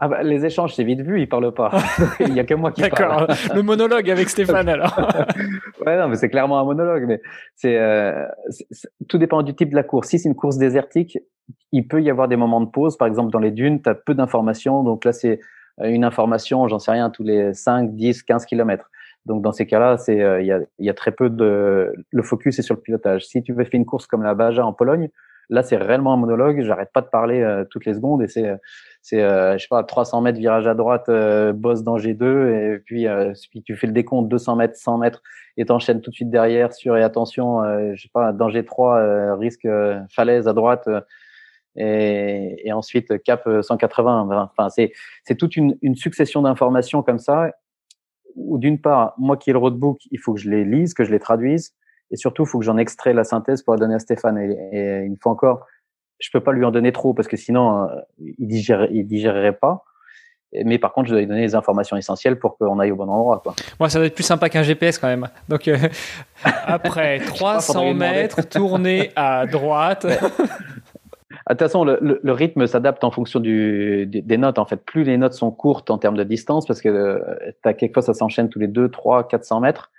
Ah 0.00 0.08
bah, 0.08 0.22
les 0.22 0.44
échanges, 0.44 0.74
c'est 0.74 0.82
vite 0.82 1.00
vu, 1.00 1.20
il 1.20 1.28
parle 1.28 1.52
pas. 1.54 1.70
il 2.20 2.34
y 2.34 2.40
a 2.40 2.44
que 2.44 2.54
moi 2.54 2.72
qui 2.72 2.82
parle. 2.82 3.28
D'accord. 3.28 3.54
Le 3.54 3.62
monologue 3.62 4.10
avec 4.10 4.28
Stéphane 4.28 4.68
alors. 4.68 4.98
ouais, 5.86 5.96
non, 5.98 6.08
mais 6.08 6.16
c'est 6.16 6.28
clairement 6.28 6.58
un 6.58 6.64
monologue. 6.64 7.04
Mais 7.06 7.20
c'est 7.54 7.78
euh, 7.78 8.26
tout 9.08 9.18
dépend 9.18 9.42
du 9.42 9.54
type 9.54 9.70
de 9.70 9.76
la 9.76 9.84
course. 9.84 10.08
Si 10.08 10.18
c'est 10.18 10.28
une 10.28 10.34
course 10.34 10.58
désertique, 10.58 11.18
il 11.72 11.86
peut 11.86 12.02
y 12.02 12.10
avoir 12.10 12.28
des 12.28 12.36
moments 12.36 12.60
de 12.60 12.70
pause. 12.70 12.96
Par 12.96 13.06
exemple, 13.06 13.30
dans 13.30 13.38
les 13.38 13.52
dunes, 13.52 13.80
tu 13.82 13.88
as 13.88 13.94
peu 13.94 14.14
d'informations. 14.14 14.82
Donc 14.82 15.04
là, 15.04 15.12
c'est 15.12 15.38
euh, 15.80 15.86
une 15.86 16.04
information, 16.04 16.66
j'en 16.66 16.80
sais 16.80 16.90
rien, 16.90 17.10
tous 17.10 17.22
les 17.22 17.54
5, 17.54 17.94
10, 17.94 18.24
15 18.24 18.46
kilomètres. 18.46 18.90
Donc 19.26 19.42
dans 19.42 19.52
ces 19.52 19.66
cas-là, 19.66 19.96
c'est 19.96 20.20
euh, 20.20 20.42
il 20.42 20.46
y, 20.46 20.52
a, 20.52 20.60
y, 20.78 20.90
a, 20.90 20.94
très 20.94 21.12
peu 21.12 21.30
de 21.30 21.94
le 22.10 22.22
focus 22.22 22.58
est 22.58 22.62
sur 22.62 22.74
le 22.74 22.80
pilotage. 22.80 23.26
Si 23.26 23.42
tu 23.42 23.52
veux 23.52 23.64
faire 23.64 23.74
une 23.74 23.86
course 23.86 24.06
comme 24.06 24.22
la 24.22 24.34
Baja 24.34 24.66
en 24.66 24.72
Pologne, 24.72 25.08
Là, 25.50 25.62
c'est 25.62 25.76
réellement 25.76 26.12
un 26.12 26.16
monologue. 26.16 26.62
J'arrête 26.62 26.90
pas 26.92 27.00
de 27.00 27.08
parler 27.08 27.40
euh, 27.40 27.64
toutes 27.68 27.84
les 27.84 27.94
secondes 27.94 28.22
et 28.22 28.28
c'est, 28.28 28.50
c'est, 29.02 29.22
euh, 29.22 29.56
je 29.58 29.62
sais 29.62 29.68
pas, 29.68 29.82
300 29.82 30.22
mètres 30.22 30.38
virage 30.38 30.66
à 30.66 30.74
droite, 30.74 31.08
euh, 31.08 31.52
bosse 31.52 31.82
dans 31.82 31.96
G2 31.96 32.74
et 32.74 32.78
puis, 32.78 33.06
puis 33.50 33.62
tu 33.62 33.76
fais 33.76 33.86
le 33.86 33.92
décompte 33.92 34.28
200 34.28 34.56
mètres, 34.56 34.76
100 34.76 34.98
mètres 34.98 35.22
et 35.56 35.66
t'enchaînes 35.66 36.00
tout 36.00 36.10
de 36.10 36.14
suite 36.14 36.30
derrière 36.30 36.72
sur 36.72 36.96
et 36.96 37.02
attention, 37.02 37.62
je 37.94 38.02
sais 38.02 38.10
pas, 38.12 38.32
dans 38.32 38.48
G3, 38.48 39.38
risque 39.38 39.68
falaise 40.10 40.48
à 40.48 40.52
droite. 40.52 40.88
Et, 41.76 42.68
et, 42.68 42.72
ensuite 42.72 43.20
cap 43.24 43.48
180. 43.60 44.28
Enfin, 44.30 44.68
c'est 44.68 44.92
c'est 45.24 45.34
toute 45.34 45.56
une, 45.56 45.76
une 45.82 45.96
succession 45.96 46.42
d'informations 46.42 47.02
comme 47.02 47.18
ça. 47.18 47.50
Où 48.36 48.58
d'une 48.58 48.80
part, 48.80 49.14
moi 49.18 49.36
qui 49.36 49.50
ai 49.50 49.52
le 49.52 49.58
roadbook, 49.58 49.98
il 50.12 50.20
faut 50.20 50.34
que 50.34 50.40
je 50.40 50.50
les 50.50 50.64
lise, 50.64 50.94
que 50.94 51.04
je 51.04 51.10
les 51.10 51.18
traduise. 51.18 51.74
Et 52.10 52.16
surtout, 52.16 52.44
il 52.44 52.48
faut 52.48 52.58
que 52.58 52.64
j'en 52.64 52.76
extrais 52.76 53.12
la 53.12 53.24
synthèse 53.24 53.62
pour 53.62 53.74
la 53.74 53.80
donner 53.80 53.94
à 53.94 53.98
Stéphane. 53.98 54.38
Et, 54.38 55.04
une 55.04 55.16
fois 55.16 55.32
encore, 55.32 55.66
je 56.18 56.28
peux 56.32 56.40
pas 56.40 56.52
lui 56.52 56.64
en 56.64 56.70
donner 56.70 56.92
trop 56.92 57.14
parce 57.14 57.28
que 57.28 57.36
sinon, 57.36 57.84
euh, 57.84 58.00
il, 58.38 58.46
digère, 58.46 58.86
il 58.90 59.06
digérerait 59.06 59.56
pas. 59.56 59.84
mais 60.64 60.78
par 60.78 60.92
contre, 60.92 61.08
je 61.08 61.12
dois 61.12 61.20
lui 61.20 61.26
donner 61.26 61.42
les 61.42 61.54
informations 61.54 61.96
essentielles 61.96 62.38
pour 62.38 62.56
qu'on 62.56 62.78
aille 62.78 62.92
au 62.92 62.96
bon 62.96 63.08
endroit. 63.08 63.40
Quoi. 63.42 63.54
Moi, 63.80 63.88
ça 63.88 63.98
doit 63.98 64.06
être 64.06 64.14
plus 64.14 64.24
sympa 64.24 64.48
qu'un 64.48 64.62
GPS 64.62 64.98
quand 64.98 65.08
même. 65.08 65.28
Donc, 65.48 65.66
euh, 65.66 65.76
après 66.44 67.18
300 67.18 67.94
mètres, 67.94 68.42
tourner 68.48 69.10
à 69.16 69.46
droite. 69.46 70.06
De 71.46 71.52
toute 71.52 71.58
façon, 71.58 71.84
le, 71.84 71.98
le, 72.22 72.32
rythme 72.32 72.66
s'adapte 72.66 73.04
en 73.04 73.10
fonction 73.10 73.38
du, 73.38 74.06
des 74.06 74.38
notes. 74.38 74.58
En 74.58 74.64
fait, 74.64 74.78
plus 74.78 75.04
les 75.04 75.18
notes 75.18 75.34
sont 75.34 75.50
courtes 75.50 75.90
en 75.90 75.98
termes 75.98 76.16
de 76.16 76.24
distance, 76.24 76.66
parce 76.66 76.80
que 76.80 76.88
euh, 76.88 77.52
as, 77.64 77.74
quelquefois 77.74 78.02
ça 78.02 78.14
s'enchaîne 78.14 78.48
tous 78.48 78.58
les 78.58 78.66
2, 78.66 78.88
3, 78.88 79.28
400 79.28 79.60
mètres, 79.60 79.90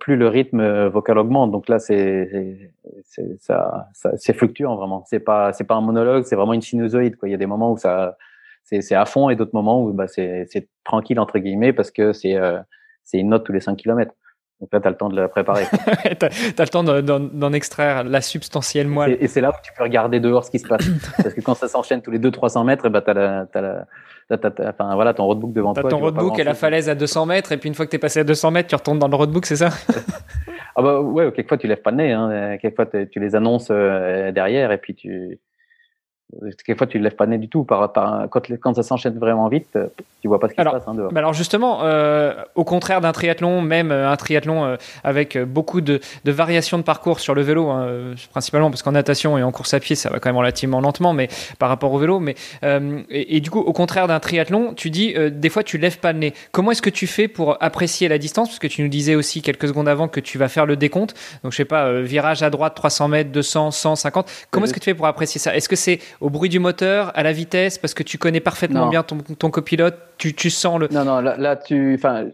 plus 0.00 0.16
le 0.16 0.28
rythme 0.28 0.60
euh, 0.60 0.88
vocal 0.88 1.18
augmente. 1.18 1.50
Donc 1.50 1.68
là, 1.68 1.78
c'est 1.78 2.72
ça, 3.38 3.88
ça 3.92 4.10
c'est 4.16 4.32
fluctuant 4.32 4.76
vraiment. 4.76 5.04
C'est 5.06 5.20
pas 5.20 5.52
c'est 5.52 5.64
pas 5.64 5.74
un 5.74 5.80
monologue, 5.80 6.24
c'est 6.24 6.36
vraiment 6.36 6.54
une 6.54 6.62
sinusoïde. 6.62 7.16
Quoi. 7.16 7.28
Il 7.28 7.32
y 7.32 7.34
a 7.34 7.38
des 7.38 7.46
moments 7.46 7.72
où 7.72 7.76
ça 7.76 8.16
c'est 8.64 8.94
à 8.94 9.04
fond 9.04 9.28
et 9.28 9.36
d'autres 9.36 9.54
moments 9.54 9.82
où 9.82 9.92
bah, 9.92 10.06
c'est 10.08 10.68
tranquille 10.84 11.20
entre 11.20 11.38
guillemets 11.38 11.72
parce 11.72 11.90
que 11.90 12.12
c'est 12.12 12.36
euh, 12.36 12.58
c'est 13.04 13.18
une 13.18 13.30
note 13.30 13.44
tous 13.44 13.52
les 13.52 13.60
5 13.60 13.76
km. 13.76 14.12
Donc 14.60 14.72
là, 14.72 14.80
tu 14.80 14.86
as 14.86 14.90
le 14.90 14.96
temps 14.96 15.08
de 15.08 15.16
la 15.16 15.28
préparer. 15.28 15.64
tu 16.20 16.24
as, 16.24 16.62
le 16.62 16.68
temps 16.68 16.84
d'en 16.84 17.52
extraire 17.52 18.04
la 18.04 18.20
substantielle 18.20 18.86
moelle. 18.86 19.16
Et, 19.20 19.26
c'est 19.26 19.40
là 19.40 19.50
où 19.50 19.54
tu 19.60 19.72
peux 19.76 19.82
regarder 19.82 20.20
dehors 20.20 20.44
ce 20.44 20.52
qui 20.52 20.60
se 20.60 20.68
passe. 20.68 20.86
Parce 21.16 21.34
que 21.34 21.40
quand 21.40 21.56
ça 21.56 21.66
s'enchaîne 21.66 22.00
tous 22.00 22.12
les 22.12 22.20
200-300 22.20 22.64
mètres, 22.64 22.88
bah, 22.88 23.02
tu 23.02 23.10
as, 23.10 23.86
enfin, 24.32 24.94
voilà, 24.94 25.14
ton 25.14 25.24
roadbook 25.24 25.52
devant 25.52 25.74
toi. 25.74 25.88
Ton 25.88 25.98
roadbook 25.98 26.38
et 26.38 26.44
la 26.44 26.54
falaise 26.54 26.88
à 26.88 26.94
200 26.94 27.26
mètres, 27.26 27.52
et 27.52 27.56
puis 27.56 27.68
une 27.68 27.74
fois 27.74 27.86
que 27.86 27.90
tu 27.90 27.96
es 27.96 27.98
passé 27.98 28.20
à 28.20 28.24
200 28.24 28.50
mètres, 28.50 28.68
tu 28.68 28.74
retournes 28.74 28.98
dans 28.98 29.08
le 29.08 29.16
roadbook, 29.16 29.46
c'est 29.46 29.56
ça? 29.56 29.70
Ah 30.74 30.80
bah 30.80 31.00
ouais, 31.00 31.30
quelquefois 31.32 31.58
tu 31.58 31.66
lèves 31.66 31.82
pas 31.82 31.90
le 31.90 31.98
nez, 31.98 32.12
hein. 32.12 32.56
quelquefois 32.56 32.86
tu 32.86 33.20
les 33.20 33.36
annonces 33.36 33.68
euh, 33.70 34.32
derrière, 34.32 34.72
et 34.72 34.78
puis 34.78 34.94
tu, 34.94 35.38
Quelquefois, 36.40 36.86
tu 36.86 36.98
ne 36.98 37.04
lèves 37.04 37.14
pas 37.14 37.26
le 37.26 37.32
nez 37.32 37.38
du 37.38 37.48
tout. 37.48 37.64
Par, 37.64 37.92
par, 37.92 38.28
quand, 38.30 38.42
quand 38.58 38.74
ça 38.74 38.82
s'enchaîne 38.82 39.18
vraiment 39.18 39.48
vite, 39.48 39.68
euh, 39.76 39.88
tu 40.22 40.28
vois 40.28 40.40
pas 40.40 40.48
ce 40.48 40.54
qui 40.54 40.62
se 40.62 40.68
passe. 40.68 40.82
Hein, 40.86 40.94
dehors. 40.94 41.14
alors 41.14 41.34
justement, 41.34 41.80
euh, 41.82 42.32
au 42.54 42.64
contraire 42.64 43.02
d'un 43.02 43.12
triathlon, 43.12 43.60
même 43.60 43.92
euh, 43.92 44.10
un 44.10 44.16
triathlon 44.16 44.76
avec 45.04 45.36
beaucoup 45.38 45.80
de, 45.80 46.00
de, 46.24 46.32
variations 46.32 46.78
de 46.78 46.82
parcours 46.82 47.20
sur 47.20 47.34
le 47.34 47.42
vélo, 47.42 47.68
hein, 47.68 48.14
principalement 48.30 48.70
parce 48.70 48.82
qu'en 48.82 48.92
natation 48.92 49.36
et 49.36 49.42
en 49.42 49.52
course 49.52 49.74
à 49.74 49.80
pied, 49.80 49.94
ça 49.94 50.08
va 50.08 50.20
quand 50.20 50.30
même 50.30 50.38
relativement 50.38 50.80
lentement, 50.80 51.12
mais 51.12 51.28
par 51.58 51.68
rapport 51.68 51.92
au 51.92 51.98
vélo. 51.98 52.18
Mais 52.18 52.34
et, 53.10 53.40
du 53.40 53.50
coup, 53.50 53.60
au 53.60 53.72
contraire 53.72 54.08
d'un 54.08 54.20
triathlon, 54.20 54.72
tu 54.74 54.90
dis 54.90 55.14
des 55.30 55.48
fois 55.50 55.62
tu 55.62 55.76
lèves 55.76 55.98
pas 55.98 56.12
le 56.12 56.18
nez. 56.18 56.34
Comment 56.50 56.70
est-ce 56.70 56.82
que 56.82 56.90
tu 56.90 57.06
fais 57.06 57.28
pour 57.28 57.62
apprécier 57.62 58.08
la 58.08 58.18
distance? 58.18 58.48
Parce 58.48 58.58
que 58.58 58.68
tu 58.68 58.82
nous 58.82 58.88
disais 58.88 59.14
aussi 59.14 59.42
quelques 59.42 59.68
secondes 59.68 59.88
avant 59.88 60.08
que 60.08 60.20
tu 60.20 60.38
vas 60.38 60.48
faire 60.48 60.64
le 60.64 60.76
décompte. 60.76 61.14
Donc 61.42 61.52
je 61.52 61.58
sais 61.58 61.64
pas, 61.64 62.00
virage 62.00 62.42
à 62.42 62.48
droite, 62.48 62.74
300 62.74 63.08
mètres, 63.08 63.30
200, 63.30 63.70
150. 63.70 64.30
Comment 64.50 64.64
est-ce 64.64 64.74
que 64.74 64.80
tu 64.80 64.86
fais 64.86 64.94
pour 64.94 65.06
apprécier 65.06 65.40
ça? 65.40 65.54
Est-ce 65.54 65.68
que 65.68 65.76
c'est 65.76 65.98
au 66.22 66.30
bruit 66.30 66.48
du 66.48 66.60
moteur, 66.60 67.10
à 67.14 67.22
la 67.22 67.32
vitesse, 67.32 67.78
parce 67.78 67.94
que 67.94 68.02
tu 68.02 68.16
connais 68.16 68.40
parfaitement 68.40 68.88
bien 68.88 69.02
ton, 69.02 69.18
ton 69.18 69.50
copilote, 69.50 69.96
tu, 70.18 70.34
tu, 70.34 70.50
sens 70.50 70.78
le. 70.78 70.88
Non, 70.88 71.04
non, 71.04 71.20
là, 71.20 71.56
tu, 71.56 71.94
enfin, 71.94 72.28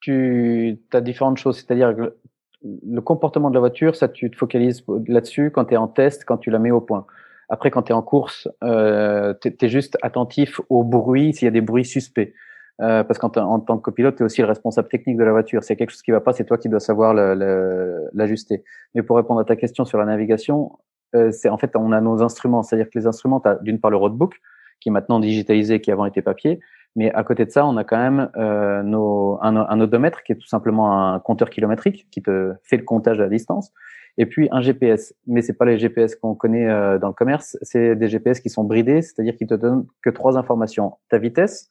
tu 0.00 0.78
as 0.92 1.00
différentes 1.00 1.38
choses, 1.38 1.56
c'est-à-dire 1.56 1.94
que 1.94 2.14
le 2.62 3.00
comportement 3.00 3.50
de 3.50 3.54
la 3.54 3.60
voiture, 3.60 3.96
ça, 3.96 4.08
tu 4.08 4.30
te 4.30 4.36
focalises 4.36 4.84
là-dessus 5.06 5.50
quand 5.50 5.66
tu 5.66 5.74
es 5.74 5.76
en 5.76 5.88
test, 5.88 6.24
quand 6.24 6.38
tu 6.38 6.50
la 6.50 6.58
mets 6.58 6.70
au 6.70 6.80
point. 6.80 7.06
Après, 7.48 7.70
quand 7.70 7.82
tu 7.82 7.92
es 7.92 7.94
en 7.94 8.02
course, 8.02 8.48
euh, 8.62 9.34
tu 9.40 9.52
es, 9.60 9.68
juste 9.68 9.98
attentif 10.02 10.60
au 10.68 10.84
bruit, 10.84 11.34
s'il 11.34 11.46
y 11.46 11.48
a 11.48 11.52
des 11.52 11.60
bruits 11.60 11.84
suspects. 11.84 12.32
Euh, 12.80 13.04
parce 13.04 13.18
qu'en 13.18 13.28
tant 13.28 13.60
que 13.60 13.82
copilote, 13.82 14.16
tu 14.16 14.22
es 14.22 14.24
aussi 14.24 14.40
le 14.40 14.46
responsable 14.46 14.88
technique 14.88 15.18
de 15.18 15.24
la 15.24 15.32
voiture. 15.32 15.62
S'il 15.64 15.74
y 15.74 15.76
a 15.76 15.78
quelque 15.78 15.90
chose 15.90 16.02
qui 16.02 16.12
va 16.12 16.20
pas, 16.20 16.32
c'est 16.32 16.44
toi 16.44 16.56
qui 16.56 16.68
dois 16.68 16.80
savoir 16.80 17.12
l'ajuster. 17.12 18.62
Mais 18.94 19.02
pour 19.02 19.16
répondre 19.16 19.40
à 19.40 19.44
ta 19.44 19.56
question 19.56 19.84
sur 19.84 19.98
la 19.98 20.06
navigation, 20.06 20.78
euh, 21.14 21.30
c'est 21.32 21.48
en 21.48 21.58
fait 21.58 21.74
on 21.76 21.92
a 21.92 22.00
nos 22.00 22.22
instruments, 22.22 22.62
c'est-à-dire 22.62 22.90
que 22.90 22.98
les 22.98 23.06
instruments, 23.06 23.40
tu 23.40 23.48
d'une 23.62 23.80
part 23.80 23.90
le 23.90 23.96
roadbook 23.96 24.40
qui 24.80 24.88
est 24.88 24.92
maintenant 24.92 25.20
digitalisé, 25.20 25.80
qui 25.80 25.92
avant 25.92 26.06
était 26.06 26.22
papier, 26.22 26.60
mais 26.96 27.12
à 27.12 27.22
côté 27.22 27.44
de 27.44 27.50
ça, 27.50 27.64
on 27.66 27.76
a 27.76 27.84
quand 27.84 27.98
même 27.98 28.30
euh, 28.36 28.82
nos, 28.82 29.38
un, 29.42 29.56
un, 29.56 29.80
odomètre 29.80 30.22
qui 30.22 30.32
est 30.32 30.36
tout 30.36 30.48
simplement 30.48 31.12
un 31.12 31.20
compteur 31.20 31.50
kilométrique 31.50 32.08
qui 32.10 32.20
te 32.20 32.52
fait 32.64 32.76
le 32.76 32.82
comptage 32.82 33.20
à 33.20 33.24
la 33.24 33.28
distance, 33.28 33.72
et 34.18 34.26
puis 34.26 34.48
un 34.50 34.60
GPS. 34.60 35.14
Mais 35.26 35.42
c'est 35.42 35.52
pas 35.52 35.64
les 35.64 35.78
GPS 35.78 36.16
qu'on 36.16 36.34
connaît 36.34 36.68
euh, 36.68 36.98
dans 36.98 37.08
le 37.08 37.14
commerce, 37.14 37.56
c'est 37.62 37.94
des 37.94 38.08
GPS 38.08 38.40
qui 38.40 38.50
sont 38.50 38.64
bridés, 38.64 39.02
c'est-à-dire 39.02 39.36
qu'ils 39.36 39.46
te 39.46 39.54
donnent 39.54 39.86
que 40.02 40.10
trois 40.10 40.36
informations 40.36 40.94
ta 41.08 41.18
vitesse, 41.18 41.70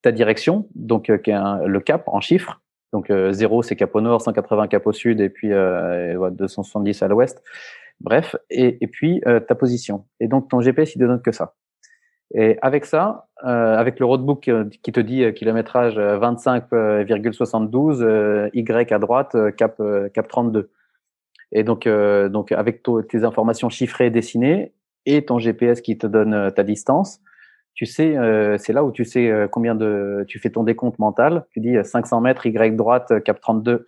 ta 0.00 0.12
direction, 0.12 0.66
donc 0.74 1.10
euh, 1.10 1.18
qui 1.18 1.30
le 1.32 1.80
cap 1.80 2.04
en 2.06 2.20
chiffres. 2.20 2.60
Donc 2.92 3.10
0 3.10 3.62
c'est 3.62 3.74
cap 3.74 3.92
au 3.96 4.00
nord, 4.00 4.22
180 4.22 4.68
cap 4.68 4.86
au 4.86 4.92
sud, 4.92 5.20
et 5.20 5.28
puis 5.28 5.48
270 5.50 7.02
à 7.02 7.08
l'ouest. 7.08 7.42
Bref, 8.00 8.34
et, 8.50 8.86
puis 8.86 9.20
euh, 9.26 9.40
ta 9.40 9.54
position. 9.54 10.04
Et 10.20 10.28
donc 10.28 10.50
ton 10.50 10.60
GPS, 10.60 10.94
il 10.94 10.98
te 10.98 11.04
donne 11.04 11.22
que 11.22 11.32
ça. 11.32 11.54
Et 12.34 12.58
avec 12.62 12.84
ça, 12.84 13.28
euh, 13.44 13.76
avec 13.76 13.98
le 14.00 14.06
roadbook 14.06 14.48
euh, 14.48 14.64
qui 14.82 14.92
te 14.92 15.00
dit 15.00 15.32
kilométrage 15.34 15.98
25,72, 15.98 18.50
Y 18.52 18.92
à 18.92 18.98
droite, 18.98 19.36
cap, 19.56 19.80
cap 20.12 20.28
32. 20.28 20.70
Et 21.52 21.62
donc, 21.62 21.86
donc 21.86 22.52
avec 22.52 22.82
tes 23.08 23.24
informations 23.24 23.68
chiffrées 23.68 24.10
dessinées 24.10 24.72
et 25.06 25.24
ton 25.24 25.38
GPS 25.38 25.80
qui 25.80 25.96
te 25.96 26.08
donne 26.08 26.50
ta 26.52 26.64
distance, 26.64 27.20
tu 27.74 27.86
sais, 27.86 28.16
c'est 28.58 28.72
là 28.72 28.82
où 28.82 28.90
tu 28.90 29.04
sais 29.04 29.46
combien 29.52 29.76
de, 29.76 30.24
tu 30.26 30.40
fais 30.40 30.50
ton 30.50 30.64
décompte 30.64 30.98
mental. 30.98 31.46
Tu 31.50 31.60
dis 31.60 31.76
500 31.80 32.22
mètres, 32.22 32.44
Y 32.46 32.74
droite, 32.74 33.22
cap 33.22 33.40
32, 33.40 33.86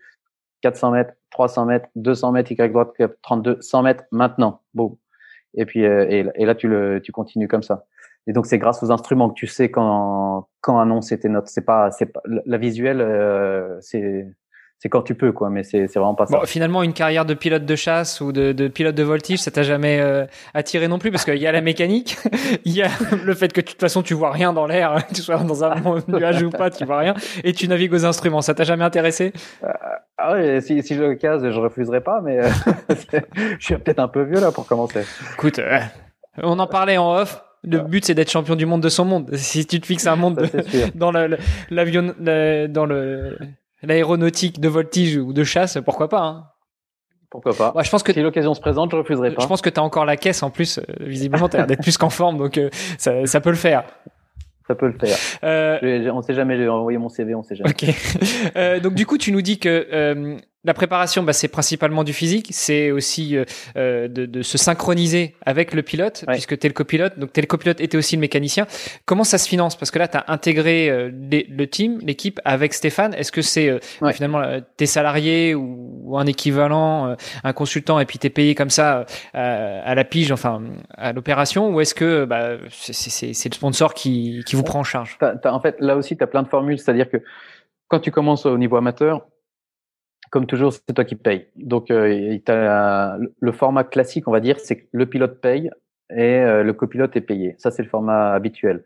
400 0.63 0.93
mètres, 0.93 1.15
300 1.37 1.67
mètres, 1.67 1.89
200 1.97 2.33
mètres, 2.33 2.51
Y 2.51 2.73
droite, 2.73 2.95
32, 3.21 3.59
100 3.61 3.83
mètres, 3.83 4.05
maintenant. 4.11 4.63
Bon. 4.73 4.97
Et 5.53 5.67
puis, 5.67 5.85
euh, 5.85 6.07
et, 6.09 6.47
là, 6.47 6.55
tu 6.55 6.67
le, 6.67 7.01
tu 7.03 7.13
continues 7.13 7.47
comme 7.47 7.63
ça. 7.63 7.85
Et 8.27 8.33
donc, 8.33 8.47
c'est 8.47 8.59
grâce 8.59 8.83
aux 8.83 8.91
instruments 8.91 9.29
que 9.29 9.35
tu 9.35 9.47
sais 9.47 9.71
quand, 9.71 10.49
quand 10.63 10.81
annoncer 10.81 11.21
tes 11.21 11.29
notes. 11.29 11.49
C'est 11.49 11.65
pas, 11.67 11.91
c'est 11.91 12.07
pas, 12.07 12.23
la 12.25 12.57
visuelle, 12.57 13.03
euh, 13.03 13.77
c'est, 13.83 14.27
c'est 14.79 14.91
quand 14.91 15.03
tu 15.03 15.15
peux, 15.15 15.33
quoi. 15.33 15.49
Mais 15.49 15.63
c'est 15.63 15.87
vraiment 15.87 16.15
pas 16.15 16.27
ça. 16.27 16.39
Bon, 16.39 16.45
finalement, 16.45 16.83
une 16.83 16.93
carrière 16.93 17.25
de 17.25 17.35
pilote 17.35 17.65
de 17.65 17.77
chasse 17.77 18.21
ou 18.21 18.33
de, 18.33 18.53
de 18.53 18.69
pilote 18.69 18.95
de 18.95 19.03
voltige, 19.03 19.41
ça 19.41 19.51
t'a 19.51 19.63
jamais 19.63 20.01
euh, 20.01 20.27
attiré 20.55 20.87
non 20.87 20.99
plus 20.99 21.11
parce 21.11 21.25
qu'il 21.25 21.39
y 21.39 21.47
a 21.47 21.53
la 21.53 21.63
mécanique, 21.63 22.17
il 22.65 22.73
y 22.73 22.83
a 22.83 22.89
le 23.25 23.35
fait 23.35 23.53
que 23.53 23.61
de 23.61 23.67
toute 23.67 23.81
façon 23.81 24.03
tu 24.03 24.15
vois 24.15 24.31
rien 24.31 24.53
dans 24.53 24.67
l'air, 24.67 25.03
tu 25.15 25.23
sois 25.23 25.39
dans 25.39 25.65
un 25.65 25.75
nuage 26.09 26.43
ou 26.43 26.51
pas, 26.51 26.71
tu 26.71 26.85
vois 26.85 26.99
rien, 26.99 27.15
et 27.43 27.53
tu 27.53 27.69
navigues 27.69 27.95
aux 27.95 28.05
instruments. 28.05 28.43
Ça 28.43 28.55
t'a 28.55 28.65
jamais 28.65 28.85
intéressé? 28.85 29.33
Euh, 29.65 29.69
Ah 30.19 30.35
oui, 30.35 30.61
si, 30.61 30.83
si 30.83 30.95
je 30.95 31.03
le 31.03 31.15
case, 31.15 31.49
je 31.49 31.59
refuserai 31.59 32.03
pas, 32.03 32.21
mais 32.23 32.39
euh, 32.39 32.49
je 33.59 33.65
suis 33.65 33.77
peut-être 33.77 34.01
un 34.01 34.09
peu 34.09 34.23
vieux 34.23 34.41
là 34.41 34.53
pour 34.53 34.67
commencer. 34.67 35.05
Écoute, 35.35 35.61
on 36.43 36.59
en 36.59 36.67
parlait 36.67 36.99
en 36.99 37.15
off. 37.17 37.43
Le 37.65 37.81
but, 37.81 38.05
c'est 38.05 38.15
d'être 38.15 38.31
champion 38.31 38.55
du 38.55 38.65
monde 38.65 38.83
de 38.83 38.89
son 38.89 39.05
monde. 39.05 39.35
Si 39.35 39.67
tu 39.67 39.81
te 39.81 39.87
fixes 39.87 40.07
un 40.07 40.15
monde 40.15 40.49
dans 40.95 41.11
l'avion, 41.71 42.15
dans 42.21 42.87
le 42.87 43.37
l'aéronautique 43.87 44.61
de 44.61 44.69
voltige 44.69 45.17
ou 45.17 45.33
de 45.33 45.45
chasse, 45.45 45.79
pourquoi 45.85 46.09
pas 46.09 46.23
hein 46.23 46.47
pourquoi 47.31 47.55
pas 47.55 47.83
Je 47.83 47.91
pense 47.91 48.03
que 48.03 48.13
si 48.13 48.23
l'occasion 48.23 48.55
se 48.55 48.61
présente, 48.61 48.91
je 48.93 48.97
refuserai 48.97 49.33
pas. 49.35 49.43
Je 49.43 49.47
pense 49.47 49.61
que 49.61 49.69
tu 49.69 49.81
as 49.81 49.83
encore 49.83 50.05
la 50.05 50.17
caisse 50.17 50.43
en 50.43 50.51
plus. 50.51 50.79
Euh, 50.79 50.83
visiblement, 51.01 51.49
tu 51.49 51.57
as 51.57 51.59
l'air 51.59 51.67
d'être 51.67 51.83
plus 51.83 51.99
qu'en 51.99 52.09
forme, 52.09 52.39
donc 52.39 52.57
euh, 52.57 52.71
ça, 52.99 53.27
ça, 53.27 53.41
peut 53.41 53.51
le 53.51 53.57
faire. 53.57 53.85
Ça 54.67 54.75
peut 54.75 54.87
le 54.87 54.99
faire. 54.99 55.17
Euh... 55.45 56.11
On 56.13 56.23
sait 56.23 56.35
jamais. 56.35 56.57
J'ai 56.57 56.69
envoyé 56.69 56.99
mon 56.99 57.09
CV, 57.09 57.35
on 57.35 57.43
sait 57.43 57.57
jamais. 57.57 57.71
Ok. 57.71 57.85
Euh, 58.57 58.81
donc 58.81 58.95
du 58.95 59.05
coup, 59.07 59.19
tu 59.19 59.33
nous 59.33 59.43
dis 59.43 59.59
que 59.59 59.87
euh, 59.93 60.37
la 60.67 60.75
préparation, 60.75 61.23
bah, 61.23 61.33
c'est 61.33 61.49
principalement 61.49 62.03
du 62.03 62.13
physique, 62.13 62.49
c'est 62.51 62.91
aussi 62.91 63.37
euh, 63.37 63.45
euh, 63.77 64.09
de, 64.09 64.27
de, 64.27 64.43
se 64.43 64.59
synchroniser 64.59 65.37
avec 65.47 65.73
le 65.73 65.83
pilote, 65.83 66.25
puisque 66.27 66.59
tu 66.59 66.67
es 66.67 66.69
le 66.69 66.75
copilote, 66.75 67.19
donc 67.19 67.33
tu 67.33 67.39
es 67.39 67.43
le 67.43 67.47
copilote 67.47 67.81
et 67.81 67.87
tu 67.87 67.97
aussi 67.97 68.17
le 68.17 68.21
mécanicien. 68.21 68.67
Comment 69.05 69.23
ça 69.23 69.39
se 69.39 69.49
finance? 69.49 69.77
Parce 69.77 69.93
que 69.93 70.01
là, 70.01 70.09
tu 70.09 70.17
as 70.17 70.25
intégré 70.27 70.91
euh, 70.91 71.11
le 71.13 71.67
team, 71.67 72.01
l'équipe 72.03 72.41
avec 72.45 72.75
Stéphane. 72.75 73.15
Est-ce 73.15 73.31
que 73.31 73.43
c'est 73.43 73.69
euh, 73.69 73.79
finalement 74.13 74.43
tes 74.77 74.87
salariés 74.87 75.55
ou, 75.55 76.03
ou, 76.05 76.19
un 76.19 76.27
équivalent, 76.27 77.15
un 77.45 77.53
consultant, 77.53 78.01
et 78.01 78.05
puis 78.05 78.19
tu 78.19 78.27
es 78.27 78.31
payé 78.31 78.57
comme 78.57 78.71
ça 78.71 79.07
à 79.35 79.95
la 79.95 80.05
pige, 80.05 80.33
enfin 80.33 80.63
à 80.97 81.13
l'opération, 81.13 81.71
ou 81.71 81.81
est-ce 81.81 81.95
que 81.95 82.25
bah, 82.25 82.57
c'est 82.71 83.49
le 83.49 83.55
sponsor 83.55 83.95
qui, 83.95 84.43
qui 84.47 84.57
vous 84.57 84.65
prend 84.65 84.81
en 84.81 84.85
charge? 84.85 85.17
En 85.45 85.61
fait, 85.61 85.77
là 85.79 85.97
aussi, 85.97 86.17
tu 86.17 86.25
as 86.25 86.27
plein 86.27 86.43
de 86.43 86.49
formules, 86.49 86.79
c'est-à-dire 86.79 87.09
que 87.09 87.19
quand 87.89 88.01
tu 88.01 88.11
commences 88.11 88.47
au 88.47 88.59
niveau 88.59 88.77
amateur, 88.77 89.27
comme 90.31 90.47
toujours, 90.47 90.73
c'est 90.73 90.93
toi 90.95 91.05
qui 91.05 91.15
payes. 91.15 91.47
Donc, 91.57 91.91
euh, 91.91 92.39
le 93.41 93.53
format 93.53 93.85
classique, 93.85 94.29
on 94.29 94.33
va 94.33 94.41
dire, 94.41 94.59
c'est 94.61 94.89
le 94.93 95.07
pilote 95.07 95.41
paye 95.41 95.71
et 96.11 96.39
euh, 96.39 96.63
le 96.63 96.73
copilote 96.73 97.17
est 97.17 97.21
payé. 97.21 97.55
Ça, 97.59 97.71
c'est 97.71 97.83
le 97.83 97.89
format 97.89 98.33
habituel. 98.33 98.85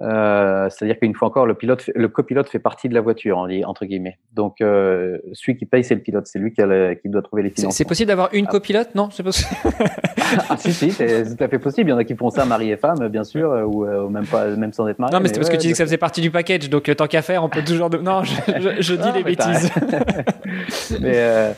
Euh, 0.00 0.68
c'est-à-dire 0.70 0.98
qu'une 0.98 1.14
fois 1.14 1.28
encore, 1.28 1.46
le 1.46 1.54
pilote, 1.54 1.88
le 1.94 2.08
copilote 2.08 2.48
fait 2.48 2.58
partie 2.58 2.88
de 2.88 2.94
la 2.94 3.00
voiture, 3.00 3.38
entre 3.66 3.84
guillemets. 3.84 4.18
Donc, 4.32 4.60
euh, 4.60 5.18
celui 5.32 5.56
qui 5.56 5.66
paye, 5.66 5.84
c'est 5.84 5.94
le 5.94 6.00
pilote. 6.00 6.26
C'est 6.26 6.38
lui 6.38 6.52
qui, 6.52 6.62
qui, 7.02 7.08
doit 7.08 7.22
trouver 7.22 7.42
les 7.42 7.50
finances. 7.50 7.76
C'est 7.76 7.84
possible 7.84 8.08
d'avoir 8.08 8.30
une 8.32 8.46
copilote 8.46 8.94
Non, 8.94 9.10
c'est 9.10 9.22
possible. 9.22 9.50
ah, 10.48 10.56
si, 10.56 10.72
si, 10.72 10.90
c'est 10.90 11.36
tout 11.36 11.44
à 11.44 11.48
fait 11.48 11.58
possible. 11.58 11.90
Il 11.90 11.92
y 11.92 11.94
en 11.94 11.98
a 11.98 12.04
qui 12.04 12.16
font 12.16 12.30
ça, 12.30 12.44
mari 12.44 12.70
et 12.70 12.76
femme, 12.76 13.06
bien 13.08 13.24
sûr, 13.24 13.50
ou, 13.68 13.84
même 14.08 14.26
pas, 14.26 14.46
même 14.48 14.72
sans 14.72 14.88
être 14.88 14.98
marié. 14.98 15.14
Non, 15.14 15.20
mais, 15.20 15.28
c'est 15.28 15.38
parce 15.38 15.50
que 15.50 15.56
tu 15.56 15.66
dis 15.66 15.72
que 15.72 15.76
ça 15.76 15.84
faisait 15.84 15.98
partie 15.98 16.20
du 16.20 16.30
package. 16.30 16.68
Donc, 16.68 16.94
tant 16.96 17.06
qu'à 17.06 17.22
faire, 17.22 17.44
on 17.44 17.48
peut 17.48 17.62
toujours. 17.62 17.90
De... 17.90 17.98
Non, 17.98 18.24
je, 18.24 18.34
je, 18.80 18.94
dis 18.94 19.12
des 19.12 19.22
bêtises. 19.22 19.70
mais 21.00 21.54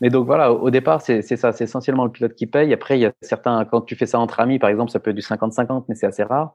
mais 0.00 0.10
donc 0.10 0.26
voilà, 0.26 0.52
au 0.52 0.70
départ, 0.70 1.00
c'est 1.00 1.22
ça, 1.22 1.52
c'est 1.52 1.64
essentiellement 1.64 2.04
le 2.04 2.10
pilote 2.10 2.34
qui 2.34 2.46
paye. 2.46 2.72
Après, 2.72 2.98
il 2.98 3.02
y 3.02 3.06
a 3.06 3.12
certains, 3.22 3.64
quand 3.64 3.80
tu 3.80 3.96
fais 3.96 4.06
ça 4.06 4.18
entre 4.18 4.40
amis, 4.40 4.58
par 4.58 4.68
exemple, 4.68 4.90
ça 4.90 5.00
peut 5.00 5.10
être 5.10 5.16
du 5.16 5.22
50-50, 5.22 5.84
mais 5.88 5.94
c'est 5.94 6.06
assez 6.06 6.22
rare. 6.22 6.54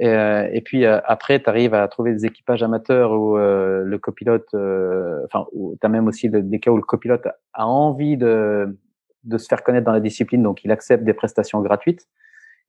Et, 0.00 0.60
puis 0.64 0.86
après, 0.86 1.42
tu 1.42 1.48
arrives 1.48 1.74
à 1.74 1.86
trouver 1.88 2.12
des 2.12 2.24
équipages 2.24 2.62
amateurs 2.62 3.12
où 3.12 3.36
le 3.36 3.98
copilote, 3.98 4.48
enfin, 4.52 5.46
tu 5.52 5.78
as 5.86 5.88
même 5.88 6.06
aussi 6.06 6.28
des 6.30 6.60
cas 6.60 6.70
où 6.70 6.76
le 6.76 6.82
copilote 6.82 7.26
a 7.52 7.66
envie 7.66 8.16
de, 8.16 8.78
de 9.24 9.38
se 9.38 9.46
faire 9.48 9.62
connaître 9.64 9.86
dans 9.86 9.92
la 9.92 10.00
discipline, 10.00 10.42
donc 10.42 10.64
il 10.64 10.70
accepte 10.70 11.02
des 11.04 11.14
prestations 11.14 11.60
gratuites. 11.62 12.06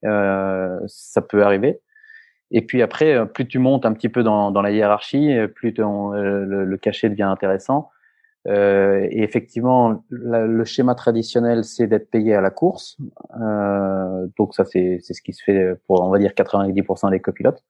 ça 0.02 1.22
peut 1.28 1.42
arriver. 1.44 1.80
Et 2.50 2.62
puis 2.62 2.82
après, 2.82 3.26
plus 3.26 3.46
tu 3.46 3.60
montes 3.60 3.86
un 3.86 3.92
petit 3.92 4.08
peu 4.08 4.24
dans, 4.24 4.50
dans 4.50 4.62
la 4.62 4.72
hiérarchie, 4.72 5.36
plus 5.54 5.72
ton, 5.72 6.10
le, 6.10 6.64
le, 6.64 6.76
cachet 6.76 7.08
devient 7.08 7.22
intéressant. 7.22 7.90
Euh, 8.48 9.06
et 9.10 9.22
effectivement, 9.22 10.02
le 10.08 10.64
schéma 10.64 10.94
traditionnel, 10.94 11.64
c'est 11.64 11.86
d'être 11.86 12.10
payé 12.10 12.34
à 12.34 12.40
la 12.40 12.50
course. 12.50 12.96
Euh, 13.40 14.26
donc 14.38 14.54
ça, 14.54 14.64
c'est 14.64 15.00
ce 15.00 15.20
qui 15.22 15.32
se 15.32 15.42
fait 15.42 15.74
pour, 15.86 16.02
on 16.02 16.10
va 16.10 16.18
dire, 16.18 16.32
90% 16.32 17.10
des 17.10 17.20
copilotes. 17.20 17.62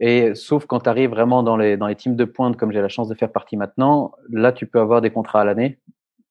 Et 0.00 0.34
sauf 0.34 0.66
quand 0.66 0.80
tu 0.80 0.88
arrives 0.88 1.10
vraiment 1.10 1.42
dans 1.42 1.56
les 1.56 1.76
dans 1.76 1.86
les 1.86 1.94
teams 1.94 2.16
de 2.16 2.24
pointe, 2.24 2.56
comme 2.56 2.72
j'ai 2.72 2.80
la 2.80 2.88
chance 2.88 3.08
de 3.08 3.14
faire 3.14 3.30
partie 3.30 3.56
maintenant, 3.56 4.12
là, 4.30 4.52
tu 4.52 4.66
peux 4.66 4.80
avoir 4.80 5.00
des 5.00 5.10
contrats 5.10 5.40
à 5.42 5.44
l'année. 5.44 5.78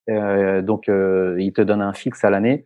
Euh, 0.10 0.62
donc, 0.62 0.90
euh, 0.90 1.38
ils 1.40 1.54
te 1.54 1.62
donnent 1.62 1.82
un 1.82 1.94
fixe 1.94 2.24
à 2.24 2.30
l'année, 2.30 2.66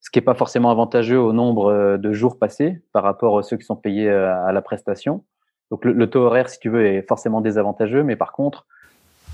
ce 0.00 0.10
qui 0.10 0.18
est 0.18 0.22
pas 0.22 0.34
forcément 0.34 0.70
avantageux 0.70 1.18
au 1.18 1.32
nombre 1.32 1.66
euh, 1.72 1.96
de 1.96 2.12
jours 2.12 2.38
passés 2.38 2.82
par 2.92 3.02
rapport 3.02 3.38
à 3.38 3.42
ceux 3.42 3.56
qui 3.56 3.64
sont 3.64 3.76
payés 3.76 4.10
à, 4.10 4.52
la 4.52 4.62
prestation. 4.62 5.24
Donc, 5.70 5.84
le, 5.84 5.92
le 5.92 6.10
taux 6.10 6.20
horaire, 6.20 6.48
si 6.48 6.58
tu 6.58 6.68
veux, 6.68 6.84
est 6.86 7.02
forcément 7.02 7.40
désavantageux, 7.40 8.02
mais 8.02 8.16
par 8.16 8.32
contre, 8.32 8.66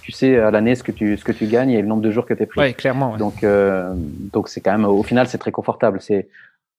tu 0.02 0.12
sais 0.12 0.36
à 0.38 0.50
l'année 0.50 0.74
ce 0.74 0.82
que 0.82 0.92
tu 0.92 1.16
ce 1.16 1.24
que 1.24 1.32
tu 1.32 1.46
gagnes 1.46 1.70
et 1.70 1.80
le 1.80 1.88
nombre 1.88 2.02
de 2.02 2.10
jours 2.10 2.26
que 2.26 2.34
tu 2.34 2.42
es 2.42 2.46
pris. 2.46 2.60
Oui, 2.60 2.74
clairement. 2.74 3.16
Donc 3.16 3.44
euh, 3.44 3.92
donc 3.94 4.48
c'est 4.48 4.60
quand 4.60 4.72
même 4.72 4.84
au 4.84 5.02
final 5.02 5.26
c'est 5.28 5.38
très 5.38 5.52
confortable. 5.52 6.00
C'est 6.00 6.28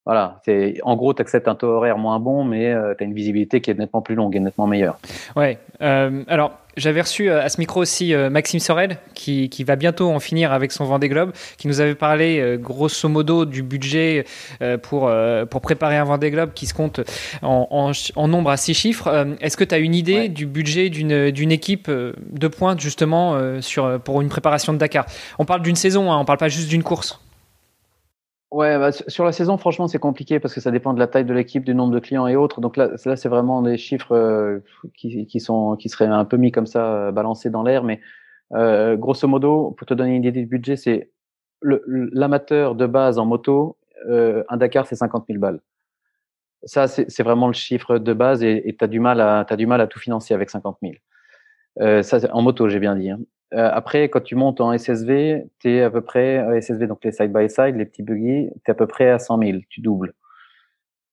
voilà, 0.05 0.41
c'est 0.43 0.79
en 0.83 0.95
gros 0.97 1.13
tu 1.13 1.21
acceptes 1.21 1.47
un 1.47 1.55
taux 1.55 1.67
horaire 1.67 1.97
moins 1.97 2.19
bon, 2.19 2.43
mais 2.43 2.71
euh, 2.71 2.93
tu 2.97 3.03
as 3.03 3.07
une 3.07 3.13
visibilité 3.13 3.61
qui 3.61 3.71
est 3.71 3.79
nettement 3.79 4.01
plus 4.01 4.15
longue 4.15 4.35
et 4.35 4.39
nettement 4.39 4.67
meilleure. 4.67 4.99
Ouais. 5.35 5.57
Euh, 5.81 6.23
alors 6.27 6.59
j'avais 6.75 7.01
reçu 7.01 7.29
euh, 7.29 7.43
à 7.43 7.49
ce 7.49 7.59
micro 7.59 7.81
aussi 7.81 8.13
euh, 8.13 8.29
Maxime 8.29 8.59
Sorel, 8.59 8.97
qui, 9.13 9.49
qui, 9.49 9.63
va 9.63 9.75
bientôt 9.75 10.09
en 10.09 10.19
finir 10.19 10.51
avec 10.51 10.71
son 10.71 10.85
Vendée 10.85 11.09
Globe, 11.09 11.31
qui 11.57 11.67
nous 11.67 11.81
avait 11.81 11.95
parlé 11.95 12.39
euh, 12.39 12.57
grosso 12.57 13.07
modo 13.07 13.45
du 13.45 13.63
budget 13.63 14.25
pour, 14.81 15.11
pour 15.49 15.61
préparer 15.61 15.97
un 15.97 16.03
Vendée 16.03 16.31
Globe 16.31 16.51
qui 16.53 16.65
se 16.65 16.73
compte 16.73 17.01
en, 17.41 17.91
en, 18.15 18.27
nombre 18.27 18.49
à 18.49 18.57
six 18.57 18.73
chiffres. 18.73 19.27
Est-ce 19.41 19.57
que 19.57 19.63
tu 19.63 19.75
as 19.75 19.77
une 19.77 19.95
idée 19.95 20.29
du 20.29 20.45
budget 20.45 20.89
d'une 20.89 21.51
équipe 21.51 21.89
de 21.89 22.47
pointe 22.47 22.79
justement 22.79 23.37
sur, 23.61 23.99
pour 24.01 24.21
une 24.21 24.29
préparation 24.29 24.73
de 24.73 24.77
Dakar? 24.77 25.05
On 25.39 25.45
parle 25.45 25.61
d'une 25.61 25.75
saison, 25.75 26.11
hein, 26.11 26.17
on 26.19 26.25
parle 26.25 26.39
pas 26.39 26.49
juste 26.49 26.69
d'une 26.69 26.83
course. 26.83 27.19
Ouais, 28.53 28.77
bah, 28.77 28.91
sur 28.91 29.25
la 29.25 29.31
saison, 29.31 29.57
franchement, 29.57 29.87
c'est 29.87 29.97
compliqué 29.97 30.39
parce 30.39 30.53
que 30.53 30.61
ça 30.61 30.69
dépend 30.69 30.93
de 30.93 30.99
la 30.99 31.07
taille 31.07 31.25
de 31.25 31.33
l'équipe, 31.33 31.63
du 31.63 31.73
nombre 31.73 31.91
de 31.91 31.99
clients 31.99 32.27
et 32.27 32.35
autres. 32.35 32.61
Donc 32.61 32.77
là, 32.77 32.91
là 33.03 33.15
c'est 33.15 33.27
vraiment 33.27 33.63
des 33.63 33.79
chiffres 33.79 34.11
euh, 34.15 34.59
qui, 34.95 35.39
sont, 35.39 35.75
qui 35.75 35.89
seraient 35.89 36.05
un 36.05 36.23
peu 36.23 36.37
mis 36.37 36.51
comme 36.51 36.67
ça, 36.67 37.07
euh, 37.07 37.11
balancés 37.11 37.49
dans 37.49 37.63
l'air. 37.63 37.83
Mais 37.83 37.99
euh, 38.53 38.95
grosso 38.95 39.27
modo, 39.27 39.71
pour 39.71 39.87
te 39.87 39.95
donner 39.95 40.11
une 40.15 40.23
idée 40.23 40.31
du 40.31 40.45
budget, 40.45 40.75
c'est 40.75 41.09
l'amateur 41.63 42.75
de 42.75 42.85
base 42.85 43.17
en 43.17 43.25
moto, 43.25 43.77
un 44.07 44.57
Dakar, 44.57 44.85
c'est 44.85 44.97
50 44.97 45.25
000 45.27 45.39
balles. 45.39 45.59
Ça, 46.65 46.87
c'est 46.87 47.23
vraiment 47.23 47.47
le 47.47 47.53
chiffre 47.53 47.97
de 47.97 48.13
base 48.13 48.43
et 48.43 48.75
tu 48.77 48.85
as, 48.85 48.87
du 48.87 48.99
mal 48.99 49.19
à, 49.19 49.45
as 49.49 49.55
du 49.55 49.65
mal 49.65 49.81
à 49.81 49.87
tout 49.87 49.99
financer 49.99 50.35
avec 50.35 50.51
50 50.51 50.77
000. 50.83 50.93
Euh, 51.81 52.03
ça, 52.03 52.19
en 52.33 52.41
moto, 52.41 52.69
j'ai 52.69 52.79
bien 52.79 52.95
dit. 52.95 53.09
Hein. 53.09 53.19
Euh, 53.53 53.69
après, 53.71 54.09
quand 54.09 54.21
tu 54.21 54.35
montes 54.35 54.61
en 54.61 54.75
SSV, 54.75 55.45
tu 55.59 55.79
à 55.81 55.89
peu 55.91 56.01
près, 56.01 56.39
euh, 56.39 56.59
SSV, 56.59 56.87
donc 56.87 57.03
les 57.03 57.11
side-by-side, 57.11 57.75
les 57.75 57.85
petits 57.85 58.01
buggy, 58.01 58.49
tu 58.49 58.61
es 58.67 58.71
à 58.71 58.73
peu 58.73 58.87
près 58.87 59.09
à 59.09 59.19
100 59.19 59.37
000, 59.39 59.59
tu 59.69 59.81
doubles. 59.81 60.13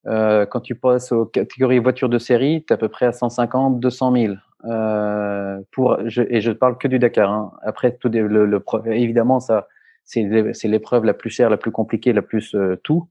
Euh, 0.07 0.47
quand 0.47 0.61
tu 0.61 0.75
passes 0.75 1.13
aux 1.13 1.27
catégories 1.27 1.79
voitures 1.79 2.09
de 2.09 2.19
série, 2.19 2.65
tu 2.67 2.73
es 2.73 2.75
à 2.75 2.79
peu 2.79 2.89
près 2.89 3.07
à 3.07 3.13
150, 3.13 3.81
200 3.81 4.17
000. 4.17 4.35
Euh, 4.65 5.61
pour, 5.71 5.99
je, 6.07 6.23
et 6.29 6.41
je 6.41 6.53
parle 6.53 6.79
que 6.79 6.89
du 6.89 6.99
Dakar. 6.99 7.31
Hein. 7.31 7.53
Après, 7.63 7.95
tout 7.97 8.09
le, 8.09 8.65
évidemment, 8.87 9.41
ça, 9.41 9.69
c'est 10.05 10.25
l'épreuve 10.65 11.05
la 11.05 11.15
plus 11.15 11.31
chère, 11.31 11.51
la 11.51 11.59
plus 11.59 11.71
compliquée, 11.71 12.15
la 12.15 12.23
plus 12.23 12.57
tout. 12.83 13.09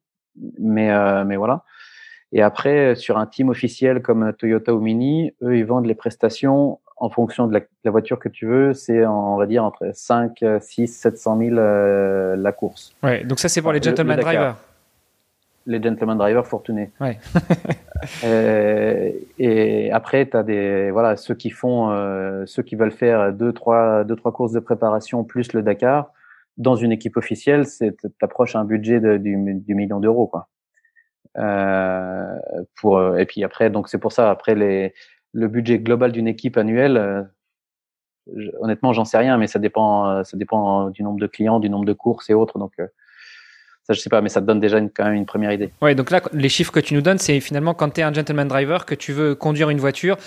Mais, 0.58 0.92
mais 1.26 1.38
voilà. 1.38 1.64
Et 2.32 2.42
après, 2.42 2.96
sur 2.96 3.18
un 3.18 3.26
team 3.26 3.50
officiel 3.50 4.02
comme 4.02 4.34
Toyota 4.34 4.74
ou 4.74 4.82
Mini, 4.82 5.34
eux, 5.42 5.58
ils 5.58 5.66
vendent 5.66 5.86
les 5.86 5.96
prestations 5.96 6.80
en 7.00 7.10
fonction 7.10 7.48
de 7.48 7.60
la, 7.84 7.92
voiture 7.92 8.20
que 8.20 8.30
tu 8.30 8.46
veux, 8.46 8.74
c'est 8.74 9.06
on 9.06 9.38
va 9.38 9.46
dire 9.46 9.64
entre 9.64 9.92
5, 9.94 10.44
6, 10.60 10.88
700 10.88 11.38
000 11.38 11.56
la 11.56 12.52
course. 12.52 12.96
Ouais, 13.04 13.24
donc 13.24 13.40
ça 13.40 13.50
c'est 13.50 13.62
pour 13.62 13.72
les 13.72 13.82
gentleman 13.82 14.20
drivers. 14.20 14.56
Les 15.66 15.82
gentleman 15.82 16.18
drivers 16.18 16.48
fortunés. 16.48 16.92
Ouais. 17.00 17.20
euh, 18.24 19.12
et 19.38 19.92
après, 19.92 20.28
tu 20.28 20.36
as 20.36 20.44
des 20.44 20.90
voilà 20.92 21.16
ceux 21.16 21.36
qui 21.36 21.52
font 21.52 21.92
euh, 21.92 22.44
ceux 22.46 22.64
qui 22.64 22.76
veulent 22.76 22.92
faire 22.92 23.34
deux 23.34 23.54
trois 23.54 24.04
deux 24.04 24.16
trois 24.16 24.32
courses 24.32 24.54
de 24.54 24.60
préparation 24.60 25.24
plus 25.24 25.54
le 25.54 25.62
Dakar 25.62 26.12
dans 26.58 26.76
une 26.76 26.92
équipe 26.92 27.18
officielle, 27.18 27.66
c'est 27.66 27.96
t'approches 28.20 28.56
un 28.56 28.66
budget 28.66 29.00
de, 29.00 29.18
du, 29.18 29.38
du 29.56 29.76
million 29.76 30.00
d'euros 30.00 30.28
quoi. 30.28 30.50
Euh, 31.38 32.36
pour 32.76 33.18
et 33.18 33.26
puis 33.26 33.44
après 33.44 33.70
donc 33.70 33.88
c'est 33.88 34.00
pour 34.00 34.12
ça 34.12 34.32
après 34.32 34.56
les 34.56 34.94
le 35.34 35.48
budget 35.48 35.80
global 35.80 36.12
d'une 36.12 36.28
équipe 36.28 36.58
annuelle, 36.58 36.98
euh, 36.98 37.24
honnêtement, 38.60 38.94
j'en 38.94 39.06
sais 39.06 39.18
rien, 39.18 39.38
mais 39.38 39.48
ça 39.48 39.60
dépend, 39.60 40.10
euh, 40.10 40.24
ça 40.24 40.38
dépend 40.38 40.90
du 40.90 41.04
nombre 41.04 41.20
de 41.20 41.28
clients, 41.28 41.60
du 41.60 41.70
nombre 41.70 41.86
de 41.86 41.94
courses 41.94 42.30
et 42.30 42.34
autres. 42.34 42.60
Donc, 42.60 42.74
euh, 42.80 42.88
ça, 43.84 43.94
je 43.94 44.02
sais 44.02 44.10
pas, 44.10 44.22
mais 44.22 44.30
ça 44.30 44.40
te 44.40 44.46
donne 44.46 44.60
déjà 44.60 44.78
une, 44.78 44.92
quand 44.92 45.06
même 45.06 45.16
une 45.16 45.26
première 45.26 45.52
idée. 45.52 45.72
Ouais, 45.82 45.96
donc 45.96 46.12
là, 46.12 46.22
les 46.32 46.50
chiffres 46.50 46.72
que 46.72 46.80
tu 46.80 46.94
nous 46.94 47.02
donnes, 47.02 47.18
c'est 47.18 47.40
finalement 47.40 47.74
quand 47.74 47.90
tu 47.90 48.02
es 48.02 48.04
un 48.04 48.14
gentleman 48.14 48.48
driver, 48.48 48.86
que 48.86 48.94
tu 48.94 49.14
veux 49.14 49.34
conduire 49.34 49.72
une 49.72 49.80
voiture, 49.80 50.18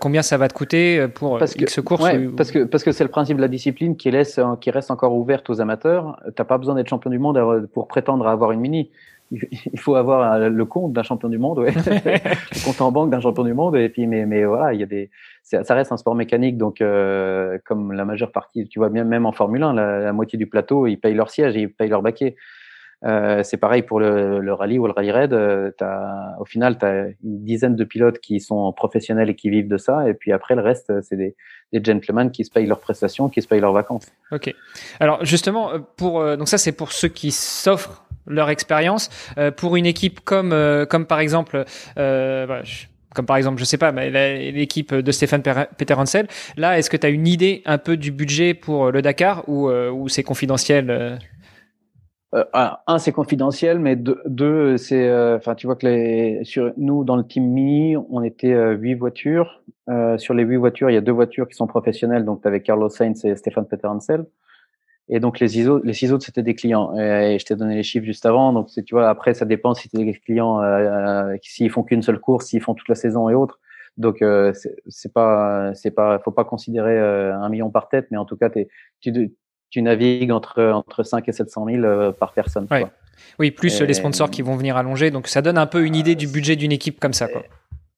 combien 0.00 0.20
ça 0.20 0.36
va 0.36 0.48
te 0.48 0.54
coûter 0.54 1.08
pour 1.08 1.38
parce 1.38 1.54
X 1.54 1.80
course 1.80 2.04
ouais, 2.04 2.28
parce 2.36 2.50
que 2.50 2.64
parce 2.64 2.84
que 2.84 2.92
c'est 2.92 3.04
le 3.04 3.10
principe 3.10 3.38
de 3.38 3.42
la 3.42 3.48
discipline 3.48 3.96
qui 3.96 4.10
laisse 4.10 4.38
qui 4.60 4.70
reste 4.70 4.90
encore 4.90 5.14
ouverte 5.14 5.48
aux 5.48 5.62
amateurs. 5.62 6.20
T'as 6.34 6.44
pas 6.44 6.58
besoin 6.58 6.74
d'être 6.74 6.90
champion 6.90 7.10
du 7.10 7.18
monde 7.18 7.66
pour 7.72 7.88
prétendre 7.88 8.26
à 8.26 8.32
avoir 8.32 8.52
une 8.52 8.60
mini 8.60 8.90
il 9.30 9.78
faut 9.78 9.96
avoir 9.96 10.38
le 10.38 10.64
compte 10.64 10.92
d'un 10.92 11.02
champion 11.02 11.28
du 11.28 11.38
monde, 11.38 11.58
ouais. 11.58 11.72
le 11.94 12.64
compte 12.64 12.80
en 12.80 12.92
banque 12.92 13.10
d'un 13.10 13.20
champion 13.20 13.44
du 13.44 13.54
monde. 13.54 13.76
Et 13.76 13.88
puis, 13.88 14.06
mais, 14.06 14.26
mais 14.26 14.44
voilà, 14.44 14.72
il 14.72 14.80
y 14.80 14.82
a 14.82 14.86
des, 14.86 15.10
ça 15.42 15.74
reste 15.74 15.92
un 15.92 15.96
sport 15.96 16.14
mécanique, 16.14 16.58
donc 16.58 16.80
euh, 16.80 17.58
comme 17.64 17.92
la 17.92 18.04
majeure 18.04 18.32
partie, 18.32 18.66
tu 18.66 18.78
vois 18.78 18.88
bien 18.88 19.04
même 19.04 19.26
en 19.26 19.32
Formule 19.32 19.62
1, 19.62 19.74
la, 19.74 20.12
moitié 20.12 20.38
du 20.38 20.46
plateau, 20.46 20.86
ils 20.86 20.96
payent 20.96 21.14
leur 21.14 21.30
siège, 21.30 21.54
ils 21.56 21.72
payent 21.72 21.88
leur 21.88 22.02
baquet. 22.02 22.36
Euh, 23.04 23.42
c'est 23.42 23.58
pareil 23.58 23.82
pour 23.82 24.00
le, 24.00 24.40
le, 24.40 24.52
rallye 24.52 24.78
ou 24.78 24.86
le 24.86 24.92
rallye 24.92 25.12
raid. 25.12 25.32
Euh, 25.32 25.70
as, 25.80 26.36
au 26.40 26.44
final, 26.44 26.78
tu 26.78 26.86
as 26.86 27.08
une 27.22 27.44
dizaine 27.44 27.76
de 27.76 27.84
pilotes 27.84 28.18
qui 28.18 28.40
sont 28.40 28.72
professionnels 28.72 29.30
et 29.30 29.34
qui 29.34 29.50
vivent 29.50 29.68
de 29.68 29.76
ça. 29.76 30.08
Et 30.08 30.14
puis 30.14 30.32
après, 30.32 30.54
le 30.54 30.62
reste, 30.62 30.92
c'est 31.02 31.16
des, 31.16 31.36
des 31.72 31.82
gentlemen 31.84 32.30
qui 32.30 32.44
se 32.44 32.50
payent 32.50 32.66
leurs 32.66 32.80
prestations, 32.80 33.28
qui 33.28 33.42
se 33.42 33.48
payent 33.48 33.60
leurs 33.60 33.72
vacances. 33.72 34.06
Ok. 34.32 34.54
Alors 35.00 35.24
justement, 35.24 35.70
pour 35.96 36.24
donc 36.36 36.48
ça, 36.48 36.58
c'est 36.58 36.72
pour 36.72 36.92
ceux 36.92 37.08
qui 37.08 37.30
s'offrent 37.30 38.06
leur 38.26 38.50
expérience 38.50 39.10
euh, 39.38 39.50
pour 39.50 39.76
une 39.76 39.86
équipe 39.86 40.20
comme 40.20 40.52
euh, 40.52 40.84
comme 40.86 41.06
par 41.06 41.20
exemple 41.20 41.64
euh, 41.98 42.46
bah, 42.46 42.62
comme 43.14 43.24
par 43.24 43.38
exemple, 43.38 43.58
je 43.58 43.64
sais 43.64 43.78
pas, 43.78 43.92
l'équipe 43.92 44.94
de 44.94 45.10
Stéphane 45.10 45.42
Peter 45.42 45.94
Hansel. 45.94 46.28
Là, 46.58 46.78
est-ce 46.78 46.90
que 46.90 46.98
tu 46.98 47.06
as 47.06 47.08
une 47.08 47.26
idée 47.26 47.62
un 47.64 47.78
peu 47.78 47.96
du 47.96 48.12
budget 48.12 48.52
pour 48.52 48.92
le 48.92 49.00
Dakar 49.00 49.48
ou, 49.48 49.70
ou 49.70 50.10
c'est 50.10 50.22
confidentiel 50.22 51.18
Un, 52.32 52.98
c'est 52.98 53.12
confidentiel, 53.12 53.78
mais 53.78 53.96
deux, 53.96 54.76
c'est, 54.76 55.10
enfin, 55.36 55.54
tu 55.54 55.66
vois 55.66 55.76
que 55.76 55.86
les, 55.86 56.44
sur 56.44 56.72
nous 56.76 57.04
dans 57.04 57.16
le 57.16 57.26
team 57.26 57.44
Mini, 57.44 57.96
on 57.96 58.22
était 58.22 58.54
huit 58.74 58.94
voitures. 58.94 59.62
sur 60.18 60.34
les 60.34 60.42
huit 60.42 60.56
voitures, 60.56 60.90
il 60.90 60.94
y 60.94 60.98
a 60.98 61.00
deux 61.00 61.12
voitures 61.12 61.48
qui 61.48 61.54
sont 61.54 61.66
professionnelles, 61.66 62.24
donc 62.24 62.44
avec 62.44 62.64
Carlos 62.64 62.88
Sainz 62.90 63.24
et 63.24 63.36
Stéphane 63.36 63.66
Peter 63.66 63.86
Hansel. 63.86 64.26
Et 65.08 65.20
donc 65.20 65.38
les 65.38 65.58
ISO, 65.58 65.80
les 65.84 65.92
six 65.92 66.12
autres 66.12 66.24
c'était 66.24 66.42
des 66.42 66.54
clients. 66.54 66.96
Et, 66.96 67.38
je 67.38 67.44
t'ai 67.44 67.54
donné 67.54 67.76
les 67.76 67.82
chiffres 67.82 68.04
juste 68.04 68.26
avant. 68.26 68.52
Donc 68.52 68.68
tu 68.68 68.94
vois, 68.94 69.08
après 69.08 69.34
ça 69.34 69.44
dépend 69.44 69.74
si 69.74 69.88
c'est 69.88 69.98
des 69.98 70.12
clients, 70.14 70.60
euh, 70.60 71.32
euh, 71.32 71.36
s'ils 71.42 71.70
font 71.70 71.84
qu'une 71.84 72.02
seule 72.02 72.18
course, 72.18 72.46
s'ils 72.46 72.60
font 72.60 72.74
toute 72.74 72.88
la 72.88 72.96
saison 72.96 73.28
et 73.28 73.34
autres. 73.34 73.60
Donc 73.98 74.20
euh, 74.20 74.52
c'est 74.88 75.12
pas, 75.12 75.72
c'est 75.74 75.92
pas, 75.92 76.18
faut 76.18 76.32
pas 76.32 76.44
considérer 76.44 76.98
euh, 76.98 77.34
un 77.34 77.48
million 77.48 77.70
par 77.70 77.88
tête, 77.88 78.08
mais 78.10 78.18
en 78.18 78.24
tout 78.24 78.36
cas 78.36 78.50
tu, 79.00 79.32
tu 79.70 79.82
navigues 79.82 80.32
entre 80.32 80.62
entre 80.62 81.02
5 81.02 81.28
et 81.28 81.32
700 81.32 81.66
000 81.66 81.84
euh, 81.84 82.12
par 82.12 82.32
personne. 82.32 82.66
Quoi. 82.66 82.90
Oui, 83.38 83.50
plus 83.50 83.80
les 83.82 83.94
sponsors 83.94 84.30
qui 84.30 84.42
vont 84.42 84.56
venir 84.56 84.76
allonger. 84.76 85.10
Donc 85.10 85.28
ça 85.28 85.42
donne 85.42 85.58
un 85.58 85.66
peu 85.66 85.84
une 85.84 85.96
idée 85.96 86.14
du 86.14 86.26
budget 86.26 86.56
d'une 86.56 86.72
équipe 86.72 87.00
comme 87.00 87.12
ça. 87.12 87.28
Quoi. 87.28 87.42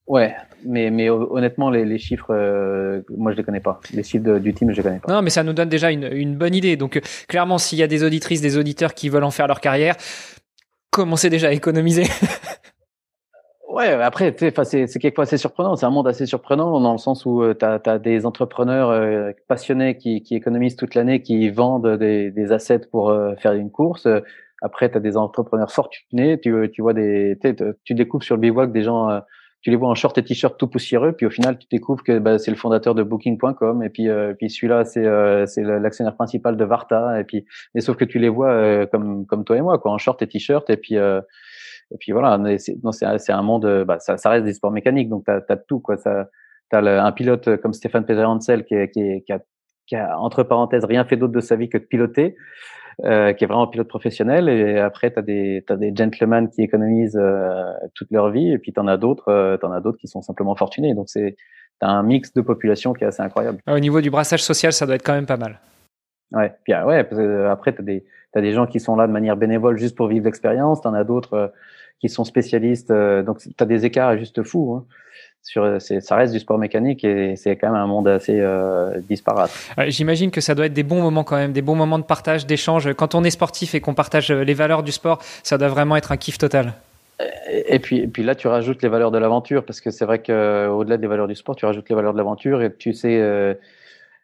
Ouais, 0.06 0.34
mais, 0.64 0.90
mais 0.90 1.10
honnêtement, 1.10 1.70
les, 1.70 1.84
les 1.84 1.98
chiffres, 1.98 2.30
euh, 2.30 3.02
moi 3.16 3.32
je 3.32 3.36
les 3.36 3.44
connais 3.44 3.60
pas. 3.60 3.80
Les 3.92 4.02
chiffres 4.02 4.38
du 4.38 4.54
team, 4.54 4.70
je 4.70 4.76
les 4.76 4.82
connais 4.82 4.98
pas. 5.00 5.12
Non, 5.12 5.22
mais 5.22 5.30
ça 5.30 5.44
nous 5.44 5.52
donne 5.52 5.68
déjà 5.68 5.90
une, 5.90 6.10
une 6.10 6.36
bonne 6.36 6.54
idée. 6.54 6.76
Donc 6.76 6.96
euh, 6.96 7.00
clairement, 7.28 7.58
s'il 7.58 7.78
y 7.78 7.82
a 7.82 7.86
des 7.86 8.02
auditrices, 8.02 8.40
des 8.40 8.56
auditeurs 8.56 8.94
qui 8.94 9.10
veulent 9.10 9.24
en 9.24 9.30
faire 9.30 9.46
leur 9.46 9.60
carrière, 9.60 9.96
commencez 10.90 11.28
déjà 11.28 11.48
à 11.48 11.52
économiser. 11.52 12.04
ouais, 13.78 13.92
après, 14.02 14.34
c'est 14.36 14.98
quelquefois 14.98 15.24
assez 15.24 15.38
surprenant. 15.38 15.76
C'est 15.76 15.86
un 15.86 15.90
monde 15.90 16.08
assez 16.08 16.26
surprenant 16.26 16.80
dans 16.80 16.92
le 16.92 16.98
sens 16.98 17.24
où 17.24 17.42
euh, 17.42 17.54
tu 17.54 17.64
as, 17.64 17.98
des 17.98 18.26
entrepreneurs 18.26 19.32
passionnés 19.48 19.96
qui, 19.96 20.22
qui 20.22 20.34
économisent 20.36 20.76
toute 20.76 20.94
l'année, 20.94 21.22
qui 21.22 21.48
vendent 21.50 21.96
des, 21.96 22.30
des 22.30 22.52
assets 22.52 22.88
pour 22.90 23.14
faire 23.38 23.52
une 23.52 23.70
course. 23.70 24.06
Après, 24.60 24.90
tu 24.90 24.96
as 24.96 25.00
des 25.00 25.16
entrepreneurs 25.16 25.72
fortunés. 25.72 26.38
Tu, 26.40 26.70
tu 26.72 26.82
vois 26.82 26.92
des, 26.92 27.38
tu 27.84 27.94
découvres 27.94 28.24
sur 28.24 28.36
le 28.36 28.40
bivouac 28.40 28.72
des 28.72 28.82
gens 28.82 29.20
tu 29.62 29.70
les 29.70 29.76
vois 29.76 29.88
en 29.88 29.94
short 29.94 30.16
et 30.18 30.22
t-shirt 30.22 30.56
tout 30.56 30.68
poussiéreux, 30.68 31.12
puis 31.12 31.26
au 31.26 31.30
final, 31.30 31.58
tu 31.58 31.66
découvres 31.70 32.04
que 32.04 32.18
bah, 32.18 32.38
c'est 32.38 32.50
le 32.50 32.56
fondateur 32.56 32.94
de 32.94 33.02
Booking.com, 33.02 33.82
et 33.82 33.90
puis, 33.90 34.08
euh, 34.08 34.34
puis 34.34 34.50
celui-là, 34.50 34.84
c'est 34.84 35.04
euh, 35.04 35.46
c'est 35.46 35.62
l'actionnaire 35.62 36.14
principal 36.14 36.56
de 36.56 36.64
Varta, 36.64 37.20
et 37.20 37.24
puis, 37.24 37.44
mais 37.74 37.80
sauf 37.80 37.96
que 37.96 38.04
tu 38.04 38.18
les 38.18 38.28
vois 38.28 38.50
euh, 38.50 38.86
comme 38.86 39.26
comme 39.26 39.44
toi 39.44 39.56
et 39.56 39.60
moi, 39.60 39.78
quoi, 39.78 39.90
en 39.90 39.98
short 39.98 40.22
et 40.22 40.28
t-shirt, 40.28 40.68
et 40.70 40.76
puis 40.76 40.96
et 41.92 41.96
puis 41.98 42.12
voilà, 42.12 42.38
c'est 42.58 43.32
un 43.32 43.42
monde, 43.42 43.84
bah, 43.86 43.98
ça, 43.98 44.16
ça 44.16 44.30
reste 44.30 44.44
des 44.44 44.52
sports 44.52 44.72
mécaniques, 44.72 45.08
donc 45.08 45.24
t'as 45.24 45.40
as 45.48 45.56
tout, 45.56 45.80
quoi. 45.80 45.96
Ça, 45.96 46.28
t'as 46.70 46.80
un 46.80 47.12
pilote 47.12 47.56
comme 47.58 47.72
Stéphane 47.72 48.04
Peter 48.04 48.24
Hansel 48.24 48.64
qui, 48.64 48.74
qui, 48.92 49.22
qui, 49.24 49.32
a, 49.32 49.40
qui 49.86 49.96
a 49.96 50.18
entre 50.18 50.42
parenthèses 50.42 50.84
rien 50.84 51.04
fait 51.04 51.16
d'autre 51.16 51.32
de 51.32 51.40
sa 51.40 51.56
vie 51.56 51.68
que 51.68 51.78
de 51.78 51.84
piloter. 51.84 52.36
Euh, 53.04 53.32
qui 53.32 53.44
est 53.44 53.46
vraiment 53.46 53.68
pilote 53.68 53.86
professionnel. 53.86 54.48
Et 54.48 54.76
après, 54.80 55.12
tu 55.12 55.20
as 55.20 55.22
des, 55.22 55.64
as 55.68 55.76
des 55.76 55.94
gentlemen 55.94 56.50
qui 56.50 56.62
économisent 56.62 57.16
euh, 57.16 57.72
toute 57.94 58.10
leur 58.10 58.30
vie. 58.30 58.50
Et 58.50 58.58
puis, 58.58 58.72
tu 58.72 58.80
en 58.80 58.88
as 58.88 58.96
d'autres 58.96 59.28
euh, 59.28 59.56
t'en 59.56 59.70
as 59.70 59.80
d'autres 59.80 59.98
qui 59.98 60.08
sont 60.08 60.20
simplement 60.20 60.56
fortunés. 60.56 60.94
Donc, 60.94 61.08
c'est 61.08 61.36
as 61.80 61.88
un 61.88 62.02
mix 62.02 62.32
de 62.32 62.40
population 62.40 62.94
qui 62.94 63.04
est 63.04 63.06
assez 63.06 63.22
incroyable. 63.22 63.60
Au 63.70 63.78
niveau 63.78 64.00
du 64.00 64.10
brassage 64.10 64.42
social, 64.42 64.72
ça 64.72 64.84
doit 64.84 64.96
être 64.96 65.04
quand 65.04 65.14
même 65.14 65.26
pas 65.26 65.36
mal. 65.36 65.60
Ouais, 66.32 66.52
puis, 66.64 66.72
ah 66.72 66.84
ouais 66.86 67.06
après, 67.48 67.72
tu 67.72 67.82
as 67.82 67.84
des, 67.84 68.04
as 68.34 68.40
des 68.40 68.52
gens 68.52 68.66
qui 68.66 68.80
sont 68.80 68.96
là 68.96 69.06
de 69.06 69.12
manière 69.12 69.36
bénévole 69.36 69.78
juste 69.78 69.96
pour 69.96 70.08
vivre 70.08 70.24
l'expérience. 70.24 70.82
Tu 70.82 70.88
en 70.88 70.94
as 70.94 71.04
d'autres 71.04 71.52
qui 72.00 72.08
sont 72.08 72.24
spécialistes. 72.24 72.92
donc, 72.92 73.38
tu 73.40 73.50
as 73.58 73.66
des 73.66 73.84
écarts 73.84 74.16
juste 74.18 74.42
fous. 74.42 74.76
Hein 74.76 74.84
sur, 75.42 75.80
ça 75.80 76.16
reste 76.16 76.32
du 76.32 76.40
sport 76.40 76.58
mécanique 76.58 77.04
et 77.04 77.36
c'est 77.36 77.56
quand 77.56 77.68
même 77.68 77.80
un 77.80 77.86
monde 77.86 78.08
assez 78.08 78.38
euh, 78.38 78.98
disparate. 79.08 79.50
J'imagine 79.86 80.30
que 80.30 80.40
ça 80.40 80.54
doit 80.54 80.66
être 80.66 80.74
des 80.74 80.82
bons 80.82 81.00
moments 81.00 81.24
quand 81.24 81.36
même, 81.36 81.52
des 81.52 81.62
bons 81.62 81.74
moments 81.74 81.98
de 81.98 82.04
partage, 82.04 82.46
d'échange. 82.46 82.92
Quand 82.94 83.14
on 83.14 83.24
est 83.24 83.30
sportif 83.30 83.74
et 83.74 83.80
qu'on 83.80 83.94
partage 83.94 84.30
les 84.30 84.54
valeurs 84.54 84.82
du 84.82 84.92
sport, 84.92 85.20
ça 85.42 85.56
doit 85.56 85.68
vraiment 85.68 85.96
être 85.96 86.12
un 86.12 86.16
kiff 86.16 86.38
total. 86.38 86.74
Et 87.48 87.78
puis, 87.78 87.98
et 87.98 88.06
puis 88.06 88.22
là, 88.22 88.34
tu 88.34 88.46
rajoutes 88.46 88.82
les 88.82 88.88
valeurs 88.88 89.10
de 89.10 89.18
l'aventure 89.18 89.64
parce 89.64 89.80
que 89.80 89.90
c'est 89.90 90.04
vrai 90.04 90.18
qu'au-delà 90.18 90.98
des 90.98 91.06
valeurs 91.06 91.26
du 91.26 91.34
sport, 91.34 91.56
tu 91.56 91.66
rajoutes 91.66 91.88
les 91.88 91.96
valeurs 91.96 92.12
de 92.12 92.18
l'aventure 92.18 92.62
et 92.62 92.72
tu 92.72 92.92
sais, 92.92 93.18
euh, 93.20 93.54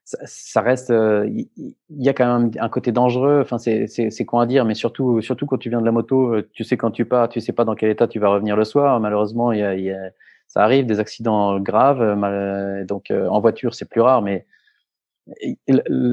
ça, 0.05 0.61
reste, 0.61 0.91
il 0.91 0.95
euh, 0.95 1.45
y, 1.91 2.09
a 2.09 2.13
quand 2.13 2.41
même 2.41 2.51
un 2.59 2.69
côté 2.69 2.93
dangereux. 2.93 3.41
Enfin, 3.41 3.59
c'est 3.59 4.25
quoi 4.27 4.43
à 4.43 4.47
dire, 4.47 4.65
mais 4.65 4.75
surtout 4.75 5.23
surtout 5.23 5.47
quand 5.47 5.59
tu 5.59 5.71
viens 5.71 5.81
de 5.81 5.87
la 5.87 5.93
moto, 5.93 6.43
tu 6.53 6.63
sais 6.63 6.77
quand 6.77 6.91
tu 6.91 7.05
pars, 7.07 7.29
tu 7.29 7.41
sais 7.41 7.53
pas 7.53 7.65
dans 7.65 7.75
quel 7.75 7.91
état 7.91 8.07
tu 8.07 8.19
vas 8.19 8.29
revenir 8.29 8.57
le 8.57 8.65
soir. 8.65 9.01
Malheureusement, 9.01 9.53
y 9.53 9.63
a, 9.63 9.75
y 9.75 9.91
a 9.91 10.11
ça 10.47 10.63
arrive, 10.63 10.87
des 10.87 11.01
accidents 11.01 11.59
graves. 11.61 12.01
Euh, 12.01 12.85
donc 12.85 13.11
euh, 13.11 13.27
en 13.29 13.41
voiture, 13.41 13.75
c'est 13.75 13.89
plus 13.89 14.01
rare, 14.01 14.23
mais 14.23 14.47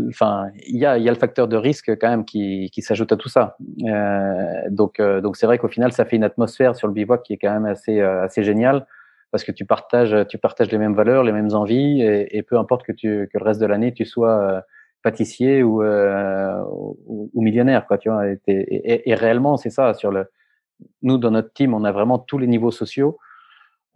enfin, 0.09 0.47
il 0.67 0.77
y 0.77 0.85
a, 0.85 0.97
y 0.97 1.07
a 1.07 1.11
le 1.11 1.17
facteur 1.17 1.47
de 1.47 1.57
risque 1.57 1.91
quand 1.99 2.09
même 2.09 2.25
qui, 2.25 2.69
qui 2.71 2.81
s'ajoute 2.81 3.11
à 3.11 3.17
tout 3.17 3.29
ça. 3.29 3.57
Euh, 3.83 4.69
donc, 4.69 4.99
euh, 4.99 5.21
donc 5.21 5.35
c'est 5.35 5.45
vrai 5.45 5.57
qu'au 5.57 5.67
final, 5.67 5.91
ça 5.91 6.05
fait 6.05 6.15
une 6.15 6.23
atmosphère 6.23 6.75
sur 6.75 6.87
le 6.87 6.93
bivouac 6.93 7.23
qui 7.23 7.33
est 7.33 7.37
quand 7.37 7.53
même 7.53 7.65
assez, 7.65 8.01
assez 8.01 8.43
géniale 8.43 8.87
parce 9.31 9.43
que 9.43 9.51
tu 9.51 9.65
partages, 9.65 10.15
tu 10.27 10.37
partages 10.37 10.71
les 10.71 10.77
mêmes 10.77 10.93
valeurs, 10.93 11.23
les 11.23 11.31
mêmes 11.31 11.53
envies, 11.53 12.01
et, 12.01 12.37
et 12.37 12.43
peu 12.43 12.57
importe 12.57 12.83
que 12.83 12.91
tu, 12.91 13.29
que 13.31 13.37
le 13.37 13.43
reste 13.43 13.61
de 13.61 13.65
l'année 13.65 13.93
tu 13.93 14.05
sois 14.05 14.63
pâtissier 15.03 15.63
ou, 15.63 15.83
ou, 15.83 17.29
ou, 17.33 17.41
millionnaire, 17.41 17.87
quoi, 17.87 17.97
tu 17.97 18.09
vois. 18.09 18.27
Et, 18.27 18.39
et, 18.47 19.09
et 19.09 19.15
réellement, 19.15 19.57
c'est 19.57 19.71
ça. 19.71 19.93
Sur 19.93 20.11
le, 20.11 20.27
nous, 21.01 21.17
dans 21.17 21.31
notre 21.31 21.53
team, 21.53 21.73
on 21.73 21.83
a 21.83 21.91
vraiment 21.91 22.19
tous 22.19 22.37
les 22.37 22.47
niveaux 22.47 22.71
sociaux. 22.71 23.17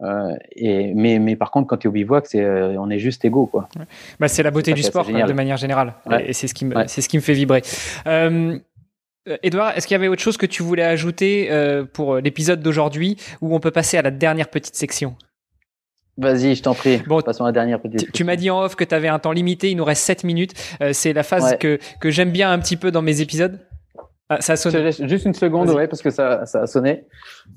Euh, 0.02 0.34
et, 0.52 0.92
mais, 0.94 1.18
mais 1.18 1.36
par 1.36 1.50
contre, 1.50 1.68
quand 1.68 1.78
tu 1.78 1.86
es 1.86 1.88
au 1.88 1.92
bivouac, 1.92 2.26
c'est, 2.26 2.44
euh, 2.44 2.76
on 2.78 2.90
est 2.90 2.98
juste 2.98 3.24
égaux. 3.24 3.46
Quoi. 3.46 3.68
Bah, 4.20 4.28
c'est 4.28 4.42
la 4.42 4.50
beauté 4.50 4.72
du 4.74 4.82
sport 4.82 5.06
de 5.06 5.32
manière 5.32 5.56
générale. 5.56 5.94
Et 6.20 6.32
c'est 6.32 6.48
ce, 6.48 6.54
qui 6.54 6.64
me, 6.64 6.86
c'est 6.86 7.00
ce 7.00 7.08
qui 7.08 7.16
me 7.16 7.22
fait 7.22 7.32
vibrer. 7.32 7.62
Euh, 8.06 8.58
Edouard, 9.42 9.76
est-ce 9.76 9.86
qu'il 9.86 9.94
y 9.94 9.98
avait 9.98 10.08
autre 10.08 10.22
chose 10.22 10.36
que 10.36 10.46
tu 10.46 10.62
voulais 10.62 10.84
ajouter 10.84 11.48
euh, 11.50 11.84
pour 11.84 12.16
l'épisode 12.16 12.60
d'aujourd'hui 12.60 13.16
où 13.40 13.54
on 13.54 13.60
peut 13.60 13.70
passer 13.70 13.96
à 13.96 14.02
la 14.02 14.10
dernière 14.10 14.48
petite 14.48 14.76
section? 14.76 15.16
Vas-y, 16.18 16.54
je 16.54 16.62
t'en 16.62 16.74
prie. 16.74 16.98
Bon, 17.06 17.20
passons 17.20 17.44
à 17.44 17.48
la 17.48 17.52
dernière 17.52 17.80
petite. 17.80 18.10
Tu, 18.12 18.24
m'as 18.24 18.36
dit 18.36 18.48
en 18.48 18.62
off 18.62 18.74
que 18.74 18.84
tu 18.84 18.94
avais 18.94 19.08
un 19.08 19.18
temps 19.18 19.32
limité, 19.32 19.70
il 19.70 19.76
nous 19.76 19.84
reste 19.84 20.02
7 20.02 20.24
minutes. 20.24 20.54
c'est 20.92 21.12
la 21.12 21.22
phase 21.22 21.58
que, 21.58 21.78
que 22.00 22.10
j'aime 22.10 22.30
bien 22.30 22.50
un 22.50 22.58
petit 22.58 22.76
peu 22.76 22.90
dans 22.90 23.02
mes 23.02 23.20
épisodes. 23.20 23.58
Ah, 24.28 24.40
ça 24.40 24.54
a 24.54 24.56
sonné. 24.56 24.90
Juste 24.92 25.24
une 25.24 25.34
seconde, 25.34 25.70
ouais, 25.70 25.86
parce 25.86 26.02
que 26.02 26.10
ça, 26.10 26.46
ça 26.46 26.62
a 26.62 26.66
sonné. 26.66 27.06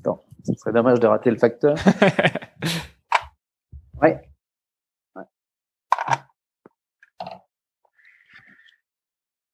Attends. 0.00 0.22
Ce 0.44 0.52
serait 0.54 0.72
dommage 0.72 1.00
de 1.00 1.06
rater 1.06 1.30
le 1.30 1.36
facteur. 1.36 1.74
ouais. 4.02 4.20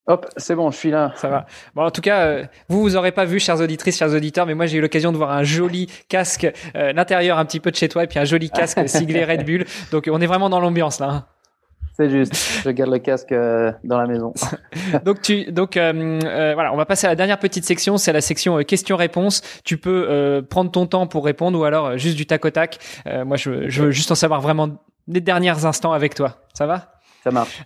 Hop, 0.06 0.26
c'est 0.36 0.54
bon, 0.54 0.70
je 0.70 0.76
suis 0.76 0.90
là. 0.90 1.12
Ça 1.16 1.28
va. 1.28 1.46
Bon, 1.74 1.84
en 1.84 1.90
tout 1.90 2.00
cas, 2.00 2.26
euh, 2.26 2.44
vous, 2.68 2.80
vous 2.80 2.96
aurez 2.96 3.12
pas 3.12 3.24
vu, 3.24 3.40
chers 3.40 3.60
auditrices, 3.60 3.98
chers 3.98 4.12
auditeurs, 4.12 4.46
mais 4.46 4.54
moi, 4.54 4.66
j'ai 4.66 4.78
eu 4.78 4.80
l'occasion 4.80 5.10
de 5.12 5.16
voir 5.16 5.32
un 5.32 5.42
joli 5.42 5.88
casque, 6.08 6.46
euh, 6.76 6.92
l'intérieur 6.92 7.38
un 7.38 7.44
petit 7.44 7.60
peu 7.60 7.70
de 7.70 7.76
chez 7.76 7.88
toi, 7.88 8.04
et 8.04 8.06
puis 8.06 8.18
un 8.18 8.24
joli 8.24 8.50
casque 8.50 8.80
siglé 8.88 9.24
Red 9.24 9.44
Bull. 9.44 9.64
Donc, 9.90 10.08
on 10.10 10.20
est 10.20 10.26
vraiment 10.26 10.48
dans 10.48 10.60
l'ambiance 10.60 11.00
là. 11.00 11.08
Hein. 11.08 11.24
C'est 11.96 12.10
juste. 12.10 12.34
Je 12.62 12.70
garde 12.70 12.90
le 12.90 12.98
casque 12.98 13.32
euh, 13.32 13.72
dans 13.82 13.98
la 13.98 14.06
maison. 14.06 14.34
donc 15.04 15.22
tu, 15.22 15.50
donc 15.50 15.78
euh, 15.78 16.20
euh, 16.24 16.52
voilà, 16.52 16.72
on 16.74 16.76
va 16.76 16.84
passer 16.84 17.06
à 17.06 17.10
la 17.10 17.16
dernière 17.16 17.38
petite 17.38 17.64
section. 17.64 17.96
C'est 17.96 18.12
la 18.12 18.20
section 18.20 18.58
questions-réponses. 18.58 19.40
Tu 19.64 19.78
peux 19.78 20.44
prendre 20.48 20.70
ton 20.70 20.86
temps 20.86 21.06
pour 21.06 21.24
répondre 21.24 21.58
ou 21.58 21.64
alors 21.64 21.96
juste 21.96 22.16
du 22.16 22.26
tac 22.26 22.44
au 22.44 22.50
tac. 22.50 22.78
moi, 23.24 23.36
je, 23.36 23.68
je, 23.68 23.84
veux 23.84 23.90
juste 23.90 24.10
en 24.10 24.14
savoir 24.14 24.42
vraiment 24.42 24.68
les 25.08 25.20
derniers 25.20 25.64
instants 25.64 25.92
avec 25.92 26.14
toi. 26.14 26.36
Ça 26.52 26.66
va? 26.66 26.95
Ça 27.26 27.32
marche. 27.32 27.62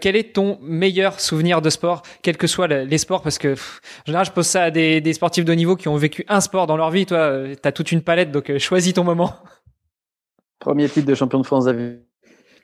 quel 0.00 0.16
est 0.16 0.32
ton 0.32 0.58
meilleur 0.62 1.20
souvenir 1.20 1.60
de 1.60 1.68
sport, 1.68 2.02
quels 2.22 2.38
que 2.38 2.46
soient 2.46 2.66
les 2.66 2.98
sports? 2.98 3.20
Parce 3.20 3.36
que, 3.36 3.52
en 3.52 4.06
général, 4.06 4.24
je 4.24 4.32
pose 4.32 4.46
ça 4.46 4.64
à 4.64 4.70
des, 4.70 5.02
des, 5.02 5.12
sportifs 5.12 5.44
de 5.44 5.52
haut 5.52 5.56
niveau 5.56 5.76
qui 5.76 5.88
ont 5.88 5.96
vécu 5.96 6.24
un 6.28 6.40
sport 6.40 6.66
dans 6.66 6.78
leur 6.78 6.90
vie. 6.90 7.04
Toi, 7.04 7.44
tu 7.60 7.68
as 7.68 7.72
toute 7.72 7.92
une 7.92 8.00
palette, 8.00 8.30
donc 8.30 8.56
choisis 8.56 8.94
ton 8.94 9.04
moment. 9.04 9.34
Premier 10.60 10.88
titre 10.88 11.08
de 11.08 11.14
champion 11.14 11.40
de 11.40 11.46
France 11.46 11.68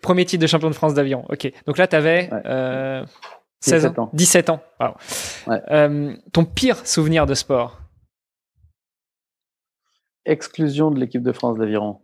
Premier 0.01 0.25
titre 0.25 0.41
de 0.41 0.47
champion 0.47 0.71
de 0.71 0.75
France 0.75 0.95
d'avion. 0.95 1.25
Ok. 1.29 1.53
Donc 1.67 1.77
là, 1.77 1.87
tu 1.87 1.97
avais 1.97 2.31
16 3.61 3.87
ans. 3.99 4.11
17 4.13 4.51
ans. 4.51 4.61
Euh, 5.49 6.15
ton 6.33 6.45
pire 6.45 6.87
souvenir 6.87 7.27
de 7.27 7.35
sport? 7.35 7.81
Exclusion 10.25 10.91
de 10.91 11.01
l'équipe 11.01 11.23
de 11.23 11.33
France 11.33 11.59
d'aviron. 11.59 12.01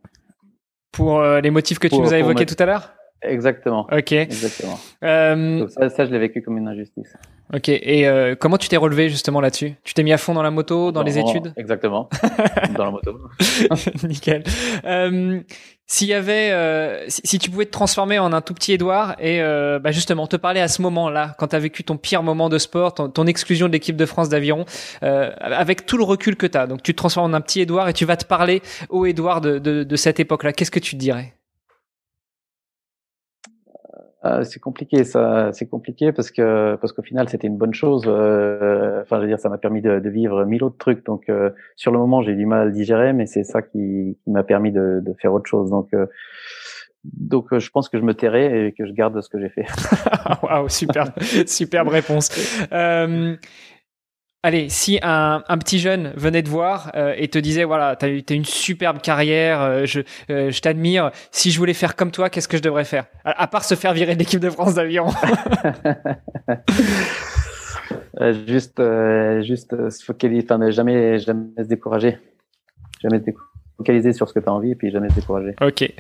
Pour 0.92 1.20
euh, 1.20 1.40
les 1.40 1.50
motifs 1.50 1.78
que 1.78 1.88
tu 1.88 1.98
nous 1.98 2.12
as 2.12 2.18
évoqués 2.18 2.46
tout 2.46 2.56
à 2.58 2.66
l'heure? 2.66 2.94
Exactement. 3.22 3.86
Ok. 3.90 4.12
Exactement. 4.12 4.78
Euh, 5.02 5.66
ça, 5.68 6.04
je 6.04 6.10
l'ai 6.10 6.18
vécu 6.18 6.42
comme 6.42 6.58
une 6.58 6.68
injustice. 6.68 7.14
Ok. 7.54 7.68
Et 7.68 8.06
euh, 8.06 8.34
comment 8.38 8.58
tu 8.58 8.68
t'es 8.68 8.76
relevé 8.76 9.08
justement 9.08 9.40
là-dessus? 9.40 9.74
Tu 9.82 9.94
t'es 9.94 10.02
mis 10.02 10.12
à 10.12 10.18
fond 10.18 10.34
dans 10.34 10.42
la 10.42 10.50
moto, 10.50 10.92
dans, 10.92 11.02
les 11.02 11.18
études? 11.18 11.52
Exactement. 11.56 12.08
dans 12.76 12.84
la 12.84 12.90
moto. 12.90 13.18
Nickel. 14.06 14.44
Euh, 14.84 15.40
s'il 15.86 16.08
y 16.08 16.14
avait, 16.14 16.50
euh, 16.52 17.04
si, 17.08 17.38
tu 17.38 17.50
pouvais 17.50 17.66
te 17.66 17.70
transformer 17.70 18.18
en 18.18 18.32
un 18.32 18.40
tout 18.40 18.54
petit 18.54 18.72
Edouard 18.72 19.16
et 19.18 19.42
euh, 19.42 19.78
bah 19.78 19.90
justement 19.90 20.26
te 20.26 20.36
parler 20.36 20.60
à 20.60 20.68
ce 20.68 20.80
moment-là, 20.80 21.34
quand 21.38 21.48
tu 21.48 21.56
as 21.56 21.58
vécu 21.58 21.84
ton 21.84 21.98
pire 21.98 22.22
moment 22.22 22.48
de 22.48 22.56
sport, 22.56 22.94
ton, 22.94 23.26
exclusion 23.26 23.66
de 23.66 23.72
l'équipe 23.72 23.96
de 23.96 24.06
France 24.06 24.30
d'aviron, 24.30 24.64
euh, 25.02 25.30
avec 25.40 25.84
tout 25.84 25.98
le 25.98 26.04
recul 26.04 26.36
que 26.36 26.46
tu 26.46 26.56
as, 26.56 26.66
donc 26.66 26.82
tu 26.82 26.92
te 26.92 26.96
transformes 26.96 27.32
en 27.32 27.36
un 27.36 27.40
petit 27.42 27.60
Edouard 27.60 27.88
et 27.90 27.92
tu 27.92 28.06
vas 28.06 28.16
te 28.16 28.24
parler 28.24 28.62
au 28.88 29.04
Edouard 29.04 29.42
de, 29.42 29.58
de, 29.58 29.84
de 29.84 29.96
cette 29.96 30.20
époque-là, 30.20 30.54
qu'est-ce 30.54 30.70
que 30.70 30.80
tu 30.80 30.92
te 30.92 31.00
dirais? 31.00 31.34
Euh, 34.24 34.42
c'est 34.42 34.60
compliqué, 34.60 35.04
ça. 35.04 35.50
C'est 35.52 35.66
compliqué 35.66 36.12
parce 36.12 36.30
que 36.30 36.76
parce 36.76 36.92
qu'au 36.92 37.02
final, 37.02 37.28
c'était 37.28 37.46
une 37.46 37.58
bonne 37.58 37.74
chose. 37.74 38.04
Euh, 38.06 39.02
enfin, 39.02 39.16
je 39.16 39.22
veux 39.22 39.28
dire, 39.28 39.38
ça 39.38 39.48
m'a 39.48 39.58
permis 39.58 39.82
de, 39.82 40.00
vivre 40.08 40.44
mille 40.44 40.64
autres 40.64 40.78
trucs. 40.78 41.04
Donc, 41.04 41.28
euh, 41.28 41.50
sur 41.76 41.92
le 41.92 41.98
moment, 41.98 42.22
j'ai 42.22 42.34
du 42.34 42.46
mal 42.46 42.60
à 42.60 42.64
le 42.64 42.72
digérer, 42.72 43.12
mais 43.12 43.26
c'est 43.26 43.44
ça 43.44 43.60
qui, 43.60 44.16
m'a 44.26 44.42
permis 44.42 44.72
de, 44.72 45.02
faire 45.20 45.32
autre 45.32 45.46
chose. 45.46 45.70
Donc, 45.70 45.90
donc, 47.04 47.58
je 47.58 47.70
pense 47.70 47.90
que 47.90 47.98
je 47.98 48.02
me 48.02 48.14
tairai 48.14 48.68
et 48.68 48.72
que 48.72 48.86
je 48.86 48.92
garde 48.92 49.20
ce 49.20 49.28
que 49.28 49.38
j'ai 49.38 49.50
fait. 49.50 49.66
Waouh, 50.42 50.70
super, 50.70 51.06
superbe 51.46 51.88
réponse. 51.88 52.30
Allez, 54.44 54.68
si 54.68 54.98
un, 55.00 55.42
un, 55.48 55.56
petit 55.56 55.78
jeune 55.78 56.12
venait 56.16 56.42
te 56.42 56.50
voir 56.50 56.92
euh, 56.96 57.14
et 57.16 57.28
te 57.28 57.38
disait 57.38 57.64
voilà, 57.64 57.96
tu 57.96 58.04
as, 58.04 58.34
une 58.34 58.44
superbe 58.44 59.00
carrière, 59.00 59.62
euh, 59.62 59.86
je, 59.86 60.02
euh, 60.28 60.50
je 60.50 60.60
t'admire. 60.60 61.12
Si 61.30 61.50
je 61.50 61.58
voulais 61.58 61.72
faire 61.72 61.96
comme 61.96 62.10
toi, 62.10 62.28
qu'est-ce 62.28 62.46
que 62.46 62.58
je 62.58 62.62
devrais 62.62 62.84
faire? 62.84 63.06
À, 63.24 63.46
part 63.46 63.64
se 63.64 63.74
faire 63.74 63.94
virer 63.94 64.12
de 64.12 64.18
l'équipe 64.18 64.40
de 64.40 64.50
France 64.50 64.74
d'avion. 64.74 65.06
juste, 68.46 68.82
juste 69.44 69.88
se 69.88 70.04
focaliser, 70.04 70.46
enfin, 70.46 70.70
jamais, 70.70 71.18
jamais 71.20 71.46
se 71.56 71.68
décourager, 71.68 72.18
jamais 73.02 73.20
se 73.20 73.30
focaliser 73.78 74.12
sur 74.12 74.28
ce 74.28 74.34
que 74.34 74.40
tu 74.40 74.48
as 74.50 74.52
envie 74.52 74.72
et 74.72 74.76
puis 74.76 74.90
jamais 74.90 75.08
se 75.08 75.14
décourager. 75.14 75.54
Ok. 75.62 75.90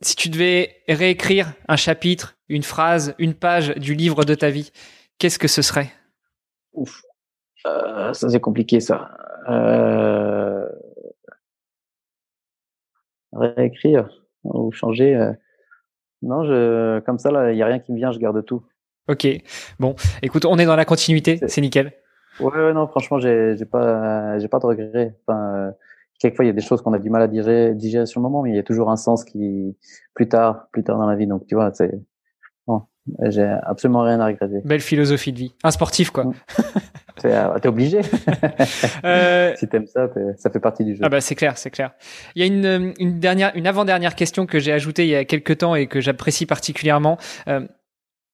si 0.00 0.16
tu 0.16 0.30
devais 0.30 0.76
réécrire 0.88 1.52
un 1.68 1.76
chapitre, 1.76 2.38
une 2.48 2.62
phrase, 2.62 3.14
une 3.18 3.34
page 3.34 3.74
du 3.76 3.92
livre 3.92 4.24
de 4.24 4.34
ta 4.34 4.48
vie, 4.48 4.72
qu'est-ce 5.18 5.38
que 5.38 5.46
ce 5.46 5.60
serait? 5.60 5.92
Ouf. 6.72 7.02
Euh, 7.66 8.12
ça 8.12 8.28
c'est 8.28 8.40
compliqué 8.40 8.80
ça. 8.80 9.10
Euh... 9.48 10.68
Réécrire 13.32 14.08
ou 14.44 14.72
changer. 14.72 15.16
Euh, 15.16 15.32
non, 16.22 16.44
je 16.44 17.00
comme 17.00 17.18
ça 17.18 17.30
là, 17.30 17.52
il 17.52 17.58
y 17.58 17.62
a 17.62 17.66
rien 17.66 17.78
qui 17.78 17.92
me 17.92 17.96
vient, 17.96 18.12
je 18.12 18.18
garde 18.18 18.44
tout. 18.44 18.62
Ok. 19.08 19.26
Bon, 19.78 19.94
écoute, 20.22 20.44
on 20.44 20.58
est 20.58 20.66
dans 20.66 20.76
la 20.76 20.84
continuité, 20.84 21.40
c'est 21.46 21.60
nickel. 21.60 21.92
Ouais, 22.40 22.52
ouais, 22.52 22.72
non, 22.72 22.86
franchement, 22.86 23.18
j'ai 23.18 23.56
pas, 23.64 24.38
j'ai 24.38 24.48
pas 24.48 24.58
de 24.58 24.66
regrets. 24.66 25.16
Enfin, 25.26 25.72
quelquefois 26.20 26.44
il 26.44 26.48
y 26.48 26.50
a 26.50 26.54
des 26.54 26.60
choses 26.60 26.82
qu'on 26.82 26.92
a 26.92 26.98
du 26.98 27.10
mal 27.10 27.22
à 27.22 27.28
digérer, 27.28 27.74
digérer 27.74 28.06
sur 28.06 28.20
le 28.20 28.24
moment, 28.24 28.42
mais 28.42 28.50
il 28.50 28.56
y 28.56 28.58
a 28.58 28.62
toujours 28.62 28.90
un 28.90 28.96
sens 28.96 29.24
qui 29.24 29.76
plus 30.14 30.28
tard, 30.28 30.68
plus 30.72 30.84
tard 30.84 30.98
dans 30.98 31.06
la 31.06 31.16
vie. 31.16 31.26
Donc 31.26 31.46
tu 31.46 31.54
vois, 31.54 31.72
c'est 31.72 31.92
j'ai 33.28 33.56
absolument 33.62 34.02
rien 34.02 34.20
à 34.20 34.26
regretter. 34.26 34.60
Belle 34.64 34.80
philosophie 34.80 35.32
de 35.32 35.38
vie. 35.38 35.54
Un 35.64 35.70
sportif, 35.70 36.10
quoi. 36.10 36.26
Euh, 37.24 37.58
t'es 37.58 37.68
obligé. 37.68 38.00
euh... 39.04 39.54
Si 39.56 39.68
t'aimes 39.68 39.86
ça, 39.86 40.08
ça 40.36 40.50
fait 40.50 40.60
partie 40.60 40.84
du 40.84 40.94
jeu. 40.94 41.00
Ah 41.02 41.08
bah 41.08 41.20
c'est 41.20 41.34
clair, 41.34 41.58
c'est 41.58 41.70
clair. 41.70 41.92
Il 42.34 42.40
y 42.40 42.44
a 42.44 42.46
une, 42.46 42.94
une 42.98 43.18
dernière, 43.18 43.52
une 43.54 43.66
avant-dernière 43.66 44.14
question 44.14 44.46
que 44.46 44.58
j'ai 44.58 44.72
ajoutée 44.72 45.04
il 45.04 45.10
y 45.10 45.16
a 45.16 45.24
quelques 45.24 45.58
temps 45.58 45.74
et 45.74 45.86
que 45.86 46.00
j'apprécie 46.00 46.46
particulièrement. 46.46 47.18
Euh, 47.48 47.66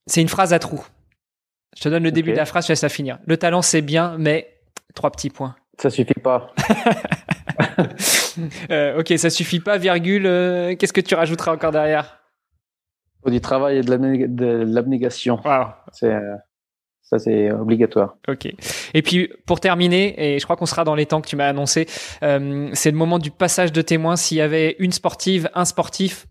c'est 0.07 0.21
une 0.21 0.29
phrase 0.29 0.53
à 0.53 0.59
trous. 0.59 0.85
Je 1.77 1.83
te 1.83 1.89
donne 1.89 2.05
le 2.05 2.13
début 2.13 2.33
de 2.33 2.37
la 2.37 2.45
phrase, 2.45 2.67
je 2.67 2.73
laisse 2.73 2.83
la 2.83 2.89
finir. 2.89 3.19
Le 3.27 3.37
talent 3.37 3.63
c'est 3.63 3.83
bien, 3.83 4.17
mais 4.19 4.49
trois 4.95 5.11
petits 5.11 5.31
points. 5.31 5.57
Ça 5.79 5.91
suffit 5.91 6.15
pas. 6.15 6.53
euh, 8.71 9.01
ok, 9.01 9.15
ça 9.17 9.31
suffit 9.31 9.61
pas, 9.61 9.79
virgule. 9.79 10.27
Euh, 10.27 10.77
qu'est-ce 10.77 10.93
que 10.93 11.01
tu 11.01 11.15
rajouteras 11.15 11.53
encore 11.53 11.73
derrière? 11.73 12.21
Faut 13.25 13.31
du 13.31 13.41
travail 13.41 13.79
et 13.79 13.81
de 13.83 14.65
l'abnégation. 14.67 15.41
Wow. 15.45 15.69
C'est 15.93 16.13
euh, 16.13 16.37
ça, 17.05 17.19
c'est 17.19 17.51
obligatoire. 17.53 18.17
Ok. 18.29 18.47
Et 18.95 19.03
puis 19.03 19.31
pour 19.47 19.61
terminer, 19.61 20.35
et 20.35 20.39
je 20.39 20.45
crois 20.45 20.57
qu'on 20.57 20.67
sera 20.67 20.85
dans 20.85 20.95
les 20.95 21.07
temps 21.07 21.21
que 21.21 21.29
tu 21.29 21.37
m'as 21.37 21.49
annoncé, 21.49 21.87
euh, 22.23 22.71
c'est 22.73 22.91
le 22.91 22.97
moment 22.97 23.19
du 23.19 23.31
passage 23.31 23.73
de 23.73 23.83
témoin. 23.83 24.17
S'il 24.17 24.39
y 24.39 24.41
avait 24.41 24.77
une 24.79 24.93
sportive, 24.93 25.51
un 25.55 25.67
sportif, 25.67 26.27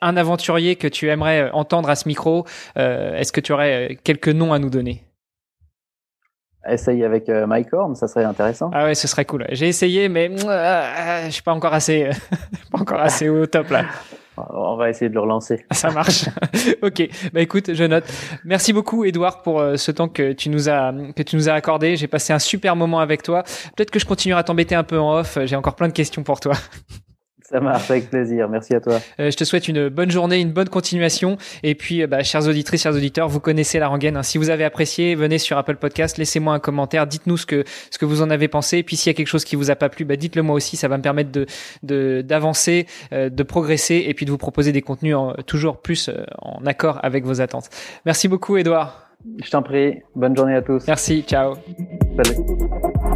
un 0.00 0.16
aventurier 0.16 0.76
que 0.76 0.88
tu 0.88 1.08
aimerais 1.08 1.50
entendre 1.52 1.90
à 1.90 1.96
ce 1.96 2.08
micro, 2.08 2.46
euh, 2.78 3.14
est-ce 3.14 3.32
que 3.32 3.40
tu 3.40 3.52
aurais 3.52 3.98
quelques 4.04 4.28
noms 4.28 4.52
à 4.54 4.58
nous 4.58 4.70
donner? 4.70 5.02
Essaye 6.68 7.04
avec 7.04 7.28
euh, 7.28 7.46
Mike 7.46 7.72
Horn, 7.72 7.94
ça 7.94 8.08
serait 8.08 8.24
intéressant. 8.24 8.70
Ah 8.72 8.86
ouais, 8.86 8.94
ce 8.94 9.06
serait 9.06 9.24
cool. 9.24 9.46
J'ai 9.50 9.68
essayé, 9.68 10.08
mais 10.08 10.30
euh, 10.46 11.26
je 11.26 11.30
suis 11.30 11.42
pas 11.42 11.52
encore 11.52 11.74
assez, 11.74 12.10
pas 12.72 12.80
encore 12.80 13.00
assez 13.00 13.28
au 13.28 13.46
top 13.46 13.70
là. 13.70 13.84
On 14.36 14.76
va 14.76 14.90
essayer 14.90 15.08
de 15.08 15.14
le 15.14 15.20
relancer. 15.20 15.64
Ça 15.72 15.90
marche. 15.90 16.26
ok. 16.82 17.08
Bah 17.32 17.40
écoute, 17.40 17.72
je 17.72 17.84
note. 17.84 18.04
Merci 18.44 18.72
beaucoup, 18.72 19.04
Edouard, 19.04 19.42
pour 19.42 19.60
euh, 19.60 19.76
ce 19.76 19.90
temps 19.90 20.08
que 20.08 20.32
tu 20.32 20.48
nous 20.48 20.68
as 20.68 20.92
que 21.14 21.22
tu 21.22 21.36
nous 21.36 21.48
as 21.48 21.52
accordé. 21.52 21.96
J'ai 21.96 22.08
passé 22.08 22.32
un 22.32 22.38
super 22.38 22.76
moment 22.76 23.00
avec 23.00 23.22
toi. 23.22 23.42
Peut-être 23.76 23.90
que 23.90 23.98
je 23.98 24.06
continuerai 24.06 24.40
à 24.40 24.44
t'embêter 24.44 24.74
un 24.74 24.84
peu 24.84 24.98
en 24.98 25.18
off. 25.18 25.38
J'ai 25.44 25.56
encore 25.56 25.76
plein 25.76 25.88
de 25.88 25.92
questions 25.92 26.22
pour 26.22 26.40
toi. 26.40 26.54
Ça 27.56 27.60
marche 27.60 27.90
avec 27.90 28.10
plaisir. 28.10 28.50
Merci 28.50 28.74
à 28.74 28.80
toi. 28.80 28.98
Euh, 29.18 29.30
je 29.30 29.36
te 29.36 29.44
souhaite 29.44 29.66
une 29.66 29.88
bonne 29.88 30.10
journée, 30.10 30.38
une 30.40 30.52
bonne 30.52 30.68
continuation. 30.68 31.38
Et 31.62 31.74
puis, 31.74 32.02
euh, 32.02 32.06
bah, 32.06 32.22
chers 32.22 32.46
auditrices, 32.46 32.82
chers 32.82 32.94
auditeurs, 32.94 33.28
vous 33.28 33.40
connaissez 33.40 33.78
la 33.78 33.88
rengaine. 33.88 34.18
Hein. 34.18 34.22
Si 34.22 34.36
vous 34.36 34.50
avez 34.50 34.62
apprécié, 34.64 35.14
venez 35.14 35.38
sur 35.38 35.56
Apple 35.56 35.76
Podcast, 35.76 36.18
laissez-moi 36.18 36.52
un 36.52 36.58
commentaire, 36.58 37.06
dites-nous 37.06 37.38
ce 37.38 37.46
que 37.46 37.64
ce 37.90 37.96
que 37.96 38.04
vous 38.04 38.20
en 38.20 38.28
avez 38.28 38.48
pensé. 38.48 38.76
Et 38.76 38.82
puis, 38.82 38.96
s'il 38.96 39.08
y 39.08 39.14
a 39.14 39.16
quelque 39.16 39.28
chose 39.28 39.46
qui 39.46 39.56
vous 39.56 39.70
a 39.70 39.74
pas 39.74 39.88
plu, 39.88 40.04
bah, 40.04 40.16
dites-le 40.16 40.42
moi 40.42 40.54
aussi. 40.54 40.76
Ça 40.76 40.86
va 40.88 40.98
me 40.98 41.02
permettre 41.02 41.30
de 41.32 41.46
d'avancer, 42.22 42.86
euh, 43.14 43.30
de, 43.30 43.42
progresser, 43.42 44.04
et 44.06 44.12
puis 44.12 44.26
de 44.26 44.30
vous 44.30 44.36
proposer 44.36 44.72
des 44.72 44.82
contenus 44.82 45.16
toujours 45.46 45.78
plus 45.78 46.10
en 46.42 46.66
accord 46.66 47.00
avec 47.02 47.24
vos 47.24 47.40
attentes. 47.40 47.70
Merci 48.04 48.28
beaucoup, 48.28 48.58
Edouard. 48.58 49.08
Je 49.42 49.50
t'en 49.50 49.62
prie. 49.62 50.02
Bonne 50.14 50.36
journée 50.36 50.56
à 50.56 50.62
tous. 50.62 50.86
Merci. 50.86 51.22
Ciao. 51.22 51.54
Salut. 52.22 53.15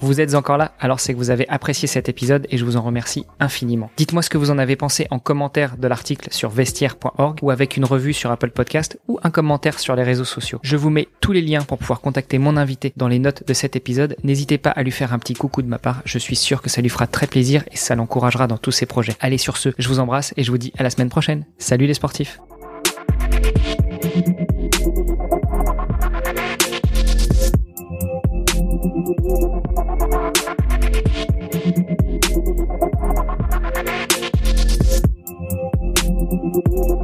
Vous 0.00 0.20
êtes 0.20 0.34
encore 0.34 0.58
là, 0.58 0.72
alors 0.80 1.00
c'est 1.00 1.14
que 1.14 1.18
vous 1.18 1.30
avez 1.30 1.48
apprécié 1.48 1.88
cet 1.88 2.10
épisode 2.10 2.46
et 2.50 2.58
je 2.58 2.64
vous 2.66 2.76
en 2.76 2.82
remercie 2.82 3.24
infiniment. 3.40 3.90
Dites-moi 3.96 4.20
ce 4.20 4.28
que 4.28 4.36
vous 4.36 4.50
en 4.50 4.58
avez 4.58 4.76
pensé 4.76 5.06
en 5.10 5.18
commentaire 5.18 5.78
de 5.78 5.88
l'article 5.88 6.28
sur 6.30 6.50
vestiaire.org 6.50 7.38
ou 7.40 7.50
avec 7.50 7.78
une 7.78 7.86
revue 7.86 8.12
sur 8.12 8.30
Apple 8.30 8.50
Podcast 8.50 8.98
ou 9.08 9.18
un 9.22 9.30
commentaire 9.30 9.80
sur 9.80 9.96
les 9.96 10.02
réseaux 10.02 10.24
sociaux. 10.24 10.60
Je 10.62 10.76
vous 10.76 10.90
mets 10.90 11.08
tous 11.20 11.32
les 11.32 11.40
liens 11.40 11.62
pour 11.62 11.78
pouvoir 11.78 12.02
contacter 12.02 12.38
mon 12.38 12.58
invité 12.58 12.92
dans 12.98 13.08
les 13.08 13.18
notes 13.18 13.46
de 13.46 13.54
cet 13.54 13.76
épisode. 13.76 14.16
N'hésitez 14.24 14.58
pas 14.58 14.70
à 14.70 14.82
lui 14.82 14.90
faire 14.90 15.14
un 15.14 15.18
petit 15.18 15.34
coucou 15.34 15.62
de 15.62 15.68
ma 15.68 15.78
part, 15.78 16.02
je 16.04 16.18
suis 16.18 16.36
sûr 16.36 16.60
que 16.60 16.68
ça 16.68 16.82
lui 16.82 16.90
fera 16.90 17.06
très 17.06 17.26
plaisir 17.26 17.64
et 17.72 17.76
ça 17.76 17.94
l'encouragera 17.94 18.46
dans 18.46 18.58
tous 18.58 18.72
ses 18.72 18.86
projets. 18.86 19.16
Allez 19.20 19.38
sur 19.38 19.56
ce, 19.56 19.70
je 19.78 19.88
vous 19.88 20.00
embrasse 20.00 20.34
et 20.36 20.44
je 20.44 20.50
vous 20.50 20.58
dis 20.58 20.72
à 20.76 20.82
la 20.82 20.90
semaine 20.90 21.08
prochaine. 21.08 21.46
Salut 21.56 21.86
les 21.86 21.94
sportifs 21.94 22.38
Música 36.54 37.03